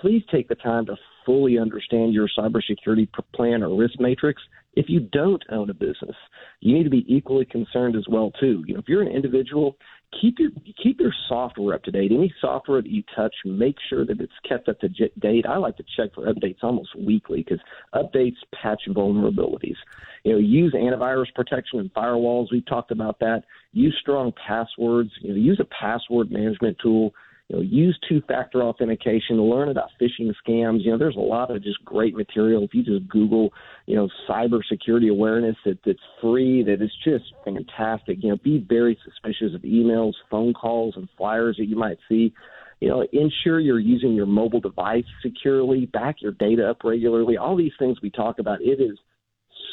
please 0.00 0.22
take 0.30 0.48
the 0.48 0.54
time 0.54 0.86
to 0.86 0.96
fully 1.26 1.58
understand 1.58 2.12
your 2.12 2.28
cybersecurity 2.38 3.08
plan 3.34 3.62
or 3.62 3.76
risk 3.76 3.98
matrix. 3.98 4.42
If 4.74 4.86
you 4.88 5.00
don't 5.00 5.42
own 5.50 5.68
a 5.70 5.74
business, 5.74 6.16
you 6.60 6.74
need 6.74 6.84
to 6.84 6.90
be 6.90 7.04
equally 7.08 7.44
concerned 7.44 7.96
as 7.96 8.06
well 8.08 8.30
too. 8.40 8.62
You 8.66 8.74
know, 8.74 8.80
if 8.80 8.88
you're 8.88 9.02
an 9.02 9.08
individual, 9.08 9.76
keep 10.20 10.38
your 10.38 10.50
keep 10.82 11.00
your 11.00 11.12
software 11.28 11.74
up 11.74 11.82
to 11.84 11.90
date. 11.90 12.12
Any 12.12 12.32
software 12.40 12.80
that 12.80 12.90
you 12.90 13.02
touch, 13.14 13.34
make 13.44 13.76
sure 13.88 14.06
that 14.06 14.20
it's 14.20 14.32
kept 14.48 14.68
up 14.68 14.78
to 14.80 14.88
date. 14.88 15.44
I 15.46 15.56
like 15.56 15.76
to 15.78 15.84
check 15.96 16.14
for 16.14 16.32
updates 16.32 16.62
almost 16.62 16.90
weekly 16.96 17.42
because 17.42 17.60
updates 17.94 18.36
patch 18.54 18.82
vulnerabilities. 18.88 19.76
You 20.24 20.32
know, 20.32 20.38
use 20.38 20.72
antivirus 20.72 21.34
protection 21.34 21.80
and 21.80 21.92
firewalls. 21.92 22.46
We've 22.52 22.66
talked 22.66 22.92
about 22.92 23.18
that. 23.20 23.42
Use 23.72 23.96
strong 24.00 24.32
passwords. 24.46 25.10
You 25.20 25.30
know, 25.30 25.36
use 25.36 25.60
a 25.60 25.66
password 25.80 26.30
management 26.30 26.76
tool 26.82 27.12
you 27.50 27.56
know, 27.56 27.62
use 27.62 27.98
two-factor 28.08 28.62
authentication, 28.62 29.42
learn 29.42 29.70
about 29.70 29.88
phishing 30.00 30.32
scams. 30.46 30.84
You 30.84 30.92
know, 30.92 30.98
there's 30.98 31.16
a 31.16 31.18
lot 31.18 31.50
of 31.50 31.60
just 31.64 31.84
great 31.84 32.14
material. 32.14 32.62
If 32.62 32.72
you 32.74 32.84
just 32.84 33.08
Google, 33.08 33.52
you 33.86 33.96
know, 33.96 34.08
cybersecurity 34.28 35.10
awareness, 35.10 35.56
that 35.64 35.78
that's 35.84 35.98
free, 36.22 36.62
that 36.62 36.80
is 36.80 36.92
just 37.04 37.24
fantastic. 37.44 38.18
You 38.22 38.30
know, 38.30 38.36
be 38.44 38.64
very 38.68 38.96
suspicious 39.04 39.52
of 39.52 39.62
emails, 39.62 40.12
phone 40.30 40.54
calls, 40.54 40.94
and 40.96 41.08
flyers 41.16 41.56
that 41.58 41.66
you 41.66 41.74
might 41.74 41.98
see. 42.08 42.32
You 42.78 42.88
know, 42.88 43.04
ensure 43.12 43.58
you're 43.58 43.80
using 43.80 44.14
your 44.14 44.26
mobile 44.26 44.60
device 44.60 45.04
securely, 45.20 45.86
back 45.86 46.22
your 46.22 46.32
data 46.32 46.70
up 46.70 46.84
regularly. 46.84 47.36
All 47.36 47.56
these 47.56 47.72
things 47.80 47.98
we 48.00 48.10
talk 48.10 48.38
about, 48.38 48.62
it 48.62 48.80
is 48.80 48.96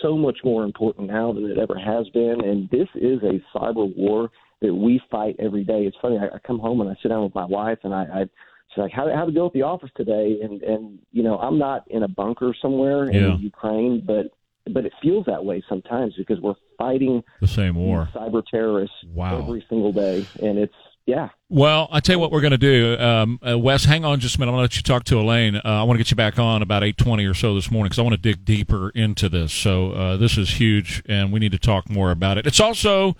so 0.01 0.17
much 0.17 0.39
more 0.43 0.63
important 0.63 1.07
now 1.07 1.31
than 1.31 1.45
it 1.45 1.59
ever 1.59 1.77
has 1.77 2.09
been. 2.09 2.41
And 2.43 2.67
this 2.71 2.87
is 2.95 3.19
a 3.21 3.39
cyber 3.55 3.95
war 3.95 4.31
that 4.61 4.73
we 4.73 5.01
fight 5.11 5.35
every 5.39 5.63
day. 5.63 5.85
It's 5.85 5.97
funny. 6.01 6.17
I, 6.17 6.35
I 6.35 6.39
come 6.45 6.59
home 6.59 6.81
and 6.81 6.89
I 6.89 6.95
sit 7.01 7.09
down 7.09 7.23
with 7.23 7.35
my 7.35 7.45
wife 7.45 7.79
and 7.83 7.93
I, 7.93 8.03
I 8.03 8.21
she's 8.69 8.81
like, 8.81 8.91
"How 8.91 9.11
how'd 9.13 9.29
it 9.29 9.35
go 9.35 9.47
at 9.47 9.53
the 9.53 9.63
office 9.63 9.89
today?" 9.95 10.39
And 10.41 10.61
and 10.61 10.99
you 11.11 11.23
know, 11.23 11.37
I'm 11.37 11.57
not 11.57 11.83
in 11.89 12.03
a 12.03 12.07
bunker 12.07 12.55
somewhere 12.61 13.11
yeah. 13.11 13.35
in 13.35 13.39
Ukraine, 13.39 14.03
but 14.05 14.27
but 14.73 14.85
it 14.85 14.93
feels 15.01 15.25
that 15.25 15.43
way 15.43 15.63
sometimes 15.69 16.13
because 16.17 16.39
we're 16.39 16.55
fighting 16.77 17.23
the 17.41 17.47
same 17.47 17.75
war, 17.75 18.09
cyber 18.13 18.43
terrorists, 18.49 18.95
wow. 19.13 19.39
every 19.39 19.65
single 19.69 19.91
day, 19.91 20.25
and 20.41 20.57
it's 20.57 20.73
yeah. 21.05 21.29
Well, 21.47 21.87
I 21.89 22.01
tell 22.01 22.15
you 22.15 22.19
what 22.19 22.31
we're 22.31 22.41
going 22.41 22.51
to 22.51 22.57
do, 22.57 22.97
um, 22.99 23.39
uh, 23.47 23.57
Wes. 23.57 23.85
Hang 23.85 24.03
on 24.03 24.19
just 24.19 24.35
a 24.35 24.39
minute. 24.39 24.51
I'm 24.51 24.57
going 24.57 24.67
to 24.67 24.73
let 24.73 24.75
you 24.75 24.83
talk 24.83 25.05
to 25.05 25.19
Elaine. 25.19 25.55
Uh, 25.55 25.61
I 25.63 25.83
want 25.83 25.97
to 25.97 26.03
get 26.03 26.11
you 26.11 26.17
back 26.17 26.37
on 26.37 26.61
about 26.61 26.83
8:20 26.83 27.29
or 27.29 27.33
so 27.33 27.55
this 27.55 27.71
morning 27.71 27.87
because 27.87 27.99
I 27.99 28.01
want 28.01 28.15
to 28.15 28.21
dig 28.21 28.43
deeper 28.43 28.89
into 28.89 29.29
this. 29.29 29.53
So 29.53 29.91
uh, 29.91 30.17
this 30.17 30.37
is 30.37 30.49
huge, 30.59 31.01
and 31.07 31.31
we 31.31 31.39
need 31.39 31.53
to 31.53 31.59
talk 31.59 31.89
more 31.89 32.11
about 32.11 32.37
it. 32.37 32.45
It's 32.45 32.59
also 32.59 33.15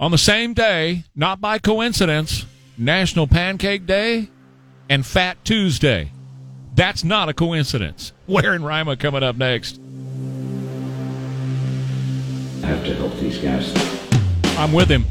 on 0.00 0.10
the 0.10 0.18
same 0.18 0.54
day, 0.54 1.04
not 1.14 1.40
by 1.40 1.58
coincidence, 1.58 2.46
National 2.76 3.26
Pancake 3.26 3.86
Day 3.86 4.28
and 4.88 5.04
Fat 5.04 5.44
Tuesday. 5.44 6.12
That's 6.74 7.02
not 7.02 7.28
a 7.28 7.34
coincidence. 7.34 8.12
Ware 8.26 8.52
and 8.52 8.64
Rima 8.64 8.96
coming 8.96 9.22
up 9.22 9.36
next? 9.36 9.80
I 12.62 12.66
have 12.66 12.84
to 12.84 12.94
help 12.94 13.16
these 13.16 13.38
guys. 13.38 13.72
I'm 14.56 14.72
with 14.72 14.88
him. 14.88 15.04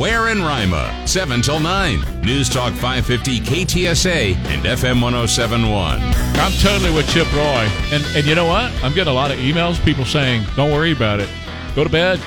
Ware 0.00 0.28
and 0.28 0.40
Rima, 0.40 1.06
7 1.06 1.42
till 1.42 1.60
9. 1.60 2.22
News 2.22 2.48
Talk 2.48 2.72
550 2.72 3.40
KTSA 3.40 4.36
and 4.36 4.64
FM 4.64 5.02
1071. 5.02 6.00
I'm 6.00 6.52
totally 6.62 6.94
with 6.94 7.08
Chip 7.10 7.30
Roy. 7.34 7.68
And, 7.90 8.04
and 8.16 8.24
you 8.24 8.34
know 8.34 8.46
what? 8.46 8.72
I'm 8.82 8.94
getting 8.94 9.10
a 9.10 9.14
lot 9.14 9.32
of 9.32 9.38
emails, 9.38 9.84
people 9.84 10.04
saying, 10.04 10.44
don't 10.56 10.70
worry 10.70 10.92
about 10.92 11.20
it. 11.20 11.28
Go 11.74 11.82
to 11.82 11.90
bed. 11.90 12.20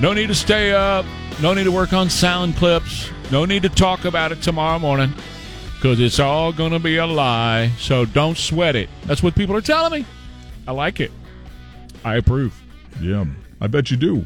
No 0.00 0.12
need 0.12 0.26
to 0.28 0.34
stay 0.34 0.72
up. 0.72 1.06
No 1.40 1.54
need 1.54 1.64
to 1.64 1.72
work 1.72 1.92
on 1.92 2.10
sound 2.10 2.56
clips. 2.56 3.10
No 3.30 3.44
need 3.44 3.62
to 3.62 3.68
talk 3.68 4.04
about 4.04 4.32
it 4.32 4.42
tomorrow 4.42 4.78
morning 4.78 5.12
because 5.76 6.00
it's 6.00 6.18
all 6.18 6.52
going 6.52 6.72
to 6.72 6.78
be 6.78 6.96
a 6.96 7.06
lie. 7.06 7.70
So 7.78 8.04
don't 8.04 8.36
sweat 8.36 8.76
it. 8.76 8.88
That's 9.06 9.22
what 9.22 9.34
people 9.34 9.56
are 9.56 9.60
telling 9.60 10.02
me. 10.02 10.06
I 10.66 10.72
like 10.72 11.00
it. 11.00 11.12
I 12.04 12.16
approve. 12.16 12.60
Yeah. 13.00 13.24
I 13.60 13.68
bet 13.68 13.92
you 13.92 13.96
do. 13.96 14.24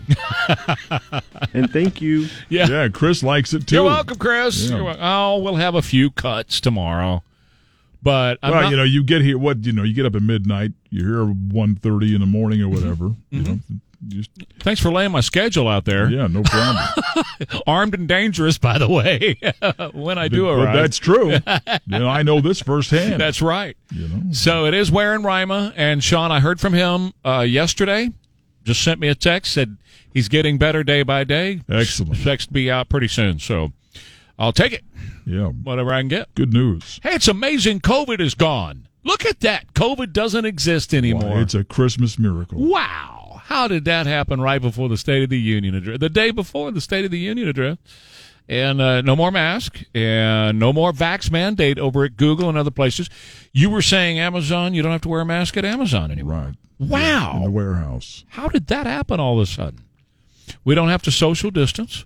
and 1.53 1.71
thank 1.71 2.01
you. 2.01 2.29
Yeah. 2.49 2.69
Yeah, 2.69 2.89
Chris 2.89 3.23
likes 3.23 3.53
it 3.53 3.67
too. 3.67 3.77
You're 3.77 3.85
welcome, 3.85 4.17
Chris. 4.17 4.65
Yeah. 4.65 4.77
You're 4.77 4.85
wel- 4.85 4.99
oh, 4.99 5.39
we'll 5.41 5.57
have 5.57 5.75
a 5.75 5.83
few 5.83 6.11
cuts 6.11 6.59
tomorrow. 6.59 7.23
But 8.03 8.39
I'm 8.43 8.53
well, 8.53 8.63
not- 8.63 8.71
you 8.71 8.77
know, 8.79 8.83
you 8.85 9.03
get 9.03 9.21
here. 9.21 9.37
What 9.37 9.65
you 9.65 9.73
know, 9.73 9.83
you 9.83 9.93
get 9.93 10.07
up 10.07 10.15
at 10.15 10.23
midnight. 10.23 10.73
You're 10.91 11.25
here 11.25 11.25
one 11.27 11.75
thirty 11.75 12.15
in 12.15 12.21
the 12.21 12.27
morning 12.27 12.63
or 12.63 12.69
whatever. 12.69 13.09
Mm-hmm. 13.09 13.37
You 13.37 13.43
know, 13.43 13.49
mm-hmm. 13.55 13.75
Just 14.09 14.31
Thanks 14.61 14.81
for 14.81 14.91
laying 14.91 15.13
my 15.13 15.21
schedule 15.21 15.69
out 15.69 15.85
there. 15.85 16.09
Yeah, 16.11 16.27
no 16.27 16.43
problem. 16.43 16.85
Armed 17.67 17.95
and 17.95 18.07
dangerous, 18.09 18.59
by 18.59 18.79
the 18.79 18.89
way. 18.89 19.39
when 19.93 20.19
I 20.19 20.29
do 20.29 20.45
But- 20.45 20.51
arrive, 20.53 20.75
that's 20.75 20.99
true. 20.99 21.33
you 21.87 21.99
know, 21.99 22.09
I 22.09 22.23
know 22.23 22.41
this 22.41 22.61
firsthand. 22.61 23.21
That's 23.21 23.41
right. 23.43 23.77
You 23.91 24.09
know, 24.09 24.33
So 24.33 24.67
it 24.67 24.75
is 24.75 24.91
Ware 24.91 25.15
and 25.15 25.25
Rima, 25.25 25.73
and 25.77 26.03
Sean, 26.03 26.31
I 26.33 26.41
heard 26.41 26.61
from 26.61 26.73
him 26.73 27.13
uh, 27.25 27.41
yesterday. 27.41 28.11
Just 28.65 28.83
sent 28.83 28.99
me 28.99 29.07
a 29.09 29.15
text 29.15 29.53
said 29.53 29.77
he's 30.13 30.29
getting 30.29 30.59
better 30.59 30.83
day 30.83 31.05
by 31.05 31.23
day. 31.23 31.61
Excellent. 31.69 32.17
To 32.23 32.53
be 32.53 32.69
out 32.71 32.89
pretty 32.89 33.07
soon, 33.09 33.39
so 33.39 33.73
I'll 34.39 34.53
take 34.53 34.73
it. 34.73 34.83
Yeah, 35.25 35.47
whatever 35.49 35.93
I 35.93 36.01
can 36.01 36.09
get. 36.09 36.35
Good 36.35 36.53
news. 36.53 36.99
Hey, 37.03 37.15
it's 37.15 37.29
amazing. 37.29 37.81
COVID 37.81 38.21
is 38.21 38.35
gone. 38.35 38.89
Look 39.05 39.25
at 39.25 39.39
that. 39.41 39.73
COVID 39.75 40.13
doesn't 40.13 40.45
exist 40.45 40.93
anymore. 40.93 41.41
It's 41.41 41.55
a 41.55 41.63
Christmas 41.63 42.19
miracle. 42.19 42.59
Wow. 42.59 43.16
How 43.47 43.69
did 43.69 43.85
that 43.85 44.07
happen 44.07 44.41
right 44.41 44.61
before 44.61 44.89
the 44.89 44.97
State 44.97 45.23
of 45.23 45.31
the 45.31 45.39
Union 45.39 45.77
address? 45.77 45.99
The 46.01 46.09
day 46.09 46.33
before 46.33 46.73
the 46.73 46.81
State 46.81 47.05
of 47.05 47.13
the 47.13 47.19
Union 47.19 47.47
address. 47.47 47.79
And 48.49 48.81
uh, 48.81 49.03
no 49.03 49.15
more 49.15 49.31
mask 49.31 49.83
and 49.95 50.59
no 50.59 50.73
more 50.73 50.93
vax 50.93 51.31
mandate 51.31 51.79
over 51.79 52.05
at 52.05 52.17
Google 52.17 52.49
and 52.49 52.59
other 52.59 52.71
places. 52.71 53.09
You 53.53 53.71
were 53.71 53.83
saying 53.83 54.19
Amazon, 54.19 54.75
you 54.75 54.83
don't 54.83 54.93
have 54.93 55.01
to 55.03 55.09
wear 55.09 55.21
a 55.21 55.25
mask 55.25 55.57
at 55.57 55.65
Amazon 55.65 56.11
anymore. 56.11 56.35
Right. 56.35 56.55
Wow. 56.79 57.37
In 57.37 57.45
the 57.45 57.51
warehouse. 57.51 58.25
How 58.31 58.49
did 58.49 58.67
that 58.69 58.87
happen 58.87 59.19
all 59.21 59.41
of 59.41 59.43
a 59.43 59.47
sudden? 59.47 59.85
We 60.65 60.75
don't 60.75 60.89
have 60.89 61.03
to 61.03 61.11
social 61.13 61.51
distance. 61.51 62.05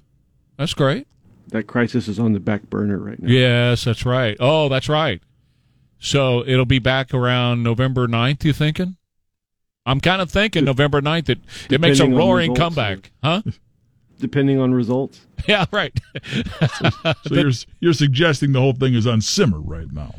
That's 0.56 0.74
great. 0.74 1.06
That 1.48 1.66
crisis 1.66 2.06
is 2.06 2.18
on 2.18 2.34
the 2.34 2.40
back 2.40 2.68
burner 2.70 2.98
right 2.98 3.18
now. 3.18 3.28
Yes, 3.28 3.84
that's 3.84 4.04
right. 4.06 4.36
Oh, 4.40 4.68
that's 4.68 4.88
right. 4.88 5.22
So 5.98 6.44
it'll 6.46 6.64
be 6.66 6.78
back 6.78 7.12
around 7.12 7.62
November 7.62 8.06
9th, 8.08 8.44
you 8.44 8.52
thinking? 8.52 8.96
I'm 9.90 10.00
kind 10.00 10.22
of 10.22 10.30
thinking 10.30 10.64
November 10.64 11.00
9th. 11.00 11.28
It, 11.30 11.40
it 11.68 11.80
makes 11.80 11.98
a 11.98 12.06
roaring 12.06 12.52
results, 12.52 12.76
comeback. 12.76 13.10
Huh? 13.22 13.42
Depending 14.20 14.60
on 14.60 14.72
results. 14.72 15.20
Yeah, 15.48 15.64
right. 15.72 15.98
So 17.26 17.34
you're 17.34 17.50
you're 17.80 17.92
suggesting 17.94 18.52
the 18.52 18.60
whole 18.60 18.74
thing 18.74 18.92
is 18.92 19.06
on 19.06 19.22
simmer 19.22 19.58
right 19.58 19.90
now. 19.90 20.14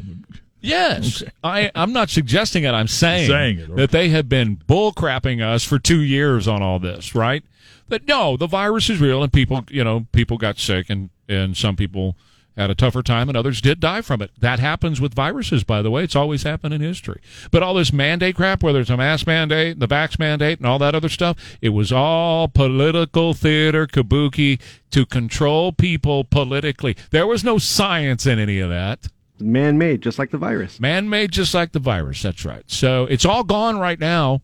Yes, 0.60 1.24
I, 1.44 1.72
I'm 1.76 1.94
not 1.94 2.10
suggesting 2.10 2.64
it. 2.64 2.72
I'm 2.72 2.88
saying, 2.88 3.28
Saying 3.30 3.60
it, 3.60 3.64
okay. 3.66 3.76
that 3.76 3.92
they 3.92 4.10
have 4.10 4.28
been 4.28 4.56
bull 4.68 4.94
crapping 4.94 5.42
us 5.42 5.64
for 5.64 5.78
two 5.78 6.02
years 6.02 6.48
on 6.48 6.64
all 6.64 6.80
this, 6.80 7.14
right? 7.14 7.44
That 7.90 8.08
no, 8.08 8.36
the 8.36 8.48
virus 8.48 8.90
is 8.90 9.00
real, 9.00 9.22
and 9.22 9.32
people, 9.32 9.64
you 9.70 9.84
know, 9.84 10.08
people 10.12 10.38
got 10.38 10.58
sick, 10.58 10.90
and 10.90 11.12
and 11.30 11.56
some 11.56 11.76
people 11.76 12.16
had 12.58 12.70
a 12.70 12.76
tougher 12.76 13.02
time, 13.02 13.30
and 13.30 13.38
others 13.38 13.62
did 13.62 13.80
die 13.80 14.02
from 14.02 14.22
it. 14.22 14.32
That 14.38 14.60
happens 14.60 15.00
with 15.00 15.14
viruses, 15.14 15.64
by 15.64 15.82
the 15.82 15.92
way. 15.92 16.04
It's 16.04 16.16
always 16.16 16.44
happened 16.44 16.74
in 16.74 16.82
history. 16.82 17.22
But 17.50 17.64
all 17.64 17.74
this 17.74 17.94
mandate 17.94 18.36
crap, 18.36 18.62
whether 18.62 18.82
it's 18.82 18.90
a 18.90 18.98
mask 18.98 19.26
mandate, 19.26 19.80
the 19.80 19.88
vax 19.88 20.20
mandate, 20.20 20.60
and 20.60 20.68
all 20.68 20.80
that 20.80 20.96
other 20.96 21.10
stuff, 21.10 21.38
it 21.62 21.70
was 21.70 21.92
all 21.92 22.48
political 22.48 23.34
theater, 23.34 23.88
kabuki 23.88 24.60
to 24.92 25.06
control 25.06 25.72
people 25.72 26.24
politically. 26.24 26.96
There 27.12 27.28
was 27.28 27.44
no 27.44 27.58
science 27.58 28.26
in 28.26 28.40
any 28.40 28.60
of 28.60 28.70
that. 28.70 29.08
Man 29.40 29.78
made, 29.78 30.02
just 30.02 30.20
like 30.20 30.32
the 30.32 30.38
virus. 30.38 30.80
Man 30.80 31.10
made 31.10 31.32
just 31.32 31.54
like 31.54 31.72
the 31.72 31.80
virus. 31.80 32.22
That's 32.22 32.46
right. 32.46 32.64
So 32.68 33.06
it's 33.06 33.26
all 33.26 33.44
gone 33.44 33.80
right 33.80 34.00
now, 34.00 34.42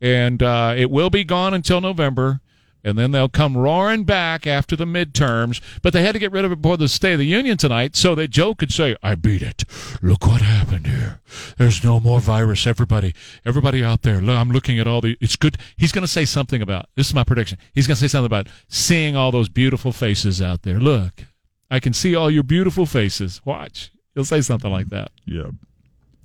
and 0.00 0.42
uh, 0.42 0.74
it 0.76 0.90
will 0.90 1.10
be 1.10 1.24
gone 1.24 1.54
until 1.54 1.80
November. 1.80 2.40
And 2.86 2.96
then 2.96 3.10
they'll 3.10 3.28
come 3.28 3.56
roaring 3.56 4.04
back 4.04 4.46
after 4.46 4.76
the 4.76 4.84
midterms. 4.84 5.60
But 5.82 5.92
they 5.92 6.02
had 6.02 6.12
to 6.12 6.18
get 6.20 6.30
rid 6.30 6.44
of 6.44 6.52
it 6.52 6.62
before 6.62 6.76
the 6.76 6.88
State 6.88 7.14
of 7.14 7.18
the 7.18 7.26
Union 7.26 7.56
tonight 7.56 7.96
so 7.96 8.14
that 8.14 8.28
Joe 8.28 8.54
could 8.54 8.72
say, 8.72 8.96
"I 9.02 9.16
beat 9.16 9.42
it. 9.42 9.64
Look 10.00 10.26
what 10.26 10.40
happened 10.40 10.86
here. 10.86 11.20
There's 11.58 11.82
no 11.82 11.98
more 11.98 12.20
virus. 12.20 12.66
Everybody, 12.66 13.12
everybody 13.44 13.82
out 13.82 14.02
there. 14.02 14.20
Look, 14.20 14.36
I'm 14.36 14.50
looking 14.50 14.78
at 14.78 14.86
all 14.86 15.00
the. 15.00 15.16
It's 15.20 15.36
good. 15.36 15.58
He's 15.76 15.90
going 15.92 16.04
to 16.04 16.10
say 16.10 16.24
something 16.24 16.62
about. 16.62 16.88
This 16.94 17.08
is 17.08 17.14
my 17.14 17.24
prediction. 17.24 17.58
He's 17.74 17.88
going 17.88 17.96
to 17.96 18.00
say 18.00 18.08
something 18.08 18.26
about 18.26 18.46
seeing 18.68 19.16
all 19.16 19.32
those 19.32 19.48
beautiful 19.48 19.92
faces 19.92 20.40
out 20.40 20.62
there. 20.62 20.78
Look, 20.78 21.24
I 21.70 21.80
can 21.80 21.92
see 21.92 22.14
all 22.14 22.30
your 22.30 22.44
beautiful 22.44 22.86
faces. 22.86 23.40
Watch. 23.44 23.90
He'll 24.14 24.24
say 24.24 24.40
something 24.40 24.70
like 24.70 24.90
that. 24.90 25.10
Yeah. 25.24 25.50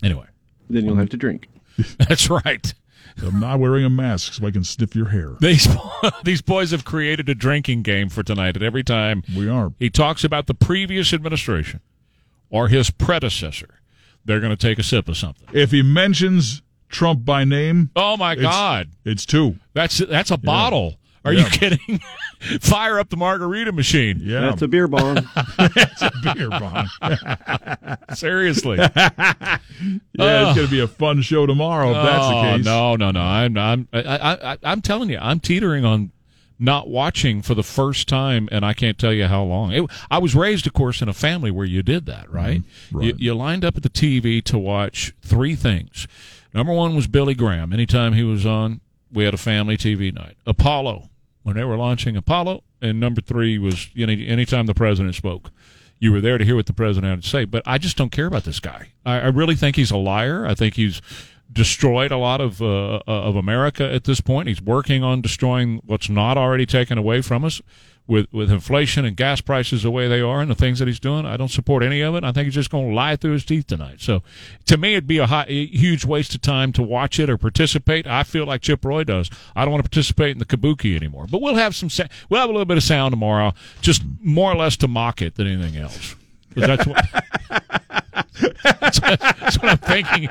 Anyway, 0.03 0.27
then 0.69 0.85
you'll 0.85 0.95
have 0.95 1.09
to 1.09 1.17
drink. 1.17 1.49
That's 1.97 2.29
right. 2.29 2.73
I'm 3.23 3.39
not 3.39 3.59
wearing 3.59 3.85
a 3.85 3.89
mask 3.89 4.33
so 4.33 4.47
I 4.47 4.51
can 4.51 4.63
sniff 4.63 4.95
your 4.95 5.09
hair. 5.09 5.35
These 5.39 5.67
these 6.23 6.41
boys 6.41 6.71
have 6.71 6.85
created 6.85 7.29
a 7.29 7.35
drinking 7.35 7.83
game 7.83 8.09
for 8.09 8.23
tonight, 8.23 8.55
and 8.55 8.63
every 8.63 8.83
time 8.83 9.23
we 9.35 9.49
are 9.49 9.73
he 9.79 9.89
talks 9.89 10.23
about 10.23 10.47
the 10.47 10.53
previous 10.53 11.13
administration 11.13 11.81
or 12.49 12.67
his 12.67 12.89
predecessor, 12.91 13.79
they're 14.25 14.39
going 14.39 14.55
to 14.55 14.67
take 14.67 14.79
a 14.79 14.83
sip 14.83 15.07
of 15.07 15.17
something. 15.17 15.47
If 15.53 15.71
he 15.71 15.81
mentions 15.81 16.61
Trump 16.89 17.25
by 17.25 17.43
name, 17.43 17.91
oh 17.95 18.17
my 18.17 18.33
it's, 18.33 18.41
God, 18.41 18.89
it's 19.05 19.25
two. 19.25 19.55
That's 19.73 19.97
that's 19.99 20.31
a 20.31 20.37
bottle. 20.37 20.95
Are 21.23 21.33
yeah. 21.33 21.43
you 21.43 21.49
kidding? 21.49 21.99
Fire 22.59 22.99
up 22.99 23.09
the 23.09 23.17
margarita 23.17 23.71
machine. 23.71 24.19
Yeah, 24.23 24.41
that's 24.41 24.63
a 24.63 24.67
beer 24.67 24.87
bong. 24.87 25.15
That's 25.57 26.01
a 26.01 26.11
beer 26.33 26.49
bong. 26.49 26.87
Seriously. 28.15 28.77
yeah, 28.77 28.89
uh, 28.97 29.57
it's 30.17 30.55
going 30.55 30.55
to 30.55 30.67
be 30.67 30.79
a 30.79 30.87
fun 30.87 31.21
show 31.21 31.45
tomorrow 31.45 31.91
if 31.91 31.97
oh, 31.97 32.03
that's 32.03 32.27
the 32.27 32.41
case. 32.41 32.65
No, 32.65 32.95
no, 32.95 33.11
no. 33.11 33.21
I'm 33.21 33.55
I'm 33.57 33.87
I, 33.93 34.53
I, 34.53 34.57
I'm 34.63 34.81
telling 34.81 35.11
you, 35.11 35.19
I'm 35.21 35.39
teetering 35.39 35.85
on 35.85 36.11
not 36.57 36.89
watching 36.89 37.43
for 37.43 37.53
the 37.53 37.63
first 37.63 38.07
time, 38.07 38.49
and 38.51 38.65
I 38.65 38.73
can't 38.73 38.97
tell 38.97 39.13
you 39.13 39.27
how 39.27 39.43
long. 39.43 39.71
It, 39.71 39.85
I 40.09 40.17
was 40.17 40.33
raised, 40.35 40.65
of 40.65 40.73
course, 40.73 41.01
in 41.01 41.09
a 41.09 41.13
family 41.13 41.51
where 41.51 41.65
you 41.65 41.83
did 41.83 42.07
that, 42.07 42.31
right? 42.31 42.61
Mm-hmm. 42.61 42.97
right. 42.97 43.05
You, 43.05 43.13
you 43.17 43.33
lined 43.35 43.63
up 43.63 43.77
at 43.77 43.83
the 43.83 43.89
TV 43.89 44.43
to 44.45 44.57
watch 44.57 45.13
three 45.21 45.55
things. 45.55 46.07
Number 46.53 46.73
one 46.73 46.95
was 46.95 47.05
Billy 47.07 47.35
Graham. 47.35 47.71
Anytime 47.71 48.13
he 48.13 48.23
was 48.23 48.45
on, 48.45 48.81
we 49.11 49.25
had 49.25 49.33
a 49.33 49.37
family 49.37 49.77
TV 49.77 50.13
night. 50.13 50.37
Apollo 50.45 51.09
when 51.43 51.55
they 51.55 51.63
were 51.63 51.77
launching 51.77 52.15
Apollo, 52.15 52.63
and 52.81 52.99
number 52.99 53.21
three 53.21 53.57
was 53.57 53.89
know 53.95 54.13
anytime 54.13 54.65
the 54.65 54.73
president 54.73 55.15
spoke, 55.15 55.51
you 55.99 56.11
were 56.11 56.21
there 56.21 56.37
to 56.37 56.45
hear 56.45 56.55
what 56.55 56.65
the 56.65 56.73
president 56.73 57.09
had 57.09 57.23
to 57.23 57.29
say. 57.29 57.45
But 57.45 57.63
I 57.65 57.77
just 57.77 57.97
don't 57.97 58.11
care 58.11 58.27
about 58.27 58.43
this 58.43 58.59
guy. 58.59 58.89
I, 59.05 59.19
I 59.19 59.27
really 59.27 59.55
think 59.55 59.75
he's 59.75 59.91
a 59.91 59.97
liar. 59.97 60.45
I 60.45 60.55
think 60.55 60.75
he's 60.75 61.01
destroyed 61.51 62.11
a 62.11 62.17
lot 62.17 62.41
of 62.41 62.61
uh, 62.61 63.01
of 63.07 63.35
America 63.35 63.91
at 63.91 64.05
this 64.05 64.21
point. 64.21 64.47
He's 64.47 64.61
working 64.61 65.03
on 65.03 65.21
destroying 65.21 65.81
what's 65.85 66.09
not 66.09 66.37
already 66.37 66.65
taken 66.65 66.97
away 66.97 67.21
from 67.21 67.43
us 67.43 67.61
with 68.07 68.27
with 68.31 68.51
inflation 68.51 69.05
and 69.05 69.15
gas 69.15 69.41
prices 69.41 69.83
the 69.83 69.91
way 69.91 70.07
they 70.07 70.21
are 70.21 70.41
and 70.41 70.49
the 70.49 70.55
things 70.55 70.79
that 70.79 70.87
he's 70.87 70.99
doing. 70.99 71.25
I 71.25 71.37
don't 71.37 71.49
support 71.49 71.83
any 71.83 72.01
of 72.01 72.15
it. 72.15 72.23
I 72.23 72.31
think 72.31 72.45
he's 72.45 72.55
just 72.55 72.69
going 72.69 72.89
to 72.89 72.95
lie 72.95 73.15
through 73.15 73.33
his 73.33 73.45
teeth 73.45 73.67
tonight. 73.67 74.01
So, 74.01 74.23
to 74.65 74.77
me, 74.77 74.93
it'd 74.93 75.07
be 75.07 75.19
a, 75.19 75.27
high, 75.27 75.45
a, 75.47 75.65
huge 75.67 76.05
waste 76.05 76.35
of 76.35 76.41
time 76.41 76.73
to 76.73 76.83
watch 76.83 77.19
it 77.19 77.29
or 77.29 77.37
participate. 77.37 78.07
I 78.07 78.23
feel 78.23 78.45
like 78.45 78.61
Chip 78.61 78.83
Roy 78.83 79.03
does. 79.03 79.29
I 79.55 79.63
don't 79.63 79.71
want 79.71 79.83
to 79.83 79.89
participate 79.89 80.31
in 80.31 80.39
the 80.39 80.45
kabuki 80.45 80.95
anymore. 80.95 81.27
But 81.29 81.41
we'll 81.41 81.55
have 81.55 81.75
some. 81.75 81.89
We'll 82.29 82.41
have 82.41 82.49
a 82.49 82.53
little 82.53 82.65
bit 82.65 82.77
of 82.77 82.83
sound 82.83 83.11
tomorrow, 83.13 83.53
just 83.81 84.03
more 84.21 84.51
or 84.51 84.55
less 84.55 84.75
to 84.77 84.87
mock 84.87 85.21
it 85.21 85.35
than 85.35 85.47
anything 85.47 85.81
else. 85.81 86.15
That's 86.55 86.85
what. 86.85 87.05
that's, 88.63 88.99
that's, 88.99 89.59
what 89.61 89.65
I'm 89.65 89.77
thinking. 89.77 90.29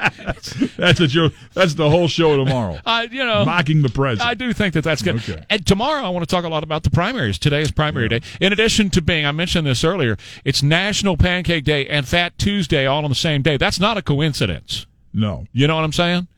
That's 0.76 1.00
a 1.00 1.06
joke. 1.06 1.34
That's 1.52 1.74
the 1.74 1.90
whole 1.90 2.08
show 2.08 2.36
tomorrow. 2.36 2.78
I, 2.86 3.04
you 3.04 3.24
know, 3.24 3.44
mocking 3.44 3.82
the 3.82 3.90
president. 3.90 4.28
I 4.28 4.34
do 4.34 4.52
think 4.52 4.74
that 4.74 4.84
that's 4.84 5.02
good. 5.02 5.16
Okay. 5.16 5.44
And 5.50 5.66
tomorrow, 5.66 6.02
I 6.02 6.08
want 6.08 6.26
to 6.26 6.34
talk 6.34 6.44
a 6.44 6.48
lot 6.48 6.62
about 6.62 6.82
the 6.82 6.90
primaries. 6.90 7.38
Today 7.38 7.60
is 7.60 7.70
primary 7.70 8.04
yeah. 8.10 8.20
day. 8.20 8.26
In 8.40 8.52
addition 8.52 8.90
to 8.90 9.02
being, 9.02 9.26
I 9.26 9.32
mentioned 9.32 9.66
this 9.66 9.84
earlier, 9.84 10.16
it's 10.44 10.62
National 10.62 11.16
Pancake 11.16 11.64
Day 11.64 11.86
and 11.86 12.08
Fat 12.08 12.38
Tuesday 12.38 12.86
all 12.86 13.04
on 13.04 13.10
the 13.10 13.14
same 13.14 13.42
day. 13.42 13.56
That's 13.56 13.78
not 13.78 13.98
a 13.98 14.02
coincidence. 14.02 14.86
No. 15.12 15.46
You 15.52 15.66
know 15.66 15.76
what 15.76 15.84
I'm 15.84 15.92
saying? 15.92 16.28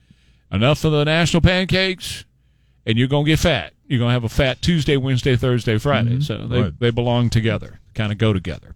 Enough 0.51 0.85
of 0.85 0.93
the 0.93 1.05
national 1.05 1.41
pancakes, 1.41 2.25
and 2.85 2.99
you're 2.99 3.09
gonna 3.09 3.25
get 3.25 3.39
fat. 3.39 3.73
You're 3.87 3.99
gonna 3.99 4.13
have 4.13 4.25
a 4.25 4.29
fat 4.29 4.61
Tuesday, 4.61 4.97
Wednesday, 4.97 5.37
Thursday, 5.37 5.79
Friday. 5.79 6.17
Mm-hmm. 6.17 6.21
So 6.21 6.47
they 6.47 6.63
right. 6.63 6.79
they 6.79 6.91
belong 6.91 7.31
together, 7.31 7.81
kind 7.95 8.13
of 8.13 8.19
go 8.19 8.33
together. 8.33 8.75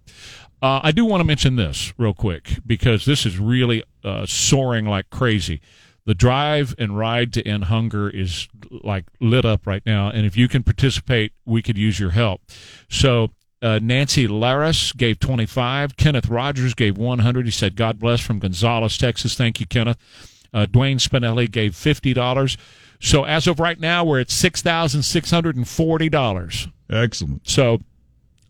Uh, 0.62 0.80
I 0.82 0.92
do 0.92 1.04
want 1.04 1.20
to 1.20 1.24
mention 1.24 1.56
this 1.56 1.92
real 1.98 2.14
quick 2.14 2.60
because 2.66 3.04
this 3.04 3.26
is 3.26 3.38
really 3.38 3.84
uh, 4.02 4.24
soaring 4.26 4.86
like 4.86 5.10
crazy. 5.10 5.60
The 6.06 6.14
drive 6.14 6.74
and 6.78 6.96
ride 6.96 7.34
to 7.34 7.46
end 7.46 7.64
hunger 7.64 8.08
is 8.08 8.48
like 8.70 9.04
lit 9.20 9.44
up 9.44 9.66
right 9.66 9.82
now, 9.84 10.08
and 10.08 10.24
if 10.24 10.34
you 10.36 10.48
can 10.48 10.62
participate, 10.62 11.32
we 11.44 11.60
could 11.62 11.76
use 11.76 11.98
your 11.98 12.10
help. 12.10 12.42
So 12.88 13.30
uh, 13.60 13.80
Nancy 13.82 14.28
Laris 14.28 14.96
gave 14.96 15.18
25. 15.18 15.96
Kenneth 15.96 16.28
Rogers 16.28 16.74
gave 16.74 16.96
100. 16.96 17.46
He 17.46 17.50
said, 17.50 17.74
God 17.74 17.98
bless 17.98 18.20
from 18.20 18.38
Gonzales, 18.38 18.96
Texas. 18.96 19.34
Thank 19.34 19.58
you, 19.60 19.66
Kenneth. 19.66 19.98
Uh, 20.54 20.66
Dwayne 20.66 21.00
Spinelli 21.00 21.50
gave 21.50 21.72
$50. 21.72 22.56
So 23.00 23.24
as 23.24 23.46
of 23.46 23.58
right 23.58 23.80
now, 23.80 24.04
we're 24.04 24.20
at 24.20 24.28
$6,640. 24.28 26.72
Excellent. 26.88 27.48
So 27.48 27.80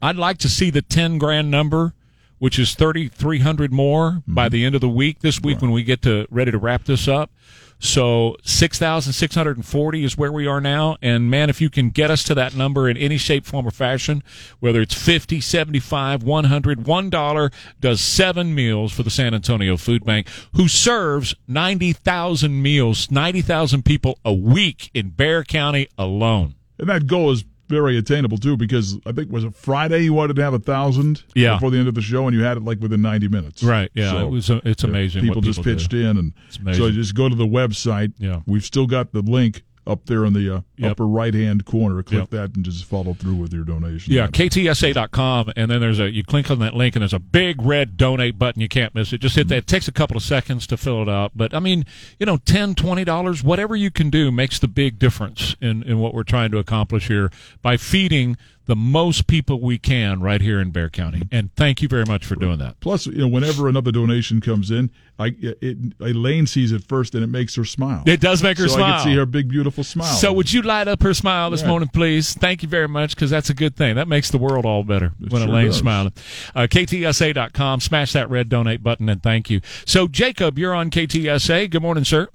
I'd 0.00 0.16
like 0.16 0.38
to 0.38 0.48
see 0.48 0.70
the 0.70 0.82
10 0.82 1.18
grand 1.18 1.50
number, 1.50 1.94
which 2.38 2.58
is 2.58 2.74
3,300 2.74 3.72
more 3.72 4.10
mm-hmm. 4.10 4.34
by 4.34 4.48
the 4.48 4.64
end 4.64 4.74
of 4.74 4.80
the 4.80 4.88
week 4.88 5.20
this 5.20 5.40
week 5.40 5.56
right. 5.56 5.62
when 5.62 5.70
we 5.70 5.82
get 5.82 6.02
to 6.02 6.26
ready 6.30 6.50
to 6.50 6.58
wrap 6.58 6.84
this 6.84 7.08
up. 7.08 7.30
So 7.78 8.36
6,640 8.42 10.04
is 10.04 10.16
where 10.16 10.32
we 10.32 10.46
are 10.46 10.60
now. 10.60 10.96
And 11.02 11.30
man, 11.30 11.50
if 11.50 11.60
you 11.60 11.68
can 11.68 11.90
get 11.90 12.10
us 12.10 12.24
to 12.24 12.34
that 12.34 12.54
number 12.54 12.88
in 12.88 12.96
any 12.96 13.18
shape, 13.18 13.44
form, 13.44 13.66
or 13.66 13.70
fashion, 13.70 14.22
whether 14.60 14.80
it's 14.80 14.94
50, 14.94 15.40
75, 15.40 16.22
100, 16.22 16.78
$1 16.78 17.52
does 17.80 18.00
seven 18.00 18.54
meals 18.54 18.92
for 18.92 19.02
the 19.02 19.10
San 19.10 19.34
Antonio 19.34 19.76
Food 19.76 20.04
Bank, 20.04 20.28
who 20.54 20.68
serves 20.68 21.34
90,000 21.48 22.62
meals, 22.62 23.10
90,000 23.10 23.84
people 23.84 24.18
a 24.24 24.32
week 24.32 24.90
in 24.94 25.10
Bexar 25.10 25.44
County 25.44 25.88
alone. 25.98 26.54
And 26.78 26.88
that 26.88 27.06
goal 27.06 27.30
is 27.32 27.44
very 27.68 27.96
attainable 27.96 28.38
too 28.38 28.56
because 28.56 28.98
I 29.06 29.12
think 29.12 29.30
was 29.30 29.44
it 29.44 29.54
Friday 29.54 30.00
you 30.00 30.12
wanted 30.12 30.36
to 30.36 30.42
have 30.42 30.54
a 30.54 30.58
thousand 30.58 31.22
yeah. 31.34 31.54
before 31.54 31.70
the 31.70 31.78
end 31.78 31.88
of 31.88 31.94
the 31.94 32.02
show 32.02 32.26
and 32.26 32.36
you 32.36 32.42
had 32.42 32.56
it 32.56 32.64
like 32.64 32.80
within 32.80 33.02
ninety 33.02 33.28
minutes. 33.28 33.62
Right. 33.62 33.90
Yeah. 33.94 34.12
So, 34.12 34.26
it 34.26 34.30
was. 34.30 34.50
Uh, 34.50 34.60
a, 34.64 34.68
it's 34.68 34.84
amazing. 34.84 35.22
People, 35.22 35.42
people 35.42 35.52
just 35.52 35.62
pitched 35.62 35.90
do. 35.90 36.08
in 36.08 36.18
and 36.18 36.32
so 36.76 36.90
just 36.90 37.14
go 37.14 37.28
to 37.28 37.34
the 37.34 37.46
website. 37.46 38.12
Yeah. 38.18 38.40
We've 38.46 38.64
still 38.64 38.86
got 38.86 39.12
the 39.12 39.22
link 39.22 39.62
up 39.86 40.06
there 40.06 40.24
in 40.24 40.32
the 40.32 40.56
uh, 40.56 40.60
yep. 40.76 40.92
upper 40.92 41.06
right 41.06 41.34
hand 41.34 41.64
corner. 41.64 42.02
Click 42.02 42.20
yep. 42.20 42.30
that 42.30 42.56
and 42.56 42.64
just 42.64 42.84
follow 42.84 43.14
through 43.14 43.36
with 43.36 43.52
your 43.52 43.64
donation. 43.64 44.12
Yeah, 44.12 44.26
ktsa.com, 44.28 45.52
and 45.56 45.70
then 45.70 45.80
there's 45.80 46.00
a 46.00 46.10
you 46.10 46.24
click 46.24 46.50
on 46.50 46.58
that 46.60 46.74
link, 46.74 46.96
and 46.96 47.02
there's 47.02 47.12
a 47.12 47.18
big 47.18 47.62
red 47.62 47.96
donate 47.96 48.38
button. 48.38 48.60
You 48.60 48.68
can't 48.68 48.94
miss 48.94 49.12
it. 49.12 49.18
Just 49.18 49.36
hit 49.36 49.48
that. 49.48 49.56
It 49.56 49.66
takes 49.66 49.88
a 49.88 49.92
couple 49.92 50.16
of 50.16 50.22
seconds 50.22 50.66
to 50.68 50.76
fill 50.76 51.02
it 51.02 51.08
out, 51.08 51.32
but 51.34 51.54
I 51.54 51.60
mean, 51.60 51.84
you 52.18 52.26
know, 52.26 52.38
ten, 52.38 52.74
twenty 52.74 53.04
dollars, 53.04 53.42
whatever 53.42 53.76
you 53.76 53.90
can 53.90 54.10
do 54.10 54.30
makes 54.30 54.58
the 54.58 54.68
big 54.68 54.98
difference 54.98 55.56
in 55.60 55.82
in 55.82 55.98
what 55.98 56.14
we're 56.14 56.24
trying 56.24 56.50
to 56.50 56.58
accomplish 56.58 57.08
here 57.08 57.30
by 57.62 57.76
feeding 57.76 58.36
the 58.66 58.76
most 58.76 59.26
people 59.26 59.60
we 59.60 59.78
can 59.78 60.20
right 60.20 60.40
here 60.40 60.60
in 60.60 60.70
Bexar 60.70 60.90
County. 60.90 61.22
And 61.32 61.52
thank 61.54 61.82
you 61.82 61.88
very 61.88 62.04
much 62.04 62.24
for 62.24 62.34
doing 62.34 62.58
that. 62.58 62.78
Plus, 62.80 63.06
you 63.06 63.18
know, 63.18 63.28
whenever 63.28 63.68
another 63.68 63.90
donation 63.92 64.40
comes 64.40 64.70
in, 64.70 64.90
I 65.18 65.34
it, 65.40 65.78
Elaine 66.00 66.46
sees 66.46 66.72
it 66.72 66.82
first, 66.84 67.14
and 67.14 67.24
it 67.24 67.28
makes 67.28 67.54
her 67.54 67.64
smile. 67.64 68.02
It 68.06 68.20
does 68.20 68.42
make 68.42 68.58
her 68.58 68.68
so 68.68 68.74
smile. 68.76 68.92
I 68.92 68.96
can 68.98 69.04
see 69.06 69.16
her 69.16 69.24
big, 69.24 69.48
beautiful 69.48 69.82
smile. 69.82 70.12
So, 70.14 70.32
would 70.32 70.52
you 70.52 70.60
light 70.62 70.88
up 70.88 71.02
her 71.02 71.14
smile 71.14 71.48
this 71.50 71.62
Yeah. 71.62 71.68
morning, 71.68 71.88
please? 71.88 72.34
Thank 72.34 72.62
you 72.62 72.68
very 72.68 72.88
much, 72.88 73.14
because 73.14 73.30
that's 73.30 73.48
a 73.48 73.54
good 73.54 73.76
thing. 73.76 73.94
That 73.94 74.08
makes 74.08 74.30
the 74.30 74.36
world 74.38 74.66
all 74.66 74.82
better 74.82 75.12
when 75.18 75.40
sure 75.42 75.48
Elaine's 75.48 75.74
does. 75.74 75.78
smiling. 75.78 76.12
Uh, 76.54 76.66
KTSA.com, 76.68 77.80
smash 77.80 78.12
that 78.12 78.28
red 78.28 78.48
donate 78.50 78.82
button, 78.82 79.08
and 79.08 79.22
thank 79.22 79.48
you. 79.48 79.60
So, 79.86 80.06
Jacob, 80.06 80.58
you're 80.58 80.74
on 80.74 80.90
KTSA. 80.90 81.68
Good 81.70 81.82
morning, 81.82 82.04
sir. 82.04 82.28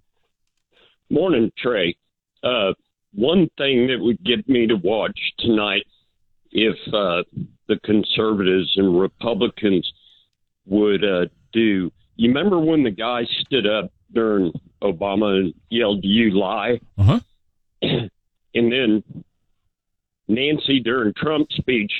Morning, 1.09 1.51
Trey. 1.57 1.95
Uh, 2.43 2.73
one 3.13 3.49
thing 3.57 3.87
that 3.87 3.97
would 3.99 4.23
get 4.23 4.47
me 4.49 4.65
to 4.67 4.75
watch 4.75 5.19
tonight, 5.39 5.85
if 6.51 6.75
uh, 6.93 7.23
the 7.67 7.79
conservatives 7.83 8.73
and 8.75 8.99
Republicans 8.99 9.91
would 10.65 11.03
uh, 11.03 11.25
do. 11.53 11.91
You 12.17 12.27
remember 12.29 12.59
when 12.59 12.83
the 12.83 12.91
guy 12.91 13.23
stood 13.39 13.65
up 13.65 13.91
during 14.13 14.51
Obama 14.83 15.39
and 15.39 15.53
yelled, 15.69 16.03
"You 16.03 16.31
lie," 16.37 16.79
Uh-huh. 16.97 17.19
and 17.81 18.09
then 18.53 19.03
Nancy 20.27 20.79
during 20.79 21.13
Trump's 21.15 21.55
speech 21.55 21.91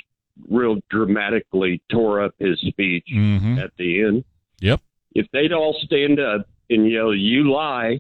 real 0.49 0.78
dramatically 0.90 1.82
tore 1.91 2.22
up 2.23 2.34
his 2.40 2.60
speech 2.61 3.06
Mhm. 3.14 3.61
at 3.64 3.72
the 3.78 4.02
end. 4.03 4.23
Yep. 4.61 4.82
If 5.14 5.28
they'd 5.32 5.52
all 5.53 5.73
stand 5.84 6.19
up 6.19 6.48
and 6.69 6.90
yell, 6.90 7.14
"You 7.14 7.52
lie," 7.52 7.99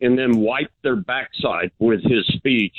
and 0.00 0.18
then 0.18 0.38
wipe 0.38 0.70
their 0.82 0.96
backside 0.96 1.70
with 1.78 2.02
his 2.02 2.26
speech, 2.28 2.76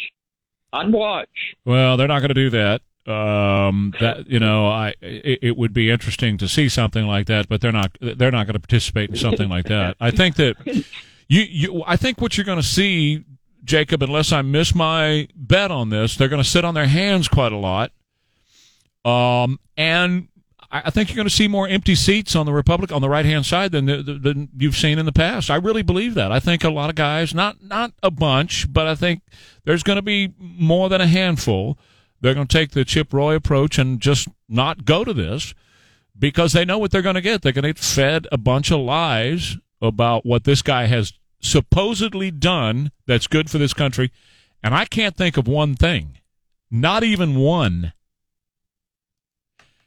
I'd 0.74 0.92
watch. 0.92 1.30
Well, 1.66 1.96
they're 1.98 2.08
not 2.08 2.20
going 2.20 2.30
to 2.30 2.34
do 2.34 2.50
that. 2.52 2.82
Um, 3.10 3.94
that 4.00 4.30
you 4.30 4.40
know, 4.40 4.68
I 4.68 4.94
it, 5.02 5.40
it 5.42 5.58
would 5.58 5.74
be 5.74 5.90
interesting 5.90 6.38
to 6.38 6.48
see 6.48 6.70
something 6.70 7.08
like 7.08 7.26
that, 7.28 7.50
but 7.50 7.60
they're 7.60 7.72
not. 7.72 7.98
They're 8.00 8.32
not 8.32 8.46
going 8.46 8.54
to 8.54 8.60
participate 8.60 9.10
in 9.10 9.16
something 9.16 9.50
like 9.50 9.66
that. 9.66 9.98
I 10.00 10.12
think 10.12 10.36
that 10.36 10.56
you 11.28 11.42
you. 11.42 11.84
I 11.88 11.96
think 11.96 12.22
what 12.22 12.38
you're 12.38 12.46
going 12.46 12.62
to 12.62 12.64
see, 12.64 13.26
Jacob, 13.64 14.04
unless 14.04 14.32
I 14.32 14.44
miss 14.44 14.76
my 14.76 15.28
bet 15.36 15.72
on 15.72 15.90
this, 15.90 16.18
they're 16.18 16.28
going 16.28 16.44
to 16.44 16.50
sit 16.50 16.64
on 16.64 16.76
their 16.76 16.88
hands 16.88 17.28
quite 17.28 17.52
a 17.52 17.58
lot. 17.58 17.92
Um, 19.04 19.60
and 19.76 20.28
I 20.72 20.92
think 20.92 21.10
you're 21.10 21.16
going 21.16 21.28
to 21.28 21.34
see 21.34 21.48
more 21.48 21.68
empty 21.68 21.96
seats 21.96 22.36
on 22.36 22.46
the 22.46 22.54
Republic 22.54 22.92
on 22.92 23.02
the 23.02 23.10
right 23.10 23.26
hand 23.26 23.46
side 23.46 23.72
than, 23.72 23.88
than 23.88 24.50
you've 24.56 24.78
seen 24.78 25.00
in 25.00 25.06
the 25.08 25.12
past. 25.12 25.50
I 25.50 25.56
really 25.56 25.82
believe 25.82 26.14
that. 26.14 26.32
I 26.32 26.40
think 26.40 26.64
a 26.64 26.70
lot 26.70 26.90
of 26.90 26.96
guys, 26.96 27.34
not 27.34 27.64
not 27.64 27.94
a 28.04 28.12
bunch, 28.12 28.72
but 28.72 28.86
I 28.86 28.94
think 28.94 29.24
there's 29.66 29.82
going 29.82 29.96
to 29.96 30.04
be 30.04 30.34
more 30.38 30.88
than 30.88 31.02
a 31.02 31.08
handful. 31.08 31.80
They're 32.22 32.34
going 32.34 32.48
to 32.48 32.58
take 32.58 32.72
the 32.72 32.86
Chip 32.86 33.14
Roy 33.14 33.36
approach 33.36 33.78
and 33.78 34.00
just 34.00 34.28
not 34.48 34.86
go 34.86 35.04
to 35.04 35.14
this 35.14 35.54
because 36.18 36.54
they 36.54 36.66
know 36.66 36.78
what 36.78 36.92
they're 36.92 37.02
going 37.02 37.16
to 37.16 37.22
get. 37.22 37.42
They're 37.42 37.54
going 37.54 37.64
to 37.64 37.70
get 37.70 37.80
fed 37.80 38.28
a 38.32 38.38
bunch 38.38 38.72
of 38.72 38.82
lies 38.82 39.58
about 39.82 40.26
what 40.26 40.44
this 40.44 40.62
guy 40.62 40.86
has 40.86 41.14
supposedly 41.42 42.32
done 42.32 42.92
that's 43.06 43.28
good 43.28 43.50
for 43.50 43.58
this 43.58 43.74
country. 43.74 44.12
And 44.62 44.76
I 44.76 44.86
can't 44.86 45.16
think 45.16 45.38
of 45.38 45.48
one 45.48 45.76
thing, 45.76 46.18
not 46.70 47.04
even 47.04 47.36
one. 47.36 47.94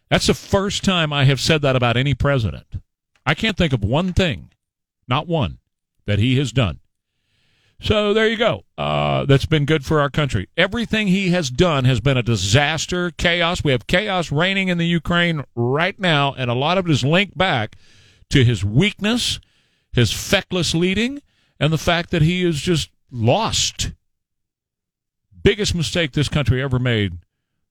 That's 0.08 0.26
the 0.26 0.34
first 0.34 0.84
time 0.84 1.12
I 1.12 1.24
have 1.24 1.40
said 1.40 1.62
that 1.62 1.76
about 1.76 1.96
any 1.96 2.14
president. 2.14 2.66
I 3.26 3.34
can't 3.34 3.56
think 3.56 3.72
of 3.72 3.84
one 3.84 4.12
thing, 4.12 4.50
not 5.06 5.28
one, 5.28 5.58
that 6.06 6.18
he 6.18 6.38
has 6.38 6.52
done. 6.52 6.80
So 7.82 8.14
there 8.14 8.28
you 8.28 8.36
go. 8.36 8.64
Uh, 8.78 9.24
that's 9.24 9.44
been 9.44 9.64
good 9.64 9.84
for 9.84 10.00
our 10.00 10.08
country. 10.08 10.48
Everything 10.56 11.08
he 11.08 11.30
has 11.30 11.50
done 11.50 11.84
has 11.84 12.00
been 12.00 12.16
a 12.16 12.22
disaster, 12.22 13.10
chaos. 13.10 13.64
We 13.64 13.72
have 13.72 13.88
chaos 13.88 14.30
reigning 14.30 14.68
in 14.68 14.78
the 14.78 14.86
Ukraine 14.86 15.42
right 15.56 15.98
now, 15.98 16.32
and 16.32 16.48
a 16.48 16.54
lot 16.54 16.78
of 16.78 16.86
it 16.86 16.92
is 16.92 17.04
linked 17.04 17.36
back 17.36 17.74
to 18.30 18.44
his 18.44 18.64
weakness, 18.64 19.40
his 19.92 20.12
feckless 20.12 20.76
leading, 20.76 21.22
and 21.58 21.72
the 21.72 21.78
fact 21.78 22.10
that 22.10 22.22
he 22.22 22.44
is 22.44 22.60
just 22.60 22.88
lost. 23.10 23.90
Biggest 25.42 25.74
mistake 25.74 26.12
this 26.12 26.28
country 26.28 26.62
ever 26.62 26.78
made 26.78 27.18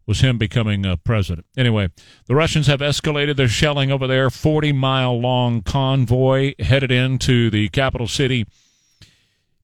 was 0.06 0.20
him 0.20 0.38
becoming 0.38 0.86
a 0.86 0.98
president. 0.98 1.46
Anyway, 1.56 1.88
the 2.26 2.36
Russians 2.36 2.68
have 2.68 2.82
escalated 2.82 3.38
their 3.38 3.48
shelling 3.48 3.94
over 3.94 4.08
there. 4.08 4.30
40 4.30 4.74
mile 4.74 5.18
long 5.18 5.62
convoy 5.62 6.54
headed 6.60 6.92
into 6.92 7.50
the 7.50 7.70
capital 7.70 8.08
city. 8.08 8.46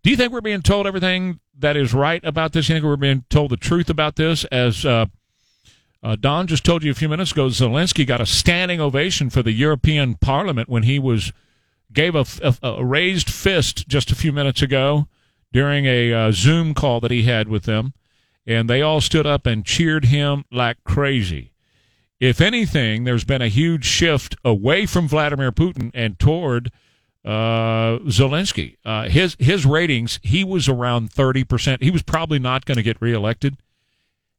Do 0.07 0.11
you 0.11 0.15
think 0.15 0.31
we're 0.31 0.39
being 0.39 0.61
told 0.61 0.87
everything 0.87 1.41
that 1.59 1.75
is 1.75 1.93
right 1.93 2.23
about 2.23 2.53
this? 2.53 2.67
Do 2.67 2.71
You 2.71 2.79
think 2.79 2.85
we're 2.85 2.95
being 2.95 3.25
told 3.29 3.51
the 3.51 3.57
truth 3.57 3.89
about 3.89 4.15
this? 4.15 4.45
As 4.45 4.85
uh, 4.85 5.07
uh, 6.01 6.15
Don 6.15 6.47
just 6.47 6.63
told 6.63 6.81
you 6.81 6.91
a 6.91 6.93
few 6.93 7.09
minutes 7.09 7.33
ago, 7.33 7.47
Zelensky 7.47 8.07
got 8.07 8.21
a 8.21 8.25
standing 8.25 8.79
ovation 8.79 9.29
for 9.29 9.43
the 9.43 9.51
European 9.51 10.15
Parliament 10.15 10.69
when 10.69 10.83
he 10.83 10.97
was 10.97 11.33
gave 11.91 12.15
a, 12.15 12.25
a, 12.41 12.55
a, 12.63 12.85
raised 12.85 13.29
fist 13.29 13.89
just 13.89 14.09
a 14.09 14.15
few 14.15 14.31
minutes 14.31 14.61
ago 14.61 15.09
during 15.51 15.85
a 15.85 16.13
uh, 16.13 16.31
Zoom 16.31 16.73
call 16.73 17.01
that 17.01 17.11
he 17.11 17.23
had 17.23 17.49
with 17.49 17.63
them, 17.63 17.93
and 18.45 18.69
they 18.69 18.81
all 18.81 19.01
stood 19.01 19.27
up 19.27 19.45
and 19.45 19.65
cheered 19.65 20.05
him 20.05 20.45
like 20.49 20.81
crazy. 20.85 21.51
If 22.17 22.39
anything, 22.39 23.03
there's 23.03 23.25
been 23.25 23.41
a 23.41 23.49
huge 23.49 23.83
shift 23.83 24.37
away 24.45 24.85
from 24.85 25.09
Vladimir 25.09 25.51
Putin 25.51 25.91
and 25.93 26.17
toward 26.17 26.71
uh, 27.27 27.99
Zelensky. 28.05 28.77
Uh, 28.85 29.09
his 29.09 29.35
his 29.37 29.65
ratings, 29.65 30.19
he 30.23 30.45
was 30.45 30.69
around 30.69 31.11
thirty 31.11 31.43
percent. 31.43 31.83
He 31.83 31.91
was 31.91 32.01
probably 32.01 32.39
not 32.39 32.65
going 32.65 32.77
to 32.77 32.83
get 32.83 33.01
reelected, 33.01 33.57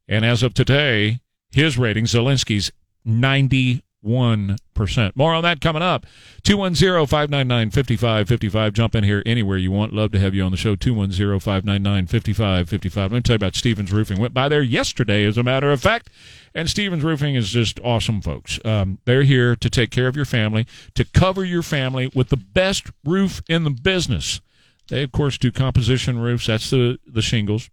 and 0.08 0.24
as 0.24 0.42
of 0.42 0.54
today, 0.54 1.20
his 1.50 1.76
ratings, 1.76 2.12
Zelensky's 2.14 2.72
ninety 3.04 3.82
1%. 4.04 5.16
More 5.16 5.34
on 5.34 5.42
that 5.42 5.60
coming 5.60 5.82
up. 5.82 6.06
210 6.44 7.06
599 7.06 7.70
5555. 7.70 8.72
Jump 8.72 8.94
in 8.94 9.04
here 9.04 9.22
anywhere 9.26 9.58
you 9.58 9.70
want. 9.70 9.92
Love 9.92 10.12
to 10.12 10.18
have 10.18 10.34
you 10.34 10.42
on 10.42 10.50
the 10.50 10.56
show. 10.56 10.76
210 10.76 11.40
599 11.40 12.06
5555. 12.06 13.12
Let 13.12 13.16
me 13.16 13.22
tell 13.22 13.34
you 13.34 13.36
about 13.36 13.54
Stevens 13.56 13.92
Roofing. 13.92 14.18
Went 14.18 14.34
by 14.34 14.48
there 14.48 14.62
yesterday, 14.62 15.24
as 15.24 15.36
a 15.36 15.42
matter 15.42 15.70
of 15.70 15.80
fact. 15.80 16.10
And 16.54 16.70
Stevens 16.70 17.04
Roofing 17.04 17.34
is 17.34 17.50
just 17.50 17.80
awesome, 17.80 18.20
folks. 18.20 18.58
Um, 18.64 18.98
they're 19.04 19.24
here 19.24 19.56
to 19.56 19.70
take 19.70 19.90
care 19.90 20.08
of 20.08 20.16
your 20.16 20.24
family, 20.24 20.66
to 20.94 21.04
cover 21.04 21.44
your 21.44 21.62
family 21.62 22.10
with 22.14 22.28
the 22.28 22.36
best 22.36 22.90
roof 23.04 23.42
in 23.48 23.64
the 23.64 23.70
business. 23.70 24.40
They, 24.88 25.02
of 25.02 25.12
course, 25.12 25.38
do 25.38 25.52
composition 25.52 26.18
roofs. 26.18 26.46
That's 26.46 26.70
the, 26.70 26.98
the 27.06 27.22
shingles. 27.22 27.68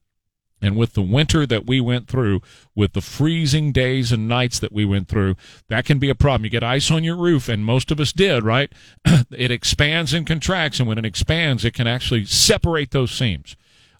And 0.61 0.75
with 0.75 0.93
the 0.93 1.01
winter 1.01 1.45
that 1.45 1.67
we 1.67 1.79
went 1.79 2.07
through, 2.07 2.41
with 2.73 2.93
the 2.93 3.01
freezing 3.01 3.71
days 3.71 4.11
and 4.11 4.27
nights 4.27 4.57
that 4.59 4.71
we 4.71 4.85
went 4.85 5.07
through, 5.07 5.35
that 5.67 5.85
can 5.85 5.99
be 5.99 6.09
a 6.09 6.15
problem. 6.15 6.45
You 6.45 6.49
get 6.49 6.63
ice 6.63 6.89
on 6.89 7.03
your 7.03 7.17
roof, 7.17 7.49
and 7.49 7.65
most 7.65 7.91
of 7.91 7.99
us 7.99 8.11
did, 8.13 8.43
right? 8.43 8.71
it 9.31 9.51
expands 9.51 10.13
and 10.13 10.25
contracts, 10.25 10.79
and 10.79 10.87
when 10.87 10.97
it 10.97 11.05
expands, 11.05 11.65
it 11.65 11.73
can 11.73 11.87
actually 11.87 12.25
separate 12.25 12.91
those 12.91 13.11
seams 13.11 13.55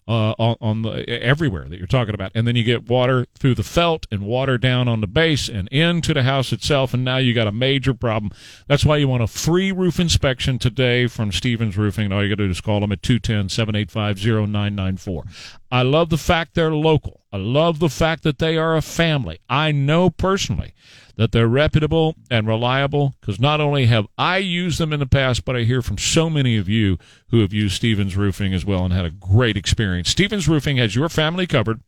uh, 0.08 0.34
on, 0.38 0.56
on 0.60 0.82
the, 0.82 1.08
everywhere 1.08 1.68
that 1.68 1.78
you're 1.78 1.86
talking 1.86 2.14
about. 2.14 2.32
And 2.34 2.46
then 2.46 2.56
you 2.56 2.62
get 2.62 2.88
water 2.88 3.26
through 3.38 3.54
the 3.56 3.62
felt 3.62 4.06
and 4.10 4.22
water 4.22 4.56
down 4.56 4.88
on 4.88 5.00
the 5.00 5.06
base 5.06 5.48
and 5.48 5.68
into 5.68 6.14
the 6.14 6.22
house 6.22 6.52
itself. 6.52 6.94
And 6.94 7.04
now 7.04 7.16
you 7.16 7.34
got 7.34 7.46
a 7.46 7.52
major 7.52 7.94
problem. 7.94 8.32
That's 8.68 8.84
why 8.84 8.98
you 8.98 9.08
want 9.08 9.22
a 9.22 9.26
free 9.26 9.72
roof 9.72 9.98
inspection 9.98 10.58
today 10.58 11.06
from 11.06 11.32
Stevens 11.32 11.76
Roofing. 11.76 12.06
And 12.06 12.14
all 12.14 12.22
you 12.22 12.28
got 12.28 12.38
to 12.38 12.46
do 12.46 12.50
is 12.50 12.60
call 12.60 12.80
them 12.80 12.92
at 12.92 13.02
210 13.02 13.48
785 13.48 14.18
0994. 14.48 15.24
I 15.70 15.82
love 15.82 16.10
the 16.10 16.18
fact 16.18 16.54
they're 16.54 16.74
local. 16.74 17.22
I 17.32 17.38
love 17.38 17.80
the 17.80 17.88
fact 17.88 18.22
that 18.22 18.38
they 18.38 18.56
are 18.56 18.76
a 18.76 18.82
family. 18.82 19.40
I 19.48 19.72
know 19.72 20.10
personally 20.10 20.74
that 21.16 21.32
they're 21.32 21.48
reputable 21.48 22.14
and 22.30 22.46
reliable 22.46 23.14
because 23.20 23.40
not 23.40 23.60
only 23.60 23.86
have 23.86 24.06
I 24.18 24.38
used 24.38 24.78
them 24.78 24.92
in 24.92 25.00
the 25.00 25.06
past, 25.06 25.44
but 25.44 25.56
I 25.56 25.62
hear 25.62 25.82
from 25.82 25.98
so 25.98 26.30
many 26.30 26.56
of 26.56 26.68
you 26.68 26.98
who 27.28 27.40
have 27.40 27.52
used 27.52 27.76
Stevens 27.76 28.16
Roofing 28.16 28.54
as 28.54 28.64
well 28.64 28.84
and 28.84 28.92
had 28.92 29.04
a 29.04 29.10
great 29.10 29.56
experience. 29.56 30.10
Stevens 30.10 30.48
Roofing 30.48 30.76
has 30.76 30.94
your 30.94 31.08
family 31.08 31.46
covered. 31.46 31.80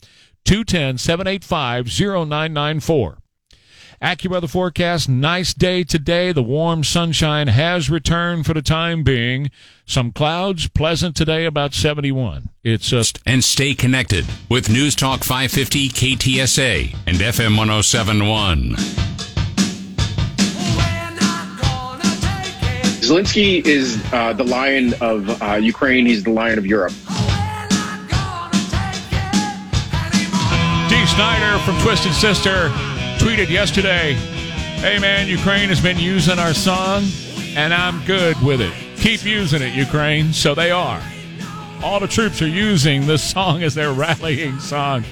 210 0.45 0.99
785 0.99 1.87
0994. 1.87 3.19
AccuWeather 4.03 4.49
forecast, 4.49 5.09
nice 5.09 5.53
day 5.53 5.83
today. 5.83 6.31
The 6.31 6.43
warm 6.43 6.85
sunshine 6.85 7.49
has 7.49 7.91
returned 7.91 8.47
for 8.47 8.55
the 8.55 8.62
time 8.62 9.03
being. 9.03 9.51
Some 9.87 10.12
clouds, 10.12 10.69
pleasant 10.69 11.16
today, 11.16 11.47
about 11.47 11.75
71. 11.75 12.49
It's 12.62 12.89
just. 12.89 13.19
And 13.27 13.43
stay 13.43 13.75
connected 13.75 14.25
with 14.49 14.70
News 14.70 14.95
Talk 14.95 15.25
550 15.25 15.89
KTSA 15.89 16.95
and 17.09 17.16
FM 17.16 17.57
1071. 17.59 18.77
Zelensky 23.03 23.66
is 23.66 24.01
uh, 24.12 24.33
the 24.33 24.45
lion 24.45 24.95
of 25.01 25.43
uh, 25.43 25.55
Ukraine. 25.55 26.07
He's 26.07 26.23
the 26.23 26.31
lion 26.31 26.59
of 26.59 26.66
Europe. 26.66 26.93
Dee 30.89 31.07
Snider 31.07 31.59
from 31.65 31.81
Twisted 31.83 32.12
Sister 32.12 32.70
tweeted 33.19 33.49
yesterday, 33.51 34.15
Hey 34.81 34.99
man, 35.01 35.27
Ukraine 35.27 35.69
has 35.70 35.81
been 35.81 35.99
using 35.99 36.39
our 36.39 36.55
song, 36.55 37.03
and 37.57 37.74
I'm 37.74 38.05
good 38.07 38.40
with 38.43 38.61
it. 38.61 38.73
Keep 38.97 39.24
using 39.24 39.61
it, 39.61 39.74
Ukraine. 39.74 40.32
So 40.32 40.55
they 40.55 40.70
are. 40.70 41.03
All 41.82 41.99
the 41.99 42.07
troops 42.07 42.40
are 42.43 42.49
using 42.49 43.07
this 43.07 43.23
song 43.23 43.62
as 43.65 43.74
their 43.74 43.93
rallying 43.93 44.61
song. 44.61 45.05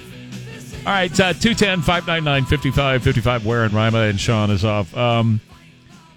All 0.86 0.92
right, 0.92 1.10
uh, 1.18 1.32
210 1.32 1.82
599 1.82 2.44
5555. 2.44 3.44
Ware 3.44 3.64
and 3.64 3.74
Rima 3.74 4.02
and 4.02 4.20
Sean 4.20 4.52
is 4.52 4.64
off. 4.64 4.96
Um, 4.96 5.40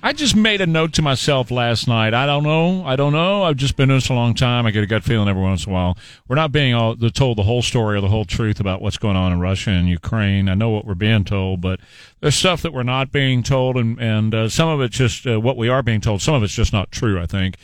I 0.02 0.14
just 0.14 0.34
made 0.34 0.62
a 0.62 0.66
note 0.66 0.94
to 0.94 1.02
myself 1.02 1.52
last 1.52 1.86
night. 1.86 2.14
I 2.14 2.26
don't 2.26 2.44
know. 2.44 2.86
I 2.86 2.96
don't 2.96 3.12
know. 3.12 3.44
I've 3.44 3.58
just 3.58 3.76
been 3.76 3.90
doing 3.90 3.98
this 3.98 4.08
a 4.08 4.14
long 4.14 4.34
time. 4.34 4.66
I 4.66 4.72
get 4.72 4.84
a 4.84 4.88
gut 4.88 5.04
feeling 5.04 5.28
every 5.28 5.42
once 5.42 5.66
in 5.66 5.72
a 5.72 5.74
while. 5.74 5.98
We're 6.28 6.38
not 6.38 6.54
being 6.54 6.74
all, 6.74 6.96
told 6.96 7.38
the 7.38 7.44
whole 7.44 7.62
story 7.62 7.98
or 7.98 8.02
the 8.02 8.08
whole 8.08 8.24
truth 8.24 8.62
about 8.62 8.82
what's 8.82 8.98
going 8.98 9.18
on 9.18 9.34
in 9.34 9.42
Russia 9.42 9.72
and 9.72 9.90
Ukraine. 9.90 10.48
I 10.48 10.54
know 10.54 10.70
what 10.70 10.86
we're 10.86 10.96
being 10.96 11.26
told, 11.26 11.60
but 11.60 11.82
there's 12.22 12.36
stuff 12.36 12.62
that 12.62 12.72
we're 12.72 12.84
not 12.84 13.12
being 13.12 13.44
told, 13.44 13.76
and 13.76 14.00
and 14.00 14.34
uh, 14.34 14.48
some 14.48 14.70
of 14.70 14.80
it's 14.80 14.96
just 14.96 15.28
uh, 15.28 15.40
what 15.40 15.58
we 15.58 15.68
are 15.68 15.84
being 15.84 16.02
told. 16.02 16.22
Some 16.22 16.36
of 16.36 16.44
it's 16.44 16.54
just 16.54 16.72
not 16.72 16.92
true. 16.92 17.20
I 17.20 17.26
think, 17.26 17.58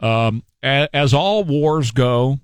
um, 0.00 0.42
as, 0.62 0.88
as 0.94 1.12
all 1.12 1.44
wars 1.44 1.90
go, 1.90 2.38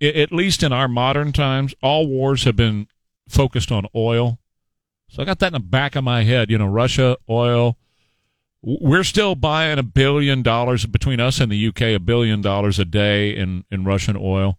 at 0.00 0.30
least 0.30 0.62
in 0.62 0.72
our 0.72 0.86
modern 0.86 1.32
times, 1.32 1.74
all 1.82 2.06
wars 2.06 2.44
have 2.44 2.56
been 2.56 2.86
focused 3.28 3.72
on 3.72 3.86
oil 3.96 4.38
so 5.08 5.22
I 5.22 5.24
got 5.24 5.38
that 5.40 5.48
in 5.48 5.52
the 5.54 5.60
back 5.60 5.96
of 5.96 6.04
my 6.04 6.24
head. 6.24 6.50
You 6.50 6.58
know, 6.58 6.66
Russia, 6.66 7.16
oil. 7.28 7.76
We're 8.62 9.04
still 9.04 9.34
buying 9.34 9.78
a 9.78 9.82
billion 9.82 10.42
dollars 10.42 10.86
between 10.86 11.20
us 11.20 11.38
and 11.38 11.52
the 11.52 11.68
UK, 11.68 11.82
a 11.82 11.98
billion 11.98 12.40
dollars 12.40 12.78
a 12.78 12.84
day 12.84 13.36
in, 13.36 13.64
in 13.70 13.84
Russian 13.84 14.16
oil. 14.18 14.58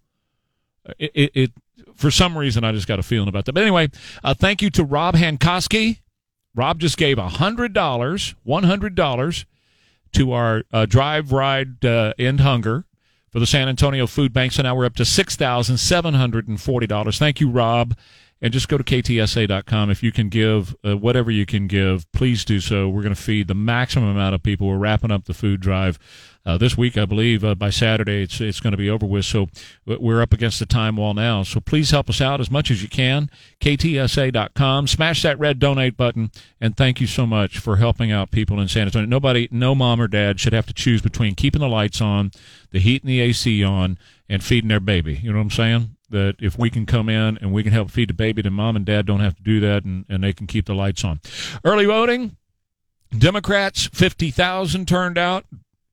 It, 0.99 1.11
it, 1.15 1.31
it 1.33 1.51
for 1.95 2.11
some 2.11 2.37
reason, 2.37 2.63
I 2.63 2.71
just 2.71 2.87
got 2.87 2.99
a 2.99 3.03
feeling 3.03 3.29
about 3.29 3.45
that. 3.45 3.53
But 3.53 3.63
anyway, 3.63 3.89
uh, 4.23 4.35
thank 4.35 4.61
you 4.61 4.69
to 4.71 4.83
Rob 4.83 5.15
Hankoski. 5.15 6.01
Rob 6.53 6.79
just 6.79 6.97
gave 6.97 7.17
$100, 7.17 8.35
$100 8.47 9.45
to 10.13 10.31
our 10.31 10.63
uh, 10.71 10.85
drive, 10.85 11.31
ride, 11.31 11.83
uh, 11.83 12.13
end 12.17 12.41
hunger 12.41 12.85
for 13.29 13.39
the 13.39 13.45
San 13.45 13.67
Antonio 13.67 14.07
Food 14.07 14.31
Bank. 14.31 14.53
So 14.53 14.63
now 14.63 14.73
we're 14.75 14.85
up 14.85 14.95
to 14.95 15.03
$6,740. 15.03 17.17
Thank 17.17 17.41
you, 17.41 17.49
Rob 17.49 17.97
and 18.45 18.53
just 18.53 18.67
go 18.67 18.77
to 18.77 18.83
ktsa.com. 18.83 19.89
If 19.89 20.03
you 20.03 20.11
can 20.11 20.29
give 20.29 20.75
uh, 20.85 20.95
whatever 20.95 21.31
you 21.31 21.47
can 21.47 21.65
give, 21.65 22.05
please 22.11 22.45
do 22.45 22.59
so. 22.59 22.87
We're 22.87 23.01
going 23.01 23.15
to 23.15 23.19
feed 23.19 23.47
the 23.47 23.55
maximum 23.55 24.09
amount 24.09 24.35
of 24.35 24.43
people. 24.43 24.67
We're 24.67 24.77
wrapping 24.77 25.09
up 25.09 25.25
the 25.25 25.33
food 25.33 25.61
drive. 25.61 25.97
Uh, 26.45 26.55
this 26.55 26.77
week, 26.77 26.95
I 26.95 27.05
believe 27.05 27.43
uh, 27.43 27.55
by 27.55 27.71
Saturday 27.71 28.21
it's 28.21 28.39
it's 28.39 28.59
going 28.59 28.69
to 28.69 28.77
be 28.77 28.87
over 28.87 29.03
with. 29.03 29.25
So 29.25 29.47
we're 29.87 30.21
up 30.21 30.31
against 30.31 30.59
the 30.59 30.67
time 30.67 30.95
wall 30.95 31.15
now. 31.15 31.41
So 31.41 31.59
please 31.59 31.89
help 31.89 32.07
us 32.07 32.21
out 32.21 32.39
as 32.39 32.51
much 32.51 32.69
as 32.69 32.83
you 32.83 32.87
can. 32.87 33.31
KTSA.com. 33.61 34.85
Smash 34.85 35.23
that 35.23 35.39
red 35.39 35.57
donate 35.57 35.97
button, 35.97 36.29
and 36.61 36.77
thank 36.77 37.01
you 37.01 37.07
so 37.07 37.25
much 37.25 37.57
for 37.57 37.77
helping 37.77 38.11
out 38.11 38.29
people 38.29 38.59
in 38.59 38.67
San 38.67 38.83
Antonio. 38.83 39.07
Nobody, 39.07 39.47
no 39.49 39.73
mom 39.73 39.99
or 39.99 40.07
dad 40.07 40.39
should 40.39 40.53
have 40.53 40.67
to 40.67 40.73
choose 40.73 41.01
between 41.01 41.33
keeping 41.33 41.61
the 41.61 41.67
lights 41.67 41.99
on, 41.99 42.29
the 42.69 42.79
heat 42.79 43.01
and 43.01 43.09
the 43.09 43.21
AC 43.21 43.63
on, 43.63 43.97
and 44.29 44.43
feeding 44.43 44.67
their 44.67 44.79
baby. 44.79 45.15
You 45.15 45.31
know 45.31 45.39
what 45.39 45.45
I'm 45.45 45.49
saying? 45.49 45.94
That 46.09 46.35
if 46.39 46.57
we 46.57 46.69
can 46.69 46.85
come 46.85 47.09
in 47.09 47.37
and 47.37 47.53
we 47.53 47.63
can 47.63 47.71
help 47.71 47.91
feed 47.91 48.09
the 48.09 48.13
baby, 48.13 48.41
then 48.41 48.53
mom 48.53 48.75
and 48.75 48.85
dad 48.85 49.05
don't 49.05 49.19
have 49.19 49.35
to 49.35 49.43
do 49.43 49.59
that 49.59 49.83
and, 49.83 50.05
and 50.09 50.23
they 50.23 50.33
can 50.33 50.47
keep 50.47 50.65
the 50.65 50.75
lights 50.75 51.03
on. 51.03 51.19
Early 51.63 51.85
voting, 51.85 52.37
Democrats 53.17 53.87
50,000 53.93 54.87
turned 54.87 55.17
out, 55.17 55.45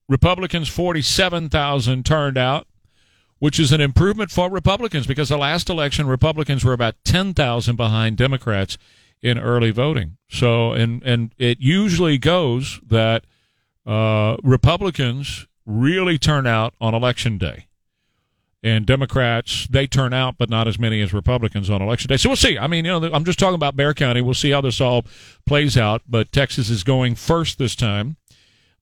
Republicans 0.08 0.68
47,000 0.68 2.04
turned 2.04 2.36
out, 2.36 2.66
which 3.38 3.58
is 3.58 3.72
an 3.72 3.80
improvement 3.80 4.30
for 4.30 4.50
Republicans 4.50 5.06
because 5.06 5.28
the 5.28 5.38
last 5.38 5.68
election 5.68 6.06
Republicans 6.06 6.64
were 6.64 6.72
about 6.72 6.94
10,000 7.04 7.76
behind 7.76 8.16
Democrats 8.16 8.78
in 9.22 9.38
early 9.38 9.70
voting. 9.70 10.16
So 10.28 10.72
and 10.72 11.02
and 11.04 11.32
it 11.38 11.58
usually 11.60 12.18
goes 12.18 12.80
that 12.86 13.24
uh, 13.86 14.36
Republicans 14.42 15.46
really 15.64 16.18
turn 16.18 16.46
out 16.46 16.74
on 16.80 16.94
election 16.94 17.38
day 17.38 17.66
and 18.62 18.86
Democrats 18.86 19.66
they 19.68 19.86
turn 19.86 20.12
out, 20.12 20.36
but 20.38 20.48
not 20.48 20.68
as 20.68 20.78
many 20.78 21.00
as 21.00 21.12
Republicans 21.12 21.68
on 21.68 21.82
election 21.82 22.08
day. 22.08 22.16
So 22.16 22.28
we'll 22.28 22.36
see. 22.36 22.58
I 22.58 22.66
mean, 22.66 22.84
you 22.84 23.00
know, 23.00 23.12
I'm 23.12 23.24
just 23.24 23.38
talking 23.38 23.54
about 23.54 23.76
Bexar 23.76 23.94
County. 23.94 24.20
We'll 24.20 24.34
see 24.34 24.50
how 24.50 24.60
this 24.60 24.80
all 24.80 25.04
plays 25.46 25.76
out. 25.76 26.02
But 26.08 26.32
Texas 26.32 26.70
is 26.70 26.84
going 26.84 27.16
first 27.16 27.58
this 27.58 27.74
time. 27.74 28.16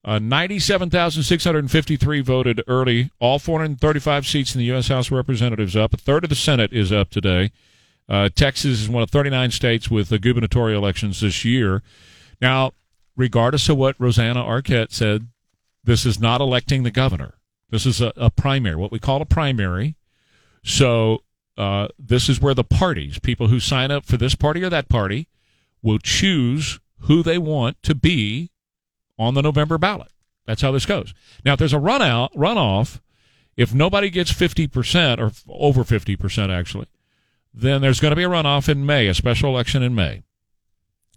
Uh, 0.02 0.18
97,653 0.18 2.20
voted 2.20 2.62
early. 2.66 3.10
All 3.18 3.38
435 3.38 4.26
seats 4.26 4.54
in 4.54 4.60
the 4.60 4.64
U.S. 4.66 4.88
House 4.88 5.08
of 5.08 5.12
Representatives 5.12 5.76
up. 5.76 5.92
A 5.92 5.98
third 5.98 6.24
of 6.24 6.30
the 6.30 6.36
Senate 6.36 6.72
is 6.72 6.90
up 6.90 7.10
today. 7.10 7.52
Uh, 8.08 8.30
Texas 8.34 8.80
is 8.80 8.88
one 8.88 9.02
of 9.02 9.10
39 9.10 9.50
states 9.50 9.90
with 9.90 10.08
the 10.08 10.18
gubernatorial 10.18 10.82
elections 10.82 11.20
this 11.20 11.44
year. 11.44 11.82
Now, 12.40 12.72
regardless 13.14 13.68
of 13.68 13.76
what 13.76 13.94
Rosanna 13.98 14.42
Arquette 14.42 14.92
said, 14.92 15.28
this 15.84 16.06
is 16.06 16.18
not 16.18 16.40
electing 16.40 16.82
the 16.82 16.90
governor. 16.90 17.34
This 17.70 17.86
is 17.86 18.00
a, 18.00 18.12
a 18.16 18.30
primary, 18.30 18.76
what 18.76 18.92
we 18.92 18.98
call 18.98 19.22
a 19.22 19.26
primary. 19.26 19.96
So 20.62 21.22
uh, 21.56 21.88
this 21.98 22.28
is 22.28 22.40
where 22.40 22.54
the 22.54 22.64
parties, 22.64 23.18
people 23.18 23.48
who 23.48 23.60
sign 23.60 23.90
up 23.90 24.04
for 24.04 24.16
this 24.16 24.34
party 24.34 24.62
or 24.62 24.70
that 24.70 24.88
party, 24.88 25.28
will 25.82 25.98
choose 25.98 26.80
who 27.00 27.22
they 27.22 27.38
want 27.38 27.82
to 27.82 27.94
be 27.94 28.50
on 29.18 29.34
the 29.34 29.42
November 29.42 29.78
ballot. 29.78 30.08
That's 30.46 30.62
how 30.62 30.72
this 30.72 30.86
goes. 30.86 31.14
Now, 31.44 31.54
if 31.54 31.58
there's 31.58 31.72
a 31.72 31.78
run 31.78 32.02
out, 32.02 32.32
runoff, 32.34 33.00
if 33.56 33.74
nobody 33.74 34.10
gets 34.10 34.32
50% 34.32 35.18
or 35.18 35.32
over 35.48 35.84
50% 35.84 36.50
actually, 36.50 36.86
then 37.52 37.80
there's 37.80 38.00
going 38.00 38.10
to 38.10 38.16
be 38.16 38.24
a 38.24 38.28
runoff 38.28 38.68
in 38.68 38.86
May, 38.86 39.06
a 39.06 39.14
special 39.14 39.50
election 39.50 39.82
in 39.82 39.94
May. 39.94 40.22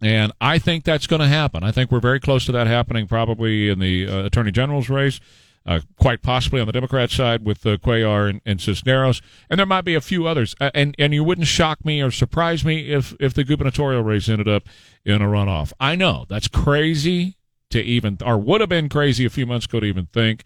And 0.01 0.33
I 0.41 0.59
think 0.59 0.83
that's 0.83 1.07
going 1.07 1.21
to 1.21 1.27
happen. 1.27 1.63
I 1.63 1.71
think 1.71 1.89
we're 1.89 2.01
very 2.01 2.19
close 2.19 2.45
to 2.45 2.51
that 2.51 2.67
happening 2.67 3.07
probably 3.07 3.69
in 3.69 3.79
the 3.79 4.07
uh, 4.07 4.25
Attorney 4.25 4.51
General's 4.51 4.89
race 4.89 5.21
uh, 5.65 5.79
quite 5.97 6.21
possibly 6.21 6.59
on 6.59 6.67
the 6.67 6.73
Democrat 6.73 7.09
side 7.09 7.45
with 7.45 7.65
uh, 7.65 7.77
Cuellar 7.77 8.29
and, 8.29 8.41
and, 8.45 8.59
Cisneros, 8.59 9.21
and 9.49 9.59
there 9.59 9.65
might 9.65 9.85
be 9.85 9.95
a 9.95 10.01
few 10.01 10.27
others. 10.27 10.55
Uh, 10.59 10.71
and 10.73 10.95
and 10.99 11.13
you 11.13 11.23
wouldn't 11.23 11.47
shock 11.47 11.85
me 11.85 12.01
or 12.01 12.11
surprise 12.11 12.65
me 12.65 12.91
if 12.91 13.15
if 13.19 13.33
the 13.33 13.43
gubernatorial 13.43 14.03
race 14.03 14.27
ended 14.27 14.47
up 14.47 14.63
in 15.05 15.21
a 15.21 15.25
runoff. 15.25 15.71
I 15.79 15.95
know 15.95 16.25
that's 16.27 16.47
crazy 16.47 17.37
to 17.69 17.81
even, 17.81 18.17
or 18.25 18.37
would 18.37 18.61
have 18.61 18.69
been 18.69 18.89
crazy 18.89 19.25
a 19.25 19.29
few 19.29 19.45
months 19.45 19.65
ago 19.65 19.79
to 19.79 19.85
even 19.85 20.07
think. 20.07 20.43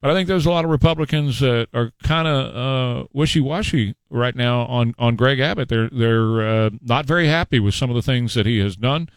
But 0.00 0.10
I 0.10 0.14
think 0.14 0.26
there's 0.26 0.46
a 0.46 0.50
lot 0.50 0.64
of 0.64 0.70
Republicans 0.70 1.38
that 1.38 1.68
are 1.72 1.92
kind 2.02 2.26
of 2.26 2.56
uh, 2.56 3.06
wishy-washy 3.12 3.94
right 4.10 4.34
now 4.34 4.62
on, 4.62 4.96
on 4.98 5.14
Greg 5.14 5.38
Abbott. 5.38 5.68
They're 5.68 5.88
they're 5.90 6.42
uh, 6.42 6.70
not 6.80 7.06
very 7.06 7.28
happy 7.28 7.60
with 7.60 7.74
some 7.74 7.88
of 7.88 7.94
the 7.94 8.02
things 8.02 8.34
that 8.34 8.44
he 8.44 8.58
has 8.58 8.74
done, 8.74 9.08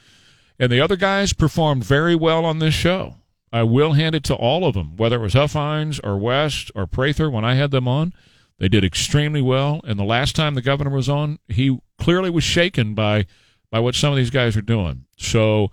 and 0.60 0.72
the 0.72 0.80
other 0.80 0.96
guys 0.96 1.34
performed 1.34 1.84
very 1.84 2.16
well 2.16 2.46
on 2.46 2.60
this 2.60 2.76
show. 2.76 3.16
I 3.56 3.64
will 3.64 3.94
hand 3.94 4.16
it 4.16 4.26
to 4.26 4.36
all 4.36 4.68
of 4.68 4.74
them, 4.74 4.98
whether 4.98 5.16
it 5.16 5.22
was 5.22 5.34
Huffines 5.34 6.02
or 6.04 6.18
West 6.18 6.72
or 6.76 6.86
Prather 6.86 7.30
when 7.30 7.46
I 7.46 7.56
had 7.56 7.72
them 7.72 7.88
on. 7.88 8.14
They 8.58 8.68
did 8.68 8.84
extremely 8.84 9.42
well. 9.42 9.80
And 9.86 9.98
the 9.98 10.04
last 10.04 10.36
time 10.36 10.56
the 10.56 10.62
governor 10.62 10.90
was 10.90 11.08
on, 11.08 11.40
he 11.48 11.80
clearly 11.98 12.30
was 12.30 12.44
shaken 12.44 12.96
by 12.96 13.28
by 13.72 13.80
what 13.80 13.96
some 13.96 14.12
of 14.12 14.18
these 14.18 14.30
guys 14.30 14.58
are 14.58 14.62
doing. 14.62 15.06
So, 15.16 15.72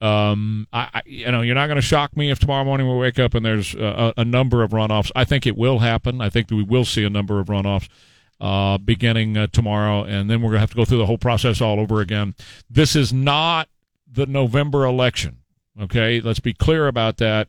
um, 0.00 0.68
I, 0.72 0.88
I 0.94 1.02
you 1.04 1.32
know, 1.32 1.40
you're 1.40 1.56
not 1.56 1.66
going 1.66 1.76
to 1.76 1.82
shock 1.82 2.16
me 2.16 2.30
if 2.30 2.38
tomorrow 2.38 2.64
morning 2.64 2.88
we 2.88 2.96
wake 2.96 3.18
up 3.18 3.34
and 3.34 3.44
there's 3.44 3.74
a, 3.74 4.14
a, 4.16 4.24
number 4.24 4.62
of 4.62 4.70
runoffs. 4.70 5.10
I 5.16 5.24
think 5.24 5.48
it 5.48 5.56
will 5.56 5.80
happen. 5.80 6.20
I 6.20 6.30
think 6.30 6.46
that 6.46 6.54
we 6.54 6.62
will 6.62 6.84
see 6.84 7.02
a 7.02 7.10
number 7.10 7.40
of 7.40 7.48
runoffs. 7.48 7.88
Uh, 8.40 8.78
beginning 8.78 9.36
uh, 9.36 9.48
tomorrow, 9.48 10.02
and 10.04 10.30
then 10.30 10.40
we're 10.40 10.48
going 10.48 10.56
to 10.56 10.60
have 10.60 10.70
to 10.70 10.76
go 10.76 10.84
through 10.86 10.96
the 10.96 11.04
whole 11.04 11.18
process 11.18 11.60
all 11.60 11.78
over 11.78 12.00
again. 12.00 12.34
This 12.70 12.96
is 12.96 13.12
not 13.12 13.68
the 14.10 14.24
November 14.24 14.86
election. 14.86 15.39
Okay, 15.80 16.20
let's 16.20 16.40
be 16.40 16.54
clear 16.54 16.88
about 16.88 17.18
that. 17.18 17.48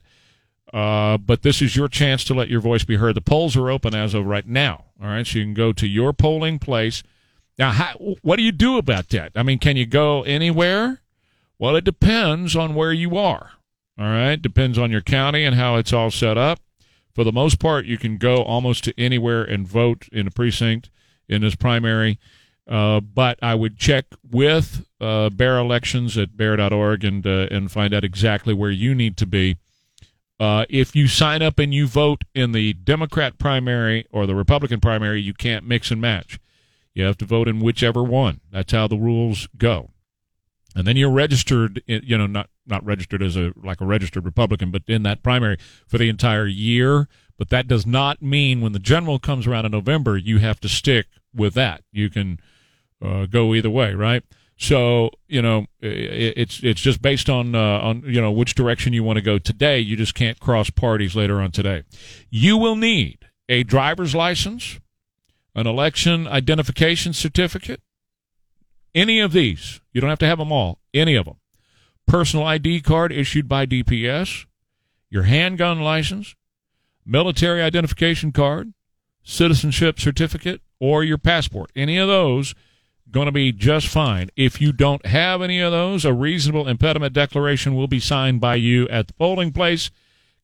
Uh, 0.74 1.18
but 1.18 1.42
this 1.42 1.62
is 1.62 1.76
your 1.76 1.88
chance 1.88 2.24
to 2.24 2.34
let 2.34 2.50
your 2.50 2.62
voice 2.62 2.84
be 2.84 2.96
heard. 2.96 3.16
The 3.16 3.22
polls 3.22 3.58
are 3.58 3.70
open 3.70 3.94
as 3.94 4.14
of 4.14 4.26
right 4.26 4.48
now. 4.48 4.86
All 5.02 5.08
right, 5.08 5.26
so 5.26 5.40
you 5.40 5.46
can 5.46 5.54
go 5.54 5.74
to 5.74 5.88
your 5.88 6.14
polling 6.14 6.60
place. 6.60 7.04
Now, 7.58 7.72
how, 7.72 8.16
what 8.22 8.38
do 8.38 8.44
you 8.44 8.52
do 8.52 8.78
about 8.78 9.10
that? 9.10 9.34
I 9.36 9.44
mean, 9.44 9.60
can 9.60 9.76
you 9.76 9.86
go 9.86 10.24
anywhere? 10.24 11.02
Well, 11.60 11.76
it 11.76 11.84
depends 11.84 12.56
on 12.56 12.74
where 12.74 12.94
you 12.94 13.18
are. 13.18 13.52
All 14.00 14.08
right, 14.08 14.42
depends 14.42 14.78
on 14.78 14.92
your 14.92 15.02
county 15.02 15.44
and 15.44 15.56
how 15.56 15.76
it's 15.76 15.94
all 15.94 16.10
set 16.10 16.38
up. 16.38 16.60
For 17.14 17.24
the 17.24 17.32
most 17.32 17.60
part, 17.60 17.86
you 17.86 17.98
can 17.98 18.18
go 18.18 18.42
almost 18.42 18.86
to 18.86 19.00
anywhere 19.00 19.44
and 19.44 19.68
vote 19.68 20.08
in 20.12 20.28
a 20.28 20.32
precinct 20.32 20.90
in 21.28 21.42
this 21.42 21.56
primary. 21.56 22.18
Uh, 22.68 23.02
but 23.02 23.38
I 23.42 23.56
would 23.56 23.78
check 23.78 24.06
with 24.30 24.86
uh, 25.02 25.30
Bexar 25.30 25.58
Elections 25.58 26.18
at 26.18 26.38
bexar.org 26.38 27.04
and 27.04 27.26
uh, 27.26 27.48
and 27.50 27.72
find 27.72 27.94
out 27.94 28.04
exactly 28.04 28.54
where 28.54 28.70
you 28.70 28.94
need 28.94 29.18
to 29.18 29.26
be. 29.26 29.58
Uh, 30.40 30.66
if 30.70 30.96
you 30.96 31.08
sign 31.08 31.42
up 31.42 31.60
and 31.60 31.74
you 31.74 31.86
vote 31.88 32.24
in 32.34 32.52
the 32.52 32.74
Democrat 32.74 33.38
primary 33.38 34.08
or 34.12 34.26
the 34.26 34.36
Republican 34.36 34.80
primary, 34.80 35.22
you 35.22 35.34
can't 35.34 35.68
mix 35.68 35.92
and 35.92 36.02
match. 36.02 36.40
You 36.94 37.04
have 37.06 37.18
to 37.18 37.26
vote 37.26 37.48
in 37.48 37.60
whichever 37.60 38.04
one. 38.04 38.42
That's 38.52 38.72
how 38.72 38.88
the 38.88 38.98
rules 38.98 39.48
go. 39.58 39.92
And 40.76 40.88
then 40.88 40.98
you're 40.98 41.12
registered, 41.12 41.84
you 41.86 42.18
know, 42.18 42.28
not 42.28 42.50
not 42.66 42.86
registered 42.86 43.22
as 43.22 43.36
a 43.36 43.54
like 43.62 43.82
a 43.82 43.86
registered 43.86 44.24
Republican, 44.24 44.72
but 44.72 44.84
in 44.88 45.04
that 45.04 45.24
primary 45.24 45.58
for 45.88 45.98
the 45.98 46.10
entire 46.10 46.48
year. 46.48 47.08
But 47.38 47.50
that 47.50 47.68
does 47.68 47.86
not 47.86 48.22
mean 48.22 48.62
when 48.62 48.72
the 48.72 48.80
general 48.80 49.20
comes 49.20 49.48
around 49.48 49.66
in 49.66 49.72
November, 49.72 50.16
you 50.16 50.38
have 50.40 50.60
to 50.60 50.70
stick 50.70 51.08
with 51.34 51.56
that. 51.56 51.84
You 51.92 52.10
can 52.10 52.40
uh, 53.02 53.26
go 53.26 53.56
either 53.56 53.70
way, 53.70 53.94
right? 53.96 54.24
So 54.62 55.10
you 55.28 55.42
know, 55.42 55.66
it's 55.82 56.62
it's 56.64 56.80
just 56.80 57.02
based 57.02 57.32
on 57.32 57.56
uh, 57.56 57.80
on 57.80 58.04
you 58.06 58.22
know 58.22 58.32
which 58.32 58.54
direction 58.54 58.94
you 58.94 59.04
want 59.04 59.18
to 59.18 59.24
go 59.24 59.40
today. 59.40 59.80
You 59.80 59.96
just 59.98 60.14
can't 60.14 60.40
cross 60.40 60.70
parties 60.70 61.16
later 61.16 61.42
on 61.42 61.50
today. 61.50 61.82
You 62.30 62.58
will 62.58 62.76
need 62.76 63.26
a 63.50 63.64
driver's 63.64 64.14
license, 64.14 64.80
an 65.56 65.66
election 65.66 66.28
identification 66.28 67.12
certificate, 67.12 67.82
any 68.94 69.20
of 69.20 69.32
these. 69.32 69.82
You 69.94 70.00
don't 70.00 70.12
have 70.12 70.20
to 70.20 70.28
have 70.28 70.38
them 70.38 70.52
all. 70.52 70.78
Any 70.94 71.16
of 71.16 71.26
them. 71.26 71.38
Personal 72.06 72.46
ID 72.46 72.82
card 72.82 73.12
issued 73.12 73.50
by 73.50 73.66
DPS, 73.66 74.46
your 75.10 75.24
handgun 75.24 75.80
license, 75.80 76.36
military 77.04 77.64
identification 77.64 78.32
card, 78.32 78.76
citizenship 79.24 80.00
certificate, 80.00 80.62
or 80.80 81.04
your 81.04 81.18
passport. 81.18 81.72
Any 81.76 81.98
of 81.98 82.08
those 82.08 82.54
going 83.12 83.26
to 83.26 83.32
be 83.32 83.52
just 83.52 83.88
fine. 83.88 84.30
If 84.36 84.62
you 84.62 84.72
don't 84.72 85.06
have 85.06 85.42
any 85.42 85.60
of 85.60 85.72
those, 85.72 86.06
a 86.06 86.14
reasonable 86.14 86.68
impediment 86.68 87.14
declaration 87.14 87.76
will 87.76 87.88
be 87.88 88.00
signed 88.00 88.42
by 88.42 88.56
you 88.56 88.88
at 88.90 89.08
the 89.08 89.14
polling 89.14 89.52
place. 89.52 89.92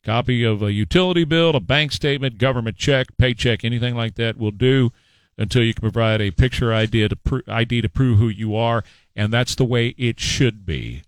Copy 0.04 0.44
of 0.44 0.62
a 0.62 0.72
utility 0.72 1.24
bill, 1.24 1.56
a 1.56 1.60
bank 1.60 1.92
statement, 1.92 2.38
government 2.38 2.76
check, 2.76 3.08
paycheck, 3.18 3.64
anything 3.64 3.94
like 3.94 4.14
that 4.14 4.38
will 4.38 4.50
do 4.50 4.90
until 5.36 5.62
you 5.62 5.72
can 5.72 5.82
provide 5.82 6.20
a 6.20 6.30
picture 6.30 6.72
ID 6.72 7.08
to, 7.08 7.42
ID 7.46 7.82
to 7.82 7.88
prove 7.88 8.18
who 8.18 8.28
you 8.28 8.56
are, 8.56 8.82
and 9.14 9.32
that's 9.32 9.54
the 9.54 9.64
way 9.64 9.94
it 9.96 10.18
should 10.20 10.66
be. 10.66 11.02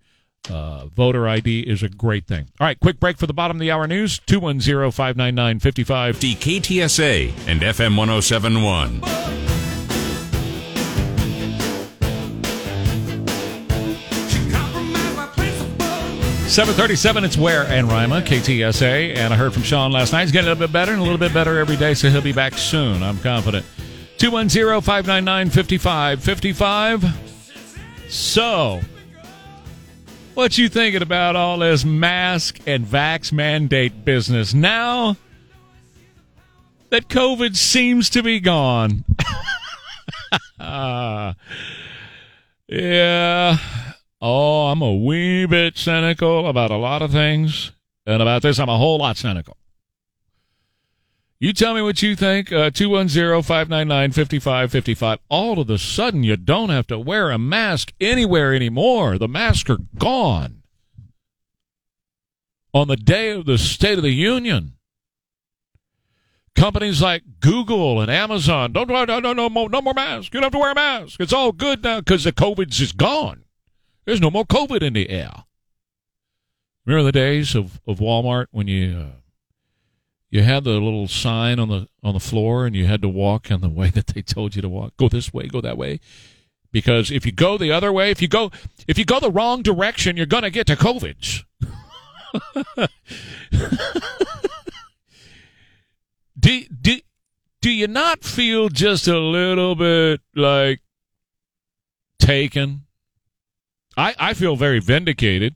Uh, 0.49 0.87
voter 0.87 1.27
ID 1.27 1.61
is 1.61 1.83
a 1.83 1.89
great 1.89 2.25
thing. 2.25 2.47
All 2.59 2.65
right, 2.65 2.79
quick 2.79 2.99
break 2.99 3.17
for 3.17 3.27
the 3.27 3.33
bottom 3.33 3.57
of 3.57 3.61
the 3.61 3.69
hour 3.69 3.85
news 3.87 4.19
210 4.19 4.91
599 4.91 5.59
55. 5.59 6.17
DKTSA 6.17 7.47
and 7.47 7.61
FM 7.61 7.95
1071. 7.95 9.50
737, 16.51 17.23
it's 17.23 17.37
Ware 17.37 17.63
and 17.63 17.89
Rima, 17.89 18.21
KTSA. 18.21 19.15
And 19.15 19.33
I 19.33 19.37
heard 19.37 19.53
from 19.53 19.63
Sean 19.63 19.93
last 19.93 20.11
night. 20.11 20.23
He's 20.23 20.33
getting 20.33 20.49
a 20.49 20.51
little 20.51 20.67
bit 20.67 20.73
better 20.73 20.91
and 20.91 20.99
a 20.99 21.03
little 21.03 21.17
bit 21.17 21.33
better 21.33 21.57
every 21.57 21.77
day, 21.77 21.93
so 21.93 22.09
he'll 22.09 22.21
be 22.21 22.33
back 22.33 22.57
soon. 22.57 23.01
I'm 23.01 23.17
confident. 23.19 23.65
210 24.17 24.81
599 24.81 25.49
5555. 25.49 27.05
So, 28.09 28.81
what 30.33 30.57
you 30.57 30.67
thinking 30.67 31.01
about 31.01 31.37
all 31.37 31.59
this 31.59 31.85
mask 31.85 32.59
and 32.67 32.85
vax 32.85 33.31
mandate 33.31 34.03
business 34.03 34.53
now 34.53 35.15
that 36.89 37.07
COVID 37.07 37.55
seems 37.55 38.09
to 38.09 38.21
be 38.21 38.41
gone? 38.41 39.05
yeah. 42.67 43.57
Oh, 44.21 44.67
I'm 44.67 44.81
a 44.83 44.93
wee 44.93 45.47
bit 45.47 45.77
cynical 45.77 46.47
about 46.47 46.69
a 46.69 46.77
lot 46.77 47.01
of 47.01 47.11
things. 47.11 47.71
And 48.05 48.21
about 48.21 48.43
this, 48.43 48.59
I'm 48.59 48.69
a 48.69 48.77
whole 48.77 48.99
lot 48.99 49.17
cynical. 49.17 49.57
You 51.39 51.53
tell 51.53 51.73
me 51.73 51.81
what 51.81 52.03
you 52.03 52.15
think. 52.15 52.51
Uh, 52.51 52.69
210 52.69 53.41
599 53.41 54.11
5555. 54.11 55.19
All 55.27 55.59
of 55.59 55.69
a 55.71 55.79
sudden, 55.79 56.23
you 56.23 56.37
don't 56.37 56.69
have 56.69 56.85
to 56.87 56.99
wear 56.99 57.31
a 57.31 57.39
mask 57.39 57.93
anywhere 57.99 58.53
anymore. 58.53 59.17
The 59.17 59.27
masks 59.27 59.69
are 59.71 59.79
gone. 59.97 60.61
On 62.73 62.87
the 62.87 62.95
day 62.95 63.31
of 63.31 63.47
the 63.47 63.57
State 63.57 63.97
of 63.97 64.03
the 64.03 64.11
Union, 64.11 64.73
companies 66.55 67.01
like 67.01 67.23
Google 67.39 67.99
and 67.99 68.11
Amazon 68.11 68.71
don't, 68.71 68.87
no, 68.87 69.03
no, 69.05 69.19
no, 69.19 69.33
no, 69.33 69.47
no 69.47 69.81
more 69.81 69.93
masks. 69.95 70.29
You 70.31 70.39
don't 70.39 70.43
have 70.43 70.51
to 70.51 70.59
wear 70.59 70.71
a 70.71 70.75
mask. 70.75 71.19
It's 71.19 71.33
all 71.33 71.51
good 71.51 71.83
now 71.83 72.01
because 72.01 72.23
the 72.23 72.31
COVID's 72.31 72.79
is 72.79 72.91
gone. 72.91 73.40
There's 74.11 74.19
no 74.19 74.29
more 74.29 74.43
COVID 74.43 74.83
in 74.83 74.91
the 74.91 75.09
air. 75.09 75.31
Remember 76.85 77.05
the 77.05 77.13
days 77.13 77.55
of, 77.55 77.79
of 77.87 77.99
Walmart 77.99 78.47
when 78.51 78.67
you. 78.67 78.97
Uh, 78.97 79.11
you 80.29 80.43
had 80.43 80.65
the 80.65 80.71
little 80.71 81.07
sign 81.07 81.59
on 81.59 81.69
the 81.69 81.87
on 82.03 82.13
the 82.13 82.19
floor 82.19 82.65
and 82.65 82.75
you 82.75 82.87
had 82.87 83.01
to 83.03 83.07
walk 83.07 83.49
in 83.49 83.61
the 83.61 83.69
way 83.69 83.89
that 83.89 84.07
they 84.07 84.21
told 84.21 84.53
you 84.53 84.61
to 84.61 84.67
walk 84.67 84.97
go 84.97 85.07
this 85.07 85.33
way 85.33 85.47
go 85.47 85.59
that 85.59 85.77
way 85.77 86.01
because 86.71 87.09
if 87.11 87.25
you 87.25 87.33
go 87.33 87.57
the 87.57 87.71
other 87.71 87.91
way 87.91 88.11
if 88.11 88.21
you 88.21 88.29
go 88.29 88.49
if 88.87 88.97
you 88.97 89.03
go 89.03 89.19
the 89.19 89.29
wrong 89.29 89.61
direction 89.61 90.15
you're 90.15 90.25
to 90.25 90.49
get 90.49 90.67
to 90.67 90.77
covid 90.77 91.43
do, 96.39 96.63
do, 96.81 96.99
do 97.61 97.69
you 97.69 97.87
not 97.87 98.23
feel 98.23 98.69
just 98.69 99.05
a 99.05 99.19
little 99.19 99.75
bit 99.75 100.21
like 100.33 100.79
taken 102.19 102.83
i 103.97 104.15
i 104.19 104.33
feel 104.33 104.55
very 104.55 104.79
vindicated 104.79 105.55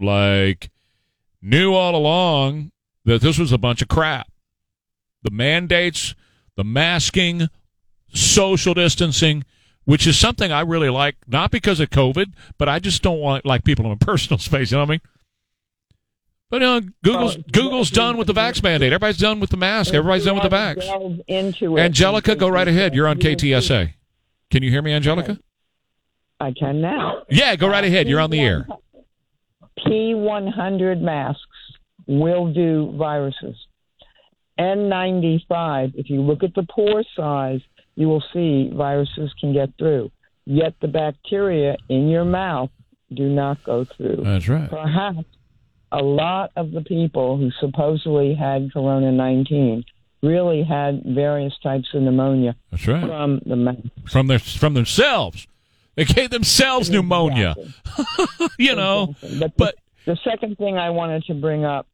like 0.00 0.70
knew 1.40 1.74
all 1.74 1.96
along 1.96 2.70
that 3.04 3.20
this 3.20 3.38
was 3.38 3.52
a 3.52 3.58
bunch 3.58 3.82
of 3.82 3.88
crap. 3.88 4.28
The 5.22 5.30
mandates, 5.30 6.14
the 6.56 6.64
masking, 6.64 7.48
social 8.12 8.74
distancing, 8.74 9.44
which 9.84 10.06
is 10.06 10.18
something 10.18 10.52
I 10.52 10.60
really 10.60 10.90
like, 10.90 11.16
not 11.26 11.50
because 11.50 11.80
of 11.80 11.90
COVID, 11.90 12.32
but 12.58 12.68
I 12.68 12.78
just 12.78 13.02
don't 13.02 13.18
want 13.20 13.44
like 13.44 13.64
people 13.64 13.84
in 13.84 13.90
my 13.90 13.96
personal 14.00 14.38
space. 14.38 14.70
You 14.70 14.76
know 14.76 14.82
what 14.82 14.90
I 14.90 14.92
mean? 14.92 15.00
But 16.50 16.60
you 16.60 16.66
know, 16.66 16.80
Google's 17.02 17.36
Google's 17.50 17.90
done 17.90 18.18
with 18.18 18.26
the 18.26 18.34
vax 18.34 18.62
mandate. 18.62 18.92
Everybody's 18.92 19.16
done 19.16 19.40
with 19.40 19.50
the 19.50 19.56
mask. 19.56 19.94
Everybody's 19.94 20.26
done 20.26 20.34
with 20.34 20.42
the 20.42 20.54
vax. 20.54 21.20
Into 21.26 21.78
Angelica, 21.78 22.36
go 22.36 22.48
right 22.48 22.68
ahead. 22.68 22.94
You're 22.94 23.08
on 23.08 23.18
KTSA. 23.18 23.94
Can 24.50 24.62
you 24.62 24.70
hear 24.70 24.82
me, 24.82 24.92
Angelica? 24.92 25.38
I 26.42 26.52
can 26.52 26.80
now. 26.80 27.22
Yeah, 27.30 27.54
go 27.56 27.68
right 27.68 27.84
ahead. 27.84 28.08
You're 28.08 28.20
on 28.20 28.30
the 28.30 28.40
air. 28.40 28.66
P100 29.78 31.00
masks 31.00 31.40
will 32.06 32.52
do 32.52 32.94
viruses. 32.98 33.56
N95, 34.58 35.92
if 35.94 36.10
you 36.10 36.20
look 36.20 36.42
at 36.42 36.54
the 36.54 36.66
pore 36.70 37.04
size, 37.16 37.60
you 37.94 38.08
will 38.08 38.22
see 38.32 38.70
viruses 38.74 39.32
can 39.40 39.52
get 39.52 39.70
through. 39.78 40.10
Yet 40.44 40.74
the 40.80 40.88
bacteria 40.88 41.76
in 41.88 42.08
your 42.08 42.24
mouth 42.24 42.70
do 43.14 43.28
not 43.28 43.62
go 43.64 43.84
through. 43.84 44.22
That's 44.24 44.48
right. 44.48 44.68
Perhaps 44.68 45.24
a 45.92 46.02
lot 46.02 46.50
of 46.56 46.72
the 46.72 46.80
people 46.82 47.36
who 47.36 47.50
supposedly 47.60 48.34
had 48.34 48.72
corona 48.72 49.12
19 49.12 49.84
really 50.22 50.62
had 50.62 51.02
various 51.04 51.52
types 51.62 51.88
of 51.94 52.02
pneumonia 52.02 52.56
That's 52.70 52.86
right. 52.88 53.04
from 53.04 53.40
the 53.44 53.56
mouth. 53.56 53.76
From 54.10 54.26
their 54.26 54.38
from 54.38 54.74
themselves. 54.74 55.46
They 55.94 56.04
gave 56.04 56.30
themselves 56.30 56.90
pneumonia. 56.90 57.54
you 58.58 58.74
know. 58.74 59.14
But, 59.38 59.56
but 59.56 59.74
the 60.06 60.16
second 60.24 60.56
thing 60.56 60.78
I 60.78 60.90
wanted 60.90 61.24
to 61.24 61.34
bring 61.34 61.64
up 61.64 61.86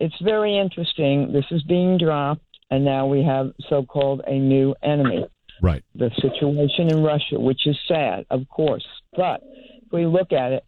it's 0.00 0.14
very 0.22 0.58
interesting. 0.58 1.32
This 1.32 1.44
is 1.50 1.62
being 1.62 1.98
dropped, 1.98 2.42
and 2.70 2.84
now 2.84 3.06
we 3.06 3.22
have 3.22 3.52
so 3.68 3.84
called 3.84 4.22
a 4.26 4.38
new 4.38 4.74
enemy. 4.82 5.26
Right. 5.62 5.84
The 5.94 6.10
situation 6.20 6.90
in 6.90 7.02
Russia, 7.02 7.38
which 7.38 7.66
is 7.66 7.78
sad, 7.86 8.26
of 8.30 8.48
course. 8.48 8.86
But 9.16 9.40
if 9.44 9.92
we 9.92 10.06
look 10.06 10.32
at 10.32 10.52
it, 10.52 10.64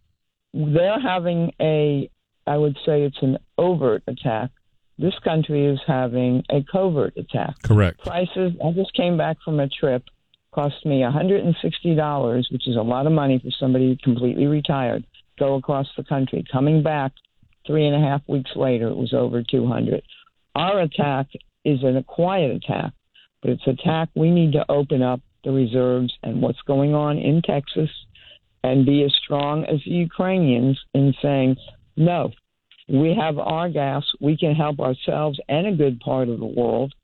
they're 0.55 1.01
having 1.01 1.53
a, 1.61 2.09
I 2.47 2.57
would 2.57 2.77
say 2.86 3.03
it's 3.03 3.20
an 3.20 3.39
overt 3.59 4.05
attack. 4.07 4.51
This 4.98 5.19
country 5.24 5.66
is 5.66 5.81
having 5.86 6.43
a 6.51 6.65
covert 6.70 7.15
attack. 7.16 7.57
Correct. 7.62 8.01
Prices, 8.01 8.53
I 8.65 8.70
just 8.73 8.94
came 8.94 9.19
back 9.19 9.36
from 9.44 9.61
a 9.61 9.69
trip, 9.69 10.05
cost 10.57 10.85
me 10.85 11.03
$160, 11.03 12.45
which 12.51 12.66
is 12.66 12.74
a 12.74 12.83
lot 12.83 13.07
of 13.07 13.12
money 13.12 13.39
for 13.39 13.51
somebody 13.61 13.97
completely 14.03 14.47
retired, 14.47 15.05
go 15.39 15.55
across 15.55 15.87
the 15.97 16.03
country. 16.03 16.45
Coming 16.51 16.83
back, 16.83 17.12
Three 17.66 17.87
and 17.87 17.97
a 17.97 18.07
half 18.07 18.23
weeks 18.28 18.53
later, 18.55 18.89
it 18.89 18.97
was 18.97 19.12
over 19.12 19.43
200. 19.43 20.03
Our 20.55 20.81
attack 20.83 21.27
is 21.65 21.83
a 21.83 22.05
quiet 22.07 22.53
attack, 22.53 22.93
but 23.43 23.51
it's 23.51 23.66
an 23.66 23.77
attack. 23.81 24.09
We 24.15 24.31
need 24.31 24.53
to 24.53 24.65
open 24.70 25.03
up 25.03 25.20
the 25.43 25.51
reserves 25.51 26.12
and 26.23 26.41
what's 26.41 26.62
going 26.62 26.95
on 26.95 27.19
in 27.19 27.43
Texas 27.43 27.91
and 28.62 28.87
be 28.87 29.03
as 29.03 29.15
strong 29.24 29.65
as 29.65 29.81
the 29.85 29.91
Ukrainians 29.91 30.81
in 30.95 31.12
saying, 31.20 31.57
no, 31.97 32.31
we 32.89 33.15
have 33.15 33.39
our 33.39 33.69
gas. 33.69 34.05
We 34.20 34.37
can 34.37 34.55
help 34.55 34.78
ourselves 34.78 35.41
and 35.49 35.66
a 35.66 35.73
good 35.73 35.99
part 36.01 36.28
of 36.28 36.39
the 36.39 36.47
world. 36.47 36.95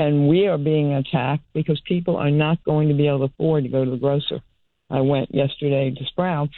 And 0.00 0.28
we 0.28 0.46
are 0.46 0.56
being 0.56 0.94
attacked 0.94 1.44
because 1.52 1.78
people 1.84 2.16
are 2.16 2.30
not 2.30 2.64
going 2.64 2.88
to 2.88 2.94
be 2.94 3.06
able 3.06 3.18
to 3.18 3.24
afford 3.34 3.64
to 3.64 3.68
go 3.68 3.84
to 3.84 3.90
the 3.90 3.98
grocer. 3.98 4.40
I 4.88 5.02
went 5.02 5.34
yesterday 5.34 5.90
to 5.90 6.04
Sprouts, 6.06 6.54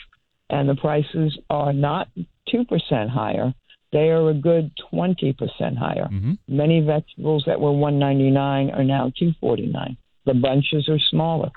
and 0.48 0.68
the 0.68 0.76
prices 0.76 1.36
are 1.50 1.72
not 1.72 2.06
2% 2.54 3.08
higher. 3.08 3.52
They 3.90 4.10
are 4.10 4.30
a 4.30 4.34
good 4.34 4.70
20% 4.92 5.34
higher. 5.76 6.08
Mm-hmm. 6.12 6.34
Many 6.46 6.82
vegetables 6.82 7.42
that 7.48 7.60
were 7.60 7.72
199 7.72 8.70
are 8.70 8.84
now 8.84 9.10
249. 9.18 9.96
The 10.24 10.34
bunches 10.34 10.88
are 10.88 11.00
smaller. 11.10 11.50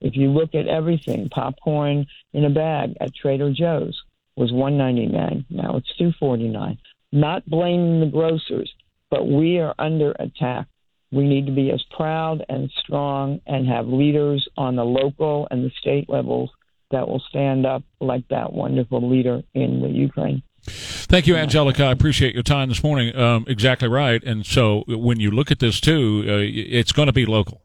If 0.00 0.14
you 0.14 0.30
look 0.30 0.54
at 0.54 0.68
everything, 0.68 1.30
popcorn 1.30 2.06
in 2.32 2.44
a 2.44 2.50
bag 2.50 2.94
at 3.00 3.12
Trader 3.12 3.52
Joe's 3.52 4.00
was 4.36 4.52
199. 4.52 5.46
Now 5.50 5.78
it's 5.78 5.92
249. 5.98 6.78
Not 7.10 7.44
blaming 7.46 7.98
the 7.98 8.06
grocers, 8.06 8.72
but 9.10 9.26
we 9.26 9.58
are 9.58 9.74
under 9.80 10.12
attack. 10.12 10.68
We 11.10 11.26
need 11.26 11.46
to 11.46 11.52
be 11.52 11.70
as 11.70 11.82
proud 11.96 12.44
and 12.48 12.70
strong 12.84 13.40
and 13.46 13.66
have 13.66 13.86
leaders 13.86 14.46
on 14.56 14.76
the 14.76 14.84
local 14.84 15.48
and 15.50 15.64
the 15.64 15.70
state 15.80 16.08
levels 16.08 16.50
that 16.90 17.08
will 17.08 17.22
stand 17.28 17.66
up 17.66 17.82
like 18.00 18.26
that 18.28 18.52
wonderful 18.52 19.08
leader 19.08 19.42
in 19.54 19.80
the 19.80 19.88
Ukraine. 19.88 20.42
Thank 20.62 21.26
you, 21.26 21.36
Angelica. 21.36 21.84
I 21.84 21.92
appreciate 21.92 22.34
your 22.34 22.42
time 22.42 22.68
this 22.68 22.82
morning. 22.82 23.16
Um, 23.16 23.44
exactly 23.48 23.88
right. 23.88 24.22
And 24.22 24.44
so 24.44 24.84
when 24.86 25.20
you 25.20 25.30
look 25.30 25.50
at 25.50 25.60
this 25.60 25.80
too, 25.80 26.24
uh, 26.26 26.32
it's 26.42 26.92
going 26.92 27.06
to 27.06 27.12
be 27.12 27.24
local. 27.24 27.62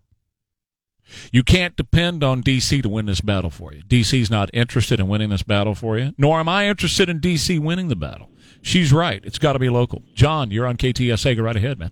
You 1.32 1.44
can't 1.44 1.76
depend 1.76 2.24
on 2.24 2.42
DC 2.42 2.82
to 2.82 2.90
win 2.90 3.06
this 3.06 3.22
battle 3.22 3.50
for 3.50 3.74
you. 3.74 3.84
DC's 3.84 4.32
not 4.32 4.50
interested 4.54 5.00
in 5.00 5.08
winning 5.08 5.30
this 5.30 5.44
battle 5.44 5.76
for 5.76 5.98
you, 5.98 6.14
nor 6.18 6.40
am 6.40 6.50
I 6.50 6.68
interested 6.68 7.10
in 7.10 7.20
DC 7.20 7.60
winning 7.60 7.90
the 7.90 7.96
battle. 7.96 8.30
She's 8.62 8.94
right. 8.94 9.22
It's 9.26 9.38
got 9.38 9.54
to 9.54 9.60
be 9.60 9.70
local. 9.70 10.04
John, 10.16 10.50
you're 10.50 10.66
on 10.66 10.78
KTSA. 10.78 11.36
Go 11.36 11.44
right 11.44 11.56
ahead, 11.56 11.78
man. 11.78 11.92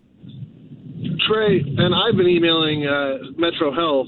Trey, 1.28 1.60
and 1.60 1.94
I've 1.94 2.18
been 2.18 2.28
emailing 2.28 2.86
uh, 2.86 3.18
Metro 3.38 3.74
Health 3.74 4.08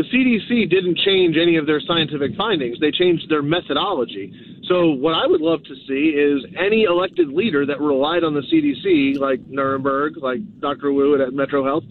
the 0.00 0.04
CDC 0.04 0.70
didn't 0.70 0.96
change 0.98 1.36
any 1.36 1.56
of 1.56 1.66
their 1.66 1.80
scientific 1.80 2.34
findings. 2.34 2.78
They 2.80 2.90
changed 2.90 3.28
their 3.28 3.42
methodology. 3.42 4.32
So, 4.64 4.90
what 4.92 5.12
I 5.12 5.26
would 5.26 5.42
love 5.42 5.62
to 5.64 5.74
see 5.86 6.16
is 6.16 6.42
any 6.58 6.84
elected 6.84 7.28
leader 7.28 7.66
that 7.66 7.80
relied 7.80 8.24
on 8.24 8.32
the 8.32 8.40
CDC, 8.40 9.18
like 9.18 9.40
Nirenberg, 9.44 10.16
like 10.22 10.40
Dr. 10.60 10.92
Woo 10.92 11.20
at 11.20 11.34
Metro 11.34 11.64
Health, 11.64 11.84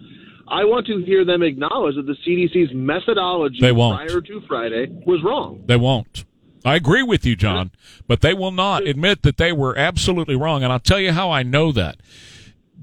I 0.48 0.64
want 0.66 0.88
to 0.88 1.04
hear 1.04 1.24
them 1.24 1.44
acknowledge 1.44 1.96
that 1.98 2.08
the 2.08 2.16
CDC's 2.26 2.72
methodology 2.74 3.60
they 3.62 3.72
won't. 3.72 3.98
prior 3.98 4.22
to 4.22 4.42
Friday 4.48 4.88
was 5.06 5.22
wrong. 5.24 5.64
They 5.68 5.78
won't. 5.78 6.26
I 6.66 6.76
agree 6.76 7.04
with 7.04 7.26
you, 7.26 7.36
John, 7.36 7.72
but 8.08 8.22
they 8.22 8.34
will 8.34 8.52
not 8.52 8.88
admit 8.88 9.22
that 9.22 9.38
they 9.38 9.54
were 9.54 9.78
absolutely 9.78 10.36
wrong. 10.36 10.64
And 10.64 10.74
I'll 10.74 10.80
tell 10.80 11.00
you 11.00 11.12
how 11.12 11.32
I 11.32 11.44
know 11.44 11.72
that. 11.74 11.98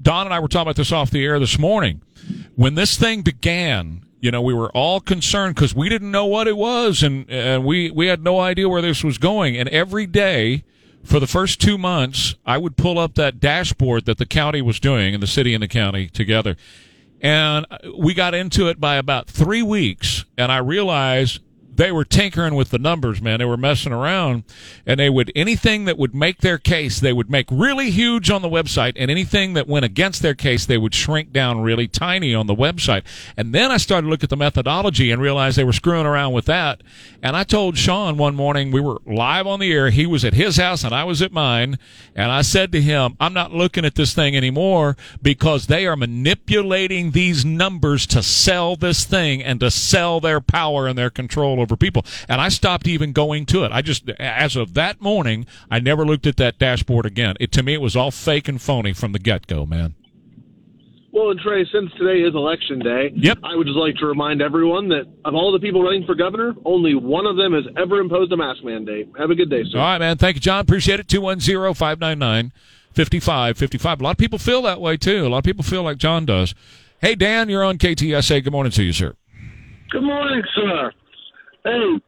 Don 0.01 0.27
and 0.27 0.33
I 0.33 0.39
were 0.39 0.47
talking 0.47 0.63
about 0.63 0.75
this 0.75 0.91
off 0.91 1.11
the 1.11 1.23
air 1.23 1.39
this 1.39 1.57
morning. 1.57 2.01
When 2.55 2.75
this 2.75 2.97
thing 2.97 3.21
began, 3.21 4.03
you 4.19 4.31
know, 4.31 4.41
we 4.41 4.53
were 4.53 4.71
all 4.71 4.99
concerned 4.99 5.55
because 5.55 5.75
we 5.75 5.89
didn't 5.89 6.11
know 6.11 6.25
what 6.25 6.47
it 6.47 6.57
was, 6.57 7.03
and 7.03 7.29
and 7.29 7.65
we 7.65 7.91
we 7.91 8.07
had 8.07 8.23
no 8.23 8.39
idea 8.39 8.67
where 8.67 8.81
this 8.81 9.03
was 9.03 9.17
going. 9.17 9.55
And 9.57 9.69
every 9.69 10.05
day 10.05 10.63
for 11.03 11.19
the 11.19 11.27
first 11.27 11.61
two 11.61 11.77
months, 11.77 12.35
I 12.45 12.57
would 12.57 12.75
pull 12.75 12.99
up 12.99 13.15
that 13.15 13.39
dashboard 13.39 14.05
that 14.05 14.17
the 14.17 14.25
county 14.25 14.61
was 14.61 14.79
doing, 14.79 15.13
and 15.13 15.23
the 15.23 15.27
city 15.27 15.53
and 15.53 15.63
the 15.63 15.67
county 15.67 16.07
together, 16.07 16.57
And 17.21 17.65
we 17.97 18.13
got 18.13 18.33
into 18.33 18.67
it 18.67 18.79
by 18.79 18.95
about 18.95 19.27
three 19.27 19.63
weeks, 19.63 20.25
and 20.37 20.51
I 20.51 20.57
realized 20.57 21.41
they 21.77 21.91
were 21.91 22.03
tinkering 22.03 22.55
with 22.55 22.71
the 22.71 22.79
numbers, 22.79 23.21
man. 23.21 23.39
They 23.39 23.45
were 23.45 23.55
messing 23.55 23.93
around, 23.93 24.43
and 24.85 24.99
they 24.99 25.09
would 25.09 25.31
anything 25.35 25.85
that 25.85 25.97
would 25.97 26.13
make 26.13 26.39
their 26.39 26.57
case, 26.57 26.99
they 26.99 27.13
would 27.13 27.29
make 27.29 27.45
really 27.51 27.91
huge 27.91 28.31
on 28.31 28.41
the 28.41 28.49
website, 28.49 28.93
and 28.95 29.11
anything 29.11 29.53
that 29.53 29.67
went 29.67 29.85
against 29.85 30.23
their 30.23 30.33
case, 30.33 30.65
they 30.65 30.77
would 30.77 30.95
shrink 30.95 31.31
down 31.31 31.61
really 31.61 31.87
tiny 31.87 32.33
on 32.33 32.47
the 32.47 32.55
website. 32.55 33.03
And 33.37 33.53
then 33.53 33.71
I 33.71 33.77
started 33.77 34.07
to 34.07 34.09
look 34.09 34.23
at 34.23 34.29
the 34.29 34.35
methodology 34.35 35.11
and 35.11 35.21
realized 35.21 35.57
they 35.57 35.63
were 35.63 35.71
screwing 35.71 36.07
around 36.07 36.33
with 36.33 36.45
that. 36.45 36.81
And 37.21 37.35
I 37.35 37.43
told 37.43 37.77
Sean 37.77 38.17
one 38.17 38.35
morning 38.35 38.71
we 38.71 38.81
were 38.81 38.99
live 39.05 39.45
on 39.45 39.59
the 39.59 39.71
air. 39.71 39.91
He 39.91 40.07
was 40.07 40.25
at 40.25 40.33
his 40.33 40.57
house 40.57 40.83
and 40.83 40.93
I 40.93 41.03
was 41.03 41.21
at 41.21 41.31
mine, 41.31 41.77
and 42.15 42.31
I 42.31 42.41
said 42.41 42.71
to 42.71 42.81
him, 42.81 43.15
"I'm 43.19 43.33
not 43.33 43.53
looking 43.53 43.85
at 43.85 43.95
this 43.95 44.13
thing 44.13 44.35
anymore 44.35 44.97
because 45.21 45.67
they 45.67 45.85
are 45.85 45.95
manipulating 45.95 47.11
these 47.11 47.45
numbers 47.45 48.07
to 48.07 48.23
sell 48.23 48.75
this 48.75 49.03
thing 49.05 49.43
and 49.43 49.59
to 49.59 49.69
sell 49.69 50.19
their 50.19 50.41
power 50.41 50.87
and 50.87 50.97
their 50.97 51.11
control 51.11 51.66
over 51.67 51.75
people. 51.75 52.05
And 52.29 52.39
I 52.39 52.47
stopped 52.47 52.87
even 52.87 53.11
going 53.11 53.45
to 53.47 53.65
it. 53.65 53.71
I 53.73 53.81
just, 53.81 54.09
as 54.11 54.55
of 54.55 54.73
that 54.75 55.01
morning, 55.01 55.45
I 55.69 55.79
never 55.79 56.05
looked 56.05 56.25
at 56.25 56.37
that 56.37 56.57
dashboard 56.57 57.05
again. 57.05 57.35
It 57.41 57.51
to 57.53 57.63
me, 57.63 57.73
it 57.73 57.81
was 57.81 57.95
all 57.95 58.11
fake 58.11 58.47
and 58.47 58.61
phony 58.61 58.93
from 58.93 59.11
the 59.11 59.19
get 59.19 59.47
go, 59.47 59.65
man. 59.65 59.95
Well, 61.11 61.31
and 61.31 61.39
Trey, 61.39 61.65
since 61.73 61.91
today 61.97 62.21
is 62.21 62.35
election 62.35 62.79
day, 62.79 63.11
yep. 63.15 63.39
I 63.43 63.55
would 63.55 63.65
just 63.65 63.77
like 63.77 63.95
to 63.95 64.05
remind 64.05 64.41
everyone 64.41 64.87
that 64.89 65.07
of 65.25 65.33
all 65.33 65.51
the 65.51 65.59
people 65.59 65.81
running 65.81 66.05
for 66.05 66.13
governor, 66.13 66.53
only 66.63 66.93
one 66.93 67.25
of 67.25 67.35
them 67.37 67.53
has 67.53 67.63
ever 67.75 67.99
imposed 67.99 68.31
a 68.31 68.37
mask 68.37 68.63
mandate. 68.63 69.09
Have 69.17 69.31
a 69.31 69.35
good 69.35 69.49
day, 69.49 69.63
sir. 69.63 69.79
All 69.79 69.83
right, 69.83 69.97
man. 69.97 70.17
Thank 70.17 70.35
you, 70.35 70.41
John. 70.41 70.59
Appreciate 70.59 70.99
it. 70.99 71.07
210 71.07 71.73
599 71.73 72.51
5555. 72.93 73.99
A 73.99 74.03
lot 74.03 74.11
of 74.11 74.17
people 74.17 74.37
feel 74.37 74.61
that 74.63 74.79
way, 74.79 74.95
too. 74.95 75.25
A 75.25 75.29
lot 75.29 75.39
of 75.39 75.43
people 75.43 75.63
feel 75.63 75.81
like 75.81 75.97
John 75.97 76.25
does. 76.25 76.53
Hey, 77.01 77.15
Dan, 77.15 77.49
you're 77.49 77.63
on 77.63 77.77
KTSA. 77.77 78.43
Good 78.43 78.53
morning 78.53 78.71
to 78.73 78.83
you, 78.83 78.93
sir. 78.93 79.15
Good 79.89 80.03
morning, 80.03 80.43
sir. 80.55 80.91
Hey, 81.67 81.99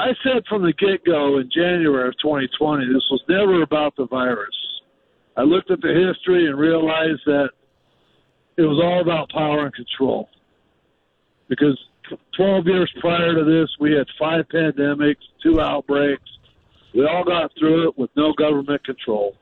I 0.00 0.08
said 0.24 0.42
from 0.48 0.62
the 0.62 0.72
get 0.72 1.04
go 1.04 1.38
in 1.38 1.48
January 1.54 2.08
of 2.08 2.14
2020, 2.20 2.86
this 2.86 3.06
was 3.12 3.22
never 3.28 3.62
about 3.62 3.94
the 3.96 4.08
virus. 4.08 4.56
I 5.36 5.42
looked 5.42 5.70
at 5.70 5.80
the 5.80 5.94
history 5.94 6.46
and 6.46 6.58
realized 6.58 7.20
that 7.26 7.50
it 8.56 8.62
was 8.62 8.80
all 8.82 9.00
about 9.00 9.30
power 9.30 9.66
and 9.66 9.74
control. 9.74 10.28
Because 11.48 11.78
12 12.36 12.66
years 12.66 12.92
prior 12.98 13.34
to 13.34 13.44
this, 13.44 13.70
we 13.78 13.92
had 13.92 14.06
five 14.18 14.46
pandemics, 14.52 15.22
two 15.44 15.60
outbreaks. 15.60 16.28
We 16.92 17.06
all 17.06 17.22
got 17.24 17.52
through 17.56 17.90
it 17.90 17.98
with 17.98 18.10
no 18.16 18.32
government 18.32 18.84
control. 18.84 19.36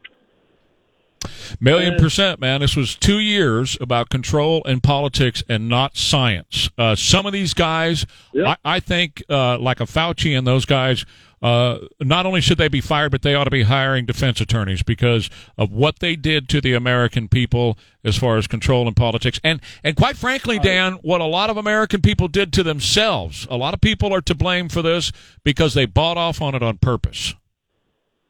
Million 1.61 1.97
percent, 1.99 2.41
man. 2.41 2.61
This 2.61 2.77
was 2.77 2.95
two 2.95 3.19
years 3.19 3.77
about 3.81 4.09
control 4.09 4.63
and 4.65 4.83
politics 4.83 5.43
and 5.49 5.69
not 5.69 5.97
science. 5.97 6.71
Uh, 6.77 6.95
some 6.95 7.27
of 7.27 7.33
these 7.33 7.55
guys, 7.55 8.07
yep. 8.33 8.59
I, 8.65 8.77
I, 8.77 8.81
think, 8.81 9.23
uh, 9.29 9.59
like 9.59 9.81
a 9.81 9.85
Fauci 9.85 10.37
and 10.37 10.47
those 10.47 10.65
guys, 10.65 11.05
uh, 11.43 11.79
not 12.01 12.27
only 12.27 12.41
should 12.41 12.59
they 12.59 12.69
be 12.69 12.81
fired, 12.81 13.11
but 13.11 13.23
they 13.23 13.35
ought 13.35 13.45
to 13.45 13.51
be 13.51 13.63
hiring 13.63 14.07
defense 14.07 14.41
attorneys 14.41 14.83
because 14.83 15.29
of 15.59 15.71
what 15.71 15.99
they 15.99 16.17
did 16.17 16.49
to 16.49 16.61
the 16.61 16.73
American 16.73 17.29
people 17.29 17.79
as 18.03 18.17
far 18.17 18.37
as 18.37 18.47
control 18.47 18.87
and 18.87 18.97
politics. 18.97 19.39
And, 19.45 19.61
and 19.85 19.97
quite 19.97 20.17
frankly, 20.17 20.59
Dan, 20.59 20.95
what 21.03 21.21
a 21.21 21.25
lot 21.25 21.51
of 21.51 21.57
American 21.57 22.01
people 22.01 22.29
did 22.29 22.53
to 22.55 22.63
themselves. 22.63 23.47
A 23.51 23.57
lot 23.57 23.75
of 23.75 23.81
people 23.81 24.15
are 24.15 24.23
to 24.23 24.35
blame 24.35 24.69
for 24.69 24.83
this 24.83 25.13
because 25.45 25.75
they 25.75 25.87
bought 25.87 26.17
off 26.17 26.41
on 26.41 26.55
it 26.55 26.63
on 26.63 26.79
purpose. 26.79 27.35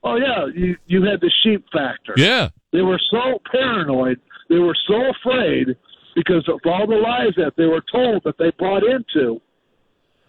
Oh 0.07 0.15
yeah, 0.15 0.47
you 0.55 0.77
you 0.87 1.03
had 1.03 1.21
the 1.21 1.31
sheep 1.43 1.67
factor. 1.73 2.15
Yeah, 2.17 2.51
they 2.73 2.83
were 2.83 3.01
so 3.11 3.41
paranoid. 3.51 4.21
They 4.49 4.59
were 4.59 4.77
so 4.87 5.11
afraid 5.11 5.77
because 6.15 6.49
of 6.49 6.61
all 6.65 6.87
the 6.87 6.95
lies 6.95 7.35
that 7.37 7.55
they 7.57 7.67
were 7.67 7.83
told 7.93 8.23
that 8.23 8.39
they 8.39 8.53
bought 8.57 8.85
into 8.85 9.41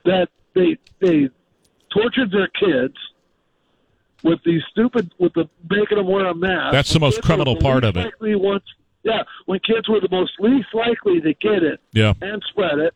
that 0.04 0.30
they 0.56 0.78
they 1.00 1.30
tortured 1.94 2.32
their 2.32 2.48
kids 2.48 2.96
with 4.24 4.40
these 4.44 4.64
stupid 4.72 5.14
with 5.20 5.34
the 5.34 5.48
making 5.70 5.98
them 5.98 6.08
wear 6.08 6.26
a 6.26 6.34
mask. 6.34 6.74
That's 6.74 6.92
the 6.92 7.00
most 7.00 7.22
criminal 7.22 7.54
the 7.54 7.62
part 7.62 7.84
of 7.84 7.98
it. 7.98 8.12
Once, 8.20 8.64
yeah, 9.04 9.22
when 9.46 9.60
kids 9.60 9.88
were 9.88 10.00
the 10.00 10.10
most 10.10 10.32
least 10.40 10.70
likely 10.74 11.22
to 11.22 11.36
get 11.36 11.62
it 11.62 11.80
yeah. 11.94 12.14
and 12.22 12.42
spread 12.50 12.80
it, 12.80 12.96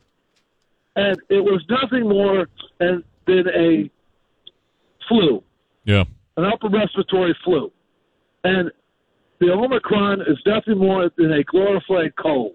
and 0.95 1.16
it 1.30 1.44
was 1.44 1.64
nothing 1.70 2.10
more 2.10 2.48
than, 2.80 3.03
than 3.28 3.48
a 3.49 3.90
flu. 5.08 5.44
Yeah, 5.86 6.06
an 6.38 6.45
upper 6.45 6.70
respiratory 6.70 7.36
flu, 7.44 7.72
and 8.44 8.72
the 9.40 9.52
Omicron 9.52 10.22
is 10.22 10.38
nothing 10.45 10.78
more 10.78 11.10
than 11.18 11.34
a 11.34 11.44
glorified 11.44 12.16
cold. 12.16 12.53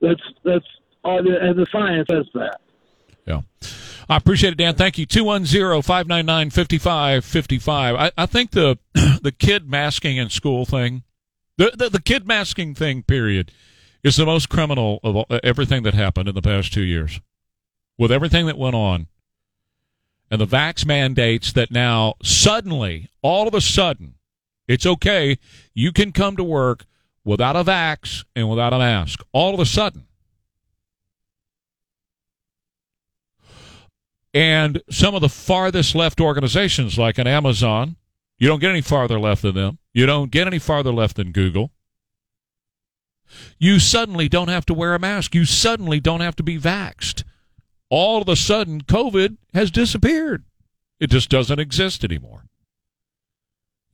That's 0.00 0.22
that's 0.44 0.66
all, 1.04 1.22
the, 1.22 1.36
and 1.40 1.58
the 1.58 1.66
science 1.70 2.06
says 2.10 2.26
that. 2.34 2.60
Yeah. 3.26 3.42
I 4.08 4.16
appreciate 4.16 4.54
it, 4.54 4.56
Dan. 4.56 4.74
Thank 4.74 4.96
you. 4.96 5.04
210 5.04 5.82
599 5.82 6.50
5555. 6.50 8.12
I 8.16 8.26
think 8.26 8.52
the 8.52 8.78
the 9.22 9.34
kid 9.36 9.68
masking 9.68 10.16
in 10.16 10.30
school 10.30 10.64
thing, 10.64 11.02
the, 11.56 11.72
the, 11.76 11.90
the 11.90 12.00
kid 12.00 12.26
masking 12.26 12.74
thing, 12.74 13.02
period, 13.02 13.52
is 14.02 14.16
the 14.16 14.24
most 14.24 14.48
criminal 14.48 15.00
of 15.02 15.16
all, 15.16 15.26
everything 15.42 15.82
that 15.82 15.94
happened 15.94 16.28
in 16.28 16.34
the 16.34 16.42
past 16.42 16.72
two 16.72 16.82
years. 16.82 17.20
With 17.98 18.12
everything 18.12 18.46
that 18.46 18.56
went 18.56 18.76
on 18.76 19.08
and 20.30 20.40
the 20.40 20.46
vax 20.46 20.84
mandates 20.84 21.52
that 21.52 21.70
now 21.70 22.14
suddenly, 22.22 23.08
all 23.22 23.48
of 23.48 23.54
a 23.54 23.60
sudden, 23.60 24.14
it's 24.66 24.86
okay. 24.86 25.38
You 25.74 25.92
can 25.92 26.12
come 26.12 26.36
to 26.36 26.44
work 26.44 26.84
without 27.24 27.56
a 27.56 27.64
vax 27.64 28.24
and 28.36 28.48
without 28.48 28.72
a 28.72 28.78
mask. 28.78 29.20
All 29.32 29.54
of 29.54 29.60
a 29.60 29.66
sudden. 29.66 30.04
And 34.34 34.82
some 34.90 35.14
of 35.14 35.22
the 35.22 35.28
farthest 35.28 35.94
left 35.94 36.20
organizations, 36.20 36.98
like 36.98 37.18
an 37.18 37.26
Amazon, 37.26 37.96
you 38.38 38.46
don't 38.46 38.60
get 38.60 38.70
any 38.70 38.82
farther 38.82 39.18
left 39.18 39.42
than 39.42 39.54
them. 39.54 39.78
You 39.92 40.06
don't 40.06 40.30
get 40.30 40.46
any 40.46 40.58
farther 40.58 40.92
left 40.92 41.16
than 41.16 41.32
Google. 41.32 41.72
You 43.58 43.78
suddenly 43.78 44.28
don't 44.28 44.48
have 44.48 44.66
to 44.66 44.74
wear 44.74 44.94
a 44.94 44.98
mask. 44.98 45.34
You 45.34 45.44
suddenly 45.44 46.00
don't 46.00 46.20
have 46.20 46.36
to 46.36 46.42
be 46.42 46.58
vaxed. 46.58 47.24
All 47.90 48.22
of 48.22 48.28
a 48.28 48.36
sudden, 48.36 48.82
COVID 48.82 49.36
has 49.54 49.70
disappeared. 49.70 50.44
It 51.00 51.10
just 51.10 51.30
doesn't 51.30 51.58
exist 51.58 52.04
anymore. 52.04 52.44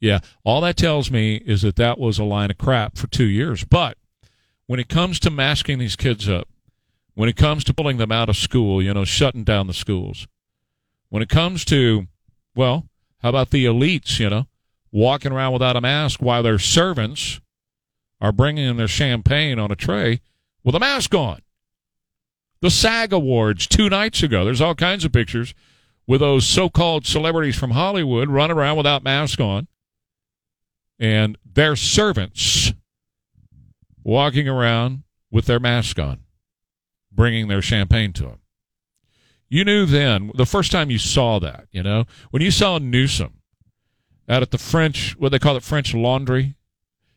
Yeah, 0.01 0.21
all 0.45 0.61
that 0.63 0.77
tells 0.77 1.11
me 1.11 1.37
is 1.37 1.63
that 1.63 1.77
that 1.77 1.99
was 1.99 2.19
a 2.19 2.25
line 2.25 2.51
of 2.51 2.59
crap 2.59 2.99
for 2.99 3.07
two 3.07 3.27
years. 3.27 3.65
But 3.65 3.97
when 4.67 4.81
it 4.81 4.89
comes 4.89 5.21
to 5.21 5.31
masking 5.31 5.79
these 5.79 5.97
kids 5.97 6.29
up, 6.29 6.49
when 7.15 7.29
it 7.29 7.37
comes 7.37 7.65
to 7.65 7.75
pulling 7.75 7.99
them 7.99 8.13
out 8.13 8.29
of 8.29 8.37
school, 8.37 8.83
you 8.83 8.93
know, 8.93 9.05
shutting 9.05 9.45
down 9.45 9.67
the 9.67 9.75
schools, 9.75 10.27
when 11.09 11.23
it 11.23 11.29
comes 11.29 11.65
to, 11.67 12.07
well, 12.55 12.89
how 13.23 13.29
about 13.29 13.51
the 13.51 13.65
elites, 13.65 14.19
you 14.19 14.29
know, 14.29 14.47
walking 14.91 15.33
around 15.33 15.53
without 15.53 15.77
a 15.77 15.81
mask 15.81 16.21
while 16.21 16.43
their 16.43 16.59
servants 16.59 17.41
are 18.21 18.33
bringing 18.33 18.67
in 18.67 18.77
their 18.77 18.89
champagne 18.89 19.59
on 19.59 19.71
a 19.71 19.77
tray 19.77 20.21
with 20.65 20.75
a 20.75 20.81
mask 20.81 21.15
on? 21.15 21.41
The 22.65 22.71
SAG 22.71 23.13
Awards 23.13 23.67
two 23.67 23.91
nights 23.91 24.23
ago, 24.23 24.43
there's 24.43 24.63
all 24.63 24.75
kinds 24.75 25.05
of 25.05 25.13
pictures 25.13 25.53
with 26.07 26.23
those 26.23 26.47
so 26.47 26.71
called 26.71 27.05
celebrities 27.05 27.57
from 27.57 27.73
Hollywood 27.73 28.31
running 28.31 28.57
around 28.57 28.79
without 28.79 29.05
masks 29.05 29.39
on 29.39 29.69
and 30.99 31.37
their 31.45 31.77
servants 31.77 32.73
walking 34.03 34.49
around 34.49 35.03
with 35.31 35.45
their 35.45 35.61
mask 35.61 35.99
on, 35.99 36.21
bringing 37.13 37.49
their 37.49 37.61
champagne 37.61 38.15
to 38.15 38.23
them. 38.23 38.39
You 39.51 39.67
knew 39.67 39.85
then, 39.85 40.31
the 40.35 40.47
first 40.47 40.73
time 40.73 40.91
you 40.91 40.99
saw 40.99 41.39
that, 41.41 41.67
you 41.71 41.83
know, 41.83 42.07
when 42.31 42.43
you 42.43 42.51
saw 42.51 42.79
Newsom 42.79 43.43
out 44.27 44.41
at 44.41 44.53
the 44.53 44.57
French, 44.57 45.15
what 45.19 45.33
they 45.33 45.39
call 45.39 45.59
it, 45.59 45.63
French 45.63 45.93
Laundry, 45.93 46.55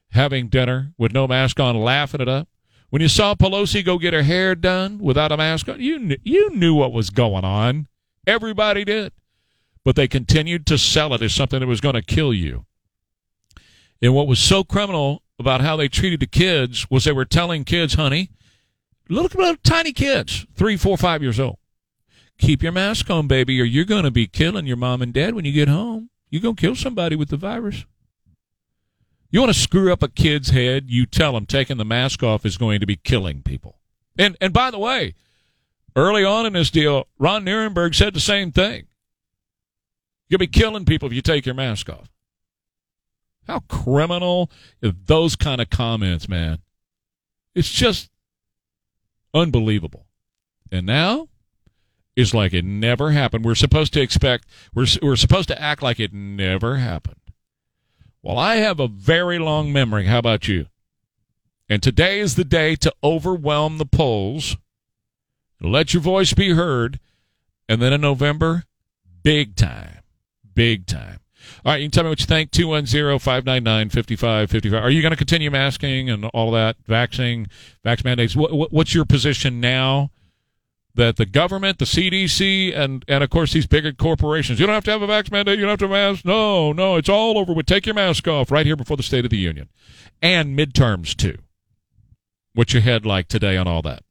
having 0.09 0.49
dinner 0.49 0.91
with 0.97 1.13
no 1.13 1.25
mask 1.25 1.57
on, 1.57 1.77
laughing 1.77 2.19
it 2.19 2.27
up. 2.27 2.49
When 2.89 3.01
you 3.01 3.09
saw 3.09 3.35
Pelosi 3.35 3.83
go 3.83 3.97
get 3.97 4.13
her 4.13 4.23
hair 4.23 4.55
done 4.55 4.99
without 4.99 5.31
a 5.31 5.37
mask 5.37 5.67
on, 5.67 5.81
you 5.81 5.99
knew, 5.99 6.17
you 6.23 6.49
knew 6.51 6.73
what 6.73 6.93
was 6.93 7.09
going 7.09 7.43
on. 7.43 7.87
Everybody 8.25 8.85
did. 8.85 9.11
But 9.83 9.95
they 9.95 10.07
continued 10.07 10.65
to 10.67 10.77
sell 10.77 11.13
it 11.13 11.21
as 11.21 11.33
something 11.33 11.59
that 11.59 11.67
was 11.67 11.81
going 11.81 11.95
to 11.95 12.01
kill 12.01 12.33
you. 12.33 12.65
And 14.01 14.13
what 14.13 14.27
was 14.27 14.39
so 14.39 14.63
criminal 14.63 15.23
about 15.39 15.61
how 15.61 15.75
they 15.75 15.87
treated 15.87 16.19
the 16.19 16.27
kids 16.27 16.89
was 16.89 17.03
they 17.03 17.11
were 17.11 17.25
telling 17.25 17.63
kids, 17.63 17.95
honey, 17.95 18.29
little, 19.09 19.29
little 19.39 19.57
tiny 19.63 19.91
kids, 19.91 20.45
three, 20.55 20.77
four, 20.77 20.97
five 20.97 21.21
years 21.21 21.39
old, 21.39 21.57
keep 22.37 22.63
your 22.63 22.71
mask 22.71 23.09
on, 23.09 23.27
baby, 23.27 23.59
or 23.59 23.63
you're 23.63 23.85
going 23.85 24.03
to 24.03 24.11
be 24.11 24.27
killing 24.27 24.65
your 24.65 24.77
mom 24.77 25.01
and 25.01 25.13
dad 25.13 25.35
when 25.35 25.45
you 25.45 25.51
get 25.51 25.67
home. 25.67 26.09
You're 26.29 26.41
going 26.41 26.55
to 26.55 26.61
kill 26.61 26.75
somebody 26.75 27.15
with 27.15 27.29
the 27.29 27.37
virus. 27.37 27.85
You 29.29 29.41
want 29.41 29.53
to 29.53 29.59
screw 29.59 29.91
up 29.91 30.01
a 30.01 30.07
kid's 30.07 30.49
head, 30.49 30.85
you 30.87 31.05
tell 31.05 31.33
them 31.33 31.45
taking 31.45 31.77
the 31.77 31.85
mask 31.85 32.23
off 32.23 32.45
is 32.45 32.57
going 32.57 32.79
to 32.79 32.85
be 32.85 32.95
killing 32.95 33.41
people. 33.41 33.79
And 34.17 34.37
and 34.39 34.53
by 34.53 34.71
the 34.71 34.79
way, 34.79 35.15
early 35.95 36.23
on 36.23 36.45
in 36.45 36.53
this 36.53 36.71
deal, 36.71 37.07
Ron 37.19 37.45
Nirenberg 37.45 37.93
said 37.93 38.13
the 38.13 38.19
same 38.19 38.51
thing. 38.51 38.87
You'll 40.29 40.39
be 40.39 40.47
killing 40.47 40.85
people 40.85 41.07
if 41.07 41.13
you 41.13 41.21
take 41.21 41.45
your 41.45 41.55
mask 41.55 41.89
off. 41.89 42.09
How 43.47 43.59
criminal 43.69 44.49
those 44.81 45.35
kind 45.35 45.61
of 45.61 45.69
comments, 45.69 46.27
man. 46.27 46.59
It's 47.55 47.71
just 47.71 48.09
Unbelievable. 49.37 50.07
And 50.71 50.85
now 50.85 51.29
is 52.15 52.33
like 52.33 52.53
it 52.53 52.65
never 52.65 53.11
happened. 53.11 53.45
We're 53.45 53.55
supposed 53.55 53.93
to 53.93 54.01
expect, 54.01 54.47
we're, 54.73 54.87
we're 55.01 55.15
supposed 55.15 55.47
to 55.49 55.61
act 55.61 55.83
like 55.83 55.99
it 55.99 56.11
never 56.13 56.77
happened. 56.77 57.19
Well, 58.27 58.37
I 58.37 58.57
have 58.57 58.81
a 58.81 58.89
very 58.89 59.39
long 59.39 59.71
memory. 59.71 60.07
How 60.07 60.17
about 60.17 60.49
you? 60.49 60.65
And 61.69 61.81
today 61.81 62.19
is 62.19 62.35
the 62.35 62.43
day 62.43 62.75
to 62.75 62.93
overwhelm 63.01 63.77
the 63.77 63.85
polls, 63.85 64.57
let 65.61 65.93
your 65.93 66.01
voice 66.01 66.33
be 66.33 66.49
heard, 66.49 66.99
and 67.69 67.81
then 67.81 67.93
in 67.93 68.01
November, 68.01 68.65
big 69.23 69.55
time. 69.55 69.99
Big 70.53 70.87
time. 70.87 71.21
All 71.63 71.71
right, 71.71 71.77
you 71.77 71.85
can 71.85 71.91
tell 71.91 72.03
me 72.03 72.09
what 72.09 72.19
you 72.19 72.25
think. 72.25 72.51
210 72.51 73.17
599 73.17 73.89
5555. 73.91 74.83
Are 74.83 74.89
you 74.89 75.01
going 75.01 75.13
to 75.13 75.17
continue 75.17 75.49
masking 75.49 76.09
and 76.09 76.25
all 76.25 76.51
that, 76.51 76.75
vaccine, 76.85 77.47
vax 77.85 78.03
mandates? 78.03 78.35
What, 78.35 78.73
what's 78.73 78.93
your 78.93 79.05
position 79.05 79.61
now 79.61 80.11
that 80.97 81.15
the 81.15 81.25
government, 81.25 81.79
the 81.79 81.85
CDC, 81.85 82.77
and, 82.77 83.05
and 83.07 83.23
of 83.23 83.29
course 83.29 83.53
these 83.53 83.67
bigger 83.67 83.93
corporations, 83.93 84.59
you 84.59 84.65
don't 84.65 84.75
have 84.75 84.83
to 84.83 84.91
have 84.91 85.01
a 85.01 85.07
vax 85.07 85.31
mandate, 85.31 85.57
you 85.57 85.63
don't 85.63 85.71
have 85.71 85.79
to 85.79 85.87
mask. 85.87 86.25
No, 86.25 86.73
no, 86.73 86.97
it's 86.97 87.07
all 87.07 87.37
over 87.37 87.53
with. 87.53 87.67
Take 87.67 87.85
your 87.85 87.95
mask 87.95 88.27
off 88.27 88.51
right 88.51 88.65
here 88.65 88.75
before 88.75 88.97
the 88.97 89.03
State 89.03 89.23
of 89.23 89.31
the 89.31 89.37
Union. 89.37 89.69
And 90.21 90.57
midterms, 90.57 91.15
too. 91.15 91.37
What's 92.53 92.73
your 92.73 92.81
head 92.81 93.05
like 93.05 93.27
today 93.27 93.55
on 93.55 93.67
all 93.67 93.83
that? 93.83 94.01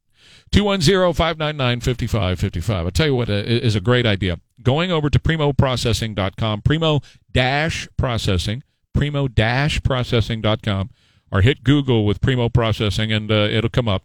210-599-5555. 0.53 2.69
I'll 2.71 2.91
tell 2.91 3.07
you 3.07 3.15
what 3.15 3.29
uh, 3.29 3.33
is 3.33 3.75
a 3.75 3.81
great 3.81 4.05
idea. 4.05 4.39
Going 4.63 4.89
over 4.91 5.09
to 5.09 5.19
primoprocessing.com, 5.19 6.61
primo-processing, 6.61 8.63
primo-processing.com, 8.93 10.89
or 11.31 11.41
hit 11.41 11.63
Google 11.63 12.05
with 12.05 12.21
Primo 12.21 12.47
Processing 12.47 13.11
and 13.11 13.29
uh, 13.29 13.49
it'll 13.51 13.69
come 13.69 13.89
up. 13.89 14.03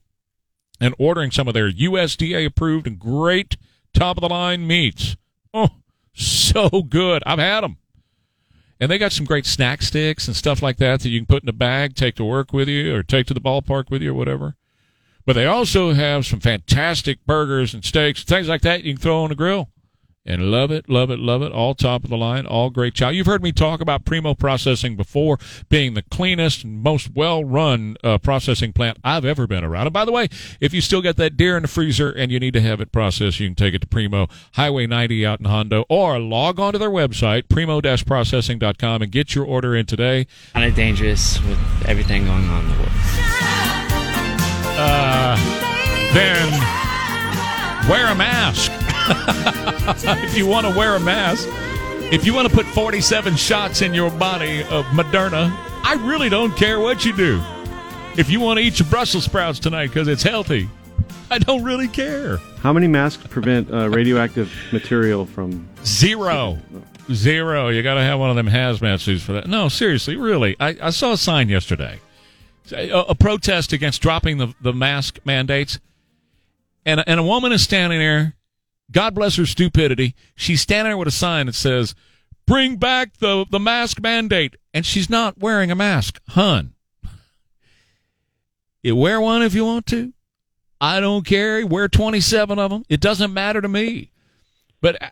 And 0.83 0.97
ordering 0.99 1.31
some 1.31 1.47
of 1.47 1.55
their 1.55 1.71
USDA 1.71 2.45
approved 2.45 2.89
and 2.89 2.99
great 2.99 3.57
top 3.95 4.17
of 4.17 4.23
the 4.23 4.29
line 4.29 4.67
meats. 4.67 5.17
Oh, 5.55 5.69
so 6.13 6.69
good. 6.83 7.23
I've 7.25 7.39
had 7.39 7.61
them. 7.61 7.77
And 8.81 8.91
they 8.91 8.99
got 8.99 9.13
some 9.13 9.25
great 9.25 9.47
snack 9.47 9.81
sticks 9.81 10.27
and 10.27 10.37
stuff 10.37 10.61
like 10.61 10.79
that 10.79 11.01
that 11.01 11.09
you 11.09 11.21
can 11.21 11.27
put 11.27 11.45
in 11.45 11.49
a 11.49 11.53
bag, 11.53 11.95
take 11.95 12.17
to 12.17 12.25
work 12.25 12.53
with 12.53 12.69
you, 12.69 12.97
or 12.97 13.05
take 13.05 13.29
to 13.29 13.35
the 13.35 13.41
ballpark 13.41 13.91
with 13.91 14.03
you, 14.03 14.11
or 14.11 14.15
whatever. 14.15 14.57
But 15.25 15.35
they 15.35 15.47
also 15.47 15.93
have 15.93 16.27
some 16.27 16.41
fantastic 16.41 17.25
burgers 17.27 17.75
and 17.75 17.85
steaks, 17.85 18.23
and 18.23 18.29
things 18.29 18.49
like 18.49 18.63
that 18.63 18.83
you 18.83 18.95
can 18.95 19.01
throw 19.01 19.23
on 19.23 19.29
the 19.29 19.37
grill. 19.37 19.69
And 20.25 20.53
love 20.53 20.71
it, 20.71 20.89
love 20.89 21.11
it, 21.11 21.19
love 21.19 21.43
it. 21.43 21.51
All 21.51 21.75
top 21.75 22.05
of 22.05 22.11
the 22.11 22.17
line, 22.17 22.47
all 22.47 22.71
great 22.71 22.95
chow. 22.95 23.09
You've 23.09 23.27
heard 23.27 23.43
me 23.43 23.51
talk 23.51 23.81
about 23.81 24.05
Primo 24.05 24.35
Processing 24.35 24.95
before 24.95 25.37
being 25.69 25.95
the 25.95 26.03
cleanest 26.03 26.63
and 26.63 26.81
most 26.81 27.11
well 27.13 27.45
run 27.45 27.97
uh, 28.05 28.19
processing 28.19 28.73
plant 28.73 28.99
I've 29.03 29.25
ever 29.25 29.49
been 29.49 29.65
around. 29.65 29.89
And 29.89 29.93
by 29.93 30.05
the 30.05 30.13
way, 30.13 30.29
if 30.61 30.73
you 30.73 30.81
still 30.81 31.03
got 31.03 31.17
that 31.17 31.37
deer 31.37 31.57
in 31.57 31.63
the 31.63 31.69
freezer 31.69 32.09
and 32.11 32.31
you 32.31 32.39
need 32.39 32.53
to 32.55 32.61
have 32.61 32.81
it 32.81 32.93
processed, 32.93 33.41
you 33.41 33.49
can 33.49 33.57
take 33.57 33.75
it 33.75 33.81
to 33.81 33.89
Primo 33.89 34.29
Highway 34.53 34.87
90 34.87 35.27
out 35.27 35.41
in 35.41 35.47
Hondo 35.47 35.85
or 35.89 36.21
log 36.21 36.61
on 36.61 36.73
to 36.75 36.79
their 36.79 36.91
website, 36.91 37.49
primo 37.49 37.81
processing.com, 37.81 39.03
and 39.03 39.11
get 39.11 39.35
your 39.35 39.45
order 39.45 39.75
in 39.75 39.87
today. 39.87 40.29
Kind 40.53 40.67
of 40.67 40.77
dangerous 40.77 41.43
with 41.43 41.59
everything 41.87 42.27
going 42.27 42.49
on 42.49 42.65
in 42.65 42.71
the 42.71 42.77
world. 42.77 42.93
Uh, 44.79 45.37
then 46.15 46.53
wear 47.91 48.07
a 48.07 48.15
mask. 48.15 48.71
if 50.23 50.37
you 50.37 50.47
want 50.47 50.65
to 50.65 50.73
wear 50.79 50.95
a 50.95 51.01
mask, 51.01 51.49
if 52.13 52.25
you 52.25 52.33
want 52.33 52.49
to 52.49 52.55
put 52.55 52.67
47 52.67 53.35
shots 53.35 53.83
in 53.83 53.93
your 53.93 54.13
body 54.13 54.61
of 54.65 54.85
Moderna, 54.87 55.51
I 55.83 55.95
really 56.07 56.29
don't 56.29 56.57
care 56.57 56.79
what 56.79 57.05
you 57.05 57.13
do. 57.13 57.43
If 58.17 58.31
you 58.31 58.39
want 58.39 58.59
to 58.59 58.65
eat 58.65 58.79
your 58.79 58.89
Brussels 58.89 59.25
sprouts 59.25 59.59
tonight 59.59 59.89
because 59.89 60.07
it's 60.07 60.23
healthy, 60.23 60.69
I 61.33 61.39
don't 61.39 61.65
really 61.65 61.89
care. 61.89 62.37
How 62.61 62.73
many 62.73 62.87
masks 62.87 63.27
prevent 63.27 63.73
uh, 63.73 63.91
radioactive 63.91 64.53
material 64.71 65.27
from 65.27 65.69
zero? 65.85 66.59
Zero. 67.13 67.69
You 67.69 67.83
got 67.83 67.95
to 67.95 68.03
have 68.03 68.21
one 68.21 68.31
of 68.31 68.37
them 68.37 68.49
hazmat 68.49 69.01
suits 69.01 69.25
for 69.25 69.33
that. 69.33 69.49
No, 69.49 69.69
seriously, 69.69 70.15
really. 70.15 70.55
I, 70.61 70.77
I 70.81 70.91
saw 70.91 71.11
a 71.11 71.17
sign 71.17 71.49
yesterday, 71.49 71.99
a, 72.71 72.89
a 73.09 73.15
protest 73.17 73.73
against 73.73 74.01
dropping 74.01 74.39
the, 74.39 74.55
the 74.61 74.73
mask 74.73 75.19
mandates, 75.25 75.81
and 76.87 77.03
and 77.05 77.19
a 77.19 77.25
woman 77.25 77.51
is 77.51 77.63
standing 77.63 77.99
there 77.99 78.37
God 78.93 79.15
bless 79.15 79.37
her 79.37 79.47
stupidity. 79.47 80.15
She's 80.37 80.61
standing 80.61 80.91
there 80.91 80.97
with 80.97 81.09
a 81.09 81.13
sign 81.13 81.47
that 81.47 81.55
says, 81.55 81.95
Bring 82.47 82.77
back 82.77 83.19
the, 83.19 83.47
the 83.51 83.61
mask 83.61 84.01
mandate. 84.01 84.57
And 84.75 84.85
she's 84.85 85.09
not 85.09 85.39
wearing 85.39 85.71
a 85.71 85.75
mask. 85.75 86.21
Hun. 86.29 86.75
You 88.85 88.97
wear 88.97 89.21
one 89.21 89.43
if 89.43 89.55
you 89.55 89.65
want 89.65 89.87
to. 89.87 90.13
I 90.81 90.99
don't 90.99 91.25
care. 91.25 91.65
Wear 91.65 91.87
27 91.87 92.59
of 92.59 92.71
them. 92.73 92.83
It 92.89 92.99
doesn't 92.99 93.33
matter 93.33 93.61
to 93.61 93.69
me. 93.69 94.11
But 94.81 95.01
uh, 95.01 95.11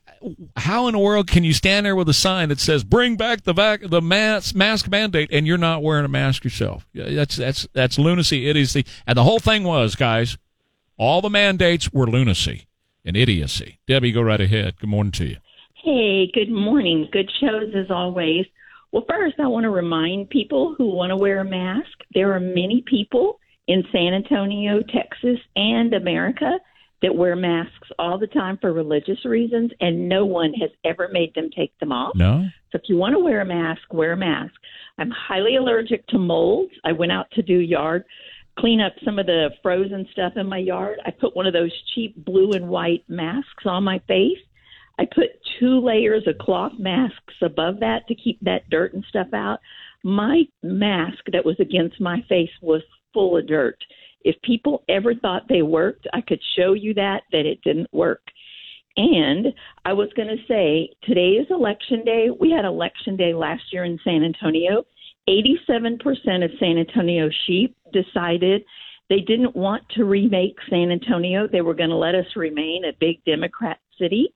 how 0.56 0.88
in 0.88 0.94
the 0.94 0.98
world 0.98 1.28
can 1.28 1.44
you 1.44 1.52
stand 1.52 1.86
there 1.86 1.94
with 1.94 2.08
a 2.08 2.12
sign 2.12 2.48
that 2.48 2.58
says 2.58 2.82
"Bring 2.82 3.14
back 3.14 3.44
the 3.44 3.52
vac- 3.52 3.88
the 3.88 4.02
mask 4.02 4.56
mask 4.56 4.90
mandate" 4.90 5.30
and 5.30 5.46
you're 5.46 5.56
not 5.56 5.84
wearing 5.84 6.04
a 6.04 6.08
mask 6.08 6.42
yourself? 6.42 6.84
That's 6.92 7.36
that's 7.36 7.68
that's 7.72 7.96
lunacy, 7.96 8.48
idiocy, 8.48 8.84
and 9.06 9.16
the 9.16 9.22
whole 9.22 9.38
thing 9.38 9.62
was, 9.62 9.94
guys, 9.94 10.36
all 10.96 11.20
the 11.20 11.30
mandates 11.30 11.92
were 11.92 12.08
lunacy 12.08 12.66
and 13.04 13.16
idiocy. 13.16 13.78
Debbie, 13.86 14.12
go 14.12 14.22
right 14.22 14.40
ahead. 14.40 14.78
Good 14.78 14.88
morning 14.88 15.12
to 15.12 15.26
you. 15.26 15.36
Hey, 15.74 16.30
good 16.32 16.50
morning. 16.50 17.08
Good 17.10 17.30
shows 17.40 17.72
as 17.74 17.90
always. 17.90 18.46
Well, 18.92 19.04
first, 19.08 19.36
I 19.38 19.46
want 19.46 19.64
to 19.64 19.70
remind 19.70 20.30
people 20.30 20.74
who 20.76 20.86
want 20.86 21.10
to 21.10 21.16
wear 21.16 21.40
a 21.40 21.44
mask 21.44 21.88
there 22.12 22.32
are 22.32 22.40
many 22.40 22.82
people 22.86 23.38
in 23.68 23.84
San 23.92 24.14
Antonio, 24.14 24.82
Texas, 24.82 25.38
and 25.54 25.94
America 25.94 26.58
that 27.02 27.14
wear 27.14 27.36
masks 27.36 27.88
all 27.98 28.18
the 28.18 28.26
time 28.26 28.58
for 28.60 28.72
religious 28.72 29.24
reasons, 29.24 29.70
and 29.80 30.08
no 30.08 30.26
one 30.26 30.52
has 30.54 30.70
ever 30.84 31.08
made 31.12 31.34
them 31.34 31.48
take 31.56 31.76
them 31.78 31.92
off. 31.92 32.14
No. 32.14 32.46
So 32.72 32.78
if 32.78 32.82
you 32.88 32.96
want 32.96 33.14
to 33.14 33.18
wear 33.18 33.40
a 33.40 33.46
mask, 33.46 33.82
wear 33.92 34.12
a 34.12 34.16
mask. 34.16 34.52
I'm 34.98 35.10
highly 35.10 35.56
allergic 35.56 36.06
to 36.08 36.18
molds. 36.18 36.72
I 36.84 36.92
went 36.92 37.12
out 37.12 37.30
to 37.32 37.42
do 37.42 37.54
yard 37.54 38.04
clean 38.60 38.80
up 38.80 38.92
some 39.04 39.18
of 39.18 39.26
the 39.26 39.50
frozen 39.62 40.06
stuff 40.12 40.34
in 40.36 40.46
my 40.46 40.58
yard. 40.58 40.98
I 41.04 41.10
put 41.10 41.34
one 41.34 41.46
of 41.46 41.52
those 41.52 41.72
cheap 41.94 42.14
blue 42.24 42.52
and 42.52 42.68
white 42.68 43.04
masks 43.08 43.64
on 43.64 43.84
my 43.84 44.00
face. 44.06 44.38
I 44.98 45.06
put 45.06 45.30
two 45.58 45.80
layers 45.80 46.26
of 46.26 46.36
cloth 46.38 46.72
masks 46.78 47.34
above 47.42 47.80
that 47.80 48.06
to 48.08 48.14
keep 48.14 48.38
that 48.42 48.68
dirt 48.68 48.92
and 48.92 49.04
stuff 49.08 49.28
out. 49.32 49.60
My 50.04 50.42
mask 50.62 51.24
that 51.32 51.44
was 51.44 51.56
against 51.58 52.00
my 52.00 52.22
face 52.28 52.50
was 52.60 52.82
full 53.14 53.38
of 53.38 53.46
dirt. 53.46 53.78
If 54.22 54.36
people 54.42 54.84
ever 54.88 55.14
thought 55.14 55.48
they 55.48 55.62
worked, 55.62 56.06
I 56.12 56.20
could 56.20 56.40
show 56.56 56.74
you 56.74 56.92
that 56.94 57.22
that 57.32 57.46
it 57.46 57.62
didn't 57.62 57.92
work. 57.92 58.22
And 58.96 59.46
I 59.86 59.94
was 59.94 60.10
going 60.14 60.28
to 60.28 60.46
say 60.46 60.90
today 61.04 61.30
is 61.30 61.46
election 61.50 62.04
day. 62.04 62.28
We 62.38 62.50
had 62.50 62.66
election 62.66 63.16
day 63.16 63.32
last 63.32 63.62
year 63.72 63.84
in 63.84 63.98
San 64.04 64.22
Antonio 64.22 64.84
87% 65.30 66.44
of 66.44 66.50
San 66.58 66.78
Antonio 66.78 67.30
sheep 67.46 67.76
decided 67.92 68.64
they 69.08 69.20
didn't 69.20 69.54
want 69.54 69.82
to 69.90 70.04
remake 70.04 70.56
San 70.68 70.90
Antonio. 70.90 71.46
They 71.46 71.60
were 71.60 71.74
going 71.74 71.90
to 71.90 71.96
let 71.96 72.14
us 72.14 72.26
remain 72.34 72.84
a 72.84 72.92
big 72.98 73.24
Democrat 73.24 73.78
city, 73.98 74.34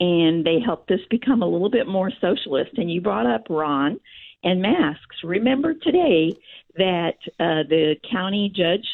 and 0.00 0.44
they 0.44 0.60
helped 0.64 0.90
us 0.90 1.00
become 1.08 1.42
a 1.42 1.48
little 1.48 1.70
bit 1.70 1.86
more 1.86 2.10
socialist. 2.20 2.72
And 2.76 2.90
you 2.90 3.00
brought 3.00 3.26
up 3.26 3.46
Ron 3.48 3.98
and 4.42 4.60
masks. 4.60 5.16
Remember 5.24 5.72
today 5.72 6.32
that 6.76 7.16
uh, 7.40 7.64
the 7.68 7.96
county 8.10 8.52
judge 8.54 8.86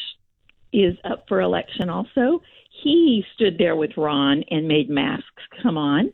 is 0.71 0.95
up 1.03 1.25
for 1.27 1.41
election 1.41 1.89
also. 1.89 2.41
He 2.83 3.25
stood 3.35 3.57
there 3.57 3.75
with 3.75 3.97
Ron 3.97 4.43
and 4.49 4.67
made 4.67 4.89
masks 4.89 5.43
come 5.61 5.77
on. 5.77 6.13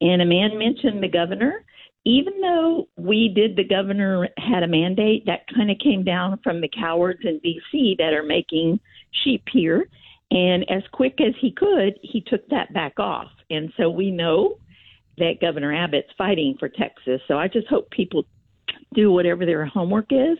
And 0.00 0.22
a 0.22 0.26
man 0.26 0.58
mentioned 0.58 1.02
the 1.02 1.08
governor 1.08 1.64
even 2.06 2.40
though 2.40 2.88
we 2.96 3.32
did, 3.34 3.56
the 3.56 3.64
governor 3.64 4.28
had 4.38 4.62
a 4.62 4.68
mandate 4.68 5.26
that 5.26 5.40
kind 5.52 5.72
of 5.72 5.78
came 5.80 6.04
down 6.04 6.38
from 6.44 6.60
the 6.60 6.68
cowards 6.68 7.18
in 7.24 7.40
D.C. 7.40 7.96
that 7.98 8.14
are 8.14 8.22
making 8.22 8.78
sheep 9.24 9.42
here. 9.52 9.88
And 10.30 10.64
as 10.70 10.84
quick 10.92 11.20
as 11.20 11.34
he 11.40 11.50
could, 11.50 11.98
he 12.02 12.20
took 12.20 12.48
that 12.48 12.72
back 12.72 13.00
off. 13.00 13.26
And 13.50 13.72
so 13.76 13.90
we 13.90 14.12
know 14.12 14.58
that 15.18 15.40
Governor 15.40 15.74
Abbott's 15.74 16.12
fighting 16.16 16.54
for 16.60 16.68
Texas. 16.68 17.20
So 17.26 17.38
I 17.38 17.48
just 17.48 17.66
hope 17.66 17.90
people 17.90 18.22
do 18.94 19.10
whatever 19.10 19.44
their 19.44 19.66
homework 19.66 20.06
is. 20.10 20.38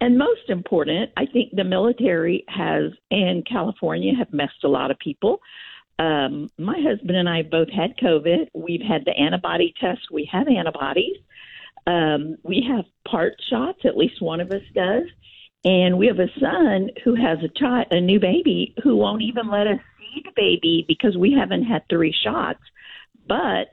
And 0.00 0.16
most 0.16 0.48
important, 0.48 1.10
I 1.18 1.26
think 1.26 1.54
the 1.54 1.64
military 1.64 2.44
has 2.48 2.92
and 3.10 3.46
California 3.46 4.14
have 4.16 4.32
messed 4.32 4.64
a 4.64 4.68
lot 4.68 4.90
of 4.90 4.98
people 5.00 5.38
um, 5.98 6.50
my 6.58 6.78
husband 6.80 7.16
and 7.16 7.28
I 7.28 7.42
both 7.42 7.68
had 7.70 7.96
COVID. 7.98 8.48
We've 8.54 8.82
had 8.82 9.04
the 9.04 9.12
antibody 9.12 9.74
test. 9.80 10.00
We 10.10 10.28
have 10.32 10.48
antibodies. 10.48 11.16
Um, 11.86 12.36
we 12.42 12.66
have 12.68 12.84
part 13.08 13.34
shots. 13.48 13.80
At 13.84 13.96
least 13.96 14.20
one 14.20 14.40
of 14.40 14.50
us 14.50 14.62
does. 14.74 15.04
And 15.64 15.96
we 15.96 16.06
have 16.08 16.18
a 16.18 16.28
son 16.38 16.90
who 17.04 17.14
has 17.14 17.38
a 17.42 17.58
child, 17.58 17.86
a 17.90 18.00
new 18.00 18.20
baby, 18.20 18.74
who 18.82 18.96
won't 18.96 19.22
even 19.22 19.48
let 19.48 19.66
us 19.66 19.78
see 19.98 20.22
the 20.24 20.32
baby 20.36 20.84
because 20.86 21.16
we 21.16 21.32
haven't 21.32 21.64
had 21.64 21.82
three 21.88 22.14
shots. 22.24 22.60
But 23.26 23.68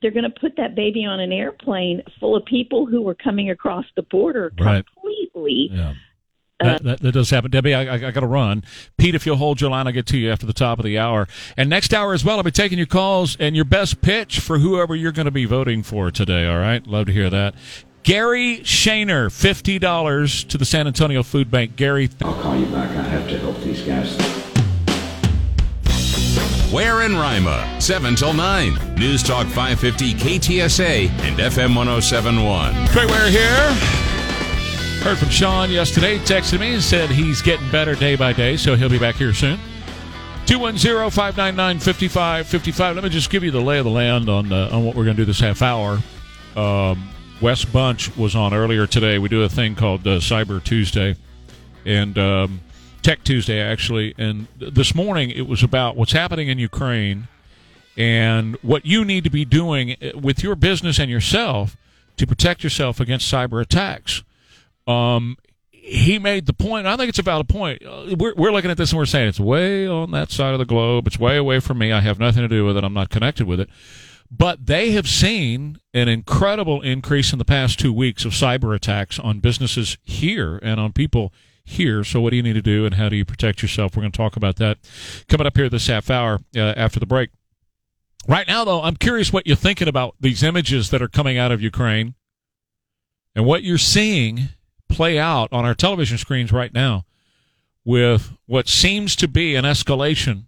they're 0.00 0.12
going 0.12 0.30
to 0.30 0.40
put 0.40 0.56
that 0.56 0.74
baby 0.74 1.04
on 1.04 1.20
an 1.20 1.32
airplane 1.32 2.02
full 2.20 2.36
of 2.36 2.44
people 2.44 2.86
who 2.86 3.02
were 3.02 3.14
coming 3.14 3.50
across 3.50 3.84
the 3.96 4.02
border 4.02 4.52
right. 4.60 4.84
completely 4.94 5.70
yeah. 5.72 5.94
That, 6.60 6.80
uh, 6.80 6.84
that, 6.84 7.00
that 7.00 7.12
does 7.12 7.30
happen. 7.30 7.50
Debbie, 7.50 7.74
I, 7.74 7.84
I, 7.84 7.94
I 7.94 8.10
got 8.10 8.20
to 8.20 8.26
run. 8.26 8.64
Pete, 8.96 9.14
if 9.14 9.24
you'll 9.24 9.36
hold 9.36 9.60
your 9.60 9.70
line, 9.70 9.86
I'll 9.86 9.92
get 9.92 10.06
to 10.06 10.18
you 10.18 10.30
after 10.30 10.44
the 10.44 10.52
top 10.52 10.78
of 10.78 10.84
the 10.84 10.98
hour. 10.98 11.28
And 11.56 11.70
next 11.70 11.94
hour 11.94 12.12
as 12.14 12.24
well, 12.24 12.38
I'll 12.38 12.42
be 12.42 12.50
taking 12.50 12.78
your 12.78 12.86
calls 12.86 13.36
and 13.38 13.54
your 13.54 13.64
best 13.64 14.00
pitch 14.00 14.40
for 14.40 14.58
whoever 14.58 14.96
you're 14.96 15.12
going 15.12 15.26
to 15.26 15.30
be 15.30 15.44
voting 15.44 15.82
for 15.84 16.10
today, 16.10 16.48
all 16.48 16.58
right? 16.58 16.84
Love 16.86 17.06
to 17.06 17.12
hear 17.12 17.30
that. 17.30 17.54
Gary 18.02 18.58
Shaner, 18.62 19.28
$50 19.28 20.48
to 20.48 20.58
the 20.58 20.64
San 20.64 20.86
Antonio 20.86 21.22
Food 21.22 21.50
Bank. 21.50 21.76
Gary. 21.76 22.10
I'll 22.22 22.34
call 22.42 22.56
you 22.56 22.66
back. 22.66 22.90
I 22.90 23.02
have 23.02 23.28
to 23.28 23.38
help 23.38 23.60
these 23.60 23.82
guys. 23.82 24.16
Ware 26.72 27.02
and 27.02 27.14
Rima, 27.14 27.80
7 27.80 28.16
till 28.16 28.34
9. 28.34 28.94
News 28.96 29.22
Talk 29.22 29.46
550 29.46 30.14
KTSA 30.14 31.08
and 31.08 31.38
FM 31.38 31.76
1071. 31.76 32.88
Trey 32.88 33.06
Ware 33.06 33.30
here. 33.30 34.17
Heard 35.02 35.18
from 35.18 35.28
Sean 35.28 35.70
yesterday. 35.70 36.18
Texted 36.18 36.60
me 36.60 36.74
and 36.74 36.82
said 36.82 37.08
he's 37.08 37.40
getting 37.40 37.70
better 37.70 37.94
day 37.94 38.16
by 38.16 38.32
day, 38.32 38.56
so 38.56 38.74
he'll 38.74 38.88
be 38.88 38.98
back 38.98 39.14
here 39.14 39.32
soon. 39.32 39.58
210 40.46 41.10
599 41.10 41.78
5555. 41.78 42.94
Let 42.96 43.04
me 43.04 43.10
just 43.10 43.30
give 43.30 43.44
you 43.44 43.50
the 43.50 43.60
lay 43.60 43.78
of 43.78 43.84
the 43.84 43.90
land 43.90 44.28
on, 44.28 44.52
uh, 44.52 44.68
on 44.72 44.84
what 44.84 44.96
we're 44.96 45.04
going 45.04 45.16
to 45.16 45.22
do 45.22 45.24
this 45.24 45.40
half 45.40 45.62
hour. 45.62 45.98
Um, 46.56 47.08
Wes 47.40 47.64
Bunch 47.64 48.14
was 48.16 48.34
on 48.34 48.52
earlier 48.52 48.86
today. 48.86 49.18
We 49.18 49.28
do 49.28 49.44
a 49.44 49.48
thing 49.48 49.76
called 49.76 50.06
uh, 50.06 50.18
Cyber 50.18 50.62
Tuesday 50.62 51.14
and 51.86 52.18
um, 52.18 52.60
Tech 53.02 53.22
Tuesday, 53.22 53.60
actually. 53.60 54.14
And 54.18 54.48
th- 54.58 54.74
this 54.74 54.94
morning 54.94 55.30
it 55.30 55.46
was 55.46 55.62
about 55.62 55.96
what's 55.96 56.12
happening 56.12 56.48
in 56.48 56.58
Ukraine 56.58 57.28
and 57.96 58.56
what 58.62 58.84
you 58.84 59.04
need 59.04 59.24
to 59.24 59.30
be 59.30 59.44
doing 59.44 59.96
uh, 60.02 60.18
with 60.18 60.42
your 60.42 60.56
business 60.56 60.98
and 60.98 61.08
yourself 61.08 61.76
to 62.16 62.26
protect 62.26 62.64
yourself 62.64 62.98
against 63.00 63.32
cyber 63.32 63.62
attacks. 63.62 64.22
Um, 64.88 65.36
he 65.70 66.18
made 66.18 66.46
the 66.46 66.52
point. 66.52 66.86
I 66.86 66.96
think 66.96 67.08
it's 67.08 67.18
a 67.18 67.22
valid 67.22 67.48
point. 67.48 67.84
Uh, 67.84 68.14
We're, 68.18 68.34
we're 68.34 68.52
looking 68.52 68.70
at 68.70 68.76
this 68.76 68.90
and 68.90 68.98
we're 68.98 69.06
saying 69.06 69.28
it's 69.28 69.40
way 69.40 69.86
on 69.86 70.10
that 70.10 70.30
side 70.30 70.52
of 70.52 70.58
the 70.58 70.66
globe. 70.66 71.06
It's 71.06 71.18
way 71.18 71.36
away 71.36 71.60
from 71.60 71.78
me. 71.78 71.92
I 71.92 72.00
have 72.00 72.18
nothing 72.18 72.42
to 72.42 72.48
do 72.48 72.64
with 72.64 72.76
it. 72.76 72.84
I'm 72.84 72.94
not 72.94 73.10
connected 73.10 73.46
with 73.46 73.60
it. 73.60 73.70
But 74.30 74.66
they 74.66 74.90
have 74.90 75.08
seen 75.08 75.78
an 75.94 76.08
incredible 76.08 76.82
increase 76.82 77.32
in 77.32 77.38
the 77.38 77.44
past 77.44 77.78
two 77.78 77.92
weeks 77.92 78.26
of 78.26 78.32
cyber 78.32 78.74
attacks 78.74 79.18
on 79.18 79.40
businesses 79.40 79.96
here 80.04 80.58
and 80.62 80.78
on 80.78 80.92
people 80.92 81.32
here. 81.64 82.04
So, 82.04 82.20
what 82.20 82.30
do 82.30 82.36
you 82.36 82.42
need 82.42 82.52
to 82.54 82.62
do 82.62 82.84
and 82.84 82.96
how 82.96 83.08
do 83.08 83.16
you 83.16 83.24
protect 83.24 83.62
yourself? 83.62 83.96
We're 83.96 84.02
going 84.02 84.12
to 84.12 84.16
talk 84.16 84.36
about 84.36 84.56
that 84.56 84.78
coming 85.28 85.46
up 85.46 85.56
here 85.56 85.70
this 85.70 85.86
half 85.86 86.10
hour 86.10 86.40
uh, 86.54 86.60
after 86.60 87.00
the 87.00 87.06
break. 87.06 87.30
Right 88.26 88.46
now, 88.46 88.64
though, 88.64 88.82
I'm 88.82 88.96
curious 88.96 89.32
what 89.32 89.46
you're 89.46 89.56
thinking 89.56 89.88
about 89.88 90.14
these 90.20 90.42
images 90.42 90.90
that 90.90 91.00
are 91.00 91.08
coming 91.08 91.38
out 91.38 91.50
of 91.50 91.62
Ukraine 91.62 92.14
and 93.34 93.46
what 93.46 93.62
you're 93.62 93.78
seeing 93.78 94.50
play 94.88 95.18
out 95.18 95.52
on 95.52 95.64
our 95.64 95.74
television 95.74 96.18
screens 96.18 96.52
right 96.52 96.72
now 96.72 97.04
with 97.84 98.32
what 98.46 98.68
seems 98.68 99.16
to 99.16 99.28
be 99.28 99.54
an 99.54 99.64
escalation 99.64 100.44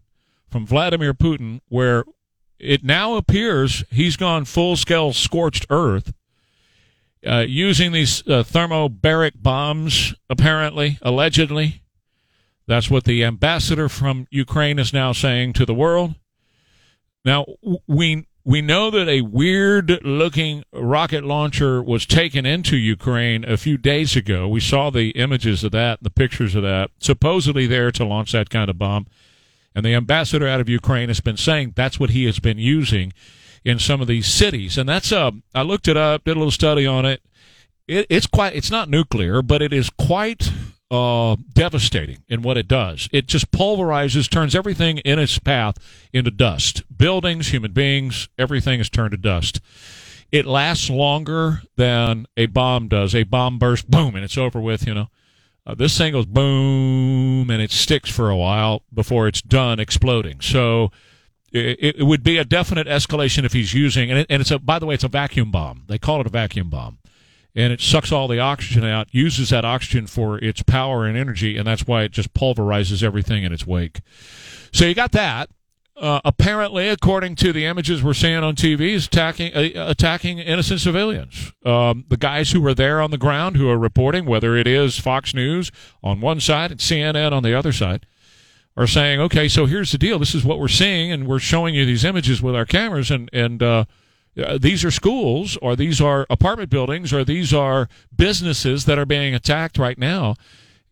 from 0.49 0.67
Vladimir 0.67 1.15
Putin, 1.15 1.61
where 1.69 2.05
it 2.59 2.85
now 2.85 3.15
appears 3.15 3.85
he's 3.91 4.17
gone 4.17 4.45
full 4.45 4.77
scale 4.77 5.13
scorched 5.13 5.67
earth. 5.71 6.13
Uh, 7.27 7.45
using 7.47 7.93
these 7.93 8.23
uh, 8.29 8.43
thermobaric 8.43 9.33
bombs, 9.43 10.15
apparently, 10.31 10.99
allegedly. 11.03 11.83
That's 12.67 12.91
what 12.91 13.05
the 13.05 13.25
ambassador 13.25 13.91
from 13.91 14.27
Ukraine 14.31 14.79
is 14.79 14.93
now 14.93 15.13
saying 15.13 15.53
to 15.55 15.67
the 15.67 15.75
world. 15.75 16.15
Now, 17.25 17.45
we 17.87 18.27
we 18.45 18.63
know 18.63 18.91
that 18.91 19.09
a 19.09 19.21
weird 19.21 20.03
looking 20.03 20.65
rocket 20.73 21.25
launcher 21.25 21.83
was 21.83 22.07
taken 22.07 22.47
into 22.47 22.77
Ukraine 22.77 23.45
a 23.45 23.57
few 23.57 23.77
days 23.77 24.17
ago. 24.17 24.49
We 24.49 24.61
saw 24.61 24.91
the 24.91 25.11
images 25.11 25.63
of 25.63 25.73
that, 25.73 26.03
the 26.03 26.11
pictures 26.11 26.55
of 26.55 26.63
that, 26.63 26.91
supposedly 26.99 27.67
there 27.67 27.91
to 27.93 28.05
launch 28.05 28.33
that 28.33 28.49
kind 28.51 28.71
of 28.71 28.79
bomb. 28.79 29.07
And 29.75 29.85
the 29.85 29.95
ambassador 29.95 30.49
out 30.49 30.61
of 30.61 30.69
Ukraine 30.69 31.09
has 31.09 31.21
been 31.21 31.37
saying 31.37 31.75
that's 31.77 32.01
what 32.01 32.11
he 32.11 32.25
has 32.25 32.39
been 32.39 32.59
using 32.59 33.13
in 33.65 33.79
some 33.79 34.01
of 34.01 34.07
these 34.07 34.27
cities. 34.27 34.79
And 34.79 34.89
that's 34.89 35.13
uh, 35.13 35.33
I 35.55 35.63
looked 35.63 35.87
it 35.87 35.97
up, 35.97 36.25
did 36.25 36.37
a 36.37 36.41
little 36.41 36.51
study 36.51 36.87
on 36.87 37.05
it. 37.05 37.23
it 37.87 38.07
it's 38.09 38.27
quite 38.27 38.57
it's 38.57 38.71
not 38.71 38.89
nuclear, 38.89 39.43
but 39.43 39.61
it 39.63 39.73
is 39.73 39.91
quite 39.91 40.51
uh, 40.91 41.37
devastating 41.53 42.19
in 42.29 42.43
what 42.43 42.57
it 42.57 42.67
does. 42.67 43.09
It 43.13 43.27
just 43.27 43.51
pulverizes, 43.53 44.29
turns 44.29 44.55
everything 44.55 44.99
in 44.99 45.19
its 45.19 45.39
path 45.39 45.77
into 46.13 46.31
dust. 46.31 46.83
Buildings, 46.97 47.49
human 47.49 47.73
beings, 47.73 48.29
everything 48.39 48.81
is 48.81 48.91
turned 48.91 49.13
to 49.13 49.17
dust. 49.17 49.61
It 50.33 50.47
lasts 50.47 50.91
longer 50.91 51.63
than 51.77 52.27
a 52.37 52.47
bomb 52.47 52.89
does. 52.89 53.15
A 53.15 53.25
bomb 53.25 53.59
burst, 53.59 53.91
boom, 53.91 54.15
and 54.15 54.25
it's 54.25 54.39
over 54.39 54.61
with, 54.61 54.87
you 54.87 54.95
know. 54.95 55.09
Uh, 55.67 55.75
this 55.75 55.97
thing 55.97 56.13
goes 56.13 56.27
boom, 56.27 57.51
and 57.51 57.61
it 57.63 57.71
sticks 57.71 58.11
for 58.11 58.31
a 58.31 58.37
while 58.37 58.83
before 58.93 59.29
it's 59.29 59.43
done 59.43 59.79
exploding. 59.79 60.41
So 60.41 60.91
it, 61.53 61.97
it 61.99 62.07
would 62.07 62.23
be 62.23 62.39
a 62.39 62.45
definite 62.45 62.87
escalation 62.87 63.45
if 63.45 63.53
he's 63.53 63.75
using, 63.75 64.11
and, 64.11 64.21
it, 64.21 64.27
and 64.31 64.41
it's 64.41 64.51
a, 64.51 64.59
by 64.59 64.79
the 64.79 64.87
way, 64.87 64.95
it's 64.95 65.05
a 65.05 65.09
vacuum 65.09 65.51
bomb. 65.51 65.85
They 65.89 65.99
call 65.99 66.21
it 66.21 66.27
a 66.27 66.31
vacuum 66.31 66.71
bomb 66.71 67.00
and 67.55 67.73
it 67.73 67.81
sucks 67.81 68.13
all 68.13 68.29
the 68.29 68.39
oxygen 68.39 68.85
out, 68.85 69.09
uses 69.13 69.51
that 69.51 69.65
oxygen 69.65 70.07
for 70.07 70.39
its 70.39 70.63
power 70.63 71.07
and 71.07 71.17
energy, 71.17 71.57
and 71.57 71.67
that's 71.67 71.87
why 71.87 72.03
it 72.03 72.13
just 72.13 72.33
pulverizes 72.35 73.03
everything 73.03 73.45
in 73.45 73.53
its 73.53 73.67
wake. 73.67 74.01
So 74.73 74.85
you 74.85 74.95
got 74.95 75.13
that. 75.13 75.51
Uh, 75.97 76.19
apparently, 76.25 76.89
according 76.89 77.37
to 77.37 77.53
the 77.53 77.67
images 77.67 78.03
we're 78.03 78.15
seeing 78.15 78.39
on 78.39 78.57
TV, 78.57 78.93
is 78.93 79.05
attacking 79.05 79.55
uh, 79.55 79.87
attacking 79.87 80.39
innocent 80.39 80.81
civilians. 80.81 81.53
Um, 81.67 82.07
the 82.09 82.17
guys 82.17 82.53
who 82.53 82.61
were 82.63 82.73
there 82.73 83.03
on 83.03 83.11
the 83.11 83.19
ground 83.19 83.57
who 83.57 83.69
are 83.69 83.79
reporting, 83.79 84.25
whether 84.25 84.57
it 84.57 84.67
is 84.67 84.99
Fox 84.99 85.35
News 85.35 85.71
on 86.03 86.23
one 86.23 86.41
side 86.41 86.71
and 86.71 86.81
CNN 86.81 87.33
on 87.33 87.43
the 87.43 87.53
other 87.53 87.73
side, 87.73 88.07
are 88.79 88.87
saying, 88.87 89.21
"Okay, 89.21 89.47
so 89.47 89.67
here's 89.67 89.93
the 89.93 89.99
deal. 89.99 90.19
This 90.19 90.35
is 90.35 90.43
what 90.43 90.59
we're 90.59 90.69
seeing, 90.69 91.13
and 91.13 91.27
we're 91.27 91.39
showing 91.39 91.75
you 91.75 91.85
these 91.85 92.05
images 92.05 92.41
with 92.41 92.55
our 92.55 92.65
cameras, 92.65 93.11
and 93.11 93.29
and." 93.33 93.63
Uh, 93.63 93.85
uh, 94.39 94.59
these 94.59 94.85
are 94.85 94.91
schools 94.91 95.57
or 95.61 95.77
these 95.77 96.01
are 96.01 96.27
apartment 96.31 96.71
buildings 96.71 97.13
or 97.13 97.25
these 97.25 97.53
are 97.53 97.89
businesses 98.15 98.85
that 98.85 98.99
are 98.99 99.07
being 99.07 99.35
attacked 99.35 99.79
right 99.79 99.99
now. 99.99 100.35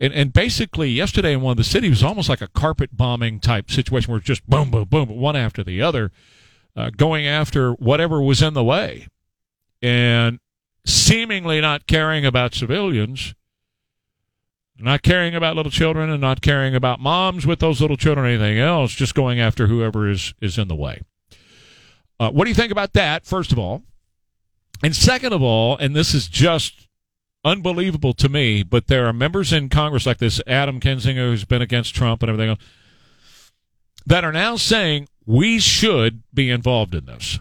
And, 0.01 0.13
and 0.13 0.33
basically, 0.33 0.91
yesterday 0.91 1.33
in 1.33 1.41
one 1.41 1.53
of 1.53 1.57
the 1.57 1.65
cities 1.65 1.91
was 1.91 2.05
almost 2.05 2.29
like 2.29 2.41
a 2.41 2.49
carpet 2.49 2.97
bombing 2.97 3.41
type 3.41 3.71
situation 3.71 4.11
where 4.11 4.19
it's 4.19 4.27
just 4.27 4.49
boom, 4.49 4.71
boom, 4.71 4.85
boom, 4.85 5.09
one 5.09 5.37
after 5.37 5.65
the 5.65 5.83
other, 5.83 6.13
uh, 6.77 6.91
going 6.91 7.27
after 7.27 7.73
whatever 7.73 8.23
was 8.23 8.43
in 8.43 8.55
the 8.55 8.65
way. 8.65 9.09
And 9.83 10.39
seemingly 10.85 11.61
not 11.61 11.87
caring 11.87 12.25
about 12.25 12.55
civilians, 12.55 13.35
not 14.79 15.03
caring 15.03 15.35
about 15.35 15.57
little 15.57 15.73
children, 15.73 16.11
and 16.11 16.21
not 16.21 16.41
caring 16.41 16.75
about 16.75 17.01
moms 17.01 17.45
with 17.47 17.59
those 17.59 17.81
little 17.81 17.97
children 17.97 18.25
or 18.25 18.29
anything 18.29 18.59
else, 18.59 18.93
just 18.95 19.15
going 19.15 19.41
after 19.41 19.67
whoever 19.67 20.09
is, 20.09 20.35
is 20.41 20.59
in 20.59 20.69
the 20.69 20.77
way. 20.77 21.03
Uh, 22.21 22.31
what 22.31 22.45
do 22.45 22.51
you 22.51 22.55
think 22.55 22.73
about 22.73 22.93
that, 22.95 23.25
first 23.25 23.53
of 23.53 23.59
all? 23.59 23.83
And 24.83 24.95
second 24.95 25.33
of 25.33 25.43
all, 25.43 25.77
and 25.77 25.95
this 25.95 26.15
is 26.15 26.29
just 26.29 26.89
unbelievable 27.45 28.13
to 28.15 28.29
me, 28.29 28.63
but 28.63 28.89
there 28.89 29.07
are 29.07 29.13
members 29.13 29.53
in 29.53 29.69
Congress 29.69 30.07
like 30.07 30.19
this 30.19 30.41
Adam 30.47 30.81
Kinzinger, 30.81 31.31
who's 31.31 31.45
been 31.45 31.63
against 31.63 31.95
Trump 31.95 32.23
and 32.23 32.31
everything 32.31 32.51
else, 32.51 32.61
that 34.07 34.25
are 34.25 34.33
now 34.33 34.57
saying 34.57 35.09
we 35.27 35.59
should 35.59 36.23
be 36.33 36.51
involved 36.51 36.95
in 36.95 37.07
this. 37.07 37.39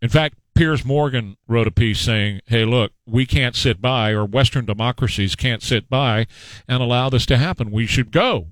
In 0.00 0.08
fact, 0.08 0.36
Piers 0.54 0.84
Morgan 0.84 1.36
wrote 1.46 1.66
a 1.66 1.72
piece 1.72 2.00
saying, 2.00 2.40
hey, 2.46 2.64
look, 2.64 2.92
we 3.06 3.24
can't 3.24 3.56
sit 3.56 3.80
by, 3.80 4.10
or 4.10 4.24
Western 4.24 4.64
democracies 4.64 5.34
can't 5.34 5.62
sit 5.62 5.88
by 5.88 6.26
and 6.68 6.82
allow 6.82 7.08
this 7.08 7.26
to 7.26 7.38
happen. 7.38 7.70
We 7.70 7.86
should 7.86 8.10
go. 8.10 8.48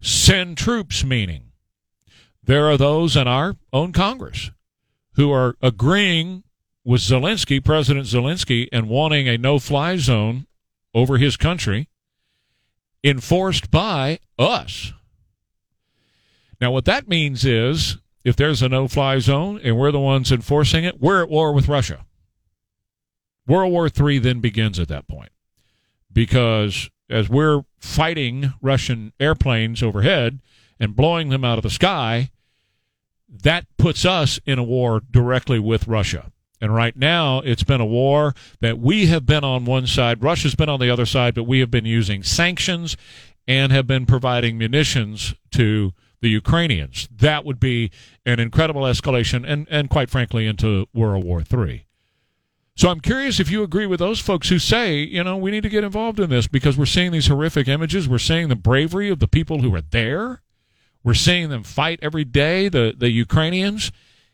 Send 0.00 0.58
troops, 0.58 1.04
meaning 1.04 1.51
there 2.44 2.66
are 2.68 2.76
those 2.76 3.16
in 3.16 3.28
our 3.28 3.56
own 3.72 3.92
Congress 3.92 4.50
who 5.14 5.30
are 5.32 5.56
agreeing 5.62 6.42
with 6.84 7.00
Zelensky, 7.00 7.64
President 7.64 8.06
Zelensky, 8.06 8.68
and 8.72 8.88
wanting 8.88 9.28
a 9.28 9.38
no 9.38 9.58
fly 9.58 9.96
zone 9.96 10.46
over 10.94 11.18
his 11.18 11.36
country 11.36 11.88
enforced 13.04 13.70
by 13.70 14.18
us. 14.38 14.92
Now, 16.60 16.70
what 16.70 16.84
that 16.84 17.08
means 17.08 17.44
is 17.44 17.98
if 18.24 18.36
there's 18.36 18.62
a 18.62 18.68
no 18.68 18.88
fly 18.88 19.18
zone 19.18 19.60
and 19.62 19.76
we're 19.76 19.92
the 19.92 20.00
ones 20.00 20.30
enforcing 20.30 20.84
it, 20.84 21.00
we're 21.00 21.22
at 21.22 21.28
war 21.28 21.52
with 21.52 21.68
Russia. 21.68 22.04
World 23.46 23.72
War 23.72 23.88
III 23.88 24.20
then 24.20 24.40
begins 24.40 24.78
at 24.78 24.88
that 24.88 25.08
point 25.08 25.30
because 26.12 26.90
as 27.10 27.28
we're 27.28 27.62
fighting 27.78 28.52
Russian 28.60 29.12
airplanes 29.18 29.82
overhead, 29.82 30.40
and 30.82 30.96
blowing 30.96 31.28
them 31.28 31.44
out 31.44 31.58
of 31.58 31.62
the 31.62 31.70
sky, 31.70 32.28
that 33.28 33.64
puts 33.78 34.04
us 34.04 34.40
in 34.44 34.58
a 34.58 34.64
war 34.64 35.00
directly 35.10 35.60
with 35.60 35.86
Russia. 35.86 36.32
And 36.60 36.74
right 36.74 36.96
now, 36.96 37.38
it's 37.38 37.62
been 37.62 37.80
a 37.80 37.86
war 37.86 38.34
that 38.60 38.80
we 38.80 39.06
have 39.06 39.24
been 39.24 39.44
on 39.44 39.64
one 39.64 39.86
side, 39.86 40.24
Russia's 40.24 40.56
been 40.56 40.68
on 40.68 40.80
the 40.80 40.90
other 40.90 41.06
side, 41.06 41.36
but 41.36 41.44
we 41.44 41.60
have 41.60 41.70
been 41.70 41.84
using 41.84 42.24
sanctions 42.24 42.96
and 43.46 43.70
have 43.70 43.86
been 43.86 44.06
providing 44.06 44.58
munitions 44.58 45.34
to 45.52 45.92
the 46.20 46.28
Ukrainians. 46.28 47.08
That 47.14 47.44
would 47.44 47.60
be 47.60 47.92
an 48.26 48.40
incredible 48.40 48.82
escalation 48.82 49.44
and, 49.46 49.68
and 49.70 49.88
quite 49.88 50.10
frankly, 50.10 50.48
into 50.48 50.88
World 50.92 51.24
War 51.24 51.42
III. 51.42 51.86
So 52.74 52.88
I'm 52.88 53.00
curious 53.00 53.38
if 53.38 53.50
you 53.50 53.62
agree 53.62 53.86
with 53.86 54.00
those 54.00 54.18
folks 54.18 54.48
who 54.48 54.58
say, 54.58 54.98
you 54.98 55.22
know, 55.22 55.36
we 55.36 55.52
need 55.52 55.62
to 55.62 55.68
get 55.68 55.84
involved 55.84 56.18
in 56.18 56.30
this 56.30 56.48
because 56.48 56.76
we're 56.76 56.86
seeing 56.86 57.12
these 57.12 57.28
horrific 57.28 57.68
images. 57.68 58.08
We're 58.08 58.18
seeing 58.18 58.48
the 58.48 58.56
bravery 58.56 59.10
of 59.10 59.20
the 59.20 59.28
people 59.28 59.60
who 59.60 59.72
are 59.76 59.82
there. 59.82 60.42
We're 61.04 61.14
seeing 61.14 61.48
them 61.48 61.62
fight 61.62 61.98
every 62.02 62.24
day, 62.24 62.68
the, 62.68 62.94
the 62.96 63.10
Ukrainians. 63.10 63.92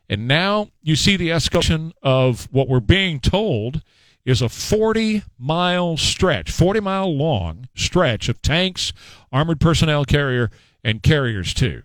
And 0.08 0.26
now 0.26 0.70
you 0.82 0.96
see 0.96 1.16
the 1.16 1.28
escalation 1.28 1.92
of 2.02 2.48
what 2.50 2.68
we're 2.68 2.80
being 2.80 3.20
told 3.20 3.82
is 4.24 4.42
a 4.42 4.48
40 4.48 5.22
mile 5.38 5.96
stretch, 5.96 6.50
40 6.50 6.80
mile 6.80 7.16
long 7.16 7.68
stretch 7.74 8.28
of 8.28 8.42
tanks, 8.42 8.92
armored 9.32 9.60
personnel 9.60 10.04
carrier, 10.04 10.50
and 10.84 11.02
carriers 11.02 11.54
too. 11.54 11.82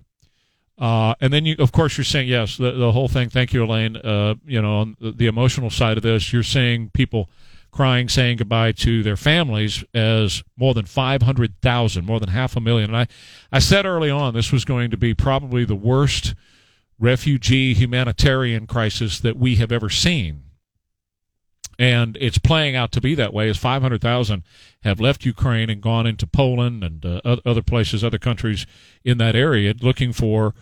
Uh, 0.77 1.13
and 1.21 1.31
then 1.31 1.45
you, 1.45 1.55
of 1.59 1.71
course, 1.71 1.97
you're 1.97 2.03
saying 2.03 2.27
yes. 2.27 2.57
The, 2.57 2.71
the 2.71 2.91
whole 2.91 3.07
thing. 3.07 3.29
Thank 3.29 3.53
you, 3.53 3.63
Elaine. 3.63 3.95
Uh, 3.95 4.35
you 4.45 4.61
know, 4.61 4.79
on 4.79 4.97
the, 4.99 5.11
the 5.11 5.27
emotional 5.27 5.69
side 5.69 5.97
of 5.97 6.03
this, 6.03 6.33
you're 6.33 6.43
seeing 6.43 6.89
people 6.89 7.29
crying, 7.73 8.07
saying 8.07 8.37
goodbye 8.37 8.71
to 8.71 9.03
their 9.03 9.17
families 9.17 9.83
as 9.93 10.43
more 10.55 10.73
than 10.73 10.85
500,000, 10.85 12.05
more 12.05 12.19
than 12.19 12.29
half 12.29 12.55
a 12.55 12.61
million. 12.61 12.91
And 12.91 12.97
I, 12.97 13.07
I 13.51 13.59
said 13.59 13.85
early 13.85 14.09
on 14.09 14.33
this 14.33 14.51
was 14.51 14.63
going 14.63 14.91
to 14.91 14.97
be 14.97 15.13
probably 15.13 15.65
the 15.65 15.75
worst 15.75 16.35
refugee 16.99 17.73
humanitarian 17.73 18.67
crisis 18.67 19.19
that 19.19 19.35
we 19.35 19.55
have 19.55 19.71
ever 19.71 19.89
seen. 19.89 20.43
And 21.79 22.17
it's 22.21 22.37
playing 22.37 22.75
out 22.75 22.91
to 22.91 23.01
be 23.01 23.15
that 23.15 23.33
way 23.33 23.49
as 23.49 23.57
500,000 23.57 24.43
have 24.83 24.99
left 24.99 25.25
Ukraine 25.25 25.69
and 25.69 25.81
gone 25.81 26.05
into 26.05 26.27
Poland 26.27 26.83
and 26.83 27.03
uh, 27.05 27.37
other 27.45 27.63
places, 27.63 28.03
other 28.03 28.19
countries 28.19 28.67
in 29.03 29.17
that 29.17 29.35
area 29.35 29.73
looking 29.81 30.13
for 30.13 30.53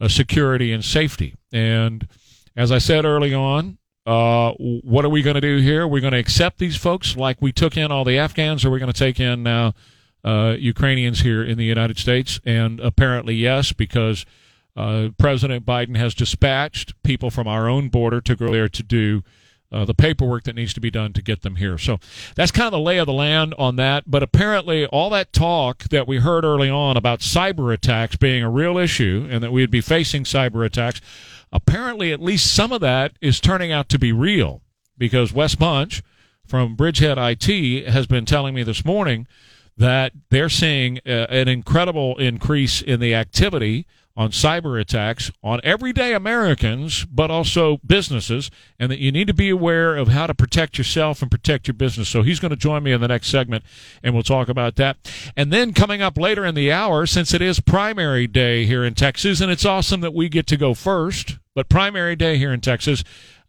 uh, 0.00 0.08
security 0.08 0.72
and 0.72 0.84
safety. 0.84 1.34
And 1.50 2.06
as 2.54 2.70
I 2.70 2.78
said 2.78 3.06
early 3.06 3.32
on, 3.32 3.78
uh, 4.08 4.54
what 4.58 5.04
are 5.04 5.10
we 5.10 5.20
going 5.20 5.34
to 5.34 5.40
do 5.40 5.58
here? 5.58 5.86
We're 5.86 6.00
going 6.00 6.14
to 6.14 6.18
accept 6.18 6.58
these 6.58 6.78
folks 6.78 7.14
like 7.14 7.42
we 7.42 7.52
took 7.52 7.76
in 7.76 7.92
all 7.92 8.04
the 8.04 8.16
Afghans, 8.16 8.64
or 8.64 8.70
we're 8.70 8.78
going 8.78 8.90
to 8.90 8.98
take 8.98 9.20
in 9.20 9.42
now 9.42 9.74
uh, 10.24 10.56
Ukrainians 10.58 11.20
here 11.20 11.44
in 11.44 11.58
the 11.58 11.64
United 11.64 11.98
States? 11.98 12.40
And 12.46 12.80
apparently, 12.80 13.34
yes, 13.34 13.72
because 13.72 14.24
uh, 14.74 15.10
President 15.18 15.66
Biden 15.66 15.96
has 15.98 16.14
dispatched 16.14 16.94
people 17.02 17.30
from 17.30 17.46
our 17.46 17.68
own 17.68 17.90
border 17.90 18.22
to 18.22 18.34
go 18.34 18.50
there 18.50 18.70
to 18.70 18.82
do 18.82 19.22
uh, 19.70 19.84
the 19.84 19.92
paperwork 19.92 20.44
that 20.44 20.54
needs 20.54 20.72
to 20.72 20.80
be 20.80 20.90
done 20.90 21.12
to 21.12 21.20
get 21.20 21.42
them 21.42 21.56
here. 21.56 21.76
So 21.76 21.98
that's 22.34 22.50
kind 22.50 22.66
of 22.66 22.72
the 22.72 22.80
lay 22.80 22.96
of 22.96 23.06
the 23.06 23.12
land 23.12 23.54
on 23.58 23.76
that. 23.76 24.04
But 24.06 24.22
apparently, 24.22 24.86
all 24.86 25.10
that 25.10 25.34
talk 25.34 25.84
that 25.90 26.08
we 26.08 26.18
heard 26.20 26.44
early 26.44 26.70
on 26.70 26.96
about 26.96 27.20
cyber 27.20 27.74
attacks 27.74 28.16
being 28.16 28.42
a 28.42 28.48
real 28.48 28.78
issue 28.78 29.28
and 29.30 29.42
that 29.42 29.52
we'd 29.52 29.70
be 29.70 29.82
facing 29.82 30.24
cyber 30.24 30.64
attacks, 30.64 31.02
apparently, 31.52 32.12
at 32.12 32.20
least 32.20 32.54
some 32.54 32.72
of 32.72 32.80
that 32.80 33.12
is 33.20 33.40
turning 33.40 33.72
out 33.72 33.88
to 33.90 33.98
be 33.98 34.12
real 34.12 34.62
because 34.96 35.32
Wes 35.32 35.54
Bunch 35.54 36.02
from 36.46 36.76
Bridgehead 36.76 37.18
IT 37.18 37.88
has 37.88 38.06
been 38.06 38.24
telling 38.24 38.54
me 38.54 38.62
this 38.62 38.84
morning 38.84 39.26
that 39.76 40.12
they're 40.30 40.48
seeing 40.48 40.98
uh, 41.06 41.26
an 41.30 41.46
incredible 41.46 42.16
increase 42.18 42.82
in 42.82 43.00
the 43.00 43.14
activity 43.14 43.86
on 44.18 44.30
cyber 44.30 44.80
attacks 44.80 45.30
on 45.44 45.60
everyday 45.62 46.12
Americans, 46.12 47.04
but 47.04 47.30
also 47.30 47.78
businesses, 47.86 48.50
and 48.76 48.90
that 48.90 48.98
you 48.98 49.12
need 49.12 49.28
to 49.28 49.32
be 49.32 49.48
aware 49.48 49.94
of 49.94 50.08
how 50.08 50.26
to 50.26 50.34
protect 50.34 50.76
yourself 50.76 51.22
and 51.22 51.30
protect 51.30 51.68
your 51.68 51.74
business. 51.74 52.08
So 52.08 52.22
he's 52.22 52.40
going 52.40 52.50
to 52.50 52.56
join 52.56 52.82
me 52.82 52.90
in 52.90 53.00
the 53.00 53.06
next 53.06 53.28
segment, 53.28 53.62
and 54.02 54.14
we'll 54.14 54.24
talk 54.24 54.48
about 54.48 54.74
that. 54.74 54.96
And 55.36 55.52
then 55.52 55.72
coming 55.72 56.02
up 56.02 56.18
later 56.18 56.44
in 56.44 56.56
the 56.56 56.72
hour, 56.72 57.06
since 57.06 57.32
it 57.32 57.40
is 57.40 57.60
primary 57.60 58.26
day 58.26 58.66
here 58.66 58.84
in 58.84 58.94
Texas, 58.94 59.40
and 59.40 59.52
it's 59.52 59.64
awesome 59.64 60.00
that 60.00 60.14
we 60.14 60.28
get 60.28 60.48
to 60.48 60.56
go 60.56 60.74
first, 60.74 61.38
but 61.54 61.68
primary 61.68 62.16
day 62.16 62.38
here 62.38 62.52
in 62.52 62.60
Texas. 62.60 63.04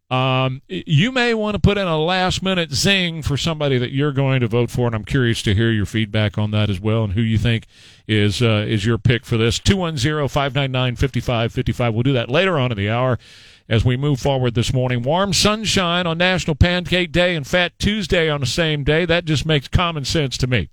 Um, 0.10 0.64
you 0.68 1.12
may 1.12 1.36
want 1.36 1.54
to 1.54 1.60
put 1.60 1.78
in 1.78 1.88
a 1.88 2.00
last 2.00 2.42
minute 2.42 2.72
zing 2.72 3.22
for 3.22 3.38
somebody 3.38 3.78
that 3.78 3.92
you're 3.92 4.12
going 4.12 4.40
to 4.40 4.48
vote 4.48 4.72
for, 4.72 4.88
and 4.88 4.96
I'm 4.96 5.06
curious 5.06 5.44
to 5.44 5.54
hear 5.54 5.70
your 5.70 5.86
feedback 5.86 6.36
on 6.36 6.50
that 6.52 6.70
as 6.70 6.80
well 6.80 7.04
and 7.04 7.14
who 7.14 7.22
you 7.22 7.38
think 7.38 7.68
is 8.08 8.42
uh, 8.42 8.66
is 8.68 8.86
your 8.86 8.98
pick 8.98 9.24
for 9.24 9.38
this. 9.38 9.60
210 9.60 10.28
599 10.28 10.96
5555. 10.96 11.94
We'll 11.94 12.04
do 12.04 12.14
that 12.14 12.30
later 12.30 12.58
on 12.58 12.72
in 12.72 12.78
the 12.78 12.90
hour 12.90 13.20
as 13.70 13.86
we 13.86 13.96
move 13.96 14.20
forward 14.20 14.56
this 14.56 14.74
morning. 14.74 15.04
Warm 15.04 15.32
sunshine 15.32 16.08
on 16.08 16.18
National 16.18 16.56
Pancake 16.56 17.12
Day 17.12 17.36
and 17.36 17.46
Fat 17.46 17.78
Tuesday 17.78 18.30
on 18.30 18.40
the 18.40 18.48
same 18.48 18.84
day. 18.84 19.06
That 19.06 19.26
just 19.26 19.46
makes 19.46 19.68
common 19.68 20.06
sense 20.06 20.38
to 20.40 20.48
me. 20.48 20.70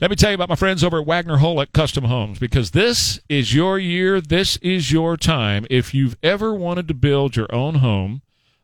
Let 0.00 0.08
me 0.08 0.16
tell 0.16 0.30
you 0.30 0.36
about 0.36 0.48
my 0.48 0.54
friends 0.54 0.84
over 0.84 1.00
at 1.00 1.06
Wagner 1.06 1.38
Holick 1.38 1.72
Custom 1.72 2.04
Homes 2.04 2.38
because 2.38 2.70
this 2.70 3.18
is 3.28 3.54
your 3.54 3.76
year. 3.76 4.20
This 4.20 4.56
is 4.58 4.92
your 4.92 5.16
time. 5.16 5.66
If 5.68 5.92
you've 5.92 6.16
ever 6.22 6.54
wanted 6.54 6.86
to 6.88 6.94
build 6.94 7.34
your 7.34 7.52
own 7.52 7.76
home, 7.76 8.22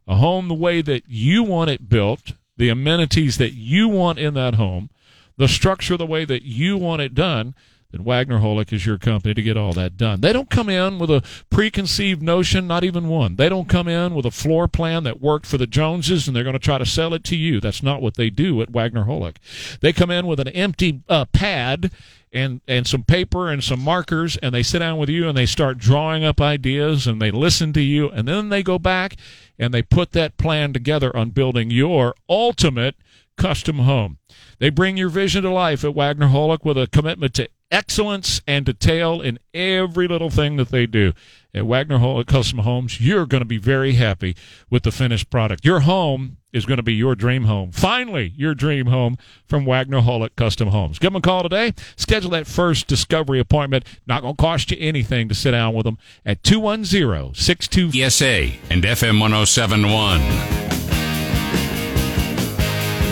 a 0.09 0.17
home 0.17 0.49
the 0.49 0.55
way 0.55 0.83
that 0.83 1.05
you 1.07 1.45
want 1.45 1.71
it 1.71 1.89
built, 1.89 2.33
the 2.57 2.71
amenities 2.71 3.37
that 3.39 3.53
you 3.53 3.89
want 3.89 4.19
in 4.19 4.35
that 4.35 4.55
home, 4.55 4.91
the 5.37 5.47
structure 5.47 5.97
the 5.97 6.07
way 6.07 6.25
that 6.25 6.43
you 6.43 6.77
want 6.77 7.03
it 7.03 7.15
done, 7.15 7.55
then 7.91 8.05
Wagner 8.05 8.41
Holick 8.41 8.73
is 8.73 8.85
your 8.85 8.99
company 8.99 9.33
to 9.33 9.43
get 9.43 9.57
all 9.57 9.73
that 9.73 9.97
done. 9.97 10.21
They 10.21 10.33
don't 10.33 10.51
come 10.51 10.69
in 10.69 10.99
with 10.99 11.11
a 11.11 11.23
preconceived 11.49 12.21
notion, 12.21 12.67
not 12.67 12.85
even 12.85 13.09
one. 13.09 13.37
They 13.37 13.49
don't 13.49 13.69
come 13.69 13.89
in 13.89 14.15
with 14.15 14.27
a 14.27 14.31
floor 14.31 14.69
plan 14.69 15.05
that 15.05 15.23
worked 15.23 15.47
for 15.47 15.57
the 15.57 15.67
Joneses 15.67 16.27
and 16.27 16.37
they're 16.37 16.45
going 16.45 16.53
to 16.53 16.59
try 16.59 16.77
to 16.77 16.85
sell 16.85 17.15
it 17.15 17.25
to 17.25 17.37
you. 17.37 17.61
That's 17.61 17.83
not 17.83 18.03
what 18.03 18.17
they 18.17 18.29
do 18.29 18.61
at 18.61 18.71
Wagner 18.71 19.05
Holick. 19.05 19.37
They 19.81 19.95
come 19.95 20.11
in 20.11 20.27
with 20.27 20.39
an 20.41 20.49
empty 20.49 21.01
uh, 21.09 21.27
pad 21.27 21.91
and 22.31 22.61
and 22.69 22.87
some 22.87 23.05
paper 23.05 23.51
and 23.51 23.65
some 23.65 23.81
markers 23.81 24.37
and 24.37 24.55
they 24.55 24.63
sit 24.63 24.81
down 24.81 24.99
with 24.99 25.09
you 25.09 25.27
and 25.27 25.39
they 25.39 25.47
start 25.47 25.79
drawing 25.79 26.25
up 26.25 26.43
ideas 26.43 27.07
and 27.07 27.23
they 27.23 27.31
listen 27.31 27.73
to 27.73 27.81
you 27.81 28.11
and 28.11 28.29
then 28.29 28.51
they 28.51 28.63
go 28.63 28.79
back 28.79 29.17
and 29.59 29.75
they 29.75 29.83
put 29.83 30.13
that 30.13 30.37
plan 30.37 30.73
together 30.73 31.15
on 31.17 31.31
building 31.31 31.71
your 31.71 32.15
ultimate 32.29 32.95
custom 33.37 33.81
home. 33.81 34.19
They 34.59 34.71
bring 34.71 34.97
your 34.97 35.09
vision 35.09 35.43
to 35.45 35.51
life 35.51 35.85
at 35.85 35.95
Wagner 35.95 36.29
Holick 36.29 36.65
with 36.65 36.77
a 36.77 36.87
commitment 36.87 37.35
to 37.35 37.49
excellence 37.71 38.41
and 38.47 38.65
detail 38.65 39.21
in 39.21 39.39
every 39.53 40.09
little 40.09 40.31
thing 40.31 40.57
that 40.57 40.71
they 40.71 40.87
do. 40.87 41.13
At 41.55 41.67
Wagner 41.67 41.99
Holick 41.99 42.27
Custom 42.27 42.59
Homes, 42.61 43.01
you're 43.01 43.27
going 43.27 43.41
to 43.41 43.47
be 43.47 43.59
very 43.59 43.95
happy 43.95 44.37
with 44.71 44.83
the 44.83 44.93
finished 44.93 45.31
product. 45.31 45.65
Your 45.65 45.81
home 45.81 46.37
is 46.53 46.67
going 46.67 46.77
to 46.77 46.83
be 46.83 46.95
your 46.95 47.15
dream 47.15 47.45
home. 47.45 47.73
Finally, 47.73 48.33
your 48.37 48.55
dream 48.55 48.87
home 48.87 49.17
from 49.47 49.65
Wagner 49.65 50.01
Holick 50.01 50.37
Custom 50.37 50.69
Homes. 50.69 50.99
Give 50.99 51.13
them 51.13 51.17
a 51.17 51.21
call 51.21 51.43
today. 51.43 51.73
Schedule 51.97 52.31
that 52.31 52.47
first 52.47 52.87
discovery 52.87 53.41
appointment. 53.41 53.85
Not 54.07 54.23
going 54.23 54.37
to 54.37 54.41
cost 54.43 54.71
you 54.71 54.77
anything 54.79 55.29
to 55.29 55.35
sit 55.35 55.53
down 55.53 55.75
with 55.75 55.85
them 55.85 55.99
at 56.25 56.43
210 56.43 57.35
62 57.35 57.91
ESA 57.95 58.53
and 58.71 58.85
FM 58.85 59.21
1071. 59.21 60.21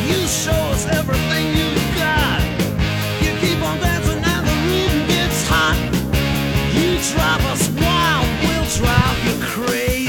You 0.08 0.26
show 0.26 0.52
us 0.52 0.86
everything 0.86 1.55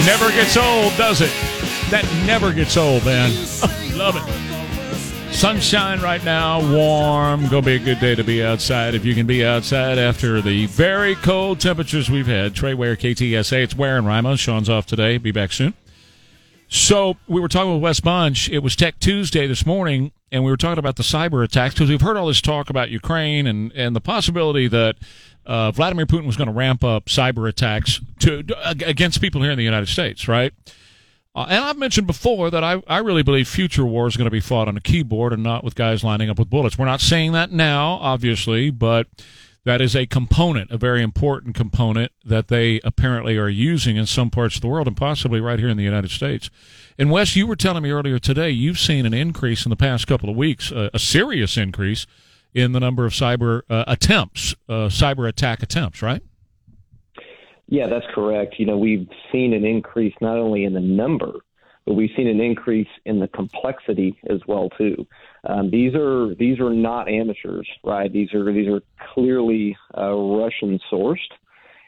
Never 0.05 0.31
gets 0.31 0.57
old, 0.57 0.95
does 0.97 1.21
it? 1.21 1.31
That 1.91 2.03
never 2.25 2.53
gets 2.53 2.77
old, 2.77 3.05
man. 3.05 3.29
Love 3.97 4.15
it. 4.15 5.34
Sunshine 5.34 6.01
right 6.01 6.23
now, 6.23 6.59
warm. 6.73 7.47
Gonna 7.49 7.61
be 7.61 7.75
a 7.75 7.79
good 7.79 7.99
day 7.99 8.15
to 8.15 8.23
be 8.23 8.43
outside 8.43 8.95
if 8.95 9.05
you 9.05 9.13
can 9.13 9.27
be 9.27 9.45
outside 9.45 9.99
after 9.99 10.41
the 10.41 10.65
very 10.65 11.13
cold 11.15 11.59
temperatures 11.59 12.09
we've 12.09 12.25
had. 12.25 12.55
Trey 12.55 12.73
Ware, 12.73 12.95
KTSA. 12.95 13.63
It's 13.63 13.75
Ware 13.75 13.97
and 13.97 14.07
Rima. 14.07 14.38
Sean's 14.38 14.69
off 14.69 14.88
today. 14.88 15.17
Be 15.17 15.31
back 15.31 15.51
soon. 15.51 15.75
So 16.69 17.17
we 17.27 17.39
were 17.39 17.47
talking 17.47 17.73
with 17.73 17.84
Wes 17.84 17.99
Bunch. 17.99 18.49
It 18.49 18.59
was 18.59 18.75
Tech 18.75 18.99
Tuesday 18.99 19.45
this 19.45 19.65
morning, 19.65 20.11
and 20.31 20.43
we 20.43 20.51
were 20.51 20.57
talking 20.57 20.79
about 20.79 20.95
the 20.95 21.03
cyber 21.03 21.43
attacks 21.43 21.75
because 21.75 21.89
we've 21.89 22.01
heard 22.01 22.17
all 22.17 22.27
this 22.27 22.41
talk 22.41 22.69
about 22.69 22.89
Ukraine 22.89 23.45
and, 23.45 23.71
and 23.73 23.95
the 23.95 24.01
possibility 24.01 24.67
that 24.67 24.95
uh, 25.48 25.72
Vladimir 25.72 26.06
Putin 26.06 26.26
was 26.26 26.36
going 26.36 26.48
to 26.48 26.53
ramp 26.53 26.84
up 26.84 27.06
cyber 27.06 27.48
attacks 27.49 28.02
to 28.19 28.44
against 28.65 29.22
people 29.22 29.41
here 29.41 29.52
in 29.52 29.57
the 29.57 29.64
United 29.64 29.88
States, 29.88 30.28
right? 30.28 30.53
Uh, 31.34 31.45
and 31.49 31.64
I've 31.64 31.78
mentioned 31.78 32.07
before 32.07 32.49
that 32.52 32.64
I, 32.64 32.82
I 32.88 32.98
really 32.98 33.24
believe 33.24 33.48
future 33.48 33.86
war 33.86 34.07
is 34.07 34.18
going 34.18 34.26
to 34.26 34.32
be 34.32 34.40
fought 34.40 34.68
on 34.68 34.76
a 34.76 34.82
keyboard 34.82 35.34
and 35.34 35.44
not 35.44 35.64
with 35.64 35.76
guys 35.76 36.03
lining 36.03 36.30
up 36.30 36.40
with 36.40 36.49
bullets. 36.49 36.78
We're 36.78 36.86
not 36.86 36.99
saying 36.99 37.32
that 37.34 37.52
now, 37.52 37.94
obviously, 38.02 38.72
but 38.72 39.07
that 39.64 39.80
is 39.80 39.95
a 39.95 40.06
component, 40.06 40.72
a 40.72 40.78
very 40.78 41.02
important 41.03 41.53
component 41.56 42.11
that 42.26 42.48
they 42.48 42.82
apparently 42.84 43.38
are 43.38 43.49
using 43.49 43.98
in 43.98 44.06
some 44.06 44.30
parts 44.30 44.56
of 44.56 44.61
the 44.61 44.68
world 44.68 44.88
and 44.88 44.98
possibly 44.98 45.40
right 45.40 45.60
here 45.60 45.69
in 45.69 45.78
the 45.78 45.84
United 45.84 46.10
States. 46.10 46.49
And 46.98 47.11
Wes, 47.11 47.36
you 47.36 47.45
were 47.45 47.56
telling 47.56 47.84
me 47.84 47.91
earlier 47.91 48.18
today 48.18 48.49
you've 48.49 48.80
seen 48.80 49.06
an 49.06 49.14
increase 49.14 49.65
in 49.65 49.69
the 49.69 49.76
past 49.76 50.07
couple 50.07 50.30
of 50.30 50.36
weeks, 50.36 50.72
uh, 50.72 50.90
a 50.94 50.99
serious 50.99 51.56
increase 51.56 52.07
in 52.53 52.72
the 52.72 52.80
number 52.80 53.06
of 53.06 53.14
cyber 53.14 53.61
uh, 53.69 53.84
attempts, 53.88 54.56
uh, 54.68 54.88
cyber 54.88 55.28
attack 55.28 55.61
attempts, 55.61 56.02
right? 56.02 56.22
Yeah, 57.68 57.88
that's 57.88 58.06
correct. 58.14 58.56
You 58.57 58.65
know, 58.65 58.78
we've 58.78 59.07
seen 59.32 59.53
an 59.53 59.65
increase 59.65 60.14
not 60.22 60.38
only 60.38 60.64
in 60.64 60.74
the 60.74 60.80
number, 60.80 61.34
but 61.86 61.94
we've 61.94 62.11
seen 62.15 62.28
an 62.28 62.41
increase 62.41 62.88
in 63.06 63.19
the 63.19 63.30
complexity 63.30 64.18
as 64.30 64.40
well 64.48 64.69
too. 64.78 65.07
Um, 65.45 65.72
these 65.72 65.95
are 65.95 66.36
these 66.36 66.60
are 66.60 66.74
not 66.74 67.10
amateurs, 67.10 67.68
right? 67.84 68.11
These 68.11 68.34
are 68.34 68.52
these 68.53 68.68
are 68.68 68.82
clearly 69.14 69.76
uh, 69.98 70.14
Russian 70.14 70.80
sourced, 70.91 71.18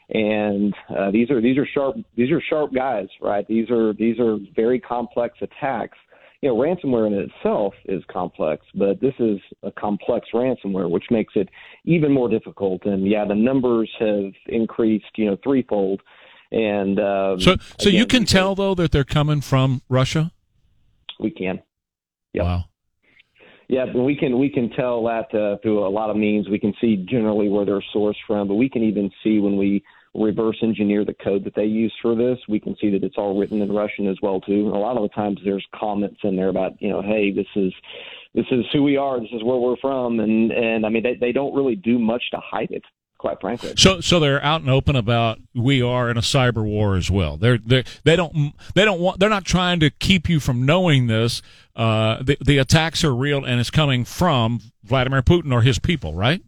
and 0.08 0.74
uh, 0.88 1.10
these 1.10 1.30
are 1.30 1.40
these 1.42 1.58
are 1.58 1.66
sharp 1.66 1.96
these 2.16 2.30
are 2.30 2.40
sharp 2.40 2.74
guys, 2.74 3.08
right? 3.20 3.46
These 3.46 3.70
are 3.70 3.92
these 3.92 4.18
are 4.18 4.38
very 4.56 4.80
complex 4.80 5.36
attacks, 5.42 5.98
you 6.42 6.48
know, 6.48 6.56
ransomware 6.56 7.06
in 7.06 7.12
itself 7.12 7.74
is 7.84 8.02
complex, 8.10 8.64
but 8.74 9.00
this 9.00 9.14
is 9.18 9.38
a 9.62 9.70
complex 9.70 10.28
ransomware, 10.32 10.88
which 10.88 11.04
makes 11.10 11.34
it 11.36 11.48
even 11.84 12.12
more 12.12 12.28
difficult. 12.30 12.86
And 12.86 13.06
yeah, 13.06 13.26
the 13.26 13.34
numbers 13.34 13.90
have 13.98 14.32
increased, 14.46 15.04
you 15.16 15.26
know, 15.26 15.36
threefold. 15.44 16.00
And 16.50 16.98
um, 16.98 17.40
So, 17.40 17.56
so 17.78 17.90
you 17.90 18.06
can 18.06 18.24
tell 18.24 18.54
though 18.54 18.74
that 18.74 18.90
they're 18.90 19.04
coming 19.04 19.40
from 19.40 19.82
Russia. 19.88 20.32
we 21.18 21.30
can. 21.30 21.60
Yep. 22.32 22.44
Wow. 22.44 22.64
Yeah, 23.68 23.86
but 23.86 24.02
we 24.02 24.16
can 24.16 24.36
we 24.38 24.48
can 24.48 24.68
tell 24.70 25.04
that 25.04 25.32
uh, 25.32 25.58
through 25.62 25.86
a 25.86 25.88
lot 25.88 26.10
of 26.10 26.16
means. 26.16 26.48
We 26.48 26.58
can 26.58 26.74
see 26.80 27.06
generally 27.08 27.48
where 27.48 27.64
they're 27.64 27.84
sourced 27.94 28.16
from, 28.26 28.48
but 28.48 28.54
we 28.54 28.68
can 28.68 28.82
even 28.82 29.12
see 29.22 29.38
when 29.38 29.56
we 29.56 29.84
reverse 30.14 30.56
engineer 30.62 31.04
the 31.04 31.14
code 31.14 31.44
that 31.44 31.54
they 31.54 31.64
use 31.64 31.94
for 32.02 32.14
this. 32.14 32.38
We 32.48 32.60
can 32.60 32.76
see 32.80 32.90
that 32.90 33.04
it's 33.04 33.16
all 33.16 33.38
written 33.38 33.62
in 33.62 33.72
Russian 33.72 34.08
as 34.08 34.16
well 34.22 34.40
too. 34.40 34.66
And 34.66 34.74
a 34.74 34.78
lot 34.78 34.96
of 34.96 35.02
the 35.02 35.08
times 35.10 35.38
there's 35.44 35.66
comments 35.74 36.18
in 36.24 36.36
there 36.36 36.48
about 36.48 36.80
you 36.80 36.88
know, 36.88 37.02
hey, 37.02 37.30
this 37.30 37.46
is 37.54 37.72
this 38.34 38.46
is 38.50 38.64
who 38.72 38.82
we 38.82 38.96
are, 38.96 39.20
this 39.20 39.30
is 39.32 39.42
where 39.42 39.58
we're 39.58 39.76
from, 39.76 40.20
and 40.20 40.50
and 40.50 40.84
I 40.84 40.88
mean 40.88 41.02
they 41.02 41.14
they 41.14 41.32
don't 41.32 41.54
really 41.54 41.76
do 41.76 41.98
much 41.98 42.22
to 42.32 42.38
hide 42.38 42.70
it, 42.70 42.84
quite 43.18 43.40
frankly. 43.40 43.74
So, 43.76 44.00
so 44.00 44.18
they're 44.18 44.42
out 44.42 44.62
and 44.62 44.70
open 44.70 44.96
about 44.96 45.38
we 45.54 45.82
are 45.82 46.10
in 46.10 46.16
a 46.16 46.22
cyber 46.22 46.64
war 46.64 46.96
as 46.96 47.10
well. 47.10 47.36
They're 47.36 47.58
they 47.58 47.84
they 48.04 48.16
don't 48.16 48.54
they 48.74 48.84
don't 48.84 49.00
want 49.00 49.20
they're 49.20 49.28
not 49.28 49.44
trying 49.44 49.80
to 49.80 49.90
keep 49.90 50.28
you 50.28 50.40
from 50.40 50.66
knowing 50.66 51.06
this. 51.06 51.42
Uh, 51.76 52.22
the 52.22 52.36
the 52.44 52.58
attacks 52.58 53.04
are 53.04 53.14
real 53.14 53.44
and 53.44 53.60
it's 53.60 53.70
coming 53.70 54.04
from 54.04 54.60
Vladimir 54.82 55.22
Putin 55.22 55.52
or 55.52 55.62
his 55.62 55.78
people, 55.78 56.14
right? 56.14 56.42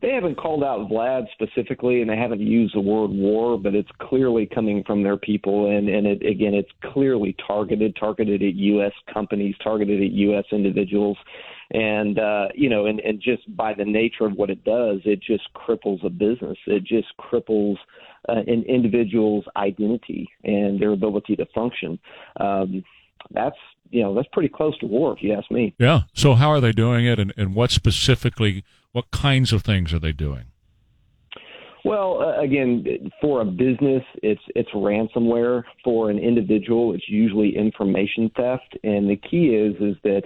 They 0.00 0.12
haven't 0.12 0.36
called 0.36 0.62
out 0.62 0.88
Vlad 0.88 1.26
specifically, 1.32 2.00
and 2.00 2.08
they 2.08 2.16
haven't 2.16 2.40
used 2.40 2.74
the 2.74 2.80
word 2.80 3.10
war, 3.10 3.58
but 3.58 3.74
it's 3.74 3.90
clearly 4.00 4.46
coming 4.46 4.84
from 4.84 5.02
their 5.02 5.16
people, 5.16 5.76
and 5.76 5.88
and 5.88 6.06
it, 6.06 6.24
again, 6.24 6.54
it's 6.54 6.70
clearly 6.92 7.34
targeted, 7.44 7.96
targeted 7.96 8.42
at 8.42 8.54
U.S. 8.54 8.92
companies, 9.12 9.56
targeted 9.62 10.00
at 10.00 10.12
U.S. 10.12 10.44
individuals, 10.52 11.18
and 11.72 12.18
uh, 12.18 12.46
you 12.54 12.68
know, 12.68 12.86
and 12.86 13.00
and 13.00 13.20
just 13.20 13.56
by 13.56 13.74
the 13.74 13.84
nature 13.84 14.24
of 14.24 14.34
what 14.34 14.50
it 14.50 14.62
does, 14.62 15.00
it 15.04 15.20
just 15.20 15.48
cripples 15.54 16.04
a 16.04 16.10
business. 16.10 16.56
It 16.66 16.84
just 16.84 17.08
cripples 17.18 17.76
uh, 18.28 18.42
an 18.46 18.64
individual's 18.68 19.44
identity 19.56 20.28
and 20.44 20.80
their 20.80 20.92
ability 20.92 21.34
to 21.36 21.46
function. 21.54 21.98
Um, 22.38 22.84
that's 23.32 23.56
you 23.90 24.02
know 24.02 24.14
that's 24.14 24.28
pretty 24.32 24.48
close 24.48 24.78
to 24.78 24.86
war, 24.86 25.12
if 25.16 25.22
you 25.22 25.32
ask 25.32 25.50
me. 25.50 25.74
Yeah. 25.78 26.02
So 26.14 26.34
how 26.34 26.50
are 26.50 26.60
they 26.60 26.72
doing 26.72 27.04
it, 27.04 27.18
and 27.18 27.32
and 27.36 27.54
what 27.54 27.70
specifically, 27.70 28.64
what 28.92 29.10
kinds 29.10 29.52
of 29.52 29.62
things 29.62 29.92
are 29.92 29.98
they 29.98 30.12
doing? 30.12 30.46
Well, 31.84 32.20
uh, 32.20 32.42
again, 32.42 32.84
for 33.20 33.40
a 33.40 33.44
business, 33.44 34.02
it's 34.22 34.42
it's 34.54 34.68
ransomware. 34.70 35.62
For 35.84 36.10
an 36.10 36.18
individual, 36.18 36.92
it's 36.92 37.08
usually 37.08 37.56
information 37.56 38.30
theft. 38.36 38.76
And 38.82 39.08
the 39.08 39.16
key 39.16 39.54
is 39.54 39.74
is 39.80 39.96
that, 40.02 40.24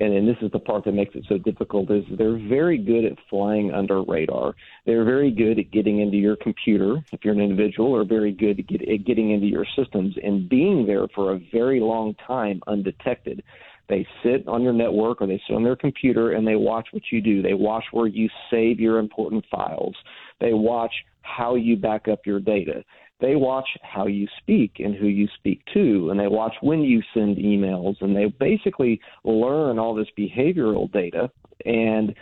and, 0.00 0.14
and 0.14 0.26
this 0.26 0.38
is 0.40 0.50
the 0.50 0.58
part 0.58 0.84
that 0.84 0.92
makes 0.92 1.14
it 1.14 1.24
so 1.28 1.36
difficult, 1.38 1.90
is 1.90 2.04
they're 2.18 2.38
very 2.48 2.78
good 2.78 3.04
at 3.04 3.18
flying 3.28 3.72
under 3.72 4.02
radar. 4.02 4.54
They're 4.86 5.04
very 5.04 5.30
good 5.30 5.58
at 5.58 5.70
getting 5.70 6.00
into 6.00 6.16
your 6.16 6.36
computer 6.36 7.04
if 7.12 7.20
you're 7.22 7.34
an 7.34 7.40
individual, 7.40 7.92
or 7.92 8.04
very 8.04 8.32
good 8.32 8.58
at, 8.58 8.66
get, 8.66 8.82
at 8.88 9.04
getting 9.04 9.30
into 9.30 9.46
your 9.46 9.66
systems 9.76 10.16
and 10.22 10.48
being 10.48 10.86
there 10.86 11.06
for 11.14 11.34
a 11.34 11.40
very 11.52 11.80
long 11.80 12.14
time 12.26 12.60
undetected. 12.66 13.44
They 13.88 14.06
sit 14.22 14.46
on 14.48 14.62
your 14.62 14.72
network 14.72 15.20
or 15.20 15.26
they 15.26 15.40
sit 15.46 15.54
on 15.54 15.62
their 15.62 15.76
computer 15.76 16.32
and 16.32 16.46
they 16.46 16.56
watch 16.56 16.88
what 16.92 17.02
you 17.10 17.20
do. 17.20 17.42
They 17.42 17.54
watch 17.54 17.84
where 17.92 18.06
you 18.06 18.28
save 18.50 18.80
your 18.80 18.98
important 18.98 19.44
files. 19.50 19.94
They 20.40 20.54
watch 20.54 20.92
how 21.22 21.54
you 21.54 21.76
back 21.76 22.08
up 22.08 22.20
your 22.26 22.40
data. 22.40 22.84
They 23.20 23.36
watch 23.36 23.68
how 23.82 24.06
you 24.06 24.26
speak 24.38 24.80
and 24.80 24.94
who 24.94 25.06
you 25.06 25.28
speak 25.38 25.62
to, 25.72 26.10
and 26.10 26.18
they 26.18 26.26
watch 26.26 26.54
when 26.60 26.80
you 26.80 27.00
send 27.14 27.36
emails, 27.36 27.94
and 28.00 28.14
they 28.14 28.26
basically 28.26 29.00
learn 29.22 29.78
all 29.78 29.94
this 29.94 30.08
behavioral 30.18 30.90
data, 30.92 31.30
and 31.64 32.14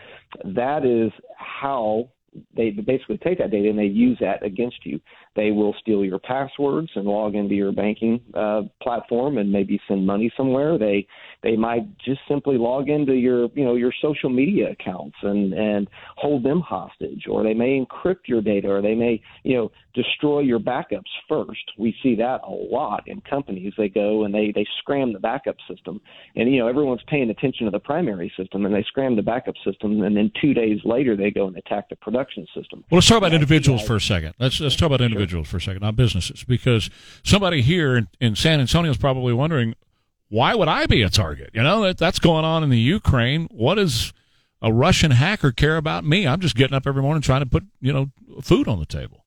that 0.45 0.85
is 0.85 1.11
how 1.37 2.09
they 2.57 2.71
basically 2.71 3.19
take 3.19 3.39
that 3.39 3.51
data 3.51 3.69
and 3.69 3.79
they 3.79 3.85
use 3.85 4.17
that 4.21 4.43
against 4.43 4.87
you. 4.87 5.01
They 5.35 5.51
will 5.51 5.75
steal 5.81 6.05
your 6.05 6.19
passwords 6.19 6.91
and 6.95 7.07
log 7.07 7.35
into 7.35 7.55
your 7.55 7.73
banking 7.73 8.21
uh, 8.35 8.63
platform 8.83 9.39
and 9.39 9.51
maybe 9.51 9.81
send 9.89 10.07
money 10.07 10.31
somewhere. 10.37 10.77
They 10.77 11.07
they 11.43 11.57
might 11.57 11.99
just 11.99 12.21
simply 12.29 12.59
log 12.59 12.91
into 12.91 13.15
your 13.15 13.49
you 13.55 13.65
know 13.65 13.75
your 13.75 13.93
social 14.03 14.29
media 14.29 14.71
accounts 14.73 15.17
and 15.23 15.55
and 15.55 15.89
hold 16.17 16.43
them 16.45 16.61
hostage, 16.61 17.25
or 17.31 17.43
they 17.43 17.55
may 17.55 17.83
encrypt 17.83 18.27
your 18.27 18.43
data, 18.43 18.69
or 18.69 18.83
they 18.83 18.95
may 18.95 19.23
you 19.43 19.57
know 19.57 19.73
destroy 19.95 20.41
your 20.41 20.59
backups 20.59 21.11
first. 21.29 21.73
We 21.79 21.95
see 22.03 22.15
that 22.17 22.41
a 22.47 22.51
lot 22.51 23.05
in 23.07 23.23
companies. 23.23 23.73
They 23.79 23.89
go 23.89 24.25
and 24.25 24.35
they 24.35 24.53
they 24.55 24.67
scram 24.81 25.15
the 25.15 25.19
backup 25.19 25.57
system, 25.67 26.03
and 26.37 26.53
you 26.53 26.59
know 26.59 26.69
everyone's 26.69 27.05
paying 27.07 27.31
attention 27.31 27.65
to 27.65 27.71
the 27.71 27.81
primary 27.81 28.31
system, 28.37 28.67
and 28.67 28.75
they 28.75 28.83
scram 28.83 29.17
the 29.17 29.23
backup 29.23 29.55
system, 29.65 30.03
and 30.03 30.15
then 30.15 30.31
two 30.43 30.53
days 30.53 30.81
later 30.85 31.17
they 31.17 31.31
go 31.31 31.47
and 31.47 31.57
attack 31.57 31.89
the 31.89 31.97
production 31.97 32.47
system. 32.55 32.85
Well, 32.91 32.99
let's 32.99 33.09
talk 33.09 33.19
about 33.19 33.33
individuals 33.33 33.83
for 33.83 33.97
a 33.97 34.01
second. 34.01 34.35
Let's 34.39 34.61
let's 34.61 34.77
talk 34.77 34.89
about 34.89 35.01
individuals 35.01 35.22
for 35.31 35.57
a 35.57 35.61
second, 35.61 35.83
not 35.83 35.97
businesses, 35.97 36.45
because 36.45 36.91
somebody 37.25 37.63
here 37.63 37.97
in, 37.97 38.09
in 38.21 38.37
San 38.37 38.61
Antonio 38.61 38.91
is 38.91 38.97
probably 38.97 39.33
wondering 39.33 39.75
why 40.29 40.55
would 40.55 40.69
I 40.69 40.87
be 40.87 41.03
a 41.03 41.11
target? 41.11 41.51
You 41.53 41.63
know 41.63 41.83
that 41.83 41.99
that's 41.99 42.19
going 42.19 42.45
on 42.45 42.65
in 42.65 42.71
the 42.71 42.79
Ukraine. 42.79 43.49
What 43.51 43.75
does 43.75 44.15
a 44.63 44.73
Russian 44.73 45.11
hacker 45.11 45.53
care 45.53 45.77
about 45.77 46.05
me? 46.05 46.27
I'm 46.27 46.41
just 46.41 46.55
getting 46.55 46.75
up 46.75 46.87
every 46.87 47.03
morning 47.03 47.21
trying 47.21 47.41
to 47.41 47.47
put 47.47 47.65
you 47.81 47.93
know 47.93 48.11
food 48.41 48.67
on 48.67 48.79
the 48.81 48.87
table. 48.87 49.27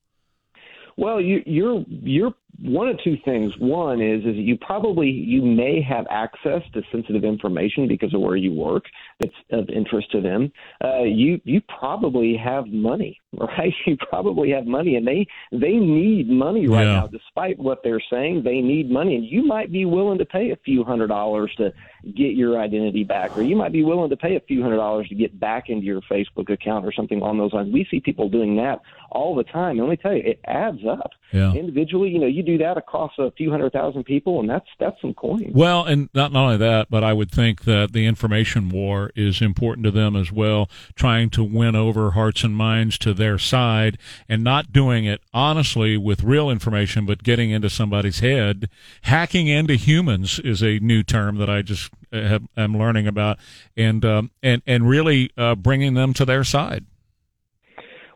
Well, 0.98 1.22
you, 1.22 1.44
you're 1.46 1.86
you're 1.88 2.34
one 2.62 2.88
of 2.88 2.98
two 3.04 3.18
things. 3.26 3.54
One 3.60 4.02
is 4.02 4.24
is 4.24 4.36
you 4.36 4.58
probably 4.58 5.10
you 5.10 5.42
may 5.42 5.82
have 5.82 6.06
access 6.10 6.62
to 6.74 6.82
sensitive 6.92 7.24
information 7.24 7.88
because 7.88 8.14
of 8.14 8.22
where 8.22 8.36
you 8.36 8.54
work 8.54 8.86
that's 9.20 9.34
of 9.52 9.70
interest 9.70 10.12
to 10.12 10.22
them. 10.22 10.52
Uh, 10.84 11.04
you 11.04 11.42
you 11.44 11.62
probably 11.80 12.38
have 12.38 12.68
money, 12.68 13.20
right? 13.38 13.74
You 13.86 13.98
probably 14.10 14.52
have 14.52 14.66
money, 14.66 14.96
and 14.96 15.06
they 15.06 15.28
they 15.52 15.74
need 15.74 16.30
money 16.30 16.68
right 16.68 16.86
Yeah. 16.86 16.94
now. 17.02 17.08
Despite 17.08 17.60
what 17.60 17.82
they're 17.84 18.04
saying, 18.12 18.44
they 18.44 18.62
need 18.62 18.90
money, 18.90 19.16
and 19.16 19.26
you 19.26 19.44
might 19.46 19.72
be 19.72 19.86
willing 19.86 20.18
to 20.20 20.26
pay 20.26 20.52
a 20.52 20.58
few 20.58 20.84
hundred 20.84 21.08
dollars 21.08 21.52
to 21.58 21.72
get 22.16 22.36
your 22.36 22.60
identity 22.60 23.04
back, 23.04 23.36
or 23.38 23.42
you 23.42 23.56
might 23.56 23.72
be 23.72 23.84
willing 23.84 24.10
to 24.12 24.18
pay 24.18 24.36
a 24.36 24.40
few 24.42 24.62
hundred 24.62 24.78
dollars 24.78 25.08
to 25.10 25.16
get 25.16 25.40
back 25.40 25.70
into 25.70 25.86
your 25.86 26.02
Facebook 26.02 26.50
account 26.52 26.86
or 26.86 26.94
something 26.94 27.20
along 27.20 27.38
those 27.38 27.52
lines. 27.54 27.74
We 27.74 27.88
see 27.90 28.00
people 28.00 28.30
doing 28.30 28.56
that 28.58 28.82
all 29.12 29.36
the 29.36 29.44
time. 29.44 29.80
And 29.80 29.88
let 29.88 29.90
me 29.90 29.98
tell 29.98 30.14
you, 30.14 30.22
it 30.24 30.40
adds 30.46 30.86
up. 30.88 31.12
Yeah. 31.34 31.54
Individually, 31.54 32.10
you 32.10 32.20
know, 32.20 32.28
you 32.28 32.44
do 32.46 32.58
that 32.60 32.78
across 32.78 33.12
a 33.18 33.32
few 33.32 33.52
hundred 33.52 33.74
thousand 33.74 34.04
people, 34.04 34.40
and 34.40 34.50
that's 34.50 34.68
that's 34.80 35.00
some 35.02 35.14
coin. 35.14 35.52
Well, 35.54 35.84
and 35.84 36.10
not, 36.14 36.32
not 36.32 36.46
only 36.46 36.58
that, 36.58 36.88
but 36.90 37.04
I 37.04 37.14
would 37.14 37.32
think 37.32 37.64
that 37.64 37.94
the 37.94 38.06
information 38.06 38.70
war 38.70 39.12
is 39.16 39.42
important 39.42 39.86
to 39.86 39.92
them 39.92 40.16
as 40.16 40.32
well, 40.32 40.70
trying 40.96 41.30
to 41.32 41.44
win 41.44 41.76
over 41.76 42.12
hearts 42.12 42.44
and 42.44 42.56
minds 42.56 42.98
to 43.00 43.14
their 43.14 43.38
side 43.38 43.98
and 44.30 44.44
not 44.44 44.72
doing 44.72 45.06
it 45.06 45.22
honestly 45.34 45.98
with 45.98 46.24
real 46.24 46.50
information, 46.50 47.06
but 47.06 47.24
getting 47.24 47.52
into 47.52 47.70
somebody's 47.70 48.20
head. 48.20 48.70
Hacking 49.04 49.48
into 49.48 49.76
humans 49.76 50.40
is 50.40 50.62
a 50.62 50.80
new 50.80 51.04
term 51.04 51.38
that 51.38 51.50
I 51.50 51.62
just 51.62 51.92
uh, 52.14 52.22
have, 52.22 52.44
am 52.56 52.78
learning 52.78 53.08
about 53.08 53.38
and, 53.76 54.04
um, 54.06 54.32
and, 54.42 54.62
and 54.66 54.88
really 54.88 55.32
uh, 55.38 55.56
bringing 55.56 55.94
them 55.94 56.14
to 56.14 56.26
their 56.26 56.44
side. 56.44 56.86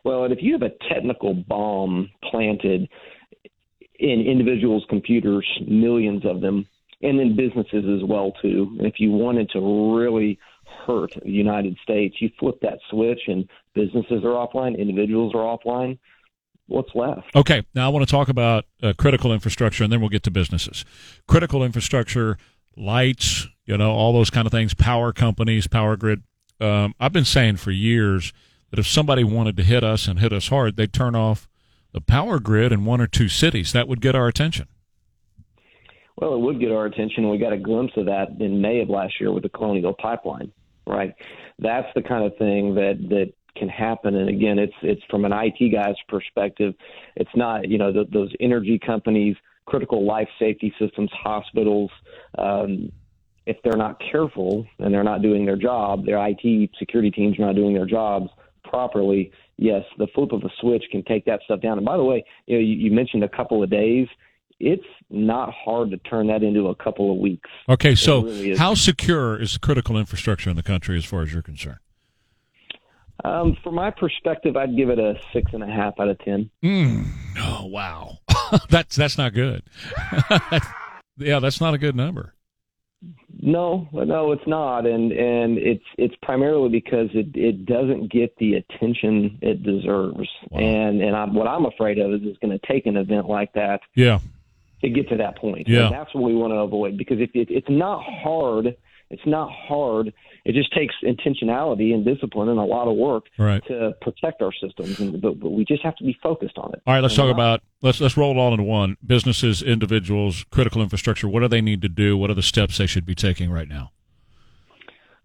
Well, 0.03 0.23
and 0.23 0.34
if 0.34 0.39
you 0.41 0.53
have 0.53 0.61
a 0.61 0.72
technical 0.93 1.34
bomb 1.34 2.10
planted 2.30 2.88
in 3.99 4.21
individuals' 4.21 4.85
computers, 4.89 5.45
millions 5.67 6.26
of 6.26 6.41
them, 6.41 6.65
and 7.01 7.19
then 7.19 7.35
businesses 7.35 7.85
as 7.85 8.07
well 8.07 8.31
too. 8.41 8.76
And 8.77 8.88
if 8.88 8.95
you 8.99 9.11
wanted 9.11 9.49
to 9.51 9.95
really 9.97 10.39
hurt 10.85 11.13
the 11.21 11.31
United 11.31 11.77
States, 11.84 12.15
you 12.19 12.30
flip 12.39 12.59
that 12.61 12.80
switch, 12.89 13.21
and 13.27 13.47
businesses 13.73 14.23
are 14.23 14.47
offline, 14.47 14.77
individuals 14.77 15.34
are 15.35 15.57
offline. 15.57 15.97
What's 16.67 16.93
left? 16.93 17.35
Okay, 17.35 17.63
now 17.73 17.88
I 17.88 17.89
want 17.89 18.07
to 18.07 18.11
talk 18.11 18.30
about 18.30 18.65
uh, 18.84 18.93
critical 18.97 19.34
infrastructure, 19.34 19.84
and 19.84 19.91
then 19.91 19.99
we'll 20.01 20.09
get 20.09 20.23
to 20.23 20.31
businesses. 20.31 20.85
Critical 21.27 21.63
infrastructure, 21.63 22.38
lights, 22.77 23.47
you 23.65 23.76
know, 23.76 23.91
all 23.91 24.13
those 24.13 24.30
kind 24.30 24.45
of 24.45 24.51
things, 24.51 24.76
power 24.76 25.11
companies, 25.11 25.65
power 25.65 25.97
grid. 25.97 26.21
Um, 26.61 26.93
I've 26.99 27.13
been 27.13 27.26
saying 27.26 27.57
for 27.57 27.71
years 27.71 28.34
that 28.69 28.77
if 28.77 28.88
somebody 28.88 29.23
wanted 29.23 29.57
to 29.57 29.63
hit 29.63 29.84
us 29.84 30.07
and 30.07 30.19
hit 30.19 30.31
us 30.31 30.49
hard, 30.49 30.76
they'd 30.76 30.93
turn 30.93 31.15
off 31.15 31.48
the 31.91 32.02
power 32.02 32.40
grid 32.40 32.72
in 32.72 32.86
one 32.86 33.02
or 33.02 33.07
two 33.07 33.28
cities. 33.28 33.72
That 33.74 33.88
would 33.88 34.02
get 34.02 34.16
our 34.16 34.28
attention. 34.28 34.68
Well, 36.18 36.34
it 36.34 36.40
would 36.40 36.60
get 36.60 36.72
our 36.72 36.86
attention. 36.86 37.30
We 37.30 37.38
got 37.38 37.53
a 37.53 37.57
glimpse 37.57 37.94
of 37.95 38.06
that 38.07 38.30
in 38.40 38.61
May 38.61 38.82
of 38.82 38.90
last 38.90 39.20
year 39.22 39.32
with 39.32 39.44
the 39.44 39.49
Colonial 39.49 39.94
Pipeline, 39.94 40.52
right? 40.86 41.14
That's 41.60 41.88
the 41.95 42.02
kind 42.02 42.26
of 42.26 42.38
thing 42.38 42.76
that 42.76 42.98
that 43.10 43.34
can 43.56 43.70
happen. 43.70 44.16
And 44.16 44.30
again, 44.30 44.60
it's 44.60 44.74
it's 44.82 45.02
from 45.10 45.24
an 45.26 45.32
IT 45.34 45.72
guy's 45.72 45.95
perspective. 46.07 46.74
It's 47.16 47.30
not 47.36 47.70
you 47.70 47.78
know 47.78 47.94
th- 47.94 48.10
those 48.11 48.34
energy 48.41 48.80
companies, 48.80 49.38
critical 49.66 50.06
life 50.06 50.28
safety 50.38 50.74
systems, 50.78 51.10
hospitals. 51.14 51.91
Um, 52.38 52.91
if 53.45 53.57
they're 53.64 53.78
not 53.78 53.99
careful 54.11 54.68
and 54.78 54.94
they're 54.94 55.03
not 55.03 55.22
doing 55.22 55.45
their 55.45 55.56
job, 55.56 56.06
their 56.06 56.20
IT 56.28 56.70
security 56.78 57.10
teams 57.10 57.40
are 57.40 57.45
not 57.45 57.56
doing 57.56 57.74
their 57.74 57.86
jobs 57.86 58.30
properly. 58.64 59.32
Yes, 59.61 59.84
the 59.98 60.07
flip 60.15 60.31
of 60.31 60.44
a 60.44 60.49
switch 60.61 60.86
can 60.90 61.03
take 61.03 61.26
that 61.26 61.41
stuff 61.44 61.60
down. 61.60 61.77
And 61.77 61.86
by 61.86 61.98
the 61.98 62.03
way, 62.03 62.23
you 62.48 62.56
know, 62.56 62.61
you, 62.61 62.76
you 62.76 62.91
mentioned 62.91 63.26
a 63.26 63.30
couple 63.30 63.61
of 63.61 63.69
days 63.69 64.07
it's 64.60 64.86
not 65.10 65.53
hard 65.53 65.91
to 65.91 65.98
turn 65.98 66.27
that 66.27 66.44
into 66.44 66.68
a 66.68 66.76
couple 66.76 67.11
of 67.11 67.18
weeks. 67.18 67.49
Okay, 67.68 67.95
so 67.95 68.23
really 68.23 68.56
how 68.56 68.73
secure 68.73 69.41
is 69.41 69.53
the 69.53 69.60
critical 69.60 69.98
infrastructure 69.98 70.49
in 70.49 70.56
the 70.56 70.64
country 70.64 70.98
as 70.98 71.06
far 71.06 71.22
as 71.22 71.34
you're 71.34 71.41
concerned? 71.41 71.80
Um, 73.23 73.57
from 73.64 73.76
my 73.76 73.91
perspective, 73.91 74.56
I'd 74.56 74.76
give 74.77 74.90
it 74.90 74.99
a 74.99 75.15
six 75.34 75.52
and 75.53 75.64
a 75.64 75.68
half 75.68 75.94
out 75.99 76.07
of 76.07 76.19
ten. 76.19 76.49
Mm. 76.64 77.06
Oh 77.38 77.65
wow, 77.65 78.18
that's 78.69 78.95
that's 78.95 79.18
not 79.18 79.34
good. 79.34 79.64
yeah, 81.18 81.40
that's 81.40 81.60
not 81.60 81.73
a 81.73 81.77
good 81.77 81.95
number. 81.95 82.34
No, 83.41 83.88
no, 83.93 84.34
it's 84.34 84.45
not, 84.47 84.85
and 84.85 85.13
and 85.13 85.57
it's 85.57 85.84
it's 85.97 86.15
primarily 86.21 86.67
because 86.67 87.09
it 87.13 87.27
it 87.34 87.65
doesn't 87.65 88.11
get 88.11 88.35
the 88.38 88.55
attention 88.55 89.39
it 89.41 89.63
deserves, 89.63 90.27
and 90.51 91.01
and 91.01 91.15
I'm, 91.15 91.34
what 91.34 91.47
I'm 91.47 91.65
afraid 91.65 91.99
of 91.99 92.11
is 92.13 92.19
it's 92.23 92.38
going 92.39 92.57
to 92.57 92.67
take 92.67 92.85
an 92.85 92.97
event 92.97 93.30
like 93.30 93.53
that 93.53 93.80
Yeah, 93.95 94.19
to 94.81 94.89
get 94.89 95.07
to 95.09 95.17
that 95.17 95.38
point. 95.38 95.67
Yeah. 95.67 95.85
And 95.85 95.95
that's 95.95 96.13
what 96.13 96.23
we 96.23 96.35
want 96.35 96.51
to 96.51 96.57
avoid 96.57 96.97
because 96.97 97.19
if 97.19 97.30
it, 97.34 97.47
it's 97.49 97.69
not 97.69 98.03
hard, 98.03 98.76
it's 99.10 99.26
not 99.26 99.49
hard. 99.52 100.14
It 100.45 100.53
just 100.53 100.73
takes 100.73 100.94
intentionality 101.03 101.94
and 101.94 102.06
discipline 102.06 102.49
and 102.49 102.60
a 102.60 102.64
lot 102.64 102.88
of 102.88 102.95
work 102.95 103.26
Right. 103.38 103.64
to 103.68 103.94
protect 104.02 104.41
our 104.41 104.53
systems, 104.53 104.99
and, 104.99 105.22
but, 105.22 105.40
but 105.40 105.49
we 105.49 105.65
just 105.65 105.84
have 105.84 105.95
to 105.98 106.03
be 106.03 106.15
focused 106.23 106.57
on 106.57 106.72
it. 106.73 106.81
All 106.88 106.94
right, 106.94 107.02
let's 107.02 107.18
And 107.18 107.27
talk 107.27 107.34
about 107.34 107.61
let's 107.81 107.99
let's 107.99 108.15
roll 108.18 108.31
it 108.31 108.38
all 108.40 108.52
into 108.52 108.64
one. 108.64 108.98
Businesses, 109.06 109.61
individuals, 109.61 110.45
critical 110.52 110.81
infrastructure. 110.81 111.27
What 111.27 111.41
do 111.41 111.48
they 111.48 111.61
need 111.61 111.81
to 111.81 111.90
do? 111.90 112.18
What 112.18 112.30
are 112.30 112.36
the 112.36 112.41
steps 112.41 112.77
they 112.77 112.88
should 112.88 113.06
be 113.06 113.15
taking 113.15 113.52
right 113.52 113.68
now? 113.68 113.91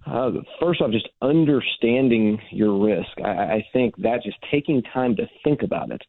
Uh, 0.06 0.32
first 0.60 0.80
off, 0.82 0.90
just 0.90 1.08
understanding 1.22 2.38
your 2.50 2.78
risk. 2.78 3.08
I, 3.24 3.28
I 3.30 3.66
think 3.72 3.96
that 3.98 4.22
just 4.22 4.36
taking 4.50 4.82
time 4.82 5.16
to 5.16 5.26
think 5.42 5.62
about 5.62 5.90
it. 5.90 6.02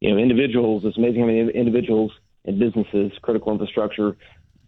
You 0.00 0.10
know, 0.10 0.18
individuals, 0.18 0.84
it's 0.84 0.96
amazing 0.96 1.20
how 1.20 1.26
many 1.26 1.50
individuals 1.50 2.12
and 2.44 2.58
businesses, 2.58 3.12
critical 3.22 3.52
infrastructure 3.52 4.16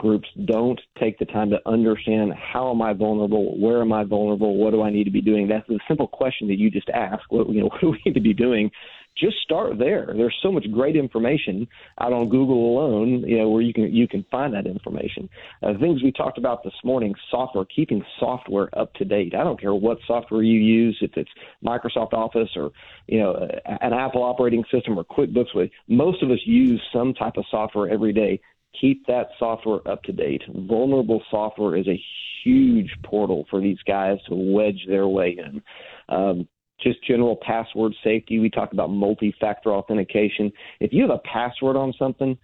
groups 0.05 0.29
don't 0.45 0.79
take 1.01 1.19
the 1.19 1.25
time 1.25 1.49
to 1.49 1.59
understand 1.65 2.35
how 2.35 2.71
am 2.71 2.83
I 2.83 2.93
vulnerable, 2.93 3.59
where 3.59 3.81
am 3.81 3.91
I 3.91 4.05
vulnerable, 4.05 4.59
what 4.59 4.73
do 4.73 4.83
I 4.83 4.91
need 4.91 5.05
to 5.05 5.11
be 5.11 5.23
doing. 5.23 5.49
That's 5.49 5.67
the 5.67 5.81
simple 5.89 6.07
question 6.07 6.47
that 6.49 6.59
you 6.59 6.71
just 6.71 6.91
asked. 6.91 7.25
What 7.31 7.49
you 7.49 7.61
know, 7.61 7.67
what 7.73 7.81
do 7.81 7.91
we 7.91 8.03
need 8.05 8.15
to 8.15 8.21
be 8.21 8.35
doing? 8.35 8.71
Just 9.17 9.37
start 9.45 9.79
there. 9.79 10.13
There's 10.15 10.37
so 10.43 10.51
much 10.51 10.67
great 10.73 10.97
information 10.97 11.69
out 12.01 12.13
on 12.13 12.29
Google 12.29 12.77
alone, 12.77 13.23
you 13.27 13.39
know, 13.39 13.49
where 13.49 13.63
you 13.63 13.73
can 13.73 13.95
you 13.95 14.07
can 14.07 14.27
find 14.31 14.53
that 14.53 14.67
information. 14.67 15.31
Uh, 15.63 15.73
things 15.81 16.03
we 16.03 16.13
talked 16.13 16.37
about 16.37 16.65
this 16.65 16.75
morning, 16.85 17.15
software, 17.31 17.65
keeping 17.65 18.05
software 18.21 18.69
up 18.79 18.93
to 18.95 19.07
date. 19.07 19.35
I 19.35 19.43
don't 19.43 19.59
care 19.59 19.75
what 19.75 19.99
software 20.07 20.43
you 20.43 20.59
use, 20.59 20.99
if 21.01 21.13
it's 21.17 21.31
Microsoft 21.65 22.13
Office 22.13 22.51
or 22.57 22.73
you 23.07 23.21
know 23.21 23.49
an 23.81 23.95
Apple 23.95 24.23
operating 24.23 24.65
system 24.71 24.99
or 24.99 25.05
QuickBooks. 25.05 25.71
Most 25.89 26.23
of 26.23 26.31
us 26.31 26.41
use 26.45 26.83
some 26.93 27.15
type 27.15 27.39
of 27.39 27.45
software 27.51 27.89
every 27.89 28.13
day. 28.13 28.41
Keep 28.81 29.07
that 29.07 29.29
software 29.39 29.87
up 29.89 30.03
to 30.05 30.13
date. 30.13 30.43
Vulnerable 30.49 31.23
software 31.31 31.77
is 31.77 31.87
a 31.87 32.03
huge 32.43 32.91
portal 33.05 33.47
for 33.51 33.61
these 33.61 33.79
guys 33.87 34.19
to 34.29 34.35
wedge 34.35 34.85
their 34.89 35.09
way 35.09 35.37
in. 35.39 35.63
Um, 36.09 36.49
just 36.81 37.05
general 37.07 37.39
password 37.47 37.95
safety. 38.03 38.39
We 38.39 38.51
talk 38.51 38.73
about 38.73 38.91
multi-factor 38.91 39.73
authentication. 39.73 40.53
If 40.81 40.93
you 40.93 41.03
have 41.03 41.11
a 41.11 41.21
password 41.33 41.77
on 41.77 41.95
something, 41.99 42.37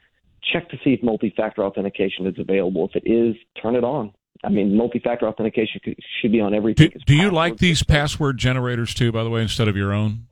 check 0.53 0.69
to 0.71 0.77
see 0.83 0.91
if 0.91 1.03
multi-factor 1.03 1.65
authentication 1.65 2.27
is 2.27 2.35
available. 2.39 2.89
If 2.93 3.03
it 3.05 3.11
is, 3.11 3.37
turn 3.61 3.75
it 3.75 3.85
on. 3.85 4.13
I 4.43 4.49
mean, 4.49 4.75
multi-factor 4.75 5.29
authentication 5.29 5.81
should 6.21 6.33
be 6.33 6.41
on 6.41 6.55
everything. 6.55 6.93
Do 7.05 7.15
you 7.15 7.31
like 7.31 7.59
these 7.59 7.83
password 7.83 8.39
generators 8.39 8.95
too? 8.95 9.13
By 9.13 9.23
the 9.23 9.31
way, 9.31 9.43
instead 9.43 9.69
of 9.69 9.77
your 9.77 9.93
own. 9.93 10.29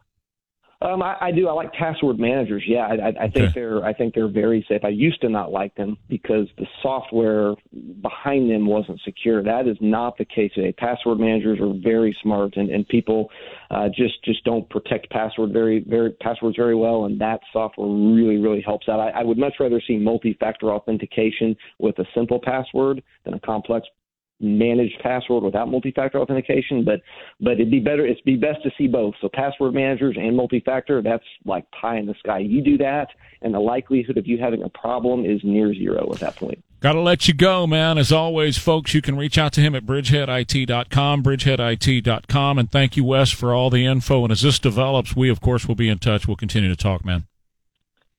Um, 0.81 1.03
I, 1.03 1.17
I 1.21 1.33
do. 1.33 1.49
I 1.49 1.53
like 1.53 1.73
password 1.73 2.21
managers. 2.21 2.63
Yeah, 2.65 2.87
I, 2.87 2.93
I, 2.93 3.09
I 3.09 3.31
think 3.31 3.37
Okay. 3.37 3.53
they're. 3.55 3.85
I 3.85 3.93
think 3.93 4.15
they're 4.15 4.29
very 4.29 4.65
safe. 4.69 4.85
I 4.85 4.91
used 4.91 5.21
to 5.23 5.29
not 5.29 5.51
like 5.51 5.75
them 5.75 5.97
because 6.09 6.47
the 6.57 6.67
software 6.83 7.55
behind 8.01 8.49
them 8.49 8.65
wasn't 8.65 9.01
secure. 9.05 9.43
That 9.43 9.67
is 9.67 9.77
not 9.81 10.17
the 10.19 10.25
case 10.25 10.53
today. 10.55 10.73
Password 10.73 11.19
managers 11.19 11.59
are 11.61 11.75
very 11.83 12.17
smart, 12.23 12.57
and, 12.57 12.71
and 12.71 12.87
people 12.87 13.29
uh, 13.73 13.89
just 13.89 14.23
just 14.25 14.45
don't 14.45 14.71
protect 14.71 15.11
password 15.11 15.53
very 15.53 15.81
very 15.81 16.13
passwords 16.21 16.57
very 16.57 16.77
well, 16.77 17.07
and 17.07 17.21
that 17.21 17.41
software 17.53 17.89
really 17.89 18.37
really 18.37 18.63
helps 18.63 18.89
out. 18.89 19.01
I, 19.01 19.11
I 19.21 19.25
would 19.25 19.39
much 19.39 19.55
rather 19.59 19.83
see 19.85 19.97
multi-factor 19.97 20.71
authentication 20.71 21.57
with 21.81 21.99
a 21.99 22.05
simple 22.15 22.41
password 22.41 23.03
than 23.25 23.35
a 23.35 23.41
complex 23.41 23.89
managed 24.41 24.99
password 25.03 25.43
without 25.43 25.69
multi-factor 25.69 26.19
authentication, 26.19 26.85
but 26.85 27.01
but 27.41 27.53
it'd 27.53 27.71
be 27.71 27.81
better. 27.81 28.07
It'd 28.07 28.25
be 28.25 28.37
best 28.37 28.63
to 28.63 28.71
see 28.79 28.87
both. 28.87 29.15
So 29.21 29.29
password 29.33 29.75
managers 29.75 30.17
and 30.19 30.37
multi-factor, 30.37 31.03
that's 31.03 31.25
like 31.45 31.71
pie 31.71 31.99
in 31.99 32.07
the 32.07 32.15
sky. 32.19 32.39
You 32.39 32.63
do 32.63 32.79
that, 32.79 33.09
and 33.43 33.55
the 33.55 33.61
likelihood 33.61 34.17
of 34.19 34.27
you 34.27 34.39
having 34.39 34.63
a 34.63 34.69
problem 34.69 35.25
is 35.25 35.41
near 35.45 35.75
zero 35.75 36.09
at 36.13 36.21
that 36.21 36.37
point. 36.37 36.63
Got 36.81 36.93
to 36.93 37.01
let 37.01 37.27
you 37.27 37.35
go, 37.35 37.67
man. 37.67 37.99
As 37.99 38.13
always, 38.13 38.57
folks, 38.57 38.95
you 38.95 39.03
can 39.03 39.17
reach 39.17 39.37
out 39.37 39.53
to 39.55 39.61
him 39.61 39.75
at 39.75 39.85
bridgeheadit.com, 39.85 41.25
bridgeheadit.com. 41.25 42.59
And 42.59 42.71
thank 42.71 42.97
you, 42.97 43.03
Wes, 43.03 43.33
for 43.33 43.53
all 43.53 43.69
the 43.69 43.85
info. 43.85 44.23
And 44.23 44.31
as 44.31 44.43
this 44.43 44.61
develops, 44.61 45.17
we, 45.17 45.29
of 45.29 45.41
course, 45.41 45.67
will 45.67 45.75
be 45.75 45.89
in 45.89 45.99
touch. 45.99 46.29
We'll 46.29 46.37
continue 46.37 46.69
to 46.69 46.77
talk, 46.77 47.05
man. 47.05 47.28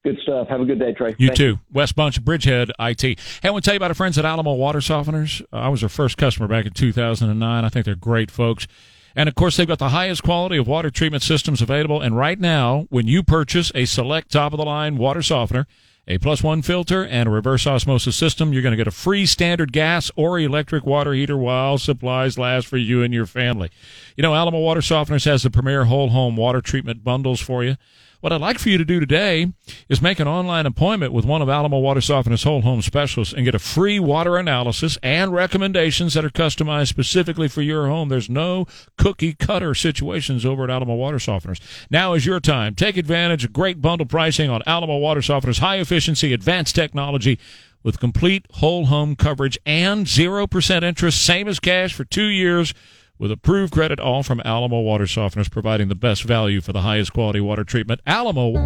Good 0.04 0.18
stuff. 0.24 0.48
Have 0.48 0.62
a 0.62 0.66
good 0.66 0.80
day, 0.80 0.94
Trey. 0.94 1.14
You 1.18 1.28
Thank 1.28 1.38
too. 1.38 1.60
Wes 1.74 1.92
Bunch, 1.92 2.24
Bridgehead 2.24 2.72
IT. 2.80 3.02
Hey, 3.02 3.16
I 3.44 3.50
want 3.50 3.66
to 3.66 3.68
tell 3.68 3.74
you 3.74 3.80
about 3.80 3.92
our 3.92 3.96
friends 3.96 4.18
at 4.18 4.24
Alamo 4.24 4.54
Water 4.54 4.80
Softeners. 4.80 5.42
Uh, 5.52 5.58
I 5.58 5.68
was 5.68 5.82
their 5.82 5.90
first 5.90 6.18
customer 6.18 6.48
back 6.48 6.66
in 6.66 6.72
2009. 6.72 7.66
I 7.66 7.70
think 7.70 7.86
they're 7.86 7.96
great 7.96 8.32
folks. 8.32 8.66
And 9.14 9.28
of 9.28 9.36
course, 9.36 9.58
they've 9.58 9.68
got 9.68 9.80
the 9.80 9.90
highest 9.90 10.24
quality 10.24 10.56
of 10.56 10.68
water 10.68 10.90
treatment 10.90 11.24
systems 11.24 11.62
available. 11.62 12.00
And 12.00 12.16
right 12.16 12.40
now, 12.40 12.86
when 12.90 13.08
you 13.08 13.24
purchase 13.24 13.74
a 13.76 13.84
select 13.84 14.32
top 14.32 14.54
of 14.54 14.58
the 14.58 14.66
line 14.66 14.98
water 14.98 15.22
softener, 15.22 15.68
a 16.08 16.18
plus 16.18 16.42
one 16.42 16.62
filter, 16.62 17.06
and 17.06 17.28
a 17.28 17.32
reverse 17.32 17.68
osmosis 17.68 18.16
system, 18.16 18.54
you're 18.54 18.62
going 18.62 18.72
to 18.72 18.78
get 18.78 18.88
a 18.88 18.92
free 18.92 19.26
standard 19.26 19.74
gas 19.74 20.10
or 20.16 20.40
electric 20.40 20.86
water 20.86 21.14
heater 21.14 21.38
while 21.38 21.78
supplies 21.78 22.38
last 22.38 22.68
for 22.68 22.78
you 22.78 23.04
and 23.04 23.14
your 23.14 23.26
family. 23.26 23.70
You 24.16 24.22
know, 24.22 24.34
Alamo 24.34 24.60
Water 24.60 24.80
Softeners 24.80 25.26
has 25.26 25.44
the 25.44 25.52
premier 25.52 25.86
whole 25.86 26.10
home 26.10 26.38
water 26.38 26.62
treatment 26.62 27.04
bundles 27.04 27.42
for 27.42 27.64
you. 27.64 27.76
What 28.22 28.34
I'd 28.34 28.42
like 28.42 28.60
for 28.60 28.68
you 28.68 28.78
to 28.78 28.84
do 28.84 29.00
today 29.00 29.54
is 29.88 30.02
make 30.02 30.20
an 30.20 30.28
online 30.28 30.66
appointment 30.66 31.14
with 31.14 31.24
one 31.24 31.42
of 31.42 31.48
Alamo 31.48 31.80
Water 31.80 32.02
Softener's 32.02 32.44
whole 32.44 32.64
home 32.64 32.82
specialists 32.82 33.34
and 33.34 33.46
get 33.46 33.56
a 33.56 33.60
free 33.60 33.98
water 33.98 34.36
analysis 34.36 34.98
and 35.02 35.32
recommendations 35.32 36.16
that 36.16 36.26
are 36.26 36.30
customized 36.30 36.90
specifically 36.90 37.48
for 37.48 37.62
your 37.62 37.88
home. 37.88 38.10
There's 38.10 38.30
no 38.30 38.66
cookie 38.98 39.36
cutter 39.36 39.74
situations 39.74 40.46
over 40.46 40.66
at 40.66 40.70
Alamo 40.70 40.96
Water 40.96 41.16
Softeners. 41.16 41.62
Now 41.90 42.14
is 42.14 42.26
your 42.26 42.42
time. 42.42 42.76
Take 42.76 42.98
advantage 42.98 43.46
of 43.46 43.54
great 43.54 43.82
bundle 43.82 44.06
pricing 44.06 44.50
on 44.50 44.64
Alamo 44.68 44.98
Water 44.98 45.22
Softeners, 45.22 45.60
high 45.60 45.78
efficiency, 45.78 46.34
advanced 46.34 46.76
technology 46.76 47.40
with 47.84 48.02
complete 48.02 48.46
whole 48.56 48.88
home 48.88 49.16
coverage 49.16 49.58
and 49.66 50.06
0% 50.06 50.84
interest, 50.84 51.24
same 51.24 51.48
as 51.48 51.62
cash 51.62 51.94
for 51.94 52.04
two 52.04 52.28
years 52.28 52.74
with 53.20 53.32
approved 53.32 53.74
credit, 53.74 54.00
all 54.00 54.24
from 54.24 54.42
Alamo 54.46 54.80
Water 54.80 55.04
Softeners, 55.04 55.52
providing 55.52 55.90
the 55.90 55.96
best 55.96 56.24
value 56.24 56.62
for 56.62 56.72
the 56.72 56.82
highest 56.82 57.14
quality 57.14 57.42
water 57.42 57.66
treatment. 57.66 58.00
Alamo. 58.08 58.66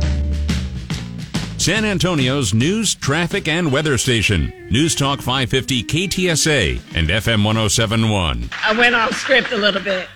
San 1.58 1.86
Antonio's 1.86 2.54
news, 2.54 2.94
traffic, 2.94 3.48
and 3.48 3.72
weather 3.72 3.98
station. 3.98 4.54
News 4.70 4.96
Talk 4.96 5.20
550 5.20 5.84
KTSA 5.84 6.80
and 6.96 7.08
FM 7.10 7.44
1071. 7.44 8.50
I 8.64 8.78
went 8.78 8.94
off 8.94 9.14
script 9.14 9.52
a 9.52 9.58
little 9.58 9.82
bit. 9.82 10.08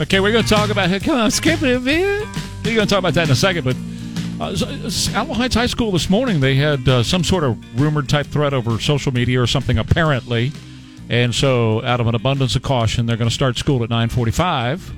Okay, 0.00 0.20
we're 0.20 0.32
going 0.32 0.44
to 0.44 0.50
talk 0.50 0.70
about. 0.70 1.00
Come 1.02 1.18
on, 1.18 1.30
skip 1.30 1.62
it 1.62 1.76
a 1.76 1.80
bit. 1.80 2.26
We're 2.64 2.74
going 2.74 2.86
to 2.86 2.94
talk 2.94 2.98
about 2.98 3.14
that 3.14 3.26
in 3.26 3.32
a 3.32 3.36
second, 3.36 3.64
but. 3.64 3.76
Uh, 4.40 4.54
Alamo 5.14 5.34
Heights 5.34 5.56
High 5.56 5.66
School 5.66 5.90
this 5.90 6.08
morning, 6.08 6.38
they 6.38 6.54
had 6.54 6.88
uh, 6.88 7.02
some 7.02 7.24
sort 7.24 7.42
of 7.42 7.80
rumored 7.80 8.08
type 8.08 8.24
threat 8.26 8.54
over 8.54 8.78
social 8.78 9.12
media 9.12 9.42
or 9.42 9.48
something, 9.48 9.78
apparently. 9.78 10.52
And 11.08 11.34
so, 11.34 11.82
out 11.84 12.00
of 12.00 12.06
an 12.06 12.14
abundance 12.14 12.54
of 12.54 12.62
caution, 12.62 13.06
they're 13.06 13.16
going 13.16 13.30
to 13.30 13.34
start 13.34 13.56
school 13.56 13.82
at 13.82 13.90
945, 13.90 14.92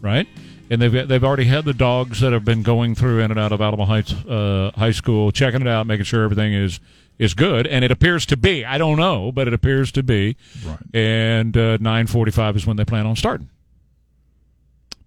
right? 0.00 0.26
And 0.68 0.82
they've 0.82 1.06
they've 1.06 1.22
already 1.22 1.44
had 1.44 1.64
the 1.64 1.74
dogs 1.74 2.20
that 2.20 2.32
have 2.32 2.44
been 2.44 2.62
going 2.62 2.96
through 2.96 3.20
in 3.20 3.30
and 3.30 3.38
out 3.38 3.52
of 3.52 3.60
Alamo 3.60 3.84
Heights 3.84 4.12
uh, 4.12 4.72
High 4.74 4.90
School, 4.90 5.30
checking 5.30 5.60
it 5.60 5.68
out, 5.68 5.86
making 5.86 6.04
sure 6.04 6.24
everything 6.24 6.52
is 6.52 6.80
is 7.18 7.34
good. 7.34 7.66
And 7.66 7.84
it 7.84 7.92
appears 7.92 8.26
to 8.26 8.36
be. 8.36 8.64
I 8.64 8.76
don't 8.76 8.98
know, 8.98 9.30
but 9.30 9.46
it 9.46 9.54
appears 9.54 9.92
to 9.92 10.02
be. 10.02 10.36
Right. 10.64 10.78
And 10.92 11.56
uh, 11.56 11.76
945 11.78 12.56
is 12.56 12.66
when 12.66 12.76
they 12.76 12.84
plan 12.84 13.06
on 13.06 13.14
starting. 13.14 13.48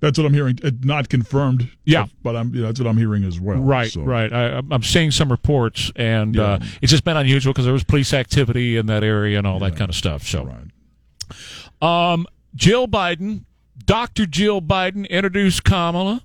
That's 0.01 0.17
what 0.17 0.25
I'm 0.25 0.33
hearing. 0.33 0.57
Not 0.83 1.09
confirmed. 1.09 1.69
Yeah. 1.83 2.05
but 2.23 2.35
I'm. 2.35 2.51
That's 2.53 2.79
what 2.79 2.87
I'm 2.87 2.95
hearing 2.97 3.23
as 3.25 3.39
well. 3.39 3.57
Right, 3.59 3.91
so. 3.91 4.01
right. 4.01 4.31
I, 4.31 4.43
I'm- 4.55 4.71
I'm 4.71 4.83
seeing 4.83 5.11
some 5.11 5.29
reports, 5.29 5.91
and 5.95 6.37
uh, 6.39 6.59
it's 6.81 6.91
just 6.91 7.03
been 7.03 7.17
unusual 7.17 7.51
because 7.51 7.65
there 7.65 7.73
was 7.73 7.83
police 7.83 8.13
activity 8.13 8.77
in 8.77 8.85
that 8.85 9.03
area 9.03 9.37
and 9.37 9.45
all 9.45 9.59
that 9.59 9.75
kind 9.75 9.89
of 9.89 9.95
stuff. 9.95 10.23
So, 10.23 10.45
right. 10.45 12.11
um, 12.13 12.25
Jill 12.55 12.87
Biden, 12.87 13.43
Dr. 13.85 14.25
Jill 14.25 14.61
Biden, 14.61 15.07
introduced 15.09 15.63
Kamala, 15.63 16.23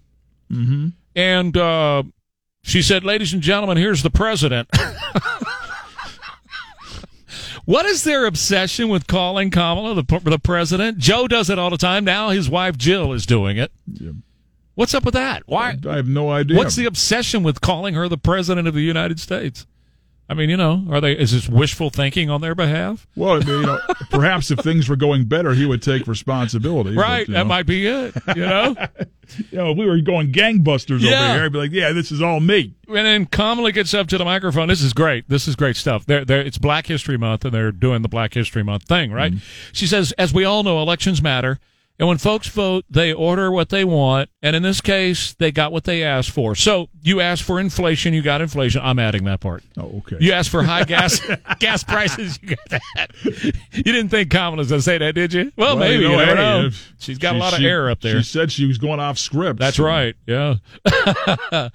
Mm-hmm. 0.52 0.88
and 1.16 1.56
uh, 1.56 2.02
she 2.62 2.80
said, 2.82 3.02
"Ladies 3.02 3.32
and 3.32 3.42
gentlemen, 3.42 3.76
here's 3.76 4.02
the 4.04 4.10
president." 4.10 4.68
What 7.64 7.86
is 7.86 8.04
their 8.04 8.26
obsession 8.26 8.88
with 8.88 9.06
calling 9.06 9.50
Kamala 9.50 9.94
the, 9.94 10.20
the 10.24 10.38
president? 10.38 10.98
Joe 10.98 11.26
does 11.26 11.48
it 11.48 11.58
all 11.58 11.70
the 11.70 11.78
time. 11.78 12.04
Now 12.04 12.30
his 12.30 12.50
wife 12.50 12.76
Jill 12.76 13.12
is 13.12 13.24
doing 13.24 13.56
it. 13.56 13.72
What's 14.74 14.94
up 14.94 15.04
with 15.04 15.14
that? 15.14 15.44
Why? 15.46 15.76
I 15.88 15.96
have 15.96 16.08
no 16.08 16.30
idea. 16.30 16.56
What's 16.56 16.76
the 16.76 16.84
obsession 16.86 17.42
with 17.42 17.60
calling 17.60 17.94
her 17.94 18.08
the 18.08 18.18
president 18.18 18.68
of 18.68 18.74
the 18.74 18.82
United 18.82 19.20
States? 19.20 19.66
I 20.26 20.32
mean, 20.32 20.48
you 20.48 20.56
know, 20.56 20.84
are 20.90 21.02
they? 21.02 21.12
Is 21.12 21.32
this 21.32 21.48
wishful 21.48 21.90
thinking 21.90 22.30
on 22.30 22.40
their 22.40 22.54
behalf? 22.54 23.06
Well, 23.14 23.42
you 23.44 23.62
know, 23.62 23.78
perhaps 24.10 24.50
if 24.50 24.58
things 24.60 24.88
were 24.88 24.96
going 24.96 25.26
better, 25.26 25.52
he 25.52 25.66
would 25.66 25.82
take 25.82 26.06
responsibility. 26.06 26.96
Right, 26.96 27.26
but, 27.26 27.32
that 27.34 27.38
know. 27.40 27.44
might 27.44 27.66
be 27.66 27.86
it. 27.86 28.14
You 28.34 28.46
know, 28.46 28.74
you 29.50 29.58
know, 29.58 29.70
if 29.72 29.76
we 29.78 29.84
were 29.86 30.00
going 30.00 30.32
gangbusters 30.32 31.00
Yeah. 31.00 31.24
over 31.24 31.34
here, 31.34 31.44
I'd 31.44 31.52
be 31.52 31.58
like, 31.58 31.72
yeah, 31.72 31.92
this 31.92 32.10
is 32.10 32.22
all 32.22 32.40
me. 32.40 32.74
and 32.88 32.96
then 32.96 33.26
Kamala 33.26 33.70
gets 33.72 33.92
up 33.92 34.08
to 34.08 34.18
the 34.18 34.24
microphone. 34.24 34.68
This 34.68 34.80
is 34.80 34.94
great. 34.94 35.28
This 35.28 35.46
is 35.46 35.56
great 35.56 35.76
stuff. 35.76 36.06
They're, 36.06 36.24
they're, 36.24 36.40
it's 36.40 36.58
Black 36.58 36.86
History 36.86 37.18
Month, 37.18 37.44
and 37.44 37.52
they're 37.52 37.72
doing 37.72 38.00
the 38.00 38.08
Black 38.08 38.32
History 38.32 38.62
Month 38.62 38.84
thing, 38.84 39.12
right? 39.12 39.32
Mm-hmm. 39.32 39.44
She 39.72 39.86
says, 39.86 40.12
as 40.12 40.32
we 40.32 40.44
all 40.44 40.62
know, 40.62 40.80
elections 40.80 41.20
matter. 41.20 41.58
And 41.96 42.08
when 42.08 42.18
folks 42.18 42.48
vote, 42.48 42.84
they 42.90 43.12
order 43.12 43.52
what 43.52 43.68
they 43.68 43.84
want. 43.84 44.28
And 44.42 44.56
in 44.56 44.64
this 44.64 44.80
case, 44.80 45.32
they 45.34 45.52
got 45.52 45.70
what 45.70 45.84
they 45.84 46.02
asked 46.02 46.32
for. 46.32 46.56
So 46.56 46.88
you 47.02 47.20
asked 47.20 47.44
for 47.44 47.60
inflation, 47.60 48.12
you 48.12 48.20
got 48.20 48.40
inflation. 48.40 48.80
I'm 48.82 48.98
adding 48.98 49.22
that 49.24 49.38
part. 49.38 49.62
Oh, 49.76 49.98
okay. 49.98 50.16
You 50.18 50.32
asked 50.32 50.50
for 50.50 50.64
high 50.64 50.82
gas 50.82 51.20
gas 51.60 51.84
prices, 51.84 52.40
you 52.42 52.56
got 52.56 52.68
that. 52.70 53.12
You 53.22 53.82
didn't 53.84 54.08
think 54.08 54.28
Kamala 54.30 54.56
was 54.56 54.70
going 54.70 54.80
to 54.80 54.82
say 54.82 54.98
that, 54.98 55.14
did 55.14 55.32
you? 55.32 55.52
Well, 55.56 55.76
maybe. 55.76 56.02
You, 56.02 56.08
know, 56.08 56.16
never 56.16 56.30
hey, 56.30 56.62
know. 56.62 56.70
She's 56.98 57.18
got 57.18 57.36
a 57.36 57.38
lot 57.38 57.52
of 57.52 57.60
she- 57.60 57.66
air 57.68 57.88
up 57.88 58.00
there. 58.00 58.16
She 58.18 58.24
said 58.24 58.50
she 58.50 58.66
was 58.66 58.78
going 58.78 58.98
off 58.98 59.16
script. 59.16 59.60
That's 59.60 59.76
so- 59.76 59.84
right. 59.84 60.16
Yeah. 60.26 60.56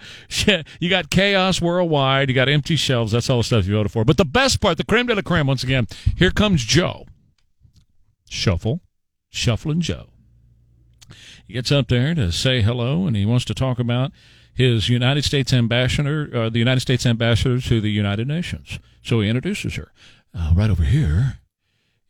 you 0.81 0.89
got 0.89 1.09
chaos 1.09 1.61
worldwide. 1.61 2.27
You 2.27 2.35
got 2.35 2.49
empty 2.49 2.75
shelves. 2.75 3.13
That's 3.13 3.29
all 3.29 3.37
the 3.37 3.43
stuff 3.45 3.65
you 3.67 3.73
voted 3.73 3.93
for. 3.93 4.03
But 4.03 4.17
the 4.17 4.25
best 4.25 4.59
part, 4.59 4.77
the 4.77 4.83
creme 4.83 5.07
de 5.07 5.15
la 5.15 5.21
creme, 5.21 5.47
once 5.47 5.63
again, 5.63 5.87
here 6.17 6.31
comes 6.31 6.65
Joe. 6.65 7.05
Shuffle. 8.29 8.81
Shuffling 9.29 9.79
Joe. 9.79 10.08
He 11.49 11.55
gets 11.55 11.71
up 11.71 11.87
there 11.87 12.13
to 12.13 12.31
say 12.31 12.61
hello, 12.61 13.07
and 13.07 13.15
he 13.15 13.25
wants 13.25 13.43
to 13.45 13.55
talk 13.55 13.79
about 13.79 14.11
his 14.53 14.87
United 14.87 15.23
States 15.25 15.51
ambassador, 15.51 16.29
uh, 16.31 16.49
the 16.49 16.59
United 16.59 16.81
States 16.81 17.07
ambassador 17.07 17.59
to 17.59 17.81
the 17.81 17.89
United 17.89 18.27
Nations. 18.27 18.77
So 19.01 19.21
he 19.21 19.29
introduces 19.29 19.73
her. 19.73 19.91
Uh, 20.31 20.53
right 20.55 20.69
over 20.69 20.83
here 20.83 21.39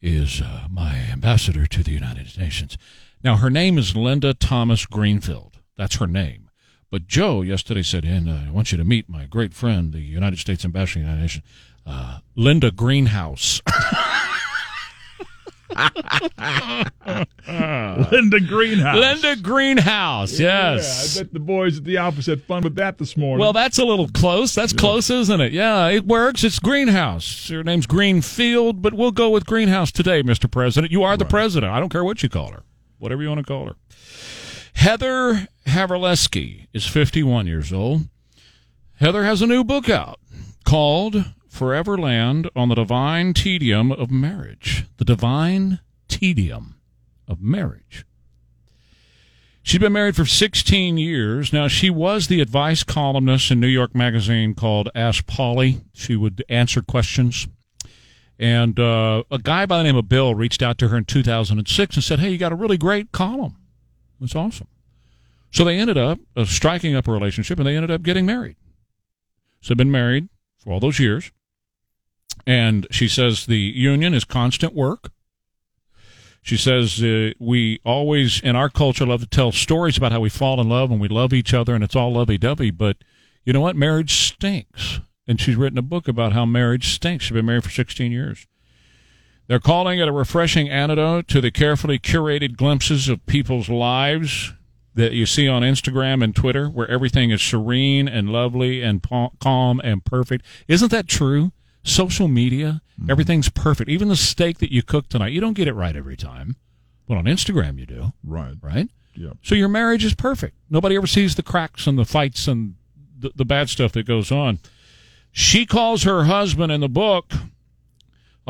is 0.01 0.41
uh, 0.41 0.67
my 0.69 0.93
ambassador 1.09 1.65
to 1.67 1.83
the 1.83 1.91
United 1.91 2.37
Nations. 2.37 2.77
Now, 3.23 3.37
her 3.37 3.49
name 3.49 3.77
is 3.77 3.95
Linda 3.95 4.33
Thomas 4.33 4.85
Greenfield. 4.85 5.59
That's 5.77 5.95
her 5.95 6.07
name. 6.07 6.49
But 6.91 7.07
Joe 7.07 7.41
yesterday 7.41 7.83
said, 7.83 8.03
and 8.03 8.27
uh, 8.27 8.49
I 8.49 8.51
want 8.51 8.73
you 8.73 8.77
to 8.77 8.83
meet 8.83 9.07
my 9.07 9.25
great 9.25 9.53
friend, 9.53 9.93
the 9.93 10.01
United 10.01 10.39
States 10.39 10.65
ambassador 10.65 10.95
to 10.95 10.99
the 10.99 11.05
United 11.05 11.21
Nations, 11.21 11.45
uh, 11.85 12.19
Linda 12.35 12.71
Greenhouse. 12.71 13.61
Linda 18.11 18.39
Greenhouse. 18.39 18.97
Linda 18.97 19.35
Greenhouse, 19.41 20.39
yes. 20.39 21.15
Yeah, 21.15 21.21
I 21.21 21.23
bet 21.23 21.33
the 21.33 21.39
boys 21.39 21.77
at 21.77 21.83
the 21.83 21.97
office 21.97 22.25
had 22.25 22.43
fun 22.43 22.63
with 22.63 22.75
that 22.75 22.97
this 22.97 23.15
morning. 23.15 23.39
Well, 23.39 23.53
that's 23.53 23.77
a 23.77 23.85
little 23.85 24.07
close. 24.09 24.55
That's 24.55 24.73
close, 24.73 25.09
isn't 25.09 25.41
it? 25.41 25.51
Yeah, 25.51 25.87
it 25.87 26.05
works. 26.05 26.43
It's 26.43 26.59
Greenhouse. 26.59 27.49
Her 27.49 27.63
name's 27.63 27.85
Greenfield, 27.85 28.81
but 28.81 28.93
we'll 28.93 29.11
go 29.11 29.29
with 29.29 29.45
Greenhouse 29.45 29.91
today, 29.91 30.23
Mr. 30.23 30.49
President. 30.49 30.91
You 30.91 31.03
are 31.03 31.17
the 31.17 31.25
president. 31.25 31.71
I 31.71 31.79
don't 31.79 31.89
care 31.89 32.03
what 32.03 32.23
you 32.23 32.29
call 32.29 32.51
her, 32.51 32.63
whatever 32.97 33.21
you 33.21 33.29
want 33.29 33.39
to 33.39 33.45
call 33.45 33.67
her. 33.67 33.75
Heather 34.73 35.47
Havrilesky 35.67 36.67
is 36.73 36.87
51 36.87 37.47
years 37.47 37.73
old. 37.73 38.03
Heather 38.95 39.23
has 39.23 39.41
a 39.41 39.47
new 39.47 39.63
book 39.63 39.89
out 39.89 40.19
called 40.65 41.25
Foreverland 41.49 42.49
on 42.55 42.69
the 42.69 42.75
Divine 42.75 43.33
Tedium 43.33 43.91
of 43.91 44.11
Marriage. 44.11 44.85
The 44.97 45.05
Divine 45.05 45.79
Tedium 46.07 46.75
of 47.27 47.41
Marriage. 47.41 48.05
She's 49.61 49.79
been 49.79 49.93
married 49.93 50.15
for 50.15 50.25
16 50.25 50.97
years. 50.97 51.53
Now, 51.53 51.67
she 51.67 51.89
was 51.89 52.27
the 52.27 52.41
advice 52.41 52.83
columnist 52.83 53.51
in 53.51 53.59
New 53.59 53.67
York 53.67 53.93
Magazine 53.93 54.55
called 54.55 54.89
Ask 54.95 55.27
Polly. 55.27 55.81
She 55.93 56.15
would 56.15 56.43
answer 56.49 56.81
questions. 56.81 57.47
And 58.39 58.79
uh, 58.79 59.23
a 59.29 59.37
guy 59.37 59.65
by 59.65 59.77
the 59.77 59.83
name 59.83 59.97
of 59.97 60.07
Bill 60.07 60.33
reached 60.33 60.63
out 60.63 60.77
to 60.79 60.87
her 60.87 60.97
in 60.97 61.05
2006 61.05 61.95
and 61.95 62.03
said, 62.03 62.19
Hey, 62.19 62.29
you 62.29 62.37
got 62.37 62.53
a 62.53 62.55
really 62.55 62.77
great 62.77 63.11
column. 63.11 63.57
That's 64.19 64.35
awesome. 64.35 64.67
So 65.51 65.63
they 65.63 65.77
ended 65.77 65.97
up 65.97 66.19
uh, 66.35 66.45
striking 66.45 66.95
up 66.95 67.07
a 67.07 67.11
relationship 67.11 67.57
and 67.59 67.67
they 67.67 67.75
ended 67.75 67.91
up 67.91 68.01
getting 68.01 68.25
married. 68.25 68.55
So 69.61 69.69
they've 69.69 69.77
been 69.77 69.91
married 69.91 70.29
for 70.57 70.71
all 70.71 70.79
those 70.79 70.99
years. 70.99 71.31
And 72.49 72.87
she 72.89 73.07
says 73.07 73.45
the 73.45 73.59
union 73.59 74.15
is 74.15 74.25
constant 74.25 74.73
work. 74.73 75.11
She 76.41 76.57
says 76.57 76.99
uh, 77.03 77.33
we 77.37 77.79
always, 77.85 78.41
in 78.41 78.55
our 78.55 78.69
culture, 78.69 79.05
love 79.05 79.19
to 79.19 79.27
tell 79.27 79.51
stories 79.51 79.97
about 79.97 80.11
how 80.11 80.19
we 80.19 80.29
fall 80.29 80.59
in 80.59 80.67
love 80.67 80.89
and 80.89 80.99
we 80.99 81.09
love 81.09 81.31
each 81.31 81.53
other 81.53 81.75
and 81.75 81.83
it's 81.83 81.95
all 81.95 82.11
lovey 82.11 82.39
dovey. 82.39 82.71
But 82.71 82.97
you 83.45 83.53
know 83.53 83.61
what? 83.61 83.75
Marriage 83.75 84.15
stinks. 84.15 84.99
And 85.27 85.39
she's 85.39 85.57
written 85.57 85.77
a 85.77 85.83
book 85.83 86.07
about 86.07 86.33
how 86.33 86.43
marriage 86.43 86.91
stinks. 86.91 87.25
She's 87.25 87.35
been 87.35 87.45
married 87.45 87.65
for 87.65 87.69
16 87.69 88.11
years. 88.11 88.47
They're 89.45 89.59
calling 89.59 89.99
it 89.99 90.07
a 90.07 90.11
refreshing 90.11 90.69
antidote 90.69 91.27
to 91.27 91.41
the 91.41 91.51
carefully 91.51 91.99
curated 91.99 92.57
glimpses 92.57 93.09
of 93.09 93.23
people's 93.27 93.69
lives 93.69 94.53
that 94.95 95.11
you 95.11 95.27
see 95.27 95.47
on 95.47 95.61
Instagram 95.61 96.23
and 96.23 96.35
Twitter, 96.35 96.67
where 96.67 96.89
everything 96.89 97.29
is 97.29 97.43
serene 97.43 98.07
and 98.07 98.31
lovely 98.31 98.81
and 98.81 99.05
calm 99.39 99.79
and 99.83 100.03
perfect. 100.03 100.43
Isn't 100.67 100.89
that 100.89 101.07
true? 101.07 101.51
Social 101.83 102.27
media, 102.27 102.81
mm-hmm. 102.99 103.09
everything's 103.09 103.49
perfect. 103.49 103.89
Even 103.89 104.09
the 104.09 104.15
steak 104.15 104.59
that 104.59 104.71
you 104.71 104.83
cook 104.83 105.09
tonight, 105.09 105.31
you 105.31 105.41
don't 105.41 105.53
get 105.53 105.67
it 105.67 105.73
right 105.73 105.95
every 105.95 106.17
time. 106.17 106.55
But 107.07 107.17
on 107.17 107.25
Instagram, 107.25 107.79
you 107.79 107.85
do. 107.85 108.13
Right. 108.23 108.55
Right? 108.61 108.89
Yeah. 109.15 109.31
So 109.41 109.55
your 109.55 109.69
marriage 109.69 110.05
is 110.05 110.13
perfect. 110.13 110.55
Nobody 110.69 110.95
ever 110.95 111.07
sees 111.07 111.35
the 111.35 111.43
cracks 111.43 111.87
and 111.87 111.97
the 111.97 112.05
fights 112.05 112.47
and 112.47 112.75
the, 113.17 113.31
the 113.35 113.45
bad 113.45 113.69
stuff 113.69 113.93
that 113.93 114.05
goes 114.05 114.31
on. 114.31 114.59
She 115.31 115.65
calls 115.65 116.03
her 116.03 116.25
husband 116.25 116.71
in 116.71 116.81
the 116.81 116.89
book 116.89 117.33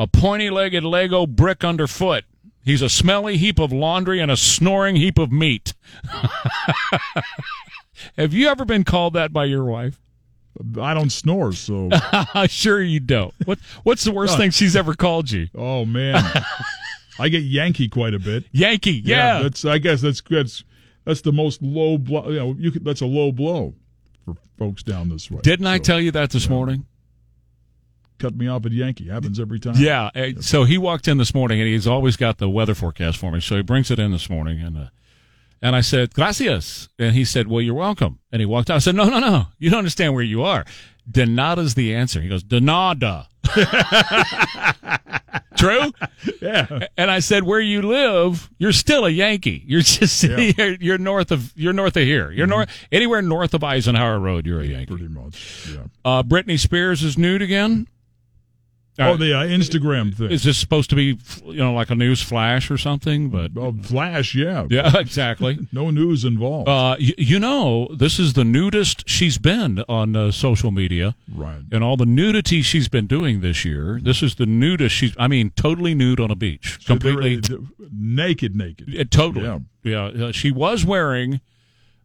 a 0.00 0.06
pointy 0.06 0.48
legged 0.48 0.82
Lego 0.82 1.26
brick 1.26 1.62
underfoot. 1.62 2.24
He's 2.64 2.80
a 2.80 2.88
smelly 2.88 3.36
heap 3.36 3.58
of 3.58 3.70
laundry 3.70 4.18
and 4.18 4.30
a 4.30 4.36
snoring 4.36 4.96
heap 4.96 5.18
of 5.18 5.30
meat. 5.30 5.74
Have 8.16 8.32
you 8.32 8.48
ever 8.48 8.64
been 8.64 8.84
called 8.84 9.12
that 9.12 9.32
by 9.32 9.44
your 9.44 9.64
wife? 9.64 10.00
I 10.80 10.94
don't 10.94 11.10
snore, 11.10 11.52
so. 11.52 11.88
sure 12.46 12.82
you 12.82 13.00
don't. 13.00 13.34
What 13.44 13.58
What's 13.82 14.04
the 14.04 14.12
worst 14.12 14.36
thing 14.38 14.50
she's 14.50 14.76
ever 14.76 14.94
called 14.94 15.30
you? 15.30 15.48
Oh 15.54 15.84
man, 15.84 16.22
I 17.18 17.28
get 17.28 17.42
Yankee 17.42 17.88
quite 17.88 18.14
a 18.14 18.18
bit. 18.18 18.44
Yankee, 18.52 19.02
yeah. 19.04 19.42
that's. 19.42 19.64
I 19.64 19.78
guess 19.78 20.00
that's 20.00 20.22
that's 20.22 20.64
that's 21.04 21.20
the 21.22 21.32
most 21.32 21.62
low 21.62 21.98
blow. 21.98 22.28
You 22.28 22.38
know, 22.38 22.54
you 22.58 22.70
could, 22.70 22.84
that's 22.84 23.00
a 23.00 23.06
low 23.06 23.32
blow 23.32 23.74
for 24.24 24.36
folks 24.58 24.82
down 24.82 25.08
this 25.08 25.30
way. 25.30 25.40
Didn't 25.42 25.66
I 25.66 25.78
tell 25.78 26.00
you 26.00 26.10
that 26.12 26.30
this 26.30 26.48
morning? 26.48 26.86
Cut 28.18 28.36
me 28.36 28.48
off 28.48 28.66
at 28.66 28.72
Yankee 28.72 29.08
happens 29.08 29.40
every 29.40 29.58
time. 29.58 29.74
Yeah. 29.78 30.10
uh, 30.14 30.40
So 30.40 30.64
he 30.64 30.76
walked 30.76 31.08
in 31.08 31.16
this 31.16 31.34
morning, 31.34 31.58
and 31.58 31.66
he's 31.66 31.86
always 31.86 32.18
got 32.18 32.36
the 32.36 32.50
weather 32.50 32.74
forecast 32.74 33.16
for 33.16 33.32
me. 33.32 33.40
So 33.40 33.56
he 33.56 33.62
brings 33.62 33.90
it 33.90 33.98
in 33.98 34.12
this 34.12 34.28
morning, 34.28 34.60
and 34.60 34.76
uh, 34.76 34.86
and 35.62 35.76
I 35.76 35.80
said 35.80 36.14
gracias, 36.14 36.88
and 36.98 37.14
he 37.14 37.24
said, 37.24 37.48
"Well, 37.48 37.60
you're 37.60 37.74
welcome." 37.74 38.18
And 38.32 38.40
he 38.40 38.46
walked 38.46 38.70
out. 38.70 38.76
I 38.76 38.78
said, 38.78 38.94
"No, 38.94 39.08
no, 39.08 39.18
no. 39.18 39.46
You 39.58 39.70
don't 39.70 39.78
understand 39.78 40.14
where 40.14 40.22
you 40.22 40.42
are. 40.42 40.64
Denada's 41.10 41.74
the 41.74 41.94
answer." 41.94 42.20
He 42.20 42.28
goes, 42.28 42.44
"Denada." 42.44 43.26
True. 45.56 45.92
Yeah. 46.40 46.86
And 46.96 47.10
I 47.10 47.18
said, 47.18 47.44
"Where 47.44 47.60
you 47.60 47.82
live, 47.82 48.48
you're 48.58 48.72
still 48.72 49.04
a 49.04 49.10
Yankee. 49.10 49.62
You're 49.66 49.82
just 49.82 50.22
you're, 50.22 50.76
you're 50.80 50.98
north 50.98 51.30
of 51.30 51.52
you're 51.56 51.72
north 51.72 51.96
of 51.96 52.04
here. 52.04 52.30
You're 52.30 52.46
north 52.46 52.68
anywhere 52.90 53.20
north 53.20 53.54
of 53.54 53.62
Eisenhower 53.62 54.18
Road. 54.18 54.46
You're 54.46 54.60
a 54.60 54.66
Yankee. 54.66 54.96
Pretty 54.96 55.08
much. 55.08 55.68
Yeah. 55.70 55.80
Uh, 56.04 56.22
Britney 56.22 56.58
Spears 56.58 57.02
is 57.02 57.18
nude 57.18 57.42
again. 57.42 57.86
Oh, 58.98 59.16
the 59.16 59.32
uh, 59.34 59.44
Instagram 59.44 60.14
thing. 60.14 60.30
Is 60.30 60.42
this 60.42 60.58
supposed 60.58 60.90
to 60.90 60.96
be, 60.96 61.18
you 61.46 61.54
know, 61.54 61.72
like 61.72 61.88
a 61.88 61.94
news 61.94 62.20
flash 62.22 62.70
or 62.70 62.76
something? 62.76 63.30
But 63.30 63.52
oh, 63.56 63.72
flash, 63.82 64.34
yeah, 64.34 64.66
yeah, 64.70 64.98
exactly. 64.98 65.58
no 65.72 65.90
news 65.90 66.24
involved. 66.24 66.68
Uh, 66.68 66.96
y- 67.00 67.14
you 67.16 67.38
know, 67.38 67.88
this 67.96 68.18
is 68.18 68.34
the 68.34 68.44
nudist 68.44 69.08
she's 69.08 69.38
been 69.38 69.82
on 69.88 70.14
uh, 70.16 70.30
social 70.32 70.70
media, 70.70 71.14
right? 71.34 71.62
And 71.72 71.82
all 71.82 71.96
the 71.96 72.04
nudity 72.04 72.60
she's 72.60 72.88
been 72.88 73.06
doing 73.06 73.40
this 73.40 73.64
year. 73.64 74.00
This 74.02 74.22
is 74.22 74.34
the 74.34 74.44
nudist 74.46 74.94
she's. 74.94 75.14
I 75.18 75.28
mean, 75.28 75.50
totally 75.56 75.94
nude 75.94 76.20
on 76.20 76.30
a 76.30 76.36
beach, 76.36 76.78
So 76.84 76.96
they're, 76.96 77.12
completely 77.14 77.56
uh, 77.56 77.60
naked, 77.92 78.54
naked. 78.54 78.94
uh, 79.00 79.04
totally. 79.10 79.64
Yeah, 79.82 80.04
uh, 80.06 80.32
she 80.32 80.50
was 80.50 80.84
wearing 80.84 81.40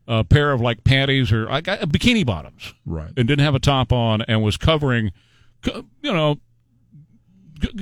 a 0.08 0.24
pair 0.24 0.52
of 0.54 0.62
like 0.62 0.86
panties 0.86 1.32
or 1.34 1.46
like 1.48 1.68
uh, 1.68 1.78
bikini 1.80 2.26
bottoms, 2.26 2.74
right? 2.86 3.12
And 3.18 3.28
didn't 3.28 3.44
have 3.44 3.56
a 3.56 3.60
top 3.60 3.92
on, 3.92 4.22
and 4.22 4.42
was 4.42 4.56
covering, 4.56 5.12
you 5.66 6.14
know, 6.14 6.38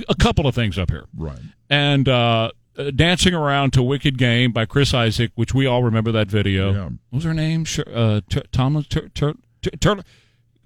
a 0.08 0.14
couple 0.14 0.46
of 0.46 0.54
things 0.54 0.78
up 0.78 0.90
here, 0.90 1.06
right? 1.16 1.38
And 1.70 2.08
uh, 2.08 2.50
dancing 2.94 3.34
around 3.34 3.72
to 3.74 3.82
"Wicked 3.82 4.18
Game" 4.18 4.52
by 4.52 4.66
Chris 4.66 4.92
Isaak, 4.94 5.32
which 5.34 5.54
we 5.54 5.66
all 5.66 5.82
remember 5.82 6.12
that 6.12 6.28
video. 6.28 6.72
Yeah. 6.72 6.84
What 6.84 6.94
was 7.12 7.24
her 7.24 7.34
name? 7.34 7.64
Uh, 7.92 8.20
Tur- 8.28 8.42
Tom 8.52 8.84
Tur- 8.88 9.08
Tur- 9.08 9.34
Tur- 9.62 9.70
Tur- 9.80 10.02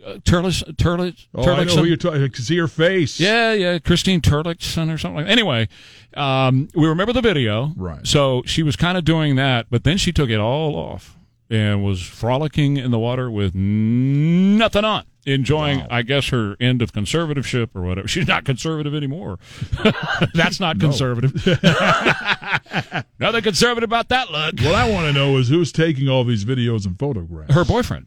uh, 0.05 0.19
Turles 0.25 0.63
Turles 0.77 1.29
Oh, 1.35 1.43
I 1.53 1.65
know 1.65 1.77
who 1.77 1.85
you're 1.85 1.97
talking. 1.97 2.23
I 2.23 2.29
see 2.33 2.57
her 2.59 2.69
face. 2.69 3.19
Yeah, 3.19 3.53
yeah, 3.53 3.79
Christine 3.79 4.21
Turlickson 4.21 4.93
or 4.93 4.99
something 4.99 5.17
like 5.17 5.27
that. 5.27 5.33
Anyway, 5.33 5.69
um, 6.15 6.69
we 6.75 6.87
remember 6.87 7.13
the 7.13 7.21
video. 7.21 7.73
Right. 7.77 8.07
So 8.07 8.43
she 8.47 8.63
was 8.63 8.77
kind 8.77 8.97
of 8.97 9.05
doing 9.05 9.37
that, 9.37 9.67
but 9.71 9.85
then 9.85 9.99
she 9.99 10.13
took 10.13 10.31
it 10.31 10.39
all 10.39 10.77
off 10.77 11.17
and 11.51 11.83
was 11.83 12.01
frolicking 12.03 12.77
in 12.77 12.91
the 12.91 12.99
water 12.99 13.31
with 13.31 13.55
nothing 13.55 14.85
on. 14.85 15.05
Enjoying, 15.29 15.83
I 15.91 16.03
guess, 16.03 16.29
her 16.29 16.57
end 16.61 16.83
of 16.83 16.93
conservativeship 16.93 17.71
or 17.75 17.83
whatever. 17.83 18.09
She's 18.09 18.27
not 18.27 18.45
conservative 18.45 18.95
anymore. 18.95 19.39
That's 20.35 20.59
not 20.61 20.77
No. 20.79 20.87
conservative. 20.89 21.35
Nothing 23.19 23.43
conservative 23.43 23.89
about 23.89 24.09
that 24.09 24.31
look. 24.31 24.61
What 24.61 24.75
I 24.75 24.91
want 24.91 25.07
to 25.07 25.13
know 25.13 25.37
is 25.37 25.49
who's 25.49 25.73
taking 25.73 26.09
all 26.09 26.25
these 26.25 26.45
videos 26.45 26.87
and 26.87 26.99
photographs. 26.99 27.55
Her 27.55 27.65
boyfriend. 27.65 28.07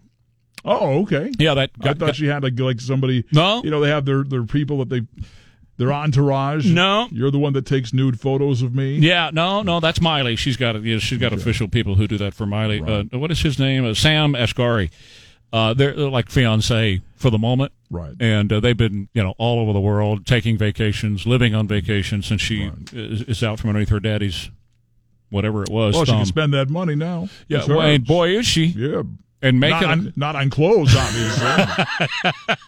Oh, 0.63 1.01
okay. 1.03 1.31
Yeah, 1.39 1.55
that. 1.55 1.71
I 1.81 1.93
thought 1.93 2.15
she 2.15 2.27
had 2.27 2.43
like 2.43 2.59
like 2.59 2.79
somebody. 2.79 3.25
No, 3.31 3.63
you 3.63 3.71
know 3.71 3.79
they 3.81 3.89
have 3.89 4.05
their 4.05 4.23
their 4.23 4.43
people 4.43 4.77
that 4.79 4.89
they 4.89 5.01
their 5.77 5.91
entourage. 5.91 6.67
No. 6.67 7.07
you're 7.11 7.31
the 7.31 7.39
one 7.39 7.53
that 7.53 7.65
takes 7.65 7.91
nude 7.93 8.19
photos 8.19 8.61
of 8.61 8.75
me. 8.75 8.97
Yeah, 8.97 9.31
no, 9.33 9.63
no, 9.63 9.79
that's 9.79 9.99
Miley. 9.99 10.35
She's 10.35 10.57
got 10.57 10.81
yeah, 10.83 10.99
she's 10.99 11.17
got 11.17 11.33
official 11.33 11.67
people 11.67 11.95
who 11.95 12.07
do 12.07 12.17
that 12.19 12.35
for 12.35 12.45
Miley. 12.45 12.79
Uh, 12.81 13.03
what 13.17 13.31
is 13.31 13.41
his 13.41 13.57
name? 13.57 13.83
Uh, 13.85 13.95
Sam 13.95 14.33
Asghari. 14.33 14.91
Uh, 15.53 15.73
they're, 15.73 15.93
they're 15.93 16.09
like 16.09 16.29
fiance 16.29 17.01
for 17.15 17.29
the 17.29 17.37
moment, 17.37 17.71
right? 17.89 18.13
And 18.19 18.51
uh, 18.51 18.59
they've 18.59 18.77
been 18.77 19.09
you 19.13 19.23
know 19.23 19.33
all 19.37 19.59
over 19.59 19.73
the 19.73 19.81
world 19.81 20.25
taking 20.25 20.57
vacations, 20.57 21.25
living 21.25 21.53
on 21.53 21.67
vacation 21.67 22.21
since 22.21 22.41
she 22.41 22.71
is, 22.93 23.23
is 23.23 23.43
out 23.43 23.59
from 23.59 23.69
underneath 23.69 23.89
her 23.89 23.99
daddy's 23.99 24.49
whatever 25.29 25.63
it 25.63 25.69
was. 25.69 25.95
Well, 25.95 26.05
she 26.05 26.11
can 26.11 26.25
spend 26.25 26.53
that 26.53 26.69
money 26.69 26.95
now. 26.95 27.29
Yeah, 27.47 27.65
well, 27.67 27.81
and 27.81 28.05
boy 28.05 28.37
is 28.37 28.45
she. 28.45 28.65
Yeah, 28.65 29.03
and 29.41 29.59
make 29.59 29.71
not 29.71 29.83
it. 29.83 29.89
on, 29.89 30.13
not 30.15 30.35
on 30.35 30.49
clothes, 30.49 30.95
obviously. 30.95 31.85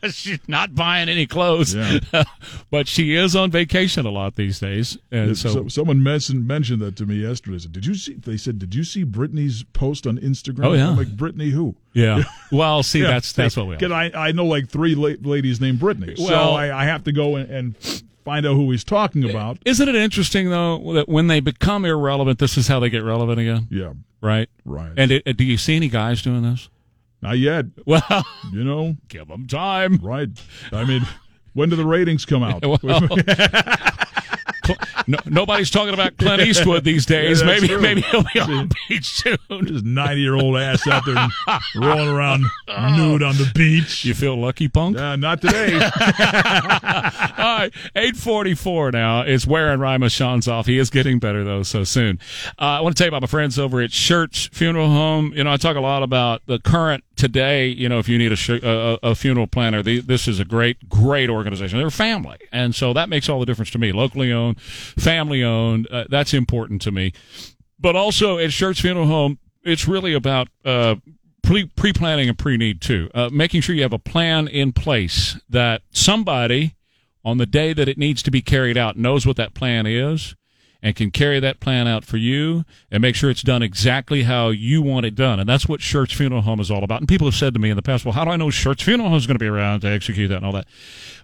She's 0.11 0.39
not 0.47 0.75
buying 0.75 1.09
any 1.09 1.25
clothes, 1.27 1.73
Yeah. 1.75 1.99
but 2.71 2.87
she 2.87 3.15
is 3.15 3.35
on 3.35 3.51
vacation 3.51 4.05
a 4.05 4.09
lot 4.09 4.35
these 4.35 4.59
days, 4.59 4.97
and 5.11 5.37
so, 5.37 5.49
So- 5.49 5.67
someone 5.67 6.01
mentioned 6.03 6.47
mentioned 6.47 6.81
that 6.81 6.95
to 6.97 7.05
me 7.05 7.15
yesterday. 7.21 7.59
Said, 7.59 7.71
"Did 7.73 7.85
you 7.85 7.95
see?" 7.95 8.13
They 8.15 8.37
said, 8.37 8.59
"Did 8.59 8.73
you 8.75 8.83
see 8.83 9.03
Brittany's 9.03 9.63
post 9.73 10.07
on 10.07 10.17
Instagram?" 10.17 10.65
Oh, 10.65 10.73
yeah. 10.73 10.89
I'm 10.89 10.97
like, 10.97 11.15
"Brittany 11.15 11.49
who?" 11.49 11.75
yeah. 11.93 12.23
Well, 12.51 12.83
see, 12.83 13.01
Yeah. 13.01 13.07
that's 13.07 13.31
that's 13.33 13.55
what 13.57 13.67
we 13.67 13.75
are. 13.75 13.93
I 13.93 14.11
I 14.13 14.31
know 14.31 14.45
like 14.45 14.69
three 14.69 14.95
la- 14.95 15.15
ladies 15.21 15.59
named 15.61 15.79
Brittany, 15.79 16.15
so 16.15 16.25
Well- 16.25 16.55
I, 16.55 16.69
I 16.71 16.85
have 16.85 17.03
to 17.05 17.11
go 17.11 17.35
and, 17.35 17.49
and 17.49 18.03
find 18.23 18.45
out 18.45 18.55
who 18.55 18.71
he's 18.71 18.83
talking 18.83 19.29
about. 19.29 19.57
Isn't 19.65 19.87
it 19.87 19.95
interesting 19.95 20.49
though 20.49 20.93
that 20.93 21.09
when 21.09 21.27
they 21.27 21.39
become 21.39 21.85
irrelevant, 21.85 22.39
this 22.39 22.57
is 22.57 22.67
how 22.67 22.79
they 22.79 22.89
get 22.89 23.03
relevant 23.03 23.39
again? 23.39 23.67
Yeah, 23.69 23.93
right, 24.21 24.49
right. 24.65 24.91
And 24.97 25.11
it, 25.11 25.37
do 25.37 25.43
you 25.43 25.57
see 25.57 25.75
any 25.75 25.89
guys 25.89 26.21
doing 26.21 26.43
this? 26.43 26.69
Not 27.21 27.37
yet. 27.37 27.65
Well, 27.85 28.25
you 28.51 28.63
know, 28.63 28.97
give 29.07 29.29
them 29.29 29.47
time. 29.47 29.97
Right. 30.01 30.29
I 30.71 30.83
mean, 30.83 31.03
when 31.53 31.69
do 31.69 31.75
the 31.75 31.85
ratings 31.85 32.25
come 32.25 32.43
out? 32.43 32.63
Well, 32.83 33.01
Cl- 34.65 34.77
no, 35.07 35.17
nobody's 35.25 35.69
talking 35.69 35.93
about 35.93 36.17
Clint 36.17 36.41
Eastwood 36.41 36.83
these 36.83 37.05
days. 37.05 37.41
Yeah, 37.41 37.47
maybe 37.47 37.67
true. 37.67 37.81
maybe 37.81 38.01
he'll 38.01 38.23
be 38.33 38.39
on 38.39 38.49
the 38.49 38.75
beach 38.89 39.05
soon. 39.23 39.65
His 39.67 39.83
ninety 39.83 40.21
year 40.21 40.35
old 40.35 40.57
ass 40.57 40.87
out 40.87 41.03
there 41.05 41.27
rolling 41.75 42.07
around 42.09 42.43
nude 42.95 43.23
on 43.23 43.35
the 43.37 43.51
beach. 43.53 44.05
You 44.05 44.13
feel 44.13 44.35
lucky, 44.39 44.67
punk? 44.67 44.97
Uh, 44.97 45.15
not 45.15 45.41
today. 45.41 45.73
All 46.33 47.57
right, 47.59 47.71
eight 47.95 48.15
forty 48.15 48.53
four 48.55 48.91
now. 48.91 49.21
It's 49.21 49.45
Ware 49.47 49.71
and 49.71 49.81
Rima 49.81 50.09
Sean's 50.09 50.47
off. 50.47 50.65
He 50.65 50.77
is 50.77 50.89
getting 50.89 51.19
better 51.19 51.43
though, 51.43 51.63
so 51.63 51.83
soon. 51.83 52.19
Uh, 52.59 52.63
I 52.63 52.81
want 52.81 52.95
to 52.95 53.01
tell 53.01 53.07
you 53.07 53.09
about 53.09 53.21
my 53.21 53.27
friends 53.27 53.57
over 53.59 53.81
at 53.81 53.91
Church 53.91 54.49
Funeral 54.53 54.87
Home. 54.87 55.33
You 55.35 55.43
know, 55.43 55.51
I 55.51 55.57
talk 55.57 55.75
a 55.75 55.81
lot 55.81 56.03
about 56.03 56.41
the 56.45 56.59
current 56.59 57.03
today. 57.15 57.67
You 57.67 57.89
know, 57.89 57.99
if 57.99 58.09
you 58.09 58.17
need 58.17 58.31
a 58.31 58.35
sh- 58.35 58.49
a, 58.49 58.99
a 59.03 59.15
funeral 59.15 59.47
planner, 59.47 59.81
the, 59.81 59.99
this 59.99 60.27
is 60.27 60.39
a 60.39 60.45
great 60.45 60.89
great 60.89 61.29
organization. 61.29 61.79
They're 61.79 61.89
family, 61.89 62.37
and 62.51 62.73
so 62.75 62.93
that 62.93 63.09
makes 63.09 63.29
all 63.29 63.39
the 63.39 63.45
difference 63.45 63.71
to 63.71 63.79
me. 63.79 63.91
Locally 63.91 64.31
owned, 64.31 64.59
family 64.61 65.43
owned. 65.43 65.87
Uh, 65.89 66.05
that's 66.09 66.33
important 66.33 66.81
to 66.83 66.91
me. 66.91 67.13
But 67.79 67.95
also 67.95 68.37
at 68.37 68.49
Schertz 68.51 68.81
Funeral 68.81 69.07
Home, 69.07 69.39
it's 69.63 69.87
really 69.87 70.13
about. 70.13 70.47
Uh, 70.63 70.95
pre 71.43 71.67
planning 71.91 72.29
and 72.29 72.37
pre 72.37 72.55
need 72.55 72.79
too. 72.79 73.09
Uh, 73.13 73.29
making 73.29 73.59
sure 73.59 73.75
you 73.75 73.81
have 73.81 73.91
a 73.91 73.99
plan 73.99 74.47
in 74.47 74.71
place 74.71 75.37
that 75.49 75.81
somebody 75.91 76.77
on 77.25 77.37
the 77.37 77.45
day 77.45 77.73
that 77.73 77.89
it 77.89 77.97
needs 77.97 78.23
to 78.23 78.31
be 78.31 78.41
carried 78.41 78.77
out 78.77 78.97
knows 78.97 79.25
what 79.25 79.35
that 79.35 79.53
plan 79.53 79.85
is 79.85 80.35
and 80.83 80.97
can 80.97 81.09
carry 81.09 81.39
that 81.39 81.61
plan 81.61 81.87
out 81.87 82.03
for 82.03 82.17
you 82.17 82.65
and 82.91 83.01
make 83.01 83.15
sure 83.15 83.29
it's 83.29 83.41
done 83.41 83.63
exactly 83.63 84.23
how 84.23 84.49
you 84.49 84.81
want 84.81 85.05
it 85.05 85.15
done. 85.15 85.39
And 85.39 85.47
that's 85.47 85.67
what 85.67 85.79
Schertz 85.79 86.13
Funeral 86.13 86.41
Home 86.41 86.59
is 86.59 86.69
all 86.69 86.83
about. 86.83 86.99
And 86.99 87.07
people 87.07 87.25
have 87.25 87.35
said 87.35 87.53
to 87.53 87.59
me 87.59 87.69
in 87.69 87.77
the 87.77 87.81
past, 87.81 88.03
well, 88.03 88.11
how 88.11 88.25
do 88.25 88.31
I 88.31 88.35
know 88.35 88.47
Schertz 88.47 88.83
Funeral 88.83 89.07
Home 89.07 89.17
is 89.17 89.25
going 89.25 89.35
to 89.35 89.43
be 89.43 89.47
around 89.47 89.79
to 89.79 89.87
execute 89.87 90.29
that 90.29 90.37
and 90.37 90.45
all 90.45 90.51
that? 90.51 90.67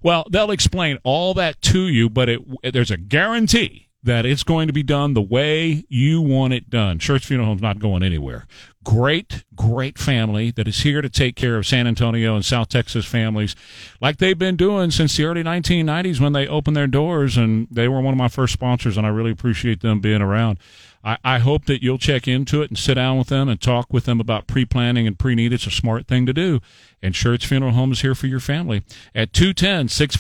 Well, 0.02 0.26
they'll 0.32 0.52
explain 0.52 0.98
all 1.04 1.34
that 1.34 1.62
to 1.64 1.88
you, 1.88 2.10
but 2.10 2.30
it, 2.30 2.42
there's 2.72 2.90
a 2.90 2.98
guarantee 2.98 3.90
that 4.02 4.26
it's 4.26 4.44
going 4.44 4.68
to 4.68 4.74
be 4.74 4.82
done 4.82 5.14
the 5.14 5.22
way 5.22 5.84
you 5.90 6.22
want 6.22 6.54
it 6.54 6.70
done. 6.70 7.00
Schertz 7.00 7.26
Funeral 7.26 7.48
Home's 7.50 7.62
not 7.62 7.80
going 7.80 8.02
anywhere. 8.02 8.48
Great, 8.86 9.44
great 9.56 9.98
family 9.98 10.52
that 10.52 10.68
is 10.68 10.84
here 10.84 11.02
to 11.02 11.10
take 11.10 11.36
care 11.36 11.58
of 11.58 11.68
San 11.68 11.86
Antonio 11.86 12.36
and 12.36 12.46
South 12.46 12.70
Texas 12.70 13.06
families 13.06 13.54
like 14.00 14.18
they've 14.18 14.40
been 14.40 14.56
doing 14.56 14.90
since 14.90 15.18
the 15.18 15.26
early 15.26 15.44
1990s 15.44 16.22
when 16.22 16.32
they 16.32 16.48
opened 16.48 16.78
their 16.78 16.88
doors. 16.88 17.36
And 17.36 17.68
they 17.70 17.90
were 17.90 18.00
one 18.00 18.14
of 18.14 18.18
my 18.18 18.30
first 18.30 18.54
sponsors, 18.54 18.96
and 18.96 19.06
I 19.06 19.10
really 19.10 19.32
appreciate 19.32 19.82
them 19.82 20.00
being 20.00 20.22
around. 20.22 20.60
I, 21.04 21.18
I 21.24 21.40
hope 21.40 21.66
that 21.66 21.82
you'll 21.82 21.98
check 21.98 22.28
into 22.28 22.62
it 22.62 22.70
and 22.70 22.78
sit 22.78 22.96
down 22.96 23.18
with 23.18 23.28
them 23.28 23.48
and 23.48 23.60
talk 23.60 23.92
with 23.92 24.06
them 24.06 24.20
about 24.20 24.48
pre 24.48 24.66
planning 24.66 25.08
and 25.08 25.18
pre 25.18 25.36
need. 25.36 25.54
It's 25.54 25.68
a 25.68 25.72
smart 25.72 26.08
thing 26.08 26.26
to 26.26 26.34
do. 26.34 26.62
And 27.02 27.14
Schertz 27.14 27.46
Funeral 27.46 27.72
Home 27.72 27.92
is 27.92 28.02
here 28.02 28.16
for 28.16 28.28
your 28.28 28.42
family 28.42 28.84
at 29.16 29.34
210 29.34 29.88
65 29.88 30.20